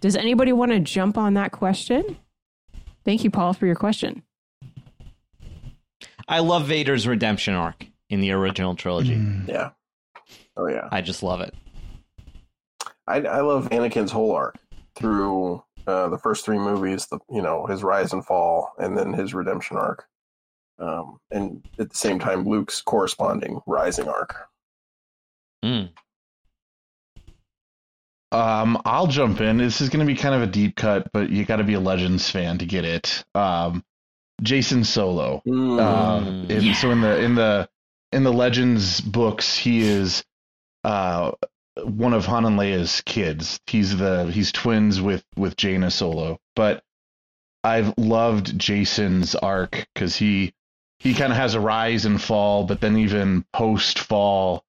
Does 0.00 0.16
anybody 0.16 0.52
want 0.52 0.72
to 0.72 0.80
jump 0.80 1.16
on 1.16 1.34
that 1.34 1.52
question? 1.52 2.18
Thank 3.04 3.22
you, 3.22 3.30
Paul, 3.30 3.52
for 3.52 3.66
your 3.66 3.76
question. 3.76 4.24
I 6.26 6.40
love 6.40 6.66
Vader's 6.66 7.06
redemption 7.06 7.54
arc 7.54 7.86
in 8.08 8.20
the 8.20 8.32
original 8.32 8.74
trilogy. 8.74 9.24
Yeah. 9.46 9.70
Oh 10.60 10.68
yeah. 10.68 10.88
I 10.92 11.00
just 11.00 11.22
love 11.22 11.40
it. 11.40 11.54
I, 13.06 13.22
I 13.22 13.40
love 13.40 13.70
Anakin's 13.70 14.12
whole 14.12 14.32
arc 14.32 14.56
through 14.94 15.64
uh, 15.86 16.08
the 16.10 16.18
first 16.18 16.44
three 16.44 16.58
movies. 16.58 17.06
The 17.06 17.18
you 17.30 17.40
know 17.40 17.66
his 17.66 17.82
rise 17.82 18.12
and 18.12 18.24
fall, 18.24 18.72
and 18.78 18.96
then 18.96 19.14
his 19.14 19.32
redemption 19.32 19.78
arc, 19.78 20.06
um, 20.78 21.18
and 21.30 21.66
at 21.78 21.90
the 21.90 21.96
same 21.96 22.18
time 22.18 22.46
Luke's 22.46 22.82
corresponding 22.82 23.60
rising 23.66 24.08
arc. 24.08 24.48
Mm. 25.64 25.90
Um, 28.32 28.80
I'll 28.84 29.06
jump 29.06 29.40
in. 29.40 29.56
This 29.56 29.80
is 29.80 29.88
going 29.88 30.06
to 30.06 30.12
be 30.12 30.18
kind 30.18 30.34
of 30.34 30.42
a 30.42 30.46
deep 30.46 30.76
cut, 30.76 31.10
but 31.12 31.30
you 31.30 31.44
got 31.44 31.56
to 31.56 31.64
be 31.64 31.74
a 31.74 31.80
Legends 31.80 32.30
fan 32.30 32.58
to 32.58 32.66
get 32.66 32.84
it. 32.84 33.24
Um, 33.34 33.82
Jacen 34.42 34.84
Solo. 34.84 35.42
Um, 35.48 36.46
in, 36.48 36.74
So 36.74 36.90
in 36.90 37.00
the 37.00 37.18
in 37.18 37.34
the 37.34 37.68
in 38.12 38.24
the 38.24 38.32
Legends 38.32 39.00
books, 39.00 39.56
he 39.56 39.80
is 39.80 40.24
uh, 40.84 41.32
one 41.82 42.14
of 42.14 42.26
Han 42.26 42.44
and 42.44 42.58
Leia's 42.58 43.02
kids. 43.04 43.60
He's 43.66 43.96
the 43.96 44.26
he's 44.26 44.52
twins 44.52 45.00
with 45.00 45.24
with 45.36 45.56
Jaina 45.56 45.90
Solo. 45.90 46.38
But 46.56 46.82
I've 47.62 47.94
loved 47.98 48.58
Jacen's 48.58 49.34
arc 49.34 49.86
because 49.94 50.16
he 50.16 50.52
he 50.98 51.14
kind 51.14 51.32
of 51.32 51.38
has 51.38 51.54
a 51.54 51.60
rise 51.60 52.04
and 52.04 52.20
fall, 52.20 52.64
but 52.64 52.80
then 52.80 52.96
even 52.98 53.44
post 53.52 53.98
fall, 53.98 54.64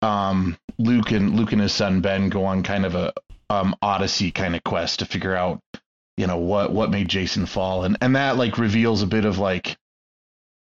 um, 0.00 0.56
Luke 0.78 1.10
and 1.12 1.36
Luke 1.36 1.52
and 1.52 1.60
his 1.60 1.72
son 1.72 2.00
Ben 2.00 2.28
go 2.28 2.44
on 2.44 2.62
kind 2.62 2.84
of 2.84 2.94
a 2.94 3.12
um 3.50 3.74
Odyssey 3.82 4.30
kind 4.30 4.56
of 4.56 4.64
quest 4.64 5.00
to 5.00 5.06
figure 5.06 5.34
out 5.34 5.60
you 6.16 6.26
know 6.26 6.38
what 6.38 6.72
what 6.72 6.90
made 6.90 7.08
Jacen 7.08 7.48
fall, 7.48 7.84
and 7.84 7.96
and 8.00 8.16
that 8.16 8.36
like 8.36 8.58
reveals 8.58 9.02
a 9.02 9.06
bit 9.06 9.24
of 9.24 9.38
like 9.38 9.76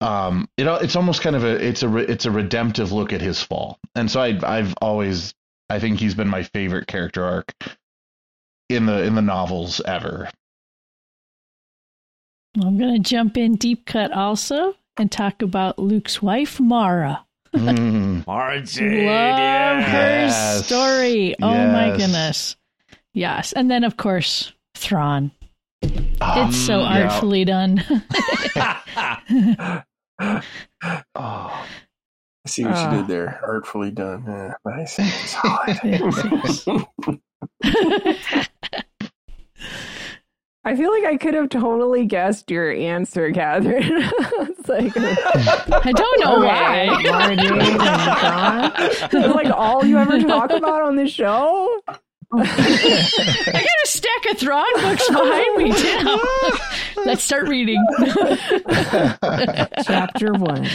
um 0.04 0.48
it 0.56 0.66
it's 0.66 0.96
almost 0.96 1.22
kind 1.22 1.34
of 1.36 1.44
a 1.44 1.66
it's 1.66 1.82
a 1.82 1.96
it's 1.96 2.26
a 2.26 2.30
redemptive 2.30 2.92
look 2.92 3.12
at 3.12 3.20
his 3.20 3.42
fall, 3.42 3.78
and 3.94 4.10
so 4.10 4.20
I 4.20 4.38
I've 4.42 4.74
always 4.80 5.34
I 5.68 5.78
think 5.78 5.98
he's 5.98 6.14
been 6.14 6.28
my 6.28 6.42
favorite 6.42 6.86
character 6.86 7.24
arc 7.24 7.54
in 8.68 8.86
the 8.86 9.02
in 9.02 9.14
the 9.14 9.22
novels 9.22 9.80
ever. 9.80 10.28
I'm 12.62 12.78
going 12.78 12.94
to 12.94 13.00
jump 13.00 13.36
in 13.36 13.56
deep 13.56 13.84
cut 13.84 14.12
also 14.12 14.76
and 14.96 15.10
talk 15.10 15.42
about 15.42 15.78
Luke's 15.78 16.22
wife, 16.22 16.60
Mara. 16.60 17.24
Mm. 17.52 18.24
Margie. 18.26 19.06
Love 19.06 19.82
her 19.82 20.62
story. 20.62 21.34
Oh 21.42 21.72
my 21.72 21.96
goodness. 21.96 22.56
Yes. 23.12 23.52
And 23.52 23.70
then, 23.70 23.82
of 23.82 23.96
course, 23.96 24.52
Thrawn. 24.76 25.32
Um, 25.82 26.48
it's 26.48 26.56
so 26.56 26.80
yeah. 26.80 27.08
artfully 27.08 27.44
done. 27.44 27.82
Oh, 31.16 31.66
I 32.46 32.48
see 32.48 32.64
what 32.64 32.74
Ah. 32.74 32.90
you 32.92 32.98
did 32.98 33.08
there. 33.08 33.40
Artfully 33.42 33.90
done. 33.90 34.24
Yeah, 34.26 34.54
nice. 34.66 34.96
Solid. 35.30 35.78
I 40.66 40.76
feel 40.76 40.90
like 40.90 41.04
I 41.04 41.18
could 41.18 41.34
have 41.34 41.50
totally 41.50 42.06
guessed 42.06 42.50
your 42.50 42.70
answer, 42.72 43.30
Kathryn. 43.32 43.82
it's 44.48 44.66
like, 44.68 44.96
I 44.96 45.92
don't 45.92 46.20
know 46.20 46.38
okay, 46.38 46.88
why. 46.88 47.02
Margie 47.10 47.46
and 47.48 47.62
Thrawn. 47.78 48.72
It's 49.12 49.34
like 49.34 49.50
all 49.50 49.84
you 49.84 49.98
ever 49.98 50.18
talk 50.20 50.50
about 50.50 50.82
on 50.82 50.96
the 50.96 51.06
show. 51.06 51.80
I 52.42 53.52
got 53.52 53.64
a 53.84 53.86
stack 53.86 54.26
of 54.32 54.38
Thrawn 54.38 54.64
books 54.80 55.08
behind 55.08 55.56
me, 55.56 55.72
too. 55.72 57.02
Let's 57.04 57.22
start 57.22 57.48
reading. 57.48 57.84
Chapter 59.84 60.32
one. 60.34 60.68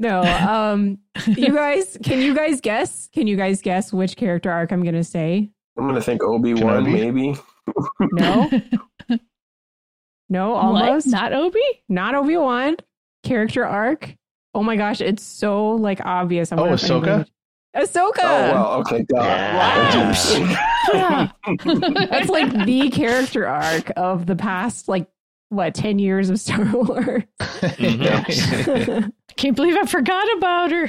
No, 0.00 0.20
um, 0.22 0.98
you 1.26 1.52
guys, 1.54 1.98
can 2.04 2.20
you 2.20 2.34
guys 2.34 2.60
guess? 2.60 3.08
Can 3.12 3.26
you 3.26 3.36
guys 3.36 3.60
guess 3.62 3.92
which 3.92 4.16
character 4.16 4.50
arc 4.50 4.70
I'm 4.72 4.82
going 4.82 4.94
to 4.94 5.02
say? 5.04 5.50
I'm 5.76 5.86
gonna 5.86 6.00
think 6.00 6.22
Obi 6.24 6.54
Wan 6.54 6.84
maybe. 6.84 7.34
No, 8.00 8.50
no, 10.28 10.54
almost 10.54 11.06
What? 11.06 11.12
Not 11.12 11.32
Obi? 11.32 11.60
not 11.88 12.14
Obi 12.16 12.36
Wan 12.36 12.76
character 13.22 13.64
arc. 13.64 14.14
Oh 14.54 14.62
my 14.64 14.74
gosh, 14.76 15.00
it's 15.00 15.22
so 15.22 15.70
like 15.72 16.00
obvious. 16.04 16.50
I 16.52 16.56
Oh, 16.56 16.60
wonder 16.62 16.74
if 16.74 16.80
Ahsoka? 16.82 17.26
Anybody- 17.74 17.92
Ahsoka. 17.92 18.22
Oh 18.22 18.52
well, 18.52 18.72
okay, 18.80 19.02
duh. 19.08 19.16
Yeah. 19.22 20.14
Yeah. 20.92 21.28
That's 22.10 22.28
like 22.28 22.64
the 22.66 22.90
character 22.90 23.46
arc 23.46 23.90
of 23.96 24.26
the 24.26 24.36
past, 24.36 24.88
like 24.88 25.06
what, 25.50 25.74
ten 25.74 25.98
years 25.98 26.30
of 26.30 26.38
Star 26.40 26.64
Wars. 26.72 27.22
Mhm. 27.40 29.12
Can't 29.36 29.56
believe 29.56 29.76
I 29.76 29.84
forgot 29.86 30.26
about 30.36 30.70
her. 30.72 30.86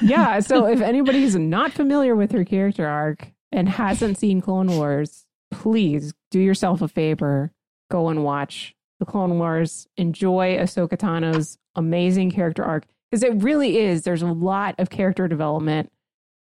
yeah, 0.00 0.40
so 0.40 0.66
if 0.66 0.80
anybody's 0.80 1.36
not 1.36 1.72
familiar 1.72 2.16
with 2.16 2.32
her 2.32 2.44
character 2.44 2.86
arc 2.86 3.28
and 3.52 3.68
hasn't 3.68 4.18
seen 4.18 4.40
Clone 4.40 4.68
Wars, 4.68 5.26
please 5.50 6.12
do 6.30 6.40
yourself 6.40 6.82
a 6.82 6.88
favor. 6.88 7.52
Go 7.90 8.08
and 8.08 8.24
watch 8.24 8.74
the 8.98 9.06
Clone 9.06 9.38
Wars. 9.38 9.86
Enjoy 9.96 10.56
Ahsoka 10.58 10.96
Tano's 10.98 11.58
amazing 11.76 12.30
character 12.30 12.64
arc 12.64 12.84
because 13.10 13.22
it 13.22 13.42
really 13.42 13.78
is. 13.78 14.02
There's 14.02 14.22
a 14.22 14.26
lot 14.26 14.74
of 14.78 14.90
character 14.90 15.28
development 15.28 15.92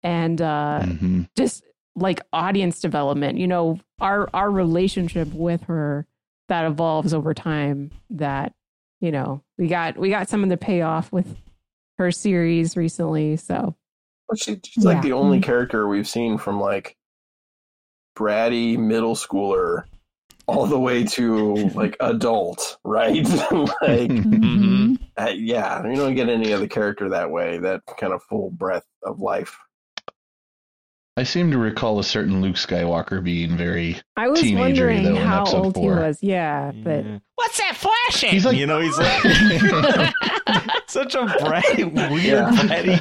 and 0.02 0.40
uh, 0.40 0.82
mm-hmm. 0.84 1.22
just 1.36 1.64
like 1.96 2.20
audience 2.32 2.80
development. 2.80 3.38
You 3.38 3.46
know, 3.46 3.78
our 4.00 4.28
our 4.34 4.50
relationship 4.50 5.28
with 5.32 5.62
her 5.64 6.06
that 6.48 6.66
evolves 6.66 7.14
over 7.14 7.34
time. 7.34 7.90
That 8.10 8.54
you 9.00 9.10
know, 9.10 9.42
we 9.58 9.68
got 9.68 9.96
we 9.96 10.10
got 10.10 10.28
some 10.28 10.42
of 10.42 10.48
the 10.48 10.56
payoff 10.56 11.12
with 11.12 11.36
her 11.98 12.10
series 12.10 12.76
recently. 12.76 13.36
So 13.36 13.76
well, 14.28 14.36
she, 14.36 14.60
she's 14.64 14.84
yeah. 14.84 14.92
like 14.92 15.02
the 15.02 15.12
only 15.12 15.40
character 15.40 15.88
we've 15.88 16.08
seen 16.08 16.38
from 16.38 16.60
like 16.60 16.96
bratty 18.16 18.78
middle 18.78 19.14
schooler 19.14 19.84
all 20.50 20.66
the 20.66 20.78
way 20.78 21.04
to 21.04 21.54
like 21.68 21.96
adult, 22.00 22.78
right? 22.84 23.24
like, 23.28 24.10
mm-hmm. 24.10 24.94
uh, 25.16 25.32
yeah, 25.34 25.86
you 25.86 25.96
don't 25.96 26.14
get 26.14 26.28
any 26.28 26.52
other 26.52 26.66
character 26.66 27.08
that 27.10 27.30
way. 27.30 27.58
That 27.58 27.82
kind 27.98 28.12
of 28.12 28.22
full 28.24 28.50
breadth 28.50 28.86
of 29.04 29.20
life. 29.20 29.56
I 31.16 31.22
seem 31.22 31.50
to 31.50 31.58
recall 31.58 31.98
a 31.98 32.04
certain 32.04 32.40
Luke 32.40 32.56
Skywalker 32.56 33.22
being 33.22 33.56
very. 33.56 34.00
I 34.16 34.28
was 34.28 34.42
wondering 34.42 35.02
though, 35.02 35.16
how 35.16 35.44
old 35.44 35.74
four. 35.74 35.96
he 35.96 36.00
was. 36.00 36.18
Yeah, 36.22 36.72
but 36.74 37.04
yeah. 37.04 37.18
what's 37.34 37.58
that 37.58 37.76
flashing? 37.76 38.30
He's 38.30 38.44
like, 38.44 38.56
you 38.56 38.66
know, 38.66 38.80
he's 38.80 38.96
like 38.98 39.22
such 40.86 41.14
a 41.14 41.26
bright, 41.40 41.92
weird, 41.92 42.54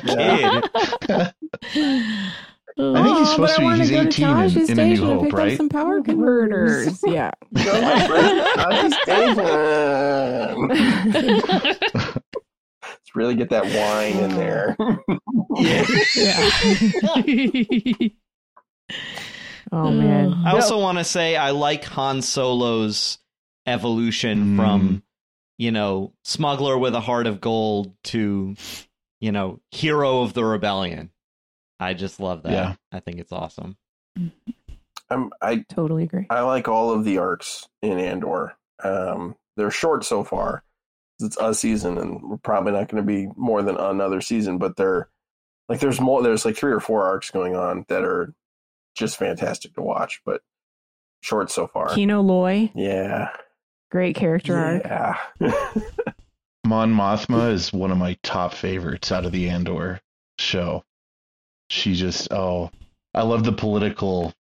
yeah. 0.04 1.34
kid. 1.72 2.34
I 2.80 3.04
think 3.04 3.18
he's 3.18 3.32
supposed 3.32 3.56
to 3.56 3.62
be. 3.62 3.78
He's 3.78 3.92
18 3.92 4.28
in, 4.28 4.72
in 4.72 4.80
A 4.80 4.86
New 4.86 5.06
Hope, 5.06 5.34
right? 5.34 5.58
Some 5.58 5.68
power 5.68 6.02
converters. 6.02 7.04
yeah. 7.06 7.32
Let's 13.10 13.16
really 13.16 13.36
get 13.36 13.50
that 13.50 13.66
wine 13.66 14.18
in 14.24 14.30
there. 14.36 14.78
yeah. 15.56 15.86
oh 19.74 19.92
man. 19.92 20.34
I 20.46 20.52
also 20.54 20.80
want 20.80 21.00
to 21.00 21.04
say 21.04 21.36
I 21.36 21.52
like 21.52 21.84
Han 21.86 22.22
Solo's 22.22 23.20
evolution 23.66 24.54
mm. 24.54 24.56
from, 24.56 25.04
you 25.58 25.72
know, 25.72 26.14
smuggler 26.24 26.78
with 26.78 26.96
a 26.96 27.02
heart 27.02 27.28
of 27.28 27.42
gold 27.42 27.94
to, 28.06 28.56
you 29.20 29.32
know, 29.34 29.60
hero 29.72 30.22
of 30.22 30.34
the 30.34 30.46
rebellion. 30.46 31.12
I 31.80 31.94
just 31.94 32.20
love 32.20 32.44
that. 32.44 32.52
Yeah. 32.52 32.76
I 32.92 33.00
think 33.00 33.20
it's 33.20 33.32
awesome. 33.32 33.78
I'm, 35.10 35.32
I 35.42 35.66
totally 35.70 36.04
agree. 36.04 36.28
I 36.30 36.42
like 36.42 36.68
all 36.68 36.92
of 36.92 37.06
the 37.06 37.18
arcs 37.18 37.68
in 37.82 37.98
Andor. 37.98 38.56
Um, 38.84 39.36
they're 39.58 39.72
short 39.72 40.06
so 40.06 40.24
far. 40.24 40.64
It's 41.20 41.38
a 41.40 41.54
season, 41.54 41.98
and 41.98 42.22
we're 42.22 42.38
probably 42.38 42.72
not 42.72 42.88
going 42.88 43.04
to 43.04 43.08
be 43.08 43.28
more 43.36 43.62
than 43.62 43.76
another 43.76 44.22
season. 44.22 44.58
But 44.58 44.78
they're 44.78 45.10
like 45.68 45.80
there's 45.80 46.00
more. 46.00 46.24
There's 46.24 46.46
like 46.46 46.56
three 46.56 46.72
or 46.72 46.80
four 46.80 47.04
arcs 47.04 47.30
going 47.30 47.56
on 47.56 47.86
that 47.90 48.04
are 48.04 48.34
just 48.96 49.18
fantastic 49.18 49.74
to 49.74 49.82
watch. 49.82 50.22
But 50.26 50.42
short 51.22 51.52
so 51.52 51.68
far. 51.68 51.94
Kino 51.94 52.22
Loy. 52.22 52.72
Yeah. 52.74 53.30
Great 53.92 54.16
character 54.16 54.56
arc. 54.56 54.84
Yeah. 54.86 55.18
Mon 56.66 56.94
Mothma 56.94 57.52
is 57.52 57.74
one 57.74 57.92
of 57.92 57.98
my 57.98 58.16
top 58.24 58.54
favorites 58.54 59.12
out 59.12 59.26
of 59.26 59.32
the 59.32 59.50
Andor 59.50 60.00
show 60.38 60.84
she 61.70 61.94
just 61.94 62.32
oh 62.32 62.72
I 63.14 63.24
love 63.24 63.44
the 63.44 63.52
political 63.52 64.34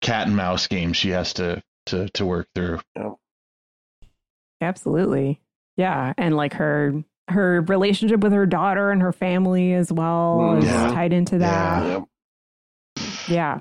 cat 0.00 0.26
and 0.26 0.36
mouse 0.36 0.66
game 0.66 0.92
she 0.92 1.10
has 1.10 1.34
to 1.34 1.62
to 1.86 2.08
to 2.10 2.26
work 2.26 2.48
through. 2.54 2.80
Absolutely. 4.60 5.40
Yeah, 5.76 6.12
and 6.16 6.36
like 6.36 6.54
her 6.54 7.02
her 7.28 7.60
relationship 7.62 8.20
with 8.20 8.32
her 8.32 8.46
daughter 8.46 8.90
and 8.90 9.02
her 9.02 9.12
family 9.12 9.74
as 9.74 9.92
well 9.92 10.38
mm, 10.38 10.58
is 10.58 10.64
yeah. 10.64 10.92
tied 10.92 11.12
into 11.12 11.38
that. 11.38 12.04
Yeah. 12.96 13.04
yeah. 13.28 13.60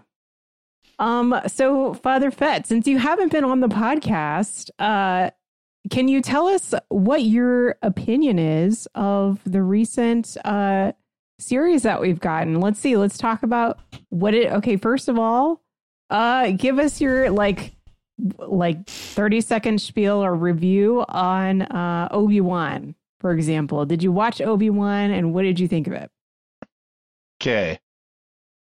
Um 0.99 1.39
so 1.47 1.93
Father 1.93 2.31
Fett, 2.31 2.65
since 2.65 2.87
you 2.87 2.97
haven't 2.97 3.31
been 3.31 3.43
on 3.43 3.59
the 3.59 3.67
podcast, 3.67 4.69
uh 4.79 5.31
can 5.89 6.07
you 6.07 6.21
tell 6.21 6.47
us 6.47 6.73
what 6.89 7.23
your 7.23 7.75
opinion 7.81 8.39
is 8.39 8.87
of 8.95 9.39
the 9.45 9.61
recent 9.61 10.37
uh 10.43 10.91
series 11.39 11.83
that 11.83 12.01
we've 12.01 12.19
gotten. 12.19 12.59
Let's 12.59 12.79
see. 12.79 12.97
Let's 12.97 13.17
talk 13.17 13.43
about 13.43 13.79
what 14.09 14.33
it. 14.33 14.51
Okay, 14.53 14.77
first 14.77 15.07
of 15.07 15.17
all, 15.19 15.61
uh, 16.09 16.51
give 16.51 16.79
us 16.79 16.99
your 17.01 17.29
like 17.29 17.73
like 18.39 18.87
30 18.87 19.41
second 19.41 19.81
spiel 19.81 20.23
or 20.23 20.33
review 20.33 21.05
on 21.07 21.61
uh 21.63 22.07
Obi-Wan, 22.11 22.95
for 23.19 23.31
example. 23.31 23.85
Did 23.85 24.01
you 24.01 24.11
watch 24.11 24.41
Obi-Wan 24.41 25.11
and 25.11 25.33
what 25.33 25.43
did 25.43 25.59
you 25.59 25.67
think 25.67 25.87
of 25.87 25.93
it? 25.93 26.09
Okay. 27.39 27.79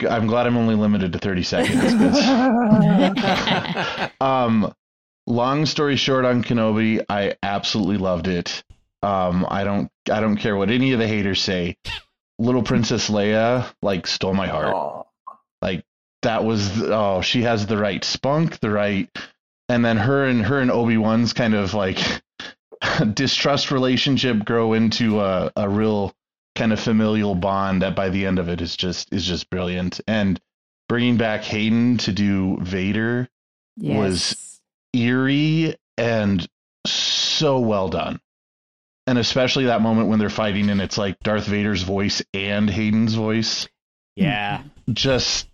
I'm 0.08 0.26
glad 0.26 0.46
I'm 0.46 0.56
only 0.56 0.74
limited 0.74 1.12
to 1.14 1.18
30 1.18 1.42
seconds. 1.42 1.82
um 4.20 4.72
long 5.26 5.66
story 5.66 5.96
short 5.96 6.24
on 6.24 6.44
Kenobi, 6.44 7.04
I 7.08 7.36
absolutely 7.42 7.96
loved 7.96 8.28
it. 8.28 8.62
Um 9.02 9.46
I 9.48 9.64
don't 9.64 9.90
I 10.10 10.20
don't 10.20 10.36
care 10.36 10.56
what 10.56 10.70
any 10.70 10.92
of 10.92 10.98
the 10.98 11.08
haters 11.08 11.40
say 11.40 11.76
little 12.38 12.62
Princess 12.62 13.10
Leia 13.10 13.72
like 13.82 14.06
stole 14.06 14.34
my 14.34 14.46
heart. 14.46 14.74
Aww. 14.74 15.04
Like 15.60 15.84
that 16.22 16.44
was 16.44 16.82
oh, 16.82 17.20
she 17.20 17.42
has 17.42 17.66
the 17.66 17.76
right 17.76 18.02
spunk, 18.04 18.60
the 18.60 18.70
right, 18.70 19.08
and 19.68 19.84
then 19.84 19.96
her 19.96 20.26
and 20.26 20.44
her 20.44 20.60
and 20.60 20.70
Obi 20.70 20.96
Wan's 20.96 21.32
kind 21.32 21.54
of 21.54 21.74
like 21.74 21.98
distrust 23.14 23.70
relationship 23.70 24.44
grow 24.44 24.72
into 24.72 25.20
a, 25.20 25.52
a 25.56 25.68
real 25.68 26.14
kind 26.54 26.72
of 26.72 26.80
familial 26.80 27.34
bond 27.34 27.82
that 27.82 27.94
by 27.94 28.08
the 28.08 28.26
end 28.26 28.38
of 28.38 28.48
it 28.48 28.60
is 28.60 28.76
just 28.76 29.12
is 29.12 29.24
just 29.24 29.50
brilliant. 29.50 30.00
And 30.06 30.40
bringing 30.88 31.16
back 31.16 31.44
Hayden 31.44 31.98
to 31.98 32.12
do 32.12 32.58
Vader 32.60 33.28
yes. 33.76 33.98
was 33.98 34.60
eerie 34.92 35.76
and 35.96 36.48
so 36.86 37.58
well 37.58 37.88
done 37.88 38.20
and 39.08 39.18
especially 39.18 39.64
that 39.64 39.80
moment 39.80 40.08
when 40.08 40.18
they're 40.18 40.28
fighting 40.28 40.68
and 40.68 40.82
it's 40.82 40.98
like 40.98 41.18
Darth 41.20 41.46
Vader's 41.46 41.82
voice 41.82 42.22
and 42.34 42.68
Hayden's 42.68 43.14
voice. 43.14 43.66
Yeah. 44.16 44.62
Just 44.92 45.48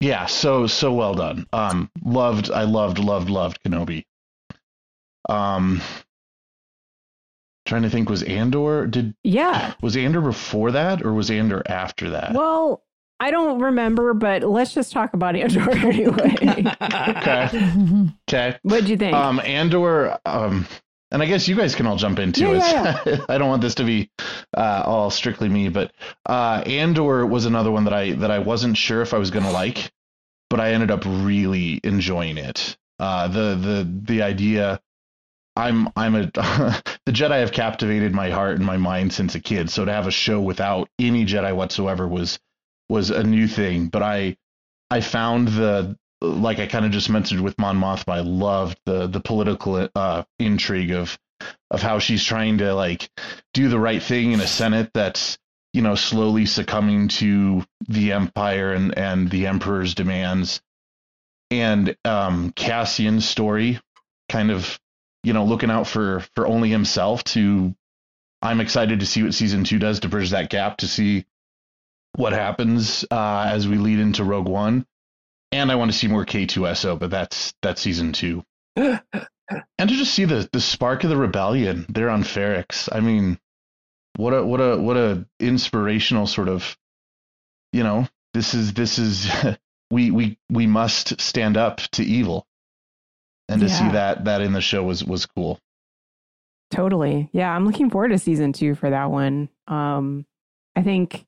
yeah, 0.00 0.26
so 0.26 0.66
so 0.68 0.92
well 0.92 1.14
done. 1.14 1.46
Um 1.52 1.90
loved 2.04 2.50
I 2.50 2.62
loved 2.62 2.98
loved 3.00 3.28
loved 3.30 3.58
Kenobi. 3.64 4.04
Um 5.28 5.80
trying 7.66 7.82
to 7.82 7.90
think 7.90 8.08
was 8.08 8.22
Andor 8.22 8.86
did 8.86 9.14
Yeah. 9.24 9.74
Was 9.82 9.96
Andor 9.96 10.20
before 10.20 10.70
that 10.70 11.04
or 11.04 11.12
was 11.12 11.30
Andor 11.32 11.62
after 11.66 12.10
that? 12.10 12.32
Well, 12.32 12.84
I 13.18 13.30
don't 13.32 13.60
remember, 13.60 14.14
but 14.14 14.44
let's 14.44 14.72
just 14.72 14.92
talk 14.92 15.14
about 15.14 15.34
Andor 15.34 15.68
anyway. 15.72 16.64
okay. 16.80 17.48
Okay. 18.28 18.58
What'd 18.62 18.88
you 18.88 18.96
think? 18.96 19.16
Um 19.16 19.40
Andor 19.40 20.18
um 20.24 20.66
and 21.10 21.22
I 21.22 21.26
guess 21.26 21.46
you 21.46 21.54
guys 21.54 21.74
can 21.74 21.86
all 21.86 21.96
jump 21.96 22.18
into 22.18 22.40
yeah, 22.40 23.02
it. 23.04 23.06
Yeah. 23.06 23.24
I 23.28 23.38
don't 23.38 23.48
want 23.48 23.62
this 23.62 23.76
to 23.76 23.84
be 23.84 24.10
uh, 24.56 24.82
all 24.84 25.10
strictly 25.10 25.48
me, 25.48 25.68
but 25.68 25.92
uh, 26.24 26.62
Andor 26.66 27.24
was 27.26 27.46
another 27.46 27.70
one 27.70 27.84
that 27.84 27.92
I 27.92 28.12
that 28.12 28.30
I 28.30 28.40
wasn't 28.40 28.76
sure 28.76 29.02
if 29.02 29.14
I 29.14 29.18
was 29.18 29.30
going 29.30 29.44
to 29.44 29.52
like, 29.52 29.92
but 30.50 30.60
I 30.60 30.72
ended 30.72 30.90
up 30.90 31.04
really 31.06 31.80
enjoying 31.84 32.38
it. 32.38 32.76
Uh, 32.98 33.28
the 33.28 33.54
the 33.56 34.02
the 34.04 34.22
idea. 34.22 34.80
I'm 35.58 35.88
I'm 35.96 36.14
a 36.14 36.26
the 37.06 37.12
Jedi 37.12 37.40
have 37.40 37.52
captivated 37.52 38.12
my 38.12 38.28
heart 38.28 38.56
and 38.56 38.66
my 38.66 38.76
mind 38.76 39.12
since 39.12 39.34
a 39.34 39.40
kid. 39.40 39.70
So 39.70 39.84
to 39.84 39.92
have 39.92 40.06
a 40.06 40.10
show 40.10 40.40
without 40.40 40.90
any 40.98 41.24
Jedi 41.24 41.54
whatsoever 41.54 42.06
was 42.06 42.38
was 42.90 43.10
a 43.10 43.22
new 43.22 43.48
thing. 43.48 43.88
But 43.88 44.02
I 44.02 44.36
I 44.90 45.00
found 45.00 45.48
the 45.48 45.96
like 46.20 46.58
I 46.58 46.66
kind 46.66 46.84
of 46.84 46.92
just 46.92 47.10
mentioned 47.10 47.42
with 47.42 47.58
Mon 47.58 47.78
Mothma, 47.78 48.14
I 48.14 48.20
loved 48.20 48.78
the 48.84 49.06
the 49.06 49.20
political 49.20 49.88
uh, 49.94 50.22
intrigue 50.38 50.92
of 50.92 51.18
of 51.70 51.82
how 51.82 51.98
she's 51.98 52.24
trying 52.24 52.58
to 52.58 52.74
like 52.74 53.10
do 53.52 53.68
the 53.68 53.78
right 53.78 54.02
thing 54.02 54.32
in 54.32 54.40
a 54.40 54.46
Senate 54.46 54.90
that's 54.94 55.38
you 55.72 55.82
know 55.82 55.94
slowly 55.94 56.46
succumbing 56.46 57.08
to 57.08 57.64
the 57.88 58.12
Empire 58.12 58.72
and 58.72 58.96
and 58.96 59.30
the 59.30 59.46
Emperor's 59.46 59.94
demands, 59.94 60.62
and 61.50 61.96
um, 62.04 62.52
Cassian's 62.52 63.28
story, 63.28 63.78
kind 64.30 64.50
of 64.50 64.80
you 65.22 65.34
know 65.34 65.44
looking 65.44 65.70
out 65.70 65.86
for 65.86 66.24
for 66.34 66.46
only 66.46 66.70
himself. 66.70 67.24
To 67.24 67.74
I'm 68.40 68.60
excited 68.60 69.00
to 69.00 69.06
see 69.06 69.22
what 69.22 69.34
season 69.34 69.64
two 69.64 69.78
does 69.78 70.00
to 70.00 70.08
bridge 70.08 70.30
that 70.30 70.48
gap 70.48 70.78
to 70.78 70.88
see 70.88 71.26
what 72.14 72.32
happens 72.32 73.04
uh, 73.10 73.44
as 73.50 73.68
we 73.68 73.76
lead 73.76 73.98
into 73.98 74.24
Rogue 74.24 74.48
One 74.48 74.86
and 75.52 75.70
I 75.70 75.76
want 75.76 75.90
to 75.90 75.96
see 75.96 76.08
more 76.08 76.24
K2SO, 76.24 76.98
but 76.98 77.10
that's 77.10 77.54
that's 77.62 77.80
season 77.80 78.12
two. 78.12 78.42
and 78.76 79.00
to 79.78 79.86
just 79.86 80.14
see 80.14 80.24
the 80.24 80.48
the 80.52 80.60
spark 80.60 81.04
of 81.04 81.10
the 81.10 81.16
rebellion 81.16 81.86
there 81.88 82.10
on 82.10 82.22
Ferrix. 82.22 82.88
I 82.90 83.00
mean, 83.00 83.38
what 84.16 84.32
a 84.32 84.44
what 84.44 84.60
a 84.60 84.76
what 84.76 84.96
a 84.96 85.26
inspirational 85.40 86.26
sort 86.26 86.48
of, 86.48 86.76
you 87.72 87.82
know, 87.82 88.08
this 88.34 88.54
is 88.54 88.72
this 88.74 88.98
is 88.98 89.30
we 89.90 90.10
we 90.10 90.38
we 90.50 90.66
must 90.66 91.20
stand 91.20 91.56
up 91.56 91.78
to 91.92 92.02
evil, 92.02 92.46
and 93.48 93.60
to 93.60 93.68
see 93.68 93.88
that 93.90 94.24
that 94.24 94.40
in 94.40 94.52
the 94.52 94.60
show 94.60 94.82
was 94.82 95.04
was 95.04 95.26
cool. 95.26 95.58
Totally. 96.70 97.30
Yeah, 97.32 97.54
I'm 97.54 97.64
looking 97.64 97.90
forward 97.90 98.08
to 98.08 98.18
season 98.18 98.52
two 98.52 98.74
for 98.74 98.90
that 98.90 99.10
one. 99.10 99.48
Um, 99.68 100.26
I 100.74 100.82
think 100.82 101.24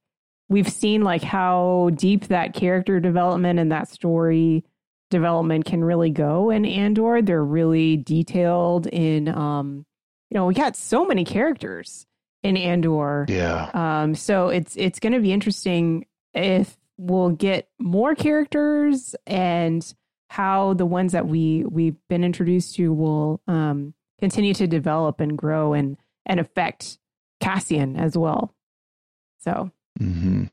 we've 0.49 0.69
seen 0.69 1.03
like 1.03 1.23
how 1.23 1.91
deep 1.95 2.29
that 2.29 2.55
character 2.55 3.01
development 3.01 3.59
and 3.59 3.73
that 3.73 3.89
story 3.89 4.65
development 5.11 5.65
can 5.65 5.83
really 5.83 6.11
go 6.11 6.51
in 6.51 6.65
Andor. 6.65 7.23
They're 7.23 7.45
really 7.45 7.97
detailed 7.97 8.87
in 8.87 9.29
um, 9.29 9.85
you 10.31 10.35
know, 10.35 10.47
we 10.47 10.55
got 10.55 10.77
so 10.77 11.05
many 11.05 11.25
characters 11.25 12.07
in 12.43 12.57
Andor. 12.57 13.27
Yeah. 13.29 13.71
Um, 13.73 14.15
so 14.15 14.49
it's 14.49 14.77
it's 14.77 14.99
gonna 14.99 15.21
be 15.21 15.33
interesting 15.33 16.07
if 16.35 16.77
we'll 16.97 17.31
get 17.31 17.69
more 17.79 18.15
characters 18.15 19.15
and 19.27 19.95
how 20.31 20.75
the 20.75 20.87
ones 20.87 21.13
that 21.13 21.27
we 21.27 21.65
we've 21.65 21.97
been 22.09 22.25
introduced 22.25 22.77
to 22.77 22.93
will 22.93 23.41
um 23.49 23.95
continue 24.19 24.53
to 24.53 24.67
develop 24.67 25.21
and 25.21 25.39
grow 25.39 25.73
and 25.73 25.97
and 26.27 26.39
affect 26.39 26.99
Cassian 27.41 27.97
as 27.97 28.17
well. 28.17 28.55
So 29.39 29.71
hmm 29.99 30.45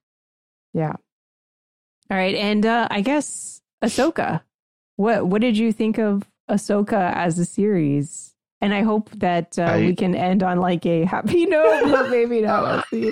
yeah. 0.74 0.94
All 2.12 2.18
right, 2.18 2.36
and 2.36 2.66
uh, 2.66 2.88
I 2.92 3.02
guess 3.02 3.62
Ahsoka. 3.84 4.42
What 4.98 5.26
what 5.28 5.42
did 5.42 5.58
you 5.58 5.72
think 5.72 5.98
of 5.98 6.24
Ahsoka 6.50 7.14
as 7.16 7.40
a 7.40 7.46
series? 7.46 8.34
And 8.62 8.74
I 8.74 8.82
hope 8.84 9.10
that 9.12 9.58
uh, 9.60 9.64
I- 9.64 9.80
we 9.88 9.96
can 9.96 10.16
end 10.16 10.42
on 10.44 10.60
like 10.60 10.86
a 10.86 11.06
happy 11.06 11.46
note, 11.58 11.84
but 11.84 12.10
maybe 12.10 12.42
not. 12.42 12.64
We'll 12.64 12.84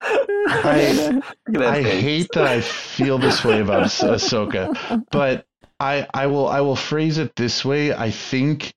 I 0.00 1.20
I 1.56 1.82
hate 1.82 2.28
that 2.32 2.46
I 2.46 2.60
feel 2.60 3.18
this 3.18 3.44
way 3.44 3.60
about 3.60 3.82
Ah- 3.82 4.14
Ahsoka, 4.14 5.06
but 5.10 5.46
I 5.80 6.06
I 6.14 6.26
will 6.26 6.48
I 6.48 6.60
will 6.60 6.76
phrase 6.76 7.18
it 7.18 7.34
this 7.36 7.64
way. 7.64 7.92
I 7.94 8.10
think 8.10 8.72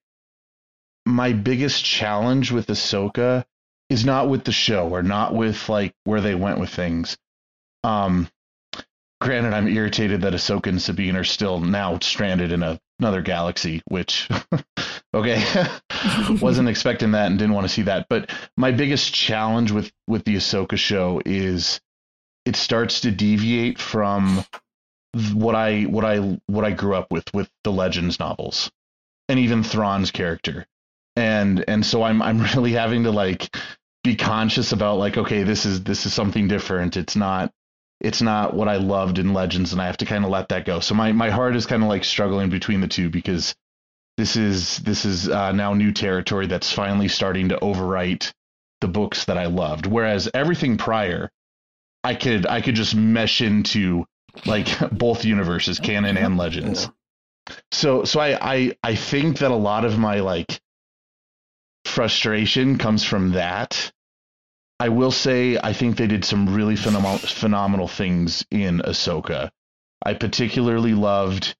my 1.05 1.33
biggest 1.33 1.83
challenge 1.83 2.51
with 2.51 2.67
Ahsoka 2.67 3.45
is 3.91 4.05
not 4.05 4.29
with 4.29 4.45
the 4.45 4.53
show 4.53 4.87
or 4.87 5.03
not 5.03 5.35
with 5.35 5.67
like 5.67 5.93
where 6.05 6.21
they 6.21 6.33
went 6.33 6.59
with 6.59 6.69
things. 6.69 7.17
Um, 7.83 8.29
granted, 9.19 9.53
I'm 9.53 9.67
irritated 9.67 10.21
that 10.21 10.33
Ahsoka 10.33 10.67
and 10.67 10.81
Sabine 10.81 11.17
are 11.17 11.25
still 11.25 11.59
now 11.59 11.99
stranded 11.99 12.53
in 12.53 12.63
a, 12.63 12.79
another 12.99 13.21
galaxy, 13.21 13.81
which 13.89 14.29
okay, 15.13 15.43
wasn't 16.41 16.69
expecting 16.69 17.11
that 17.11 17.27
and 17.27 17.37
didn't 17.37 17.53
want 17.53 17.65
to 17.65 17.73
see 17.73 17.81
that. 17.81 18.07
But 18.09 18.31
my 18.55 18.71
biggest 18.71 19.13
challenge 19.13 19.71
with 19.71 19.91
with 20.07 20.23
the 20.23 20.37
Ahsoka 20.37 20.77
show 20.77 21.21
is 21.25 21.81
it 22.45 22.55
starts 22.55 23.01
to 23.01 23.11
deviate 23.11 23.77
from 23.77 24.45
what 25.33 25.53
I 25.53 25.81
what 25.81 26.05
I 26.05 26.39
what 26.45 26.63
I 26.63 26.71
grew 26.71 26.95
up 26.95 27.11
with 27.11 27.25
with 27.33 27.49
the 27.65 27.73
Legends 27.73 28.19
novels 28.19 28.71
and 29.27 29.37
even 29.37 29.63
Thrawn's 29.63 30.11
character. 30.11 30.65
And 31.17 31.65
and 31.67 31.85
so 31.85 32.03
I'm 32.03 32.21
I'm 32.21 32.41
really 32.55 32.71
having 32.71 33.03
to 33.03 33.11
like 33.11 33.53
be 34.03 34.15
conscious 34.15 34.71
about 34.71 34.97
like 34.97 35.17
okay 35.17 35.43
this 35.43 35.65
is 35.65 35.83
this 35.83 36.05
is 36.05 36.13
something 36.13 36.47
different. 36.47 36.97
It's 36.97 37.15
not 37.15 37.51
it's 37.99 38.21
not 38.21 38.53
what 38.55 38.67
I 38.67 38.77
loved 38.77 39.19
in 39.19 39.33
Legends 39.33 39.73
and 39.73 39.81
I 39.81 39.85
have 39.85 39.97
to 39.97 40.05
kind 40.05 40.23
of 40.23 40.31
let 40.31 40.49
that 40.49 40.65
go. 40.65 40.79
So 40.79 40.95
my 40.95 41.11
my 41.11 41.29
heart 41.29 41.55
is 41.55 41.65
kind 41.65 41.83
of 41.83 41.89
like 41.89 42.03
struggling 42.03 42.49
between 42.49 42.81
the 42.81 42.87
two 42.87 43.09
because 43.09 43.55
this 44.17 44.35
is 44.35 44.77
this 44.79 45.05
is 45.05 45.29
uh, 45.29 45.51
now 45.51 45.73
new 45.73 45.91
territory 45.91 46.47
that's 46.47 46.71
finally 46.71 47.07
starting 47.07 47.49
to 47.49 47.57
overwrite 47.57 48.31
the 48.81 48.87
books 48.87 49.25
that 49.25 49.37
I 49.37 49.45
loved. 49.45 49.85
Whereas 49.85 50.29
everything 50.33 50.77
prior 50.77 51.29
I 52.03 52.15
could 52.15 52.45
I 52.45 52.61
could 52.61 52.75
just 52.75 52.95
mesh 52.95 53.41
into 53.41 54.05
like 54.45 54.67
both 54.91 55.25
universes, 55.25 55.79
canon 55.79 56.17
and 56.17 56.37
legends. 56.39 56.89
So 57.71 58.03
so 58.03 58.19
I, 58.19 58.37
I 58.53 58.77
I 58.83 58.95
think 58.95 59.39
that 59.39 59.51
a 59.51 59.55
lot 59.55 59.85
of 59.85 59.97
my 59.97 60.19
like 60.19 60.59
frustration 61.85 62.77
comes 62.77 63.03
from 63.03 63.31
that. 63.31 63.91
I 64.79 64.89
will 64.89 65.11
say 65.11 65.57
I 65.61 65.73
think 65.73 65.97
they 65.97 66.07
did 66.07 66.25
some 66.25 66.53
really 66.53 66.75
phenomenal 66.75 67.17
phenomenal 67.19 67.87
things 67.87 68.43
in 68.49 68.79
Ahsoka. 68.79 69.51
I 70.03 70.15
particularly 70.15 70.93
loved 70.93 71.55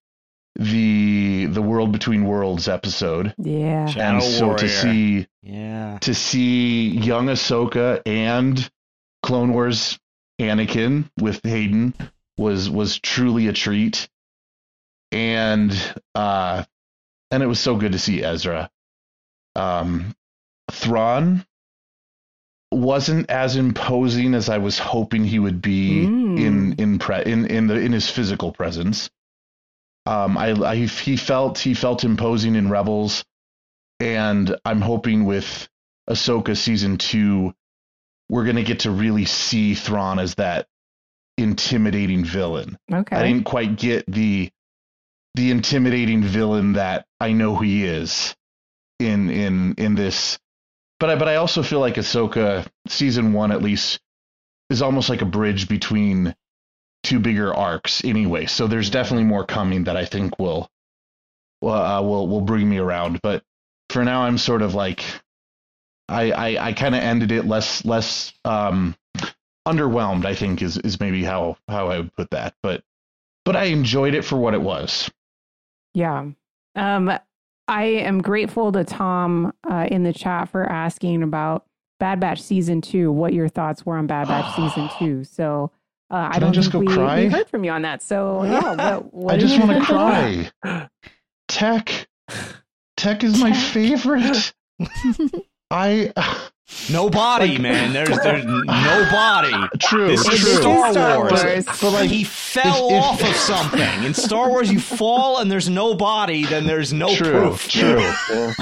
the 0.56 1.46
the 1.46 1.62
World 1.62 1.92
Between 1.92 2.26
Worlds 2.26 2.68
episode. 2.68 3.34
Yeah. 3.38 3.86
Shadow 3.86 4.16
and 4.16 4.24
so 4.24 4.46
Warrior. 4.48 4.58
to 4.60 4.70
see 4.70 5.28
Yeah. 5.44 5.98
to 6.02 6.14
see 6.16 6.90
young 6.90 7.28
Ahsoka 7.28 8.02
and 8.06 8.70
Clone 9.24 9.54
Wars 9.54 10.00
Anakin 10.40 11.10
with 11.20 11.42
Hayden 11.44 11.94
was 12.38 12.70
was 12.70 13.00
truly 13.00 13.48
a 13.48 13.54
treat. 13.54 14.10
And 15.12 15.72
uh 16.16 16.64
and 17.30 17.44
it 17.44 17.48
was 17.48 17.60
so 17.60 17.76
good 17.76 17.92
to 17.92 18.00
see 18.00 18.24
Ezra. 18.24 18.70
Um 19.56 20.14
Thrawn 20.72 21.46
wasn't 22.72 23.30
as 23.30 23.58
imposing 23.58 24.34
as 24.34 24.48
I 24.50 24.58
was 24.60 24.80
hoping 24.80 25.26
he 25.26 25.40
would 25.40 25.62
be 25.62 26.04
in 26.04 26.74
in 26.74 27.00
pre- 27.00 27.24
in 27.26 27.46
in 27.46 27.68
the 27.68 27.76
in 27.76 27.92
his 27.92 28.10
physical 28.10 28.52
presence. 28.52 29.10
Um, 30.06 30.38
I, 30.38 30.52
I 30.52 30.76
he 30.78 31.18
felt 31.18 31.60
he 31.60 31.74
felt 31.74 32.04
imposing 32.04 32.56
in 32.56 32.70
Rebels, 32.70 33.24
and 34.00 34.56
I'm 34.64 34.82
hoping 34.82 35.26
with 35.26 35.68
Ahsoka 36.10 36.58
season 36.58 36.98
two, 36.98 37.54
we're 38.30 38.46
gonna 38.46 38.64
get 38.64 38.82
to 38.82 38.92
really 38.92 39.26
see 39.26 39.76
Thrawn 39.76 40.18
as 40.18 40.36
that 40.36 40.68
intimidating 41.38 42.24
villain. 42.24 42.78
Okay. 42.92 43.16
I 43.16 43.28
didn't 43.28 43.46
quite 43.46 43.78
get 43.78 44.06
the 44.08 44.50
the 45.36 45.52
intimidating 45.52 46.24
villain 46.24 46.74
that 46.74 47.06
I 47.20 47.34
know 47.34 47.58
he 47.58 47.86
is 47.86 48.36
in 49.02 49.30
in 49.30 49.76
in 49.78 49.96
this. 49.96 50.40
But 51.00 51.10
I 51.10 51.16
but 51.16 51.28
I 51.28 51.36
also 51.36 51.64
feel 51.64 51.80
like 51.80 51.96
Ahsoka 51.96 52.66
season 52.88 53.34
one 53.34 53.52
at 53.52 53.62
least 53.62 54.00
is 54.70 54.82
almost 54.82 55.10
like 55.10 55.22
a 55.22 55.26
bridge 55.26 55.68
between 55.68 56.36
two 57.04 57.20
bigger 57.20 57.54
arcs 57.54 58.04
anyway. 58.06 58.46
So 58.46 58.68
there's 58.68 58.90
definitely 58.90 59.26
more 59.26 59.46
coming 59.46 59.86
that 59.86 59.98
I 59.98 60.06
think 60.06 60.40
will 60.40 60.70
uh, 61.64 62.02
will 62.04 62.28
will 62.28 62.42
bring 62.42 62.70
me 62.70 62.78
around. 62.78 63.22
But 63.22 63.44
for 63.90 64.04
now, 64.04 64.24
I'm 64.24 64.38
sort 64.38 64.62
of 64.62 64.76
like 64.76 65.04
I 66.08 66.32
I, 66.32 66.68
I 66.68 66.74
kind 66.74 66.96
of 66.96 67.02
ended 67.02 67.32
it 67.32 67.46
less 67.46 67.84
less 67.86 68.34
um 68.46 68.96
underwhelmed. 69.68 70.26
I 70.26 70.36
think 70.36 70.62
is 70.62 70.78
is 70.78 71.00
maybe 71.00 71.24
how 71.24 71.58
how 71.68 71.90
I 71.90 71.98
would 71.98 72.16
put 72.16 72.30
that. 72.32 72.56
But 72.64 72.84
but 73.46 73.56
I 73.56 73.66
enjoyed 73.66 74.14
it 74.14 74.24
for 74.26 74.38
what 74.38 74.54
it 74.54 74.62
was. 74.62 75.10
Yeah. 75.94 76.28
Um, 76.76 77.12
I 77.72 77.84
am 77.84 78.22
grateful 78.22 78.74
to 78.74 78.84
Tom 78.84 79.54
uh, 79.64 79.88
in 79.90 80.04
the 80.04 80.12
chat 80.12 80.50
for 80.50 80.66
asking 80.66 81.24
about 81.24 81.66
Bad 82.02 82.20
Batch 82.20 82.42
season 82.42 82.82
two. 82.82 83.14
What 83.14 83.32
your 83.32 83.48
thoughts 83.48 83.86
were 83.86 83.96
on 83.96 84.08
Bad 84.08 84.28
Batch 84.28 84.54
season 84.58 84.90
two? 85.00 85.24
So 85.24 85.72
uh, 86.10 86.32
I 86.34 86.40
don't 86.40 86.52
just 86.52 86.74
think 86.74 86.90
go 86.90 86.92
we, 86.92 86.98
cry? 86.98 87.20
we 87.22 87.28
heard 87.30 87.48
from 87.48 87.64
you 87.64 87.72
on 87.72 87.84
that. 87.84 88.02
So 88.02 88.44
yeah, 88.76 88.98
what, 88.98 89.14
what 89.14 89.34
I 89.36 89.38
just 89.38 89.58
want 89.58 89.72
to 89.72 89.86
cry. 89.86 90.90
Tech, 91.48 92.08
Tech 92.98 93.24
is 93.24 93.40
my 93.40 93.54
favorite. 93.54 94.54
I 95.72 96.12
No 96.90 97.10
body, 97.10 97.58
man. 97.58 97.94
There's 97.94 98.10
there's 98.10 98.46
no 98.46 99.08
body. 99.12 99.54
True, 99.80 100.08
This 100.10 100.28
is 100.28 100.40
true. 100.40 100.62
Star, 100.62 100.92
Star 100.92 101.18
Wars. 101.20 101.32
Wars. 101.44 101.66
But, 101.66 101.92
like, 101.92 102.10
he 102.10 102.24
fell 102.24 102.88
if- 102.90 102.94
if- 102.94 103.04
off 103.04 103.22
of 103.24 103.36
something. 103.36 104.04
In 104.04 104.14
Star 104.14 104.50
Wars, 104.50 104.72
you 104.72 104.80
fall 104.80 105.40
and 105.40 105.52
there's 105.52 105.70
no 105.70 105.94
body, 105.96 106.46
then 106.46 106.66
there's 106.66 106.92
no 106.94 107.14
true, 107.16 107.32
proof. 107.32 107.70
true, 107.70 108.12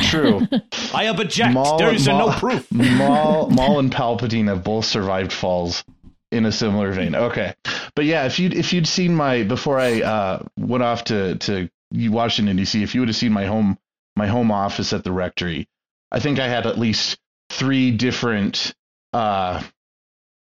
true. 0.04 0.48
I 0.94 1.06
object. 1.06 1.54
Maul, 1.54 1.78
there's 1.78 2.08
Maul, 2.08 2.30
no 2.30 2.34
proof. 2.38 2.72
Maul, 2.72 3.50
Maul 3.50 3.80
and 3.80 3.92
Palpatine 3.92 4.48
have 4.48 4.64
both 4.64 4.86
survived 4.86 5.32
falls 5.32 5.84
in 6.32 6.46
a 6.46 6.52
similar 6.52 6.92
vein. 6.92 7.16
Okay, 7.16 7.54
but 7.96 8.06
yeah, 8.06 8.26
if 8.26 8.40
you 8.40 8.50
if 8.50 8.74
you'd 8.74 8.88
seen 8.88 9.16
my 9.16 9.44
before 9.44 9.80
I 9.80 10.02
uh, 10.02 10.44
went 10.58 10.84
off 10.84 11.06
to 11.06 11.36
to 11.36 11.70
Washington 11.92 12.58
D.C., 12.58 12.84
if 12.84 12.94
you 12.94 13.02
would 13.02 13.10
have 13.10 13.16
seen 13.16 13.32
my 13.32 13.46
home 13.46 13.78
my 14.16 14.28
home 14.28 14.52
office 14.52 14.94
at 14.94 15.04
the 15.04 15.12
rectory, 15.12 15.68
I 16.12 16.20
think 16.20 16.40
I 16.40 16.48
had 16.48 16.68
at 16.68 16.78
least 16.78 17.18
three 17.50 17.92
different 17.92 18.74
uh 19.14 19.62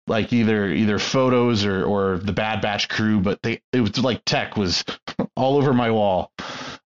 like 0.08 0.32
either 0.32 0.66
either 0.68 0.98
photos 0.98 1.64
or 1.64 1.84
or 1.84 2.18
the 2.18 2.32
Bad 2.32 2.60
Batch 2.60 2.88
crew, 2.88 3.20
but 3.20 3.42
they 3.42 3.60
it 3.72 3.80
was 3.80 3.98
like 3.98 4.24
tech 4.24 4.56
was 4.56 4.84
all 5.36 5.56
over 5.56 5.72
my 5.72 5.90
wall 5.90 6.32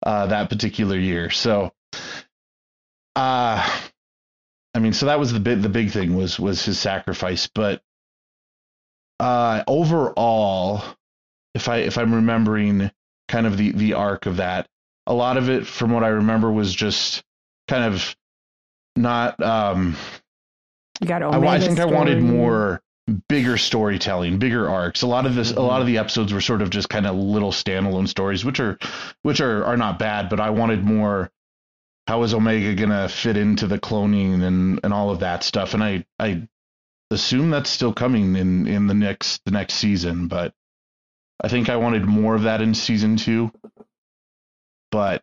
uh, 0.04 0.26
that 0.26 0.50
particular 0.50 0.98
year. 0.98 1.30
So, 1.30 1.72
uh 3.16 3.80
I 4.74 4.78
mean, 4.78 4.94
so 4.94 5.06
that 5.06 5.20
was 5.20 5.32
the 5.32 5.40
bit 5.40 5.62
the 5.62 5.68
big 5.68 5.90
thing 5.90 6.16
was 6.16 6.38
was 6.38 6.64
his 6.64 6.78
sacrifice, 6.78 7.48
but 7.54 7.82
uh 9.20 9.62
overall, 9.66 10.82
if 11.54 11.68
I 11.68 11.78
if 11.78 11.98
I'm 11.98 12.14
remembering 12.14 12.90
kind 13.28 13.46
of 13.46 13.56
the 13.56 13.72
the 13.72 13.94
arc 13.94 14.26
of 14.26 14.38
that, 14.38 14.68
a 15.06 15.14
lot 15.14 15.36
of 15.36 15.48
it, 15.48 15.66
from 15.66 15.92
what 15.92 16.04
I 16.04 16.08
remember, 16.08 16.50
was 16.50 16.74
just 16.74 17.22
kind 17.68 17.84
of 17.84 18.16
not. 18.96 19.40
Um, 19.42 19.96
You 21.00 21.08
got 21.08 21.22
I, 21.22 21.38
I 21.38 21.58
think 21.58 21.78
I 21.80 21.84
wanted 21.84 22.22
more 22.22 22.82
bigger 23.28 23.56
storytelling, 23.58 24.38
bigger 24.38 24.68
arcs. 24.68 25.02
A 25.02 25.06
lot 25.06 25.26
of 25.26 25.34
this, 25.34 25.50
a 25.50 25.60
lot 25.60 25.80
of 25.80 25.86
the 25.86 25.98
episodes 25.98 26.32
were 26.32 26.40
sort 26.40 26.62
of 26.62 26.70
just 26.70 26.88
kind 26.88 27.06
of 27.06 27.16
little 27.16 27.52
standalone 27.52 28.08
stories, 28.08 28.44
which 28.44 28.60
are, 28.60 28.78
which 29.22 29.40
are 29.40 29.64
are 29.64 29.76
not 29.76 29.98
bad. 29.98 30.28
But 30.28 30.40
I 30.40 30.50
wanted 30.50 30.84
more. 30.84 31.30
How 32.06 32.22
is 32.24 32.34
Omega 32.34 32.74
gonna 32.74 33.08
fit 33.08 33.36
into 33.36 33.66
the 33.66 33.78
cloning 33.78 34.42
and 34.42 34.80
and 34.82 34.92
all 34.92 35.10
of 35.10 35.20
that 35.20 35.44
stuff? 35.44 35.74
And 35.74 35.82
I 35.82 36.04
I 36.18 36.48
assume 37.10 37.50
that's 37.50 37.70
still 37.70 37.92
coming 37.92 38.36
in 38.36 38.66
in 38.66 38.86
the 38.86 38.94
next 38.94 39.44
the 39.44 39.50
next 39.50 39.74
season, 39.74 40.28
but 40.28 40.52
I 41.42 41.48
think 41.48 41.68
I 41.68 41.76
wanted 41.76 42.04
more 42.04 42.34
of 42.34 42.42
that 42.42 42.60
in 42.60 42.74
season 42.74 43.16
two. 43.16 43.52
But 44.90 45.22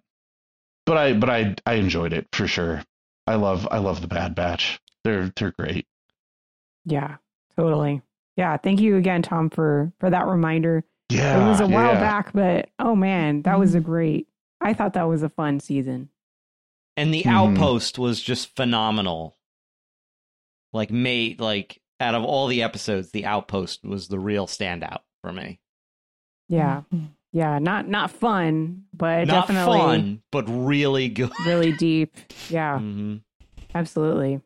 but 0.86 0.98
I 0.98 1.14
but 1.14 1.30
I 1.30 1.56
I 1.66 1.74
enjoyed 1.76 2.14
it 2.14 2.28
for 2.32 2.48
sure. 2.48 2.84
I 3.30 3.36
love 3.36 3.68
I 3.70 3.78
love 3.78 4.02
the 4.02 4.08
Bad 4.08 4.34
Batch. 4.34 4.80
They're 5.04 5.32
they're 5.36 5.52
great. 5.52 5.86
Yeah, 6.86 7.18
totally. 7.56 8.02
Yeah, 8.36 8.58
thank 8.58 8.82
you 8.82 8.96
again, 8.98 9.22
Tom, 9.22 9.52
for 9.52 9.92
for 10.00 10.10
that 10.10 10.26
reminder. 10.26 10.84
Yeah, 11.10 11.46
it 11.46 11.48
was 11.48 11.60
a 11.60 11.68
while 11.68 11.94
yeah. 11.94 12.00
back, 12.00 12.34
but 12.34 12.70
oh 12.80 12.96
man, 12.96 13.44
that 13.44 13.60
was 13.60 13.76
a 13.76 13.80
great. 13.80 14.28
I 14.60 14.74
thought 14.74 14.94
that 14.94 15.04
was 15.08 15.22
a 15.22 15.30
fun 15.30 15.60
season. 15.60 16.10
And 16.98 17.14
the 17.14 17.22
Mhm. 17.24 17.32
outpost 17.32 18.00
was 18.00 18.20
just 18.20 18.56
phenomenal. 18.56 19.38
Like 20.74 20.90
made 20.90 21.40
like 21.40 21.82
out 22.00 22.16
of 22.16 22.24
all 22.24 22.48
the 22.48 22.64
episodes, 22.64 23.12
the 23.12 23.26
outpost 23.26 23.86
was 23.86 24.08
the 24.08 24.20
real 24.20 24.48
standout 24.48 25.02
for 25.22 25.32
me. 25.32 25.60
Yeah, 26.48 26.82
yeah, 27.32 27.60
not 27.60 27.88
not 27.88 28.12
fun, 28.12 28.84
but 28.94 29.28
Not 29.28 29.48
definitely 29.48 29.80
fun, 29.80 30.22
but 30.32 30.46
really 30.48 31.10
good. 31.10 31.32
really 31.46 31.72
deep. 31.78 32.16
Yeah, 32.50 32.80
hmm 32.80 33.18
absolutely. 33.74 34.42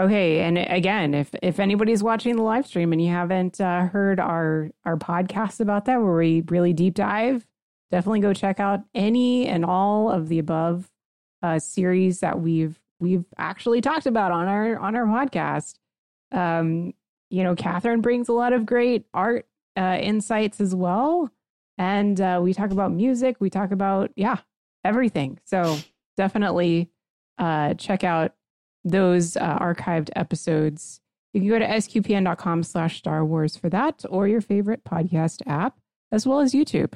Okay, 0.00 0.40
and 0.40 0.56
again, 0.58 1.12
if 1.14 1.30
if 1.42 1.60
anybody's 1.60 2.02
watching 2.02 2.36
the 2.36 2.42
live 2.42 2.66
stream 2.66 2.92
and 2.92 3.02
you 3.02 3.10
haven't 3.10 3.60
uh, 3.60 3.82
heard 3.86 4.18
our 4.18 4.70
our 4.84 4.96
podcast 4.96 5.60
about 5.60 5.84
that, 5.84 6.00
where 6.00 6.16
we 6.16 6.42
really 6.48 6.72
deep 6.72 6.94
dive, 6.94 7.46
definitely 7.90 8.20
go 8.20 8.32
check 8.32 8.60
out 8.60 8.80
any 8.94 9.46
and 9.46 9.64
all 9.64 10.10
of 10.10 10.28
the 10.28 10.38
above 10.38 10.90
uh, 11.42 11.58
series 11.58 12.20
that 12.20 12.40
we've 12.40 12.80
we've 12.98 13.26
actually 13.36 13.82
talked 13.82 14.06
about 14.06 14.32
on 14.32 14.48
our 14.48 14.78
on 14.78 14.96
our 14.96 15.04
podcast. 15.04 15.74
Um, 16.32 16.94
you 17.28 17.44
know, 17.44 17.54
Kathryn 17.54 18.00
brings 18.00 18.28
a 18.28 18.32
lot 18.32 18.52
of 18.54 18.64
great 18.64 19.04
art 19.12 19.46
uh, 19.76 19.98
insights 20.00 20.60
as 20.62 20.74
well, 20.74 21.30
and 21.80 22.20
uh, 22.20 22.38
we 22.42 22.52
talk 22.52 22.72
about 22.72 22.92
music. 22.92 23.36
We 23.40 23.48
talk 23.48 23.72
about 23.72 24.10
yeah 24.14 24.36
everything. 24.84 25.38
So 25.44 25.78
definitely 26.16 26.90
uh, 27.38 27.72
check 27.74 28.04
out 28.04 28.34
those 28.84 29.36
uh, 29.36 29.58
archived 29.58 30.10
episodes. 30.14 31.00
You 31.32 31.40
can 31.40 31.48
go 31.48 31.58
to 31.58 31.66
sqpn.com 31.66 32.64
slash 32.64 32.98
Star 32.98 33.24
Wars 33.24 33.56
for 33.56 33.70
that 33.70 34.04
or 34.10 34.28
your 34.28 34.42
favorite 34.42 34.84
podcast 34.84 35.40
app, 35.46 35.78
as 36.12 36.26
well 36.26 36.40
as 36.40 36.52
YouTube 36.52 36.92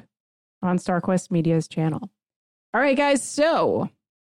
on 0.61 0.77
StarQuest 0.77 1.31
Media's 1.31 1.67
channel. 1.67 2.11
All 2.73 2.81
right, 2.81 2.97
guys. 2.97 3.23
So 3.23 3.89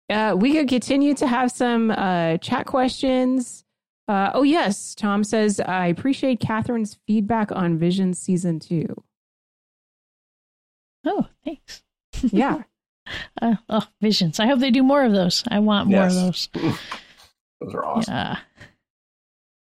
uh, 0.10 0.36
we 0.38 0.54
could 0.54 0.68
continue 0.68 1.16
to 1.16 1.28
have 1.28 1.52
some 1.52 1.90
uh, 1.90 2.38
chat 2.38 2.68
questions. 2.68 3.64
Uh, 4.08 4.32
oh, 4.36 4.44
yes. 4.44 4.94
Tom 4.94 5.24
says, 5.24 5.60
I 5.60 5.88
appreciate 5.88 6.42
Kathryn's 6.42 7.00
feedback 7.08 7.52
on 7.52 7.80
Vision 7.80 8.14
Season 8.14 8.60
2. 8.60 9.04
Oh, 11.06 11.28
thanks. 11.44 11.84
Yeah. 12.22 12.64
Uh, 13.42 13.56
oh, 13.68 13.86
visions. 14.00 14.40
I 14.40 14.48
hope 14.48 14.60
they 14.60 14.72
do 14.72 14.82
more 14.82 15.04
of 15.04 15.12
those. 15.12 15.44
I 15.52 15.60
want 15.60 15.90
more 15.90 16.06
of 16.06 16.14
those. 16.14 16.48
Those 16.54 17.74
are 17.74 17.86
awesome. 17.86 18.14
Yeah. 18.14 18.38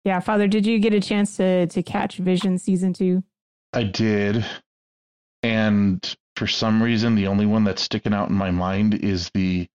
Yeah, 0.05 0.21
Father, 0.21 0.47
did 0.49 0.67
you 0.67 0.79
get 0.79 0.93
a 0.93 1.01
chance 1.01 1.39
to, 1.39 1.67
to 1.69 1.83
catch 1.83 2.19
Vision 2.19 2.59
Season 2.59 2.93
2? 2.93 3.23
I 3.73 3.85
did. 3.85 4.45
And 5.43 6.15
for 6.37 6.47
some 6.47 6.83
reason 6.83 7.15
the 7.15 7.27
only 7.29 7.47
one 7.47 7.65
that's 7.65 7.83
sticking 7.83 8.13
out 8.13 8.29
in 8.29 8.35
my 8.35 8.51
mind 8.51 8.95
is 8.95 9.31
the 9.35 9.67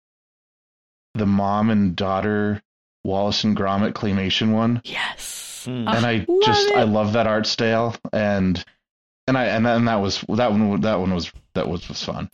the 1.14 1.26
mom 1.26 1.70
and 1.70 1.96
daughter 1.96 2.62
Wallace 3.04 3.44
and 3.44 3.56
Gromit 3.56 3.94
claymation 3.94 4.54
one. 4.54 4.82
Yes. 4.84 5.66
And 5.66 5.90
I 5.90 6.26
just 6.44 6.72
I 6.72 6.84
love 6.84 7.14
that 7.14 7.28
art 7.28 7.48
style 7.48 7.96
and 8.14 8.64
and 9.28 9.38
I 9.38 9.46
and, 9.46 9.68
and 9.68 9.88
that 9.88 9.96
was 9.96 10.24
that 10.30 10.52
one 10.52 10.82
that 10.82 11.00
one 11.00 11.14
was 11.14 11.32
that 11.54 11.68
was 11.68 11.88
was 11.88 12.04
fun. 12.04 12.30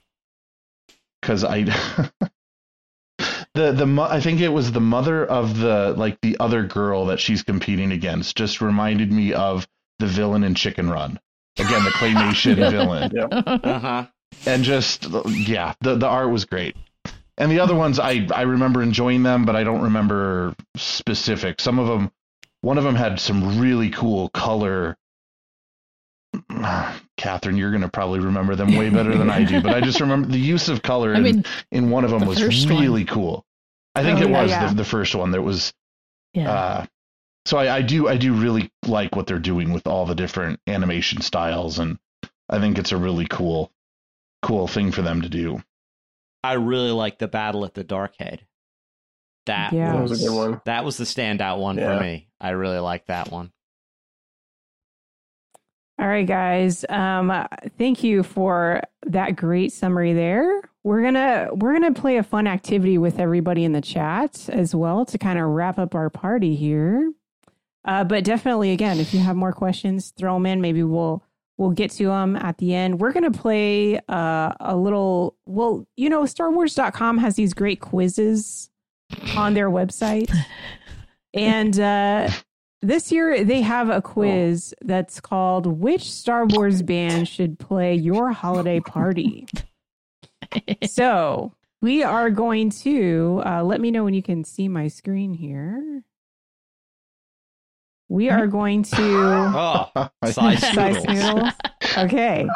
Cuz 1.22 1.44
I 1.44 1.64
the 3.54 3.72
the 3.72 4.08
I 4.10 4.20
think 4.20 4.42
it 4.42 4.50
was 4.50 4.72
the 4.72 4.82
mother 4.82 5.26
of 5.26 5.58
the 5.58 5.94
like 5.98 6.20
the 6.22 6.38
other 6.40 6.64
girl 6.64 7.06
that 7.08 7.20
she's 7.20 7.44
competing 7.44 7.92
against 7.92 8.36
just 8.36 8.62
reminded 8.62 9.12
me 9.12 9.34
of 9.34 9.68
the 10.00 10.08
villain 10.08 10.44
in 10.44 10.56
Chicken 10.56 10.90
Run. 10.90 11.20
Again, 11.58 11.84
the 11.84 11.92
claymation 11.92 12.56
villain. 12.72 13.18
Uh-huh. 13.18 14.06
And 14.46 14.64
just 14.64 15.08
yeah, 15.28 15.74
the 15.82 15.96
the 15.96 16.08
art 16.08 16.30
was 16.30 16.46
great. 16.46 16.76
And 17.38 17.52
the 17.52 17.60
other 17.60 17.76
ones 17.76 18.00
I 18.00 18.28
I 18.34 18.44
remember 18.44 18.82
enjoying 18.82 19.24
them, 19.24 19.46
but 19.46 19.56
I 19.56 19.64
don't 19.64 19.82
remember 19.82 20.56
specific. 20.76 21.60
Some 21.60 21.80
of 21.80 21.88
them 21.88 22.12
one 22.62 22.78
of 22.78 22.84
them 22.84 22.96
had 22.96 23.20
some 23.20 23.60
really 23.60 23.90
cool 23.90 24.30
color 24.30 24.98
Kathryn, 27.18 27.58
you're 27.58 27.72
going 27.72 27.82
to 27.84 27.90
probably 27.90 28.20
remember 28.20 28.56
them 28.56 28.76
way 28.76 28.90
better 28.90 29.18
than 29.18 29.30
I 29.30 29.44
do, 29.44 29.62
but 29.62 29.74
I 29.74 29.82
just 29.82 30.00
remember 30.02 30.28
the 30.28 30.40
use 30.40 30.70
of 30.70 30.82
color 30.82 31.14
I 31.14 31.18
in, 31.18 31.24
mean, 31.24 31.46
in 31.72 31.90
one 31.90 32.04
of 32.04 32.12
them 32.12 32.20
the 32.22 32.26
was 32.28 32.40
first 32.40 32.70
one. 32.70 32.82
really 32.82 33.06
cool. 33.06 33.46
I 33.96 34.04
think 34.04 34.20
Oh, 34.20 34.24
it 34.24 34.30
yeah, 34.30 34.42
was 34.42 34.52
yeah. 34.52 34.68
The, 34.70 34.76
the 34.76 34.86
first 34.86 35.14
one. 35.16 35.32
that 35.32 35.42
was 35.42 35.74
Yeah. 36.34 36.52
uh, 36.52 36.86
so 37.46 37.58
I, 37.58 37.78
I 37.78 37.82
do 37.82 38.08
I 38.08 38.18
do 38.18 38.34
really 38.34 38.72
like 38.86 39.16
what 39.16 39.28
they're 39.28 39.38
doing 39.40 39.72
with 39.74 39.86
all 39.88 40.06
the 40.06 40.16
different 40.16 40.60
animation 40.68 41.22
styles, 41.22 41.78
and 41.80 42.00
I 42.50 42.60
think 42.60 42.78
it's 42.78 42.92
a 42.92 42.98
really 42.98 43.26
cool 43.28 43.72
cool 44.42 44.68
thing 44.68 44.92
for 44.92 45.02
them 45.04 45.22
to 45.22 45.30
do. 45.30 45.62
I 46.44 46.54
really 46.54 46.92
like 46.92 47.20
the 47.20 47.28
battle 47.30 47.64
at 47.64 47.74
the 47.74 47.84
Darkhead. 47.86 48.40
That, 49.46 49.72
Yeah. 49.72 49.94
That 49.94 50.02
was, 50.02 50.12
was 50.12 50.24
a 50.24 50.28
good 50.28 50.36
one. 50.36 50.62
That 50.66 50.84
was 50.84 50.98
the 50.98 51.06
standout 51.06 51.60
one 51.60 51.78
Yeah. 51.78 51.98
for 51.98 52.04
me. 52.04 52.28
I 52.42 52.50
really 52.50 52.80
like 52.80 53.06
that 53.06 53.32
one. 53.32 53.53
All 56.00 56.08
right, 56.08 56.26
guys. 56.26 56.84
Um, 56.90 57.30
uh, 57.30 57.46
thank 57.78 58.04
you 58.04 58.24
for 58.24 58.82
that 59.06 59.36
great 59.36 59.72
summary 59.72 60.14
there. 60.14 60.62
We're 60.84 61.04
gonna 61.04 61.50
we're 61.54 61.74
gonna 61.74 61.94
play 61.94 62.18
a 62.18 62.24
fun 62.24 62.48
activity 62.48 62.98
with 62.98 63.20
everybody 63.20 63.64
in 63.64 63.74
the 63.74 63.82
chat 63.82 64.50
as 64.50 64.74
well 64.74 65.06
to 65.06 65.18
kind 65.18 65.40
of 65.40 65.46
wrap 65.46 65.78
up 65.78 65.96
our 65.96 66.10
party 66.10 66.56
here. 66.56 67.14
Uh, 67.86 68.04
but 68.04 68.24
definitely, 68.24 68.72
again, 68.72 69.00
if 69.00 69.14
you 69.14 69.20
have 69.20 69.36
more 69.36 69.54
questions, 69.54 70.14
throw 70.18 70.34
them 70.34 70.46
in. 70.46 70.62
Maybe 70.62 70.84
we'll 70.84 71.24
we'll 71.58 71.72
get 71.72 71.92
to 71.92 72.08
them 72.08 72.36
at 72.36 72.58
the 72.58 72.74
end. 72.74 73.00
We're 73.00 73.14
gonna 73.14 73.32
play 73.32 74.00
uh, 74.10 74.54
a 74.60 74.76
little. 74.76 75.38
Well, 75.46 75.88
you 75.96 76.10
know, 76.10 76.24
StarWars.com 76.24 77.20
has 77.20 77.36
these 77.36 77.54
great 77.54 77.82
quizzes 77.82 78.70
on 79.38 79.54
their 79.54 79.70
website, 79.70 80.34
and 81.36 81.80
uh, 81.80 82.30
this 82.84 83.12
year 83.12 83.44
they 83.44 83.62
have 83.62 83.90
a 83.90 84.02
quiz 84.02 84.76
that's 84.82 85.20
called 85.20 85.66
"Which 85.66 86.12
Star 86.12 86.46
Wars 86.46 86.82
band 86.92 87.28
should 87.28 87.58
play 87.58 87.96
your 87.96 88.32
holiday 88.32 88.80
party?" 88.80 89.48
so 90.86 91.54
we 91.82 92.04
are 92.04 92.30
going 92.30 92.70
to 92.70 93.42
uh, 93.46 93.64
let 93.64 93.82
me 93.82 93.90
know 93.92 94.04
when 94.04 94.14
you 94.14 94.22
can 94.24 94.44
see 94.44 94.68
my 94.68 94.88
screen 94.88 95.34
here. 95.34 96.04
We 98.10 98.30
are 98.30 98.46
going 98.48 98.84
to 98.84 98.96
Oh, 99.02 99.90
Sy 100.26 100.56
Snootles. 100.56 101.08
noodles. 101.08 101.54
Okay. 101.98 102.48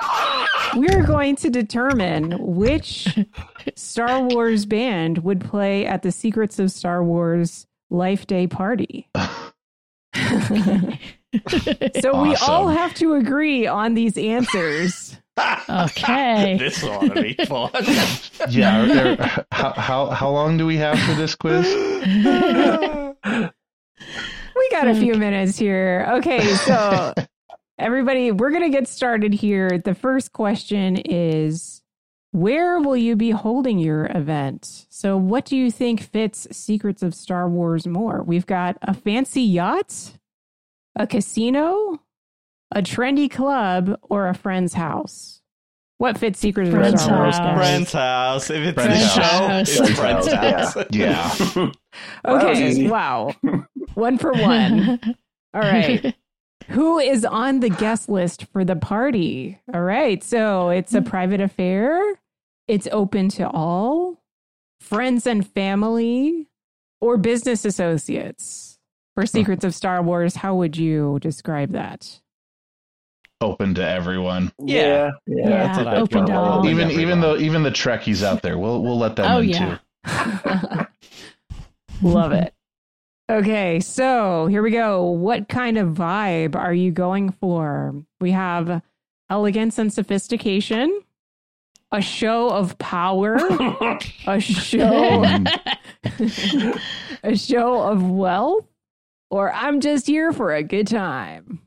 We're 0.76 1.04
going 1.04 1.36
to 1.38 1.50
determine 1.50 2.36
which 2.40 3.08
Star 3.76 4.22
Wars 4.22 4.66
band 4.66 5.20
would 5.20 5.42
play 5.42 5.86
at 5.88 6.04
the 6.04 6.12
Secrets 6.12 6.60
of 6.60 6.70
Star 6.70 7.04
Wars 7.04 7.66
Life 7.90 8.28
Day 8.28 8.46
party. 8.46 9.10
so 12.02 12.22
we 12.22 12.36
all 12.48 12.68
have 12.70 12.94
to 12.96 13.14
agree 13.16 13.68
on 13.68 13.94
these 13.94 14.18
answers. 14.18 15.18
Okay. 15.70 16.58
this 16.58 16.84
ought 16.84 17.14
to 17.14 17.22
be 17.22 17.36
fun. 17.46 17.70
Yeah, 18.50 18.82
are 18.82 18.88
there, 18.88 19.46
how, 19.52 19.72
how 19.74 20.06
how 20.08 20.32
long 20.32 20.58
do 20.58 20.66
we 20.66 20.78
have 20.78 21.00
for 21.00 21.14
this 21.14 21.36
quiz? 21.36 21.64
We 24.58 24.70
got 24.72 24.88
a 24.88 24.96
few 24.96 25.14
minutes 25.14 25.58
here. 25.58 26.08
Okay, 26.18 26.44
so 26.56 27.14
everybody, 27.80 28.32
we're 28.32 28.50
going 28.50 28.64
to 28.64 28.70
get 28.70 28.88
started 28.88 29.34
here. 29.34 29.78
The 29.78 29.94
first 29.94 30.34
question 30.34 30.98
is 30.98 31.77
Where 32.38 32.80
will 32.80 32.96
you 32.96 33.16
be 33.16 33.32
holding 33.32 33.80
your 33.80 34.06
event? 34.14 34.86
So, 34.90 35.18
what 35.18 35.44
do 35.44 35.58
you 35.58 35.72
think 35.72 36.02
fits 36.02 36.48
Secrets 36.52 37.02
of 37.02 37.16
Star 37.16 37.50
Wars 37.50 37.88
more? 37.88 38.22
We've 38.22 38.46
got 38.46 38.78
a 38.84 38.94
fancy 38.94 39.42
yacht, 39.42 40.12
a 40.96 41.08
casino, 41.08 42.00
a 42.70 42.84
trendy 42.84 43.28
club, 43.28 44.00
or 44.04 44.28
a 44.28 44.36
friend's 44.36 44.76
house. 44.76 45.42
What 45.98 46.20
fits 46.20 46.38
Secret 46.38 46.68
of 46.68 46.76
Friend's 46.76 47.02
Star 47.02 47.24
Wars, 47.24 47.38
house. 47.38 47.44
guys? 47.44 47.58
Brent's 47.58 47.94
house. 47.94 48.50
If 48.52 48.68
it's 48.68 48.76
Brent's 48.76 49.04
a 49.04 49.10
show, 49.10 49.22
house. 49.22 49.70
it's 49.70 50.00
Brent's 50.00 50.00
Brent's 50.00 50.32
house. 50.32 50.74
house, 50.76 50.86
Yeah. 50.92 51.72
Okay, 52.28 52.88
wow. 52.88 53.34
one 53.96 54.20
for 54.20 54.32
one. 54.34 55.00
All 55.56 55.62
right. 55.62 56.16
Who 56.68 57.00
is 57.00 57.26
on 57.26 57.62
the 57.62 57.70
guest 57.72 58.10
list 58.10 58.46
for 58.54 58.64
the 58.64 58.76
party? 58.76 59.60
All 59.74 59.82
right. 59.82 60.24
So 60.24 60.70
it's 60.70 60.94
a 60.94 61.00
hmm. 61.00 61.08
private 61.08 61.42
affair. 61.42 62.20
It's 62.68 62.88
open 62.92 63.30
to 63.30 63.50
all 63.50 64.22
friends 64.82 65.26
and 65.26 65.48
family 65.48 66.48
or 67.02 67.18
business 67.18 67.66
associates. 67.66 68.78
For 69.16 69.26
Secrets 69.26 69.66
of 69.66 69.74
Star 69.74 70.04
Wars, 70.04 70.36
how 70.36 70.54
would 70.56 70.78
you 70.78 71.18
describe 71.22 71.72
that? 71.72 72.20
Open 73.42 73.74
to 73.76 73.88
everyone. 73.88 74.52
Yeah. 74.64 75.10
yeah. 75.26 75.36
Yeah, 75.38 75.50
That's 75.50 75.78
what 75.80 75.88
I'd 75.88 75.98
open 75.98 76.26
to 76.28 76.38
all. 76.38 76.68
Even 76.68 76.84
everyone. 76.86 77.02
even 77.02 77.22
though 77.22 77.38
even 77.38 77.64
the 77.64 77.72
Trekkies 77.72 78.24
out 78.24 78.42
there, 78.44 78.58
we'll 78.60 78.82
we'll 78.84 78.98
let 78.98 79.16
them 79.16 79.32
Oh, 79.32 79.40
in 79.40 79.50
yeah. 79.50 79.78
too. 80.06 80.86
Love 82.08 82.32
it. 82.32 82.54
Okay, 83.30 83.80
so 83.80 84.46
here 84.48 84.62
we 84.62 84.72
go. 84.72 85.04
What 85.04 85.50
kind 85.50 85.78
of 85.78 85.90
vibe 85.96 86.56
are 86.56 86.74
you 86.74 86.92
going 86.92 87.32
for? 87.32 87.96
We 88.22 88.32
have 88.32 88.82
elegance 89.30 89.78
and 89.80 89.92
sophistication, 89.92 91.02
a 91.92 92.02
show 92.02 92.50
of 92.50 92.78
power, 92.78 93.36
a 94.28 94.40
show 94.40 95.24
a 97.24 97.36
show 97.36 97.82
of 97.82 98.10
wealth, 98.10 98.66
or 99.30 99.52
I'm 99.54 99.80
just 99.80 100.08
here 100.08 100.32
for 100.32 100.54
a 100.54 100.64
good 100.64 100.88
time. 100.88 101.60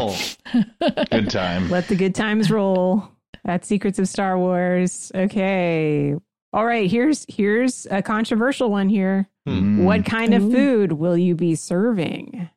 roll. 0.90 1.06
Good 1.12 1.30
time. 1.30 1.70
Let 1.70 1.88
the 1.88 1.96
good 1.96 2.16
times 2.16 2.50
roll. 2.50 3.10
That's 3.46 3.68
Secrets 3.68 4.00
of 4.00 4.08
Star 4.08 4.40
Wars. 4.40 5.12
Okay. 5.14 6.16
All 6.52 6.66
right, 6.66 6.90
here's 6.90 7.26
here's 7.28 7.86
a 7.92 8.02
controversial 8.02 8.72
one 8.72 8.90
here. 8.90 9.28
Mm. 9.48 9.84
What 9.84 10.06
kind 10.06 10.34
of 10.34 10.42
food 10.44 10.94
will 10.94 11.18
you 11.18 11.36
be 11.36 11.56
serving? 11.56 12.50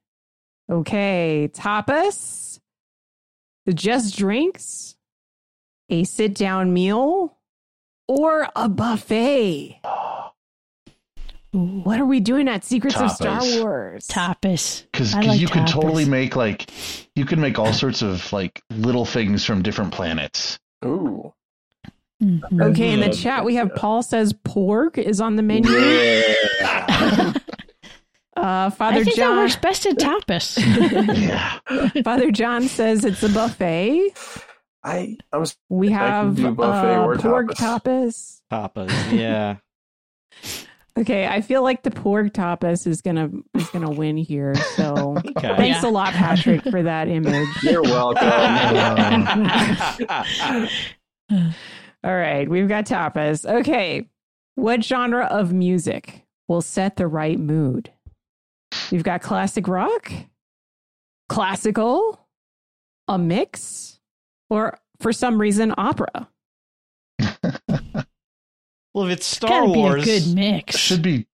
Okay, 0.70 1.50
tapas, 1.52 2.45
just 3.74 4.16
drinks, 4.16 4.96
a 5.88 6.04
sit 6.04 6.34
down 6.34 6.72
meal, 6.72 7.36
or 8.08 8.48
a 8.54 8.68
buffet? 8.68 9.80
What 11.52 11.98
are 11.98 12.04
we 12.04 12.20
doing 12.20 12.48
at 12.48 12.64
Secrets 12.64 13.00
of 13.00 13.10
Star 13.10 13.40
Tapas. 13.40 13.62
Wars? 13.62 14.08
Tapas. 14.08 14.82
Because 14.92 15.14
like 15.14 15.40
you 15.40 15.48
can 15.48 15.64
tapas. 15.64 15.70
totally 15.70 16.04
make 16.04 16.36
like 16.36 16.70
you 17.14 17.24
can 17.24 17.40
make 17.40 17.58
all 17.58 17.72
sorts 17.72 18.02
of 18.02 18.30
like 18.32 18.62
little 18.70 19.06
things 19.06 19.44
from 19.44 19.62
different 19.62 19.92
planets. 19.92 20.58
Ooh. 20.84 21.32
Mhm. 22.22 22.70
Okay, 22.70 22.92
in 22.92 23.00
the 23.00 23.10
chat 23.10 23.44
we 23.44 23.54
have. 23.56 23.74
Paul 23.74 24.02
says 24.02 24.34
pork 24.44 24.98
is 24.98 25.20
on 25.20 25.36
the 25.36 25.42
menu. 25.42 25.70
Yeah. 25.70 27.32
Uh, 28.36 28.70
Father 28.70 28.98
I 29.00 29.04
think 29.04 29.16
that 29.16 29.22
John, 29.22 29.36
works 29.38 29.56
best 29.56 29.86
at 29.86 29.96
tapas. 29.96 30.58
Yeah. 31.16 32.02
Father 32.02 32.30
John 32.30 32.68
says 32.68 33.04
it's 33.04 33.22
a 33.22 33.28
buffet. 33.30 34.12
I 34.84 35.16
I 35.32 35.38
was 35.38 35.56
We 35.70 35.88
I 35.88 35.90
can 35.90 35.98
have 35.98 36.36
do 36.36 36.50
buffet 36.52 36.94
uh, 36.96 37.04
or 37.04 37.16
pork 37.16 37.48
tapas. 37.54 38.40
tapas. 38.50 38.90
Tapas. 38.90 39.12
Yeah. 39.12 39.56
Okay, 40.98 41.26
I 41.26 41.42
feel 41.42 41.62
like 41.62 41.82
the 41.82 41.90
pork 41.90 42.32
tapas 42.32 42.86
is 42.86 43.02
gonna 43.02 43.28
is 43.52 43.68
gonna 43.68 43.90
win 43.90 44.16
here. 44.16 44.54
So 44.54 45.18
Okay. 45.36 45.54
thanks 45.54 45.82
Yeah. 45.82 45.88
a 45.88 45.90
lot, 45.90 46.14
Patrick, 46.14 46.62
for 46.62 46.82
that 46.84 47.08
image. 47.08 47.46
You're 47.62 47.82
welcome. 47.82 48.26
All 52.02 52.14
right, 52.16 52.48
we've 52.48 52.68
got 52.68 52.86
tapas. 52.86 53.44
Okay, 53.60 54.08
what 54.54 54.82
genre 54.84 55.24
of 55.26 55.52
music 55.52 56.22
will 56.48 56.62
set 56.62 56.96
the 56.96 57.06
right 57.06 57.38
mood? 57.38 57.90
We've 58.90 59.02
got 59.02 59.22
classic 59.22 59.68
rock, 59.68 60.12
classical, 61.28 62.26
a 63.08 63.18
mix, 63.18 63.98
or 64.50 64.78
for 65.00 65.12
some 65.12 65.40
reason 65.40 65.74
opera. 65.76 66.28
well, 67.68 69.06
if 69.06 69.10
it's 69.10 69.26
Star 69.26 69.66
Gotta 69.66 69.78
Wars, 69.78 70.04
be 70.04 70.10
a 70.10 70.20
good 70.20 70.34
mix. 70.34 70.76
Should 70.76 71.02
be 71.02 71.26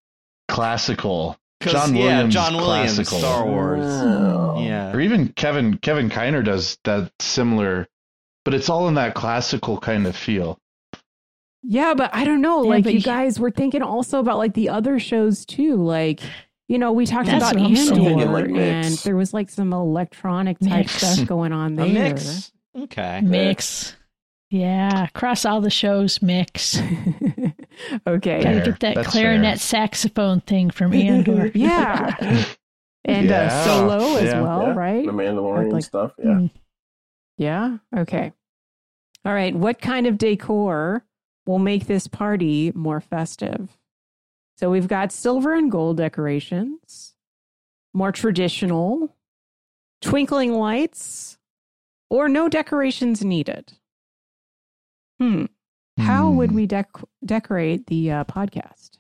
classical. 0.49 1.39
John 1.61 1.95
yeah, 1.95 2.03
Williams. 2.05 2.35
John 2.35 2.57
Williams, 2.57 2.95
classical. 2.97 3.19
Star 3.19 3.47
Wars. 3.47 3.85
Oh. 3.85 4.61
Yeah. 4.61 4.93
Or 4.93 5.01
even 5.01 5.29
Kevin 5.29 5.79
Kevin 5.79 6.11
Kiner 6.11 6.45
does 6.45 6.79
that 6.85 7.13
similar, 7.21 7.89
but 8.45 8.55
it's 8.55 8.69
all 8.69 8.89
in 8.89 8.95
that 8.95 9.15
classical 9.15 9.79
kind 9.79 10.07
of 10.07 10.17
feel. 10.17 10.59
Yeah, 11.63 11.95
but 11.95 12.11
I 12.13 12.25
don't 12.25 12.41
know. 12.41 12.65
Yeah, 12.65 12.71
like 12.71 12.85
you 12.87 12.93
you- 12.93 13.03
guys 13.03 13.39
were 13.39 13.51
thinking 13.51 13.83
also 13.83 14.19
about 14.19 14.39
like 14.39 14.55
the 14.55 14.69
other 14.69 14.99
shows 14.99 15.47
too. 15.47 15.77
Like, 15.77 16.21
you 16.69 16.79
know, 16.79 16.93
we 16.93 17.07
talked 17.07 17.27
That's 17.27 17.51
about 17.51 17.61
what 17.61 17.79
Andor, 17.79 18.27
Like 18.33 18.49
and 18.51 18.95
there 18.99 19.17
was 19.17 19.35
like 19.35 19.51
some 19.51 19.73
electronic 19.73 20.59
type 20.61 20.71
Mix. 20.87 20.93
stuff 20.93 21.27
going 21.27 21.53
on 21.53 21.75
there. 21.77 21.87
A 21.87 21.89
mix. 21.93 22.53
Okay. 22.77 23.21
Mix. 23.23 23.97
Yeah, 24.51 25.05
across 25.05 25.45
all 25.47 25.61
the 25.63 25.71
shows, 25.71 26.21
mix. 26.23 26.79
okay. 28.07 28.43
Gotta 28.43 28.61
get 28.65 28.81
that 28.81 28.95
That's 28.97 29.09
clarinet 29.09 29.53
fair. 29.53 29.57
saxophone 29.59 30.41
thing 30.41 30.71
from 30.71 30.93
Andor. 30.93 31.51
Yeah. 31.55 32.45
And 33.05 33.33
uh, 33.33 33.65
solo 33.65 34.15
as 34.17 34.27
Yeah. 34.27 34.43
well, 34.43 34.63
Yeah, 34.63 34.75
right? 34.75 35.05
The 35.05 35.11
Mandalorian 35.11 35.73
Like- 35.73 35.83
stuff. 35.83 36.13
Yeah. 36.19 36.25
Mm. 36.25 36.51
Yeah. 37.37 37.77
Okay. 37.97 38.33
All 39.25 39.35
right. 39.35 39.53
What 39.57 39.81
kind 39.81 40.07
of 40.07 40.19
decor 40.19 41.05
will 41.45 41.59
make 41.59 41.87
this 41.89 42.07
party 42.07 42.71
more 42.77 43.01
festive? 43.01 43.77
So 44.57 44.71
we've 44.71 44.89
got 44.89 45.13
silver 45.13 45.55
and 45.55 45.71
gold 45.71 45.97
decorations, 45.97 47.15
more 47.95 48.13
traditional, 48.13 49.17
twinkling 50.01 50.53
lights, 50.55 51.39
or 52.11 52.29
no 52.29 52.49
decorations 52.49 53.25
needed. 53.25 53.73
Hmm. 55.21 55.47
How 55.99 56.31
would 56.31 56.51
Hmm. 56.51 56.57
we 56.57 56.67
dec- 56.67 57.05
decorate 57.25 57.87
the 57.87 58.11
uh, 58.11 58.25
podcast? 58.25 58.99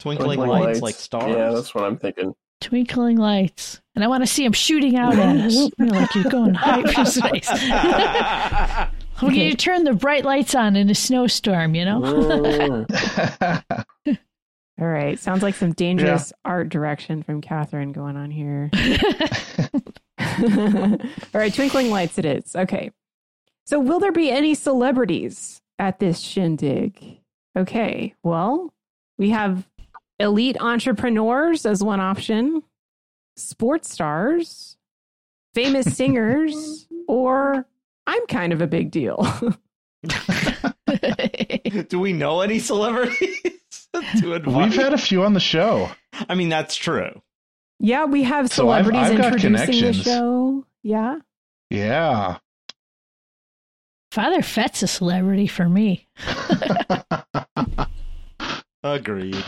Twinkling, 0.00 0.36
Twinkling 0.38 0.62
lights, 0.64 0.80
like 0.82 0.94
stars. 0.94 1.34
Yeah, 1.34 1.50
that's 1.52 1.74
what 1.74 1.84
I'm 1.84 1.96
thinking. 1.98 2.34
Twinkling 2.60 3.16
lights. 3.16 3.80
And 3.94 4.04
I 4.04 4.08
want 4.08 4.22
to 4.22 4.26
see 4.28 4.44
them 4.44 4.52
shooting 4.52 4.96
out 4.96 5.18
at 5.18 5.36
us. 5.36 5.54
You 5.78 5.86
know, 5.86 5.98
like 5.98 6.14
you're 6.14 6.24
going 6.24 6.54
hyperspace. 6.54 7.48
we 9.22 9.28
need 9.30 9.50
to 9.50 9.56
turn 9.56 9.84
the 9.84 9.94
bright 9.94 10.24
lights 10.24 10.54
on 10.54 10.76
in 10.76 10.90
a 10.90 10.94
snowstorm, 10.94 11.74
you 11.74 11.84
know? 11.84 12.86
All 14.80 14.86
right. 14.86 15.18
Sounds 15.18 15.42
like 15.42 15.56
some 15.56 15.72
dangerous 15.72 16.32
art 16.44 16.68
direction 16.68 17.22
from 17.24 17.40
Kathryn 17.40 17.92
going 17.92 18.16
on 18.16 18.30
here. 18.30 18.70
All 21.34 21.40
right, 21.40 21.52
twinkling 21.52 21.90
lights 21.90 22.18
it 22.18 22.24
is. 22.24 22.54
Okay. 22.54 22.92
So, 23.66 23.80
will 23.80 23.98
there 23.98 24.12
be 24.12 24.30
any 24.30 24.54
celebrities 24.54 25.60
at 25.78 25.98
this 25.98 26.20
shindig? 26.20 27.20
Okay. 27.56 28.14
Well, 28.22 28.72
we 29.18 29.30
have 29.30 29.68
elite 30.20 30.56
entrepreneurs 30.60 31.66
as 31.66 31.82
one 31.82 32.00
option, 32.00 32.62
sports 33.36 33.92
stars, 33.92 34.76
famous 35.54 35.96
singers, 35.96 36.86
or 37.08 37.66
I'm 38.08 38.26
kind 38.26 38.52
of 38.54 38.62
a 38.62 38.66
big 38.66 38.90
deal. 38.90 39.24
Do 41.88 42.00
we 42.00 42.12
know 42.14 42.40
any 42.40 42.58
celebrities 42.58 43.42
to? 44.20 44.42
We've 44.46 44.74
had 44.74 44.94
a 44.94 44.98
few 44.98 45.22
on 45.24 45.34
the 45.34 45.40
show. 45.40 45.90
I 46.28 46.34
mean, 46.34 46.48
that's 46.48 46.74
true. 46.74 47.20
yeah, 47.78 48.06
we 48.06 48.22
have 48.22 48.50
So 48.50 48.70
I've- 48.70 48.86
celebrities 48.86 49.20
I've 49.20 49.32
introducing 49.34 49.82
the 49.84 49.92
show. 49.92 50.64
Yeah. 50.82 51.18
Yeah. 51.70 52.38
Father 54.10 54.40
Fett's 54.40 54.82
a 54.82 54.88
celebrity 54.88 55.46
for 55.46 55.68
me. 55.68 56.08
Agreed. 58.82 59.44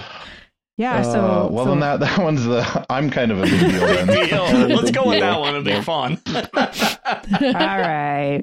Yeah. 0.80 1.02
So, 1.02 1.20
Uh, 1.20 1.48
well, 1.50 1.64
so- 1.66 1.70
then 1.72 1.80
that 1.80 2.00
that 2.00 2.18
one's 2.18 2.44
the 2.46 2.86
I'm 2.88 3.10
kind 3.10 3.30
of 3.30 3.40
a 3.40 3.42
big 3.42 3.60
deal. 3.60 3.86
Then. 3.86 4.06
Deal. 4.28 4.76
Let's 4.76 4.90
go 4.90 5.06
with 5.08 5.20
that 5.20 5.38
one. 5.38 5.54
It'll 5.54 5.62
be 5.62 5.82
fun. 5.82 6.18
All 6.34 7.78
right. 7.78 8.42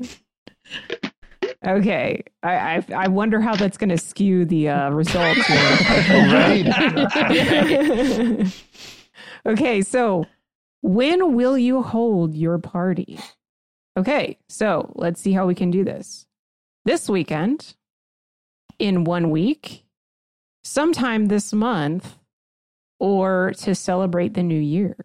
Okay. 1.65 2.23
I, 2.43 2.53
I 2.53 2.85
I 2.95 3.07
wonder 3.07 3.41
how 3.41 3.55
that's 3.55 3.77
going 3.77 3.89
to 3.89 3.97
skew 3.97 4.45
the 4.45 4.69
uh, 4.69 4.89
results. 4.91 5.43
here. 7.27 8.45
okay. 9.47 9.81
So, 9.81 10.27
when 10.83 11.33
will 11.35 11.57
you 11.57 11.81
hold 11.81 12.35
your 12.35 12.59
party? 12.59 13.19
Okay. 13.97 14.37
So 14.47 14.91
let's 14.95 15.19
see 15.19 15.31
how 15.33 15.47
we 15.47 15.55
can 15.55 15.71
do 15.71 15.83
this. 15.83 16.27
This 16.85 17.09
weekend, 17.09 17.73
in 18.77 19.05
one 19.05 19.31
week, 19.31 19.85
sometime 20.63 21.25
this 21.27 21.51
month, 21.51 22.16
or 22.99 23.53
to 23.59 23.75
celebrate 23.75 24.33
the 24.33 24.43
new 24.43 24.59
year. 24.59 24.95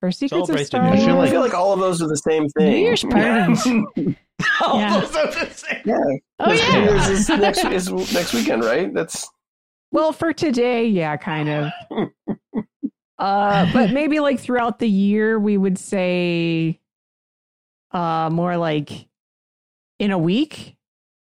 for 0.00 0.10
Secrets 0.10 0.48
Celebrate 0.48 0.54
of 0.54 0.58
the 0.58 0.64
Star 0.64 0.82
New 0.82 0.90
Wars. 0.90 1.00
Year. 1.06 1.16
I 1.20 1.30
feel 1.30 1.40
like 1.40 1.54
all 1.54 1.72
of 1.72 1.78
those 1.78 2.02
are 2.02 2.08
the 2.08 2.16
same 2.16 2.48
thing. 2.48 2.70
New 2.72 2.76
Year's 2.76 3.04
parties. 3.04 3.64
All 4.60 4.80
Yeah. 4.80 4.98
those 5.00 5.14
are 5.16 5.26
the 5.30 5.50
same. 5.54 5.80
Yeah. 5.84 5.94
Oh, 6.40 6.48
New 6.50 6.54
yeah. 6.58 6.90
Year's 6.90 7.08
is 7.08 7.28
next, 7.28 7.64
is 7.66 7.88
next 8.12 8.34
weekend, 8.34 8.64
right? 8.64 8.92
That's 8.92 9.30
Well, 9.92 10.12
for 10.12 10.32
today, 10.32 10.86
yeah, 10.86 11.16
kind 11.16 11.48
of. 11.48 11.70
uh, 13.20 13.72
but 13.72 13.92
maybe 13.92 14.18
like 14.18 14.40
throughout 14.40 14.80
the 14.80 14.88
year, 14.88 15.38
we 15.38 15.56
would 15.56 15.78
say 15.78 16.80
uh 17.92 18.28
more 18.32 18.56
like 18.56 19.06
in 20.00 20.10
a 20.10 20.18
week, 20.18 20.76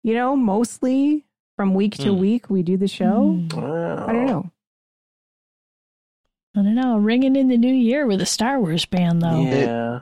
you 0.05 0.15
know, 0.15 0.37
mostly 0.37 1.25
from 1.61 1.75
week 1.75 1.95
to 1.99 2.15
Hmm. 2.15 2.19
week 2.21 2.49
we 2.49 2.63
do 2.63 2.79
the 2.79 2.89
show. 2.89 3.33
Hmm. 3.33 3.49
wow. 3.61 4.07
I 4.07 4.13
don't 4.15 4.25
know. 4.27 4.51
I 6.57 6.63
don't 6.63 6.75
know. 6.75 6.97
Ringing 6.97 7.37
in 7.37 7.49
the 7.49 7.59
new 7.59 7.75
year 7.75 8.07
with 8.07 8.23
a 8.23 8.27
Star 8.27 8.59
Wars 8.59 8.87
band, 8.87 9.21
though. 9.21 9.43
Yeah. 9.43 10.01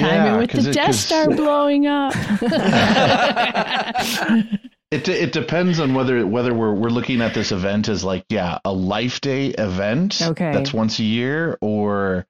Time 0.00 0.34
it 0.34 0.38
with 0.40 0.50
'cause 0.50 0.64
the 0.64 0.70
it- 0.70 0.74
Death 0.74 0.86
'cause 0.86 0.98
Star 0.98 1.28
blowing 1.30 1.86
up. 1.86 2.12
It 4.92 5.08
it 5.08 5.32
depends 5.32 5.80
on 5.80 5.94
whether 5.94 6.24
whether 6.26 6.54
we're 6.54 6.72
we're 6.72 6.90
looking 6.90 7.20
at 7.20 7.34
this 7.34 7.50
event 7.50 7.88
as 7.88 8.04
like 8.04 8.24
yeah 8.28 8.58
a 8.64 8.72
life 8.72 9.20
day 9.20 9.48
event 9.48 10.22
Okay. 10.22 10.52
that's 10.52 10.72
once 10.72 11.00
a 11.00 11.04
year 11.04 11.58
or 11.60 12.24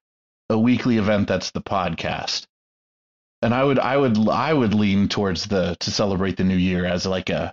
a 0.49 0.59
weekly 0.59 0.97
event 0.97 1.29
that's 1.29 1.51
the 1.51 1.61
podcast. 1.61 2.47
And 3.43 3.53
I 3.53 3.63
would 3.63 3.79
I 3.79 3.97
would 3.99 4.27
I 4.29 4.55
would 4.55 4.73
lean 4.73 5.09
towards 5.09 5.47
the 5.47 5.77
to 5.81 5.91
celebrate 5.91 6.39
the 6.39 6.45
new 6.45 6.57
year 6.57 6.87
as 6.87 7.05
like 7.05 7.29
a 7.29 7.53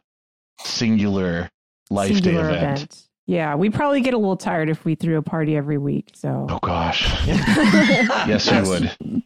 singular 0.59 1.49
life 1.89 2.13
Singular 2.13 2.49
day 2.49 2.57
event. 2.57 3.07
Yeah, 3.25 3.55
we'd 3.55 3.73
probably 3.73 4.01
get 4.01 4.13
a 4.13 4.17
little 4.17 4.37
tired 4.37 4.69
if 4.69 4.83
we 4.83 4.95
threw 4.95 5.17
a 5.17 5.21
party 5.21 5.55
every 5.55 5.77
week. 5.77 6.11
So 6.13 6.47
Oh 6.49 6.59
gosh. 6.61 7.25
yes, 7.27 8.51
you 8.51 8.63
would. 8.63 9.23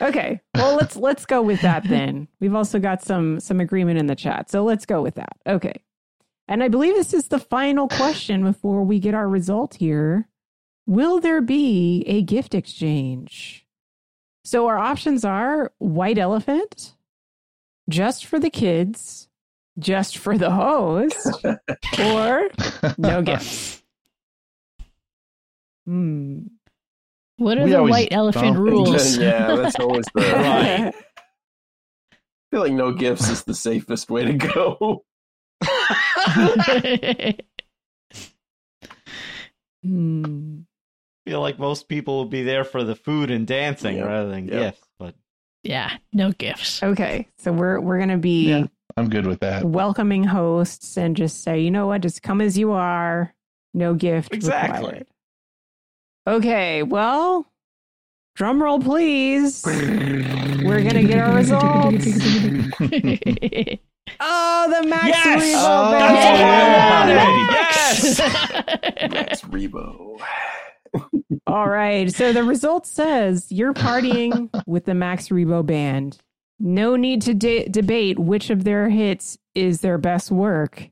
Okay. 0.00 0.40
Well, 0.54 0.76
let's 0.76 0.96
let's 0.96 1.24
go 1.24 1.40
with 1.40 1.62
that 1.62 1.84
then. 1.88 2.28
We've 2.40 2.54
also 2.54 2.78
got 2.78 3.02
some 3.02 3.40
some 3.40 3.60
agreement 3.60 3.98
in 3.98 4.06
the 4.06 4.16
chat. 4.16 4.50
So 4.50 4.64
let's 4.64 4.86
go 4.86 5.02
with 5.02 5.14
that. 5.14 5.36
Okay. 5.46 5.82
And 6.48 6.62
I 6.62 6.68
believe 6.68 6.94
this 6.94 7.14
is 7.14 7.28
the 7.28 7.38
final 7.38 7.88
question 7.88 8.42
before 8.44 8.82
we 8.82 9.00
get 9.00 9.14
our 9.14 9.28
result 9.28 9.76
here. 9.76 10.28
Will 10.86 11.20
there 11.20 11.40
be 11.40 12.04
a 12.06 12.22
gift 12.22 12.54
exchange? 12.54 13.66
So 14.44 14.68
our 14.68 14.78
options 14.78 15.24
are 15.24 15.72
white 15.78 16.18
elephant, 16.18 16.94
just 17.88 18.24
for 18.24 18.38
the 18.38 18.50
kids, 18.50 19.28
just 19.78 20.18
for 20.18 20.36
the 20.38 20.50
host, 20.50 21.28
or 22.00 22.48
no 22.98 23.22
gifts. 23.22 23.82
Hmm. 25.86 26.40
What 27.38 27.58
are 27.58 27.64
We 27.64 27.70
the 27.70 27.82
white 27.82 28.08
elephant 28.12 28.54
don't- 28.54 28.62
rules? 28.62 29.16
yeah, 29.18 29.54
that's 29.56 29.76
always 29.78 30.06
the. 30.14 30.22
Right. 30.22 30.94
I 30.94 30.94
feel 32.50 32.60
like 32.60 32.72
no 32.72 32.92
gifts 32.92 33.28
is 33.28 33.42
the 33.44 33.54
safest 33.54 34.08
way 34.10 34.24
to 34.24 34.32
go. 34.32 35.04
Hmm. 39.82 40.60
feel 41.26 41.40
like 41.40 41.58
most 41.58 41.88
people 41.88 42.16
will 42.18 42.24
be 42.28 42.42
there 42.42 42.64
for 42.64 42.82
the 42.84 42.94
food 42.96 43.30
and 43.30 43.46
dancing 43.46 43.96
Yeah. 43.96 44.04
rather 44.04 44.30
than 44.30 44.48
Yeah. 44.48 44.70
gifts. 44.70 44.86
But 44.98 45.14
yeah, 45.62 45.96
no 46.12 46.32
gifts. 46.32 46.82
Okay. 46.82 47.28
So 47.38 47.52
we're 47.52 47.80
we're 47.80 47.98
gonna 47.98 48.18
be 48.18 48.48
Yeah. 48.48 48.64
I'm 48.96 49.08
good 49.10 49.26
with 49.26 49.40
that. 49.40 49.64
welcoming 49.64 50.24
hosts 50.24 50.96
and 50.96 51.14
just 51.16 51.42
say, 51.42 51.60
you 51.60 51.70
know 51.70 51.86
what, 51.86 52.00
just 52.00 52.22
come 52.22 52.40
as 52.40 52.56
you 52.56 52.72
are, 52.72 53.34
no 53.74 53.92
gift 53.94 54.32
Exactly. 54.32 54.78
required. 54.78 55.06
Okay, 56.26 56.82
well, 56.82 57.46
drum 58.34 58.62
roll, 58.62 58.80
please. 58.80 59.62
We're 59.66 60.82
gonna 60.82 61.04
get 61.04 61.18
our 61.18 61.34
results. 61.34 62.06
Oh, 64.20 64.72
the 64.80 64.86
Max 64.88 65.08
Yes! 65.08 65.42
Rebo 65.42 65.62
Oh, 65.66 65.90
band. 65.90 66.14
that's 66.14 66.40
what 66.40 67.18
I 67.20 67.26
wanted. 67.26 67.52
Yes! 67.52 68.18
That's 69.12 69.42
Rebo. 69.50 70.20
All 71.46 71.68
right. 71.68 72.10
So 72.12 72.32
the 72.32 72.44
result 72.44 72.86
says 72.86 73.50
you're 73.50 73.74
partying 73.74 74.48
with 74.66 74.84
the 74.84 74.94
Max 74.94 75.28
Rebo 75.28 75.66
band. 75.66 76.18
No 76.58 76.96
need 76.96 77.22
to 77.22 77.34
de- 77.34 77.68
debate 77.68 78.18
which 78.18 78.50
of 78.50 78.64
their 78.64 78.88
hits 78.88 79.38
is 79.54 79.80
their 79.80 79.98
best 79.98 80.30
work. 80.30 80.88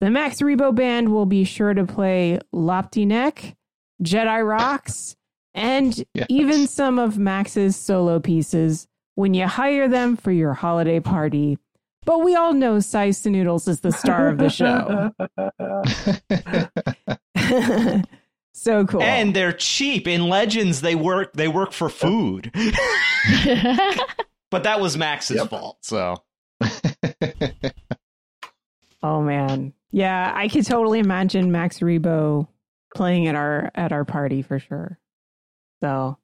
The 0.00 0.10
Max 0.10 0.40
Rebo 0.42 0.74
band 0.74 1.10
will 1.10 1.26
be 1.26 1.44
sure 1.44 1.72
to 1.72 1.86
play 1.86 2.38
Lapti 2.54 3.06
Nek, 3.06 3.56
Jedi 4.02 4.46
Rocks, 4.46 5.16
and 5.54 5.96
Yes. 6.12 6.26
even 6.28 6.66
some 6.66 6.98
of 6.98 7.18
Max's 7.18 7.76
solo 7.76 8.20
pieces 8.20 8.86
when 9.14 9.32
you 9.32 9.46
hire 9.46 9.88
them 9.88 10.16
for 10.16 10.32
your 10.32 10.52
holiday 10.52 11.00
party. 11.00 11.56
But 12.04 12.22
we 12.22 12.36
all 12.36 12.52
know 12.52 12.78
Sy 12.78 13.08
Snootles 13.08 13.66
is 13.68 13.80
the 13.80 13.90
star 13.92 14.28
of 14.28 14.38
the 14.38 14.50
show. 14.50 15.12
so 18.52 18.84
cool. 18.86 19.02
and 19.02 19.34
they're 19.34 19.52
cheap. 19.52 20.06
In 20.06 20.28
Legends, 20.28 20.82
they 20.82 20.94
work 20.94 21.32
they 21.32 21.48
work 21.48 21.72
for 21.72 21.88
food. 21.88 22.52
but 24.56 24.62
that 24.64 24.80
was 24.80 24.96
Max's 24.96 25.36
Yep. 25.36 25.50
fault. 25.50 25.78
So 25.82 26.22
Oh 29.02 29.22
man. 29.22 29.72
Yeah, 29.92 30.32
I 30.34 30.48
could 30.48 30.66
totally 30.66 30.98
imagine 30.98 31.52
Max 31.52 31.78
Rebo 31.80 32.48
playing 32.94 33.28
at 33.28 33.34
our 33.34 33.70
at 33.74 33.92
our 33.92 34.04
party 34.04 34.42
for 34.42 34.58
sure. 34.58 34.98
So 35.82 36.18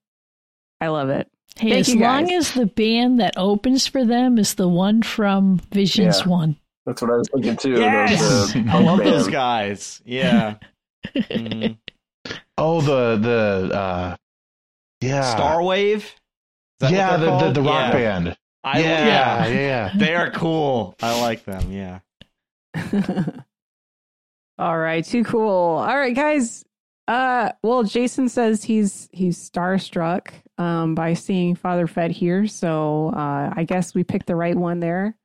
I 0.80 0.88
love 0.88 1.08
it. 1.10 1.28
Hey, 1.56 1.68
Thank 1.70 1.80
as 1.80 1.94
you, 1.94 2.00
long 2.00 2.32
as 2.32 2.52
the 2.54 2.66
band 2.66 3.20
that 3.20 3.34
opens 3.36 3.86
for 3.86 4.04
them 4.04 4.38
is 4.38 4.54
the 4.54 4.68
one 4.68 5.02
from 5.02 5.58
Visions 5.70 6.20
Yeah. 6.20 6.28
One. 6.28 6.56
That's 6.86 7.02
what 7.02 7.10
I 7.12 7.16
was 7.18 7.28
thinking 7.32 7.56
too. 7.56 7.78
yes, 7.78 8.20
Those, 8.52 8.56
uh, 8.56 8.62
I 8.70 8.80
love 8.82 8.98
band. 8.98 9.10
those 9.10 9.28
guys. 9.28 10.02
Yeah, 10.04 10.54
Mhm. 11.14 11.76
Oh, 12.58 12.80
the 12.80 13.16
the 13.16 13.74
uh, 13.76 14.16
yeah, 15.00 15.36
Starwave. 15.36 16.04
Is 16.82 16.90
that 16.90 16.92
yeah, 16.92 17.16
they're 17.16 17.30
the, 17.38 17.46
the 17.46 17.52
the 17.52 17.62
rock 17.62 17.92
Yeah. 17.92 18.20
band. 18.20 18.36
I, 18.64 18.78
yeah, 18.80 19.06
yeah, 19.06 19.46
yeah, 19.46 19.54
yeah. 19.60 19.92
they 19.96 20.14
are 20.14 20.30
cool. 20.30 20.94
I 21.02 21.20
like 21.20 21.44
them. 21.44 21.70
Yeah. 21.72 22.00
All 24.58 24.78
right, 24.78 25.04
too 25.04 25.24
cool. 25.24 25.48
All 25.78 25.96
right, 25.98 26.14
guys. 26.14 26.64
Uh 27.08 27.50
well, 27.64 27.82
Jason 27.82 28.28
says 28.28 28.62
he's 28.62 29.08
he's 29.12 29.36
starstruck 29.50 30.28
um 30.58 30.94
by 30.94 31.14
seeing 31.14 31.56
Father 31.56 31.88
Fed 31.88 32.12
here, 32.12 32.46
so 32.46 33.08
uh 33.16 33.52
I 33.56 33.64
guess 33.64 33.94
we 33.94 34.04
picked 34.04 34.26
the 34.26 34.36
right 34.36 34.56
one 34.56 34.78
there. 34.78 35.16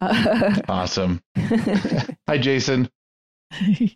Uh, 0.00 0.56
Awesome. 0.68 1.22
Hi, 2.28 2.38
Jason. 2.38 2.90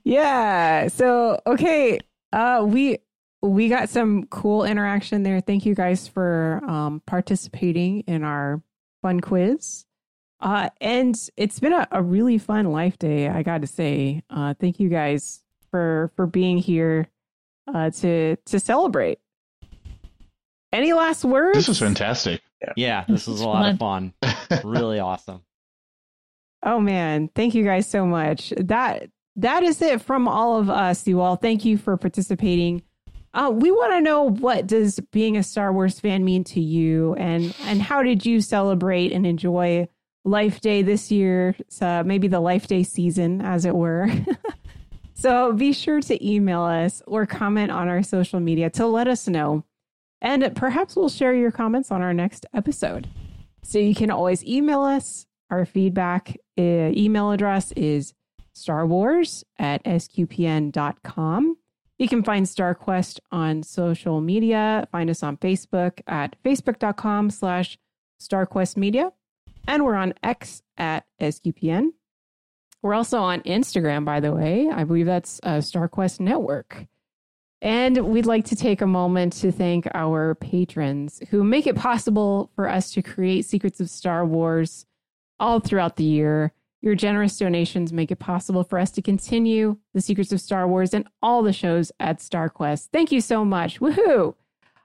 yeah. 0.04 0.86
So 0.88 1.40
okay, 1.46 1.98
uh 2.32 2.64
we 2.66 2.98
we 3.42 3.68
got 3.68 3.88
some 3.88 4.26
cool 4.26 4.64
interaction 4.64 5.22
there. 5.22 5.40
Thank 5.40 5.64
you 5.66 5.74
guys 5.74 6.08
for 6.08 6.60
um 6.66 7.02
participating 7.06 8.00
in 8.00 8.24
our 8.24 8.62
fun 9.02 9.20
quiz. 9.20 9.84
Uh 10.40 10.70
and 10.80 11.16
it's 11.36 11.60
been 11.60 11.72
a, 11.72 11.86
a 11.90 12.02
really 12.02 12.38
fun 12.38 12.66
life 12.66 12.98
day, 12.98 13.28
I 13.28 13.42
got 13.42 13.60
to 13.60 13.66
say. 13.66 14.22
Uh 14.30 14.54
thank 14.58 14.80
you 14.80 14.88
guys 14.88 15.42
for 15.70 16.10
for 16.16 16.26
being 16.26 16.58
here 16.58 17.08
uh 17.72 17.90
to 17.90 18.36
to 18.36 18.60
celebrate. 18.60 19.18
Any 20.72 20.92
last 20.92 21.24
words? 21.24 21.56
This 21.56 21.68
was 21.68 21.78
fantastic. 21.78 22.42
Yeah, 22.76 23.04
this 23.08 23.26
was 23.26 23.40
a 23.40 23.48
lot 23.48 23.70
of 23.70 23.78
fun. 23.78 24.14
Really 24.64 24.98
awesome. 24.98 25.42
Oh 26.62 26.80
man, 26.80 27.28
thank 27.34 27.54
you 27.54 27.62
guys 27.64 27.86
so 27.86 28.04
much. 28.06 28.52
That 28.56 29.10
that 29.36 29.62
is 29.62 29.80
it 29.82 30.00
from 30.02 30.26
all 30.26 30.58
of 30.58 30.68
us, 30.70 31.06
you 31.06 31.20
all. 31.20 31.36
Thank 31.36 31.64
you 31.64 31.78
for 31.78 31.96
participating. 31.96 32.82
Uh, 33.38 33.50
we 33.50 33.70
want 33.70 33.92
to 33.92 34.00
know 34.00 34.24
what 34.24 34.66
does 34.66 34.98
being 35.12 35.36
a 35.36 35.44
Star 35.44 35.72
Wars 35.72 36.00
fan 36.00 36.24
mean 36.24 36.42
to 36.42 36.60
you, 36.60 37.14
and 37.14 37.54
and 37.66 37.80
how 37.80 38.02
did 38.02 38.26
you 38.26 38.40
celebrate 38.40 39.12
and 39.12 39.24
enjoy 39.24 39.86
Life 40.24 40.60
Day 40.60 40.82
this 40.82 41.12
year? 41.12 41.54
Maybe 41.80 42.26
the 42.26 42.40
Life 42.40 42.66
Day 42.66 42.82
season, 42.82 43.40
as 43.40 43.64
it 43.64 43.76
were. 43.76 44.10
so 45.14 45.52
be 45.52 45.72
sure 45.72 46.00
to 46.00 46.28
email 46.28 46.62
us 46.62 47.00
or 47.06 47.26
comment 47.26 47.70
on 47.70 47.86
our 47.86 48.02
social 48.02 48.40
media 48.40 48.70
to 48.70 48.88
let 48.88 49.06
us 49.06 49.28
know, 49.28 49.62
and 50.20 50.56
perhaps 50.56 50.96
we'll 50.96 51.08
share 51.08 51.32
your 51.32 51.52
comments 51.52 51.92
on 51.92 52.02
our 52.02 52.12
next 52.12 52.44
episode. 52.52 53.06
So 53.62 53.78
you 53.78 53.94
can 53.94 54.10
always 54.10 54.44
email 54.44 54.82
us. 54.82 55.26
Our 55.48 55.64
feedback 55.64 56.36
uh, 56.58 56.90
email 56.90 57.30
address 57.30 57.70
is 57.76 58.14
starwars 58.52 59.44
at 59.60 59.84
sqpn.com. 59.84 61.56
You 61.98 62.08
can 62.08 62.22
find 62.22 62.46
StarQuest 62.46 63.18
on 63.32 63.62
social 63.64 64.20
media. 64.20 64.86
Find 64.92 65.10
us 65.10 65.22
on 65.22 65.36
Facebook 65.36 66.00
at 66.06 66.36
facebook.com 66.44 67.30
slash 67.30 67.76
starquestmedia. 68.20 69.12
And 69.66 69.84
we're 69.84 69.96
on 69.96 70.14
X 70.22 70.62
at 70.76 71.04
SQPN. 71.20 71.88
We're 72.82 72.94
also 72.94 73.18
on 73.18 73.40
Instagram, 73.42 74.04
by 74.04 74.20
the 74.20 74.32
way. 74.32 74.70
I 74.72 74.84
believe 74.84 75.06
that's 75.06 75.40
uh, 75.42 75.58
StarQuest 75.58 76.20
Network. 76.20 76.86
And 77.60 77.98
we'd 78.08 78.26
like 78.26 78.44
to 78.46 78.56
take 78.56 78.80
a 78.80 78.86
moment 78.86 79.32
to 79.34 79.50
thank 79.50 79.88
our 79.92 80.36
patrons 80.36 81.20
who 81.30 81.42
make 81.42 81.66
it 81.66 81.74
possible 81.74 82.52
for 82.54 82.68
us 82.68 82.92
to 82.92 83.02
create 83.02 83.46
Secrets 83.46 83.80
of 83.80 83.90
Star 83.90 84.24
Wars 84.24 84.86
all 85.40 85.58
throughout 85.58 85.96
the 85.96 86.04
year. 86.04 86.52
Your 86.80 86.94
generous 86.94 87.36
donations 87.36 87.92
make 87.92 88.10
it 88.10 88.20
possible 88.20 88.62
for 88.62 88.78
us 88.78 88.90
to 88.92 89.02
continue 89.02 89.78
the 89.94 90.00
Secrets 90.00 90.32
of 90.32 90.40
Star 90.40 90.68
Wars 90.68 90.94
and 90.94 91.08
all 91.20 91.42
the 91.42 91.52
shows 91.52 91.90
at 91.98 92.18
StarQuest. 92.18 92.88
Thank 92.92 93.10
you 93.10 93.20
so 93.20 93.44
much. 93.44 93.80
Woohoo! 93.80 94.34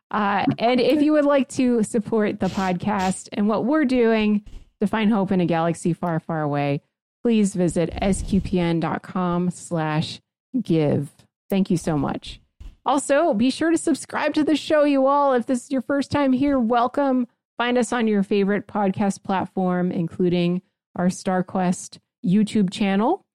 Uh, 0.10 0.46
and 0.60 0.80
if 0.80 1.02
you 1.02 1.12
would 1.14 1.26
like 1.26 1.50
to 1.50 1.84
support 1.84 2.40
the 2.40 2.48
podcast 2.48 3.30
and 3.34 3.48
what 3.48 3.66
we're 3.66 3.86
doing 3.86 4.44
to 4.80 4.88
find 4.88 5.12
hope 5.12 5.32
in 5.32 5.42
a 5.42 5.46
galaxy 5.46 5.94
far, 5.94 6.20
far 6.20 6.42
away, 6.42 6.82
please 7.22 7.56
visit 7.56 7.90
sqpn.com 8.02 9.50
slash 9.50 10.20
give. 10.62 11.12
Thank 11.50 11.72
you 11.72 11.78
so 11.78 11.98
much. 11.98 12.40
Also, 12.86 13.34
be 13.34 13.50
sure 13.50 13.72
to 13.72 13.78
subscribe 13.78 14.34
to 14.34 14.44
the 14.44 14.56
show, 14.56 14.84
you 14.84 15.08
all. 15.08 15.34
If 15.34 15.46
this 15.46 15.64
is 15.66 15.72
your 15.72 15.82
first 15.82 16.12
time 16.12 16.34
here, 16.34 16.60
welcome. 16.60 17.28
Find 17.58 17.78
us 17.78 17.94
on 17.94 18.08
your 18.08 18.24
favorite 18.24 18.68
podcast 18.68 19.24
platform, 19.24 19.92
including 19.92 20.62
our 20.96 21.08
StarQuest 21.08 22.00
YouTube 22.26 22.72
channel. 22.72 23.26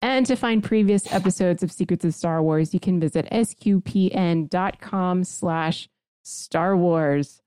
And 0.00 0.26
to 0.26 0.34
find 0.34 0.64
previous 0.64 1.12
episodes 1.12 1.62
of 1.62 1.70
Secrets 1.70 2.04
of 2.04 2.14
Star 2.14 2.42
Wars, 2.42 2.74
you 2.74 2.80
can 2.80 2.98
visit 2.98 3.28
sqpn.com 3.30 5.24
slash 5.24 5.88
Star 6.24 6.76
Wars. 6.76 7.40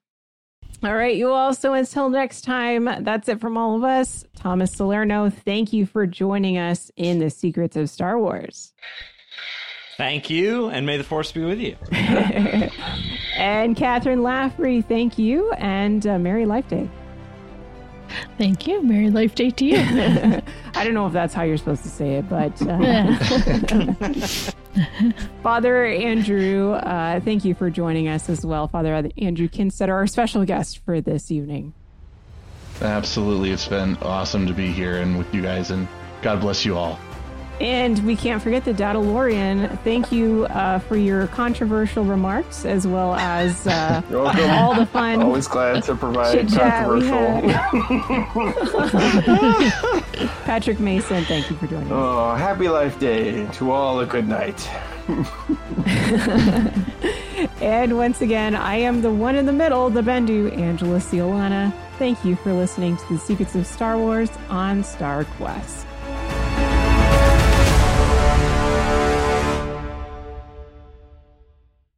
All 0.84 0.96
right, 0.96 1.16
you 1.16 1.32
all. 1.32 1.54
So 1.54 1.74
until 1.74 2.10
next 2.10 2.42
time, 2.42 2.90
that's 3.02 3.28
it 3.28 3.40
from 3.40 3.58
all 3.58 3.76
of 3.76 3.84
us. 3.84 4.26
Thomas 4.36 4.72
Salerno, 4.72 5.30
thank 5.30 5.74
you 5.74 5.86
for 5.86 6.06
joining 6.06 6.58
us 6.58 6.92
in 6.96 7.20
the 7.20 7.30
Secrets 7.30 7.76
of 7.76 7.90
Star 7.90 8.20
Wars. 8.20 8.74
Thank 9.98 10.30
you, 10.30 10.68
and 10.70 10.86
may 10.86 10.98
the 10.98 11.06
force 11.06 11.32
be 11.32 11.44
with 11.44 11.60
you. 11.60 11.78
and 11.92 13.76
Kathryn 13.76 14.20
Laffrey, 14.20 14.86
thank 14.86 15.18
you, 15.18 15.52
and 15.54 16.06
uh, 16.06 16.20
Merry 16.20 16.46
Life 16.46 16.68
Day. 16.68 16.90
Thank 18.38 18.68
you. 18.68 18.82
Merry 18.84 19.10
Life 19.10 19.36
Day 19.36 19.50
to 19.52 19.66
you. 19.66 19.78
I 20.76 20.84
don't 20.84 20.94
know 20.94 21.08
if 21.08 21.14
that's 21.14 21.34
how 21.34 21.44
you're 21.44 21.58
supposed 21.58 21.84
to 21.84 21.90
say 21.90 22.16
it, 22.16 22.30
but 22.30 22.62
uh, 22.62 23.16
Father 25.44 25.86
Andrew, 25.86 26.74
uh, 26.74 27.20
thank 27.22 27.46
you 27.46 27.56
for 27.56 27.70
joining 27.70 28.08
us 28.08 28.30
as 28.30 28.46
well. 28.46 28.68
Father 28.68 29.10
Andrew 29.18 29.48
Kinstetter, 29.48 29.94
our 29.94 30.08
special 30.08 30.46
guest 30.46 30.80
for 30.86 31.02
this 31.02 31.32
evening. 31.32 31.74
Absolutely. 32.82 33.52
It's 33.52 33.68
been 33.68 33.96
awesome 33.98 34.48
to 34.48 34.54
be 34.54 34.72
here 34.72 34.98
and 34.98 35.18
with 35.18 35.34
you 35.34 35.42
guys, 35.42 35.72
and 35.72 35.88
God 36.22 36.42
bless 36.42 36.66
you 36.66 36.78
all. 36.78 37.00
And 37.62 38.06
we 38.06 38.16
can't 38.16 38.42
forget 38.42 38.66
the 38.66 38.74
Datalorian. 38.74 39.80
Thank 39.84 40.12
you 40.12 40.46
uh, 40.46 40.80
for 40.80 40.98
your 40.98 41.28
controversial 41.28 42.04
remarks 42.04 42.66
as 42.66 42.86
well 42.86 43.16
as 43.16 43.66
uh, 43.66 44.02
all 44.12 44.76
the 44.76 44.86
fun. 44.86 45.22
Always 45.22 45.48
glad 45.48 45.84
to 45.84 45.96
provide 45.96 46.50
controversial. 46.50 47.16
Patrick 50.44 50.80
Mason, 50.80 51.24
thank 51.26 51.50
you 51.50 51.56
for 51.56 51.68
joining 51.68 51.88
us. 51.88 51.94
Oh, 51.94 52.36
happy 52.36 52.68
Life 52.68 53.00
Day 53.00 53.48
to 53.54 53.72
all 53.72 54.02
a 54.02 54.06
good 54.06 54.28
night. 54.28 54.70
and 57.62 57.96
once 57.96 58.22
again, 58.22 58.56
I 58.56 58.78
am 58.78 59.02
the 59.02 59.12
one 59.12 59.36
in 59.36 59.46
the 59.46 59.54
middle, 59.54 59.90
the 59.90 60.02
Bendu, 60.02 60.58
Angela 60.58 60.98
Sealana. 60.98 61.72
Thank 61.98 62.26
you 62.26 62.36
for 62.36 62.54
listening 62.54 62.98
to 62.98 63.14
the 63.14 63.20
Secrets 63.20 63.56
of 63.56 63.66
Star 63.66 63.98
Wars 63.98 64.30
on 64.50 64.84
Star 64.84 65.24
Quest. 65.24 65.85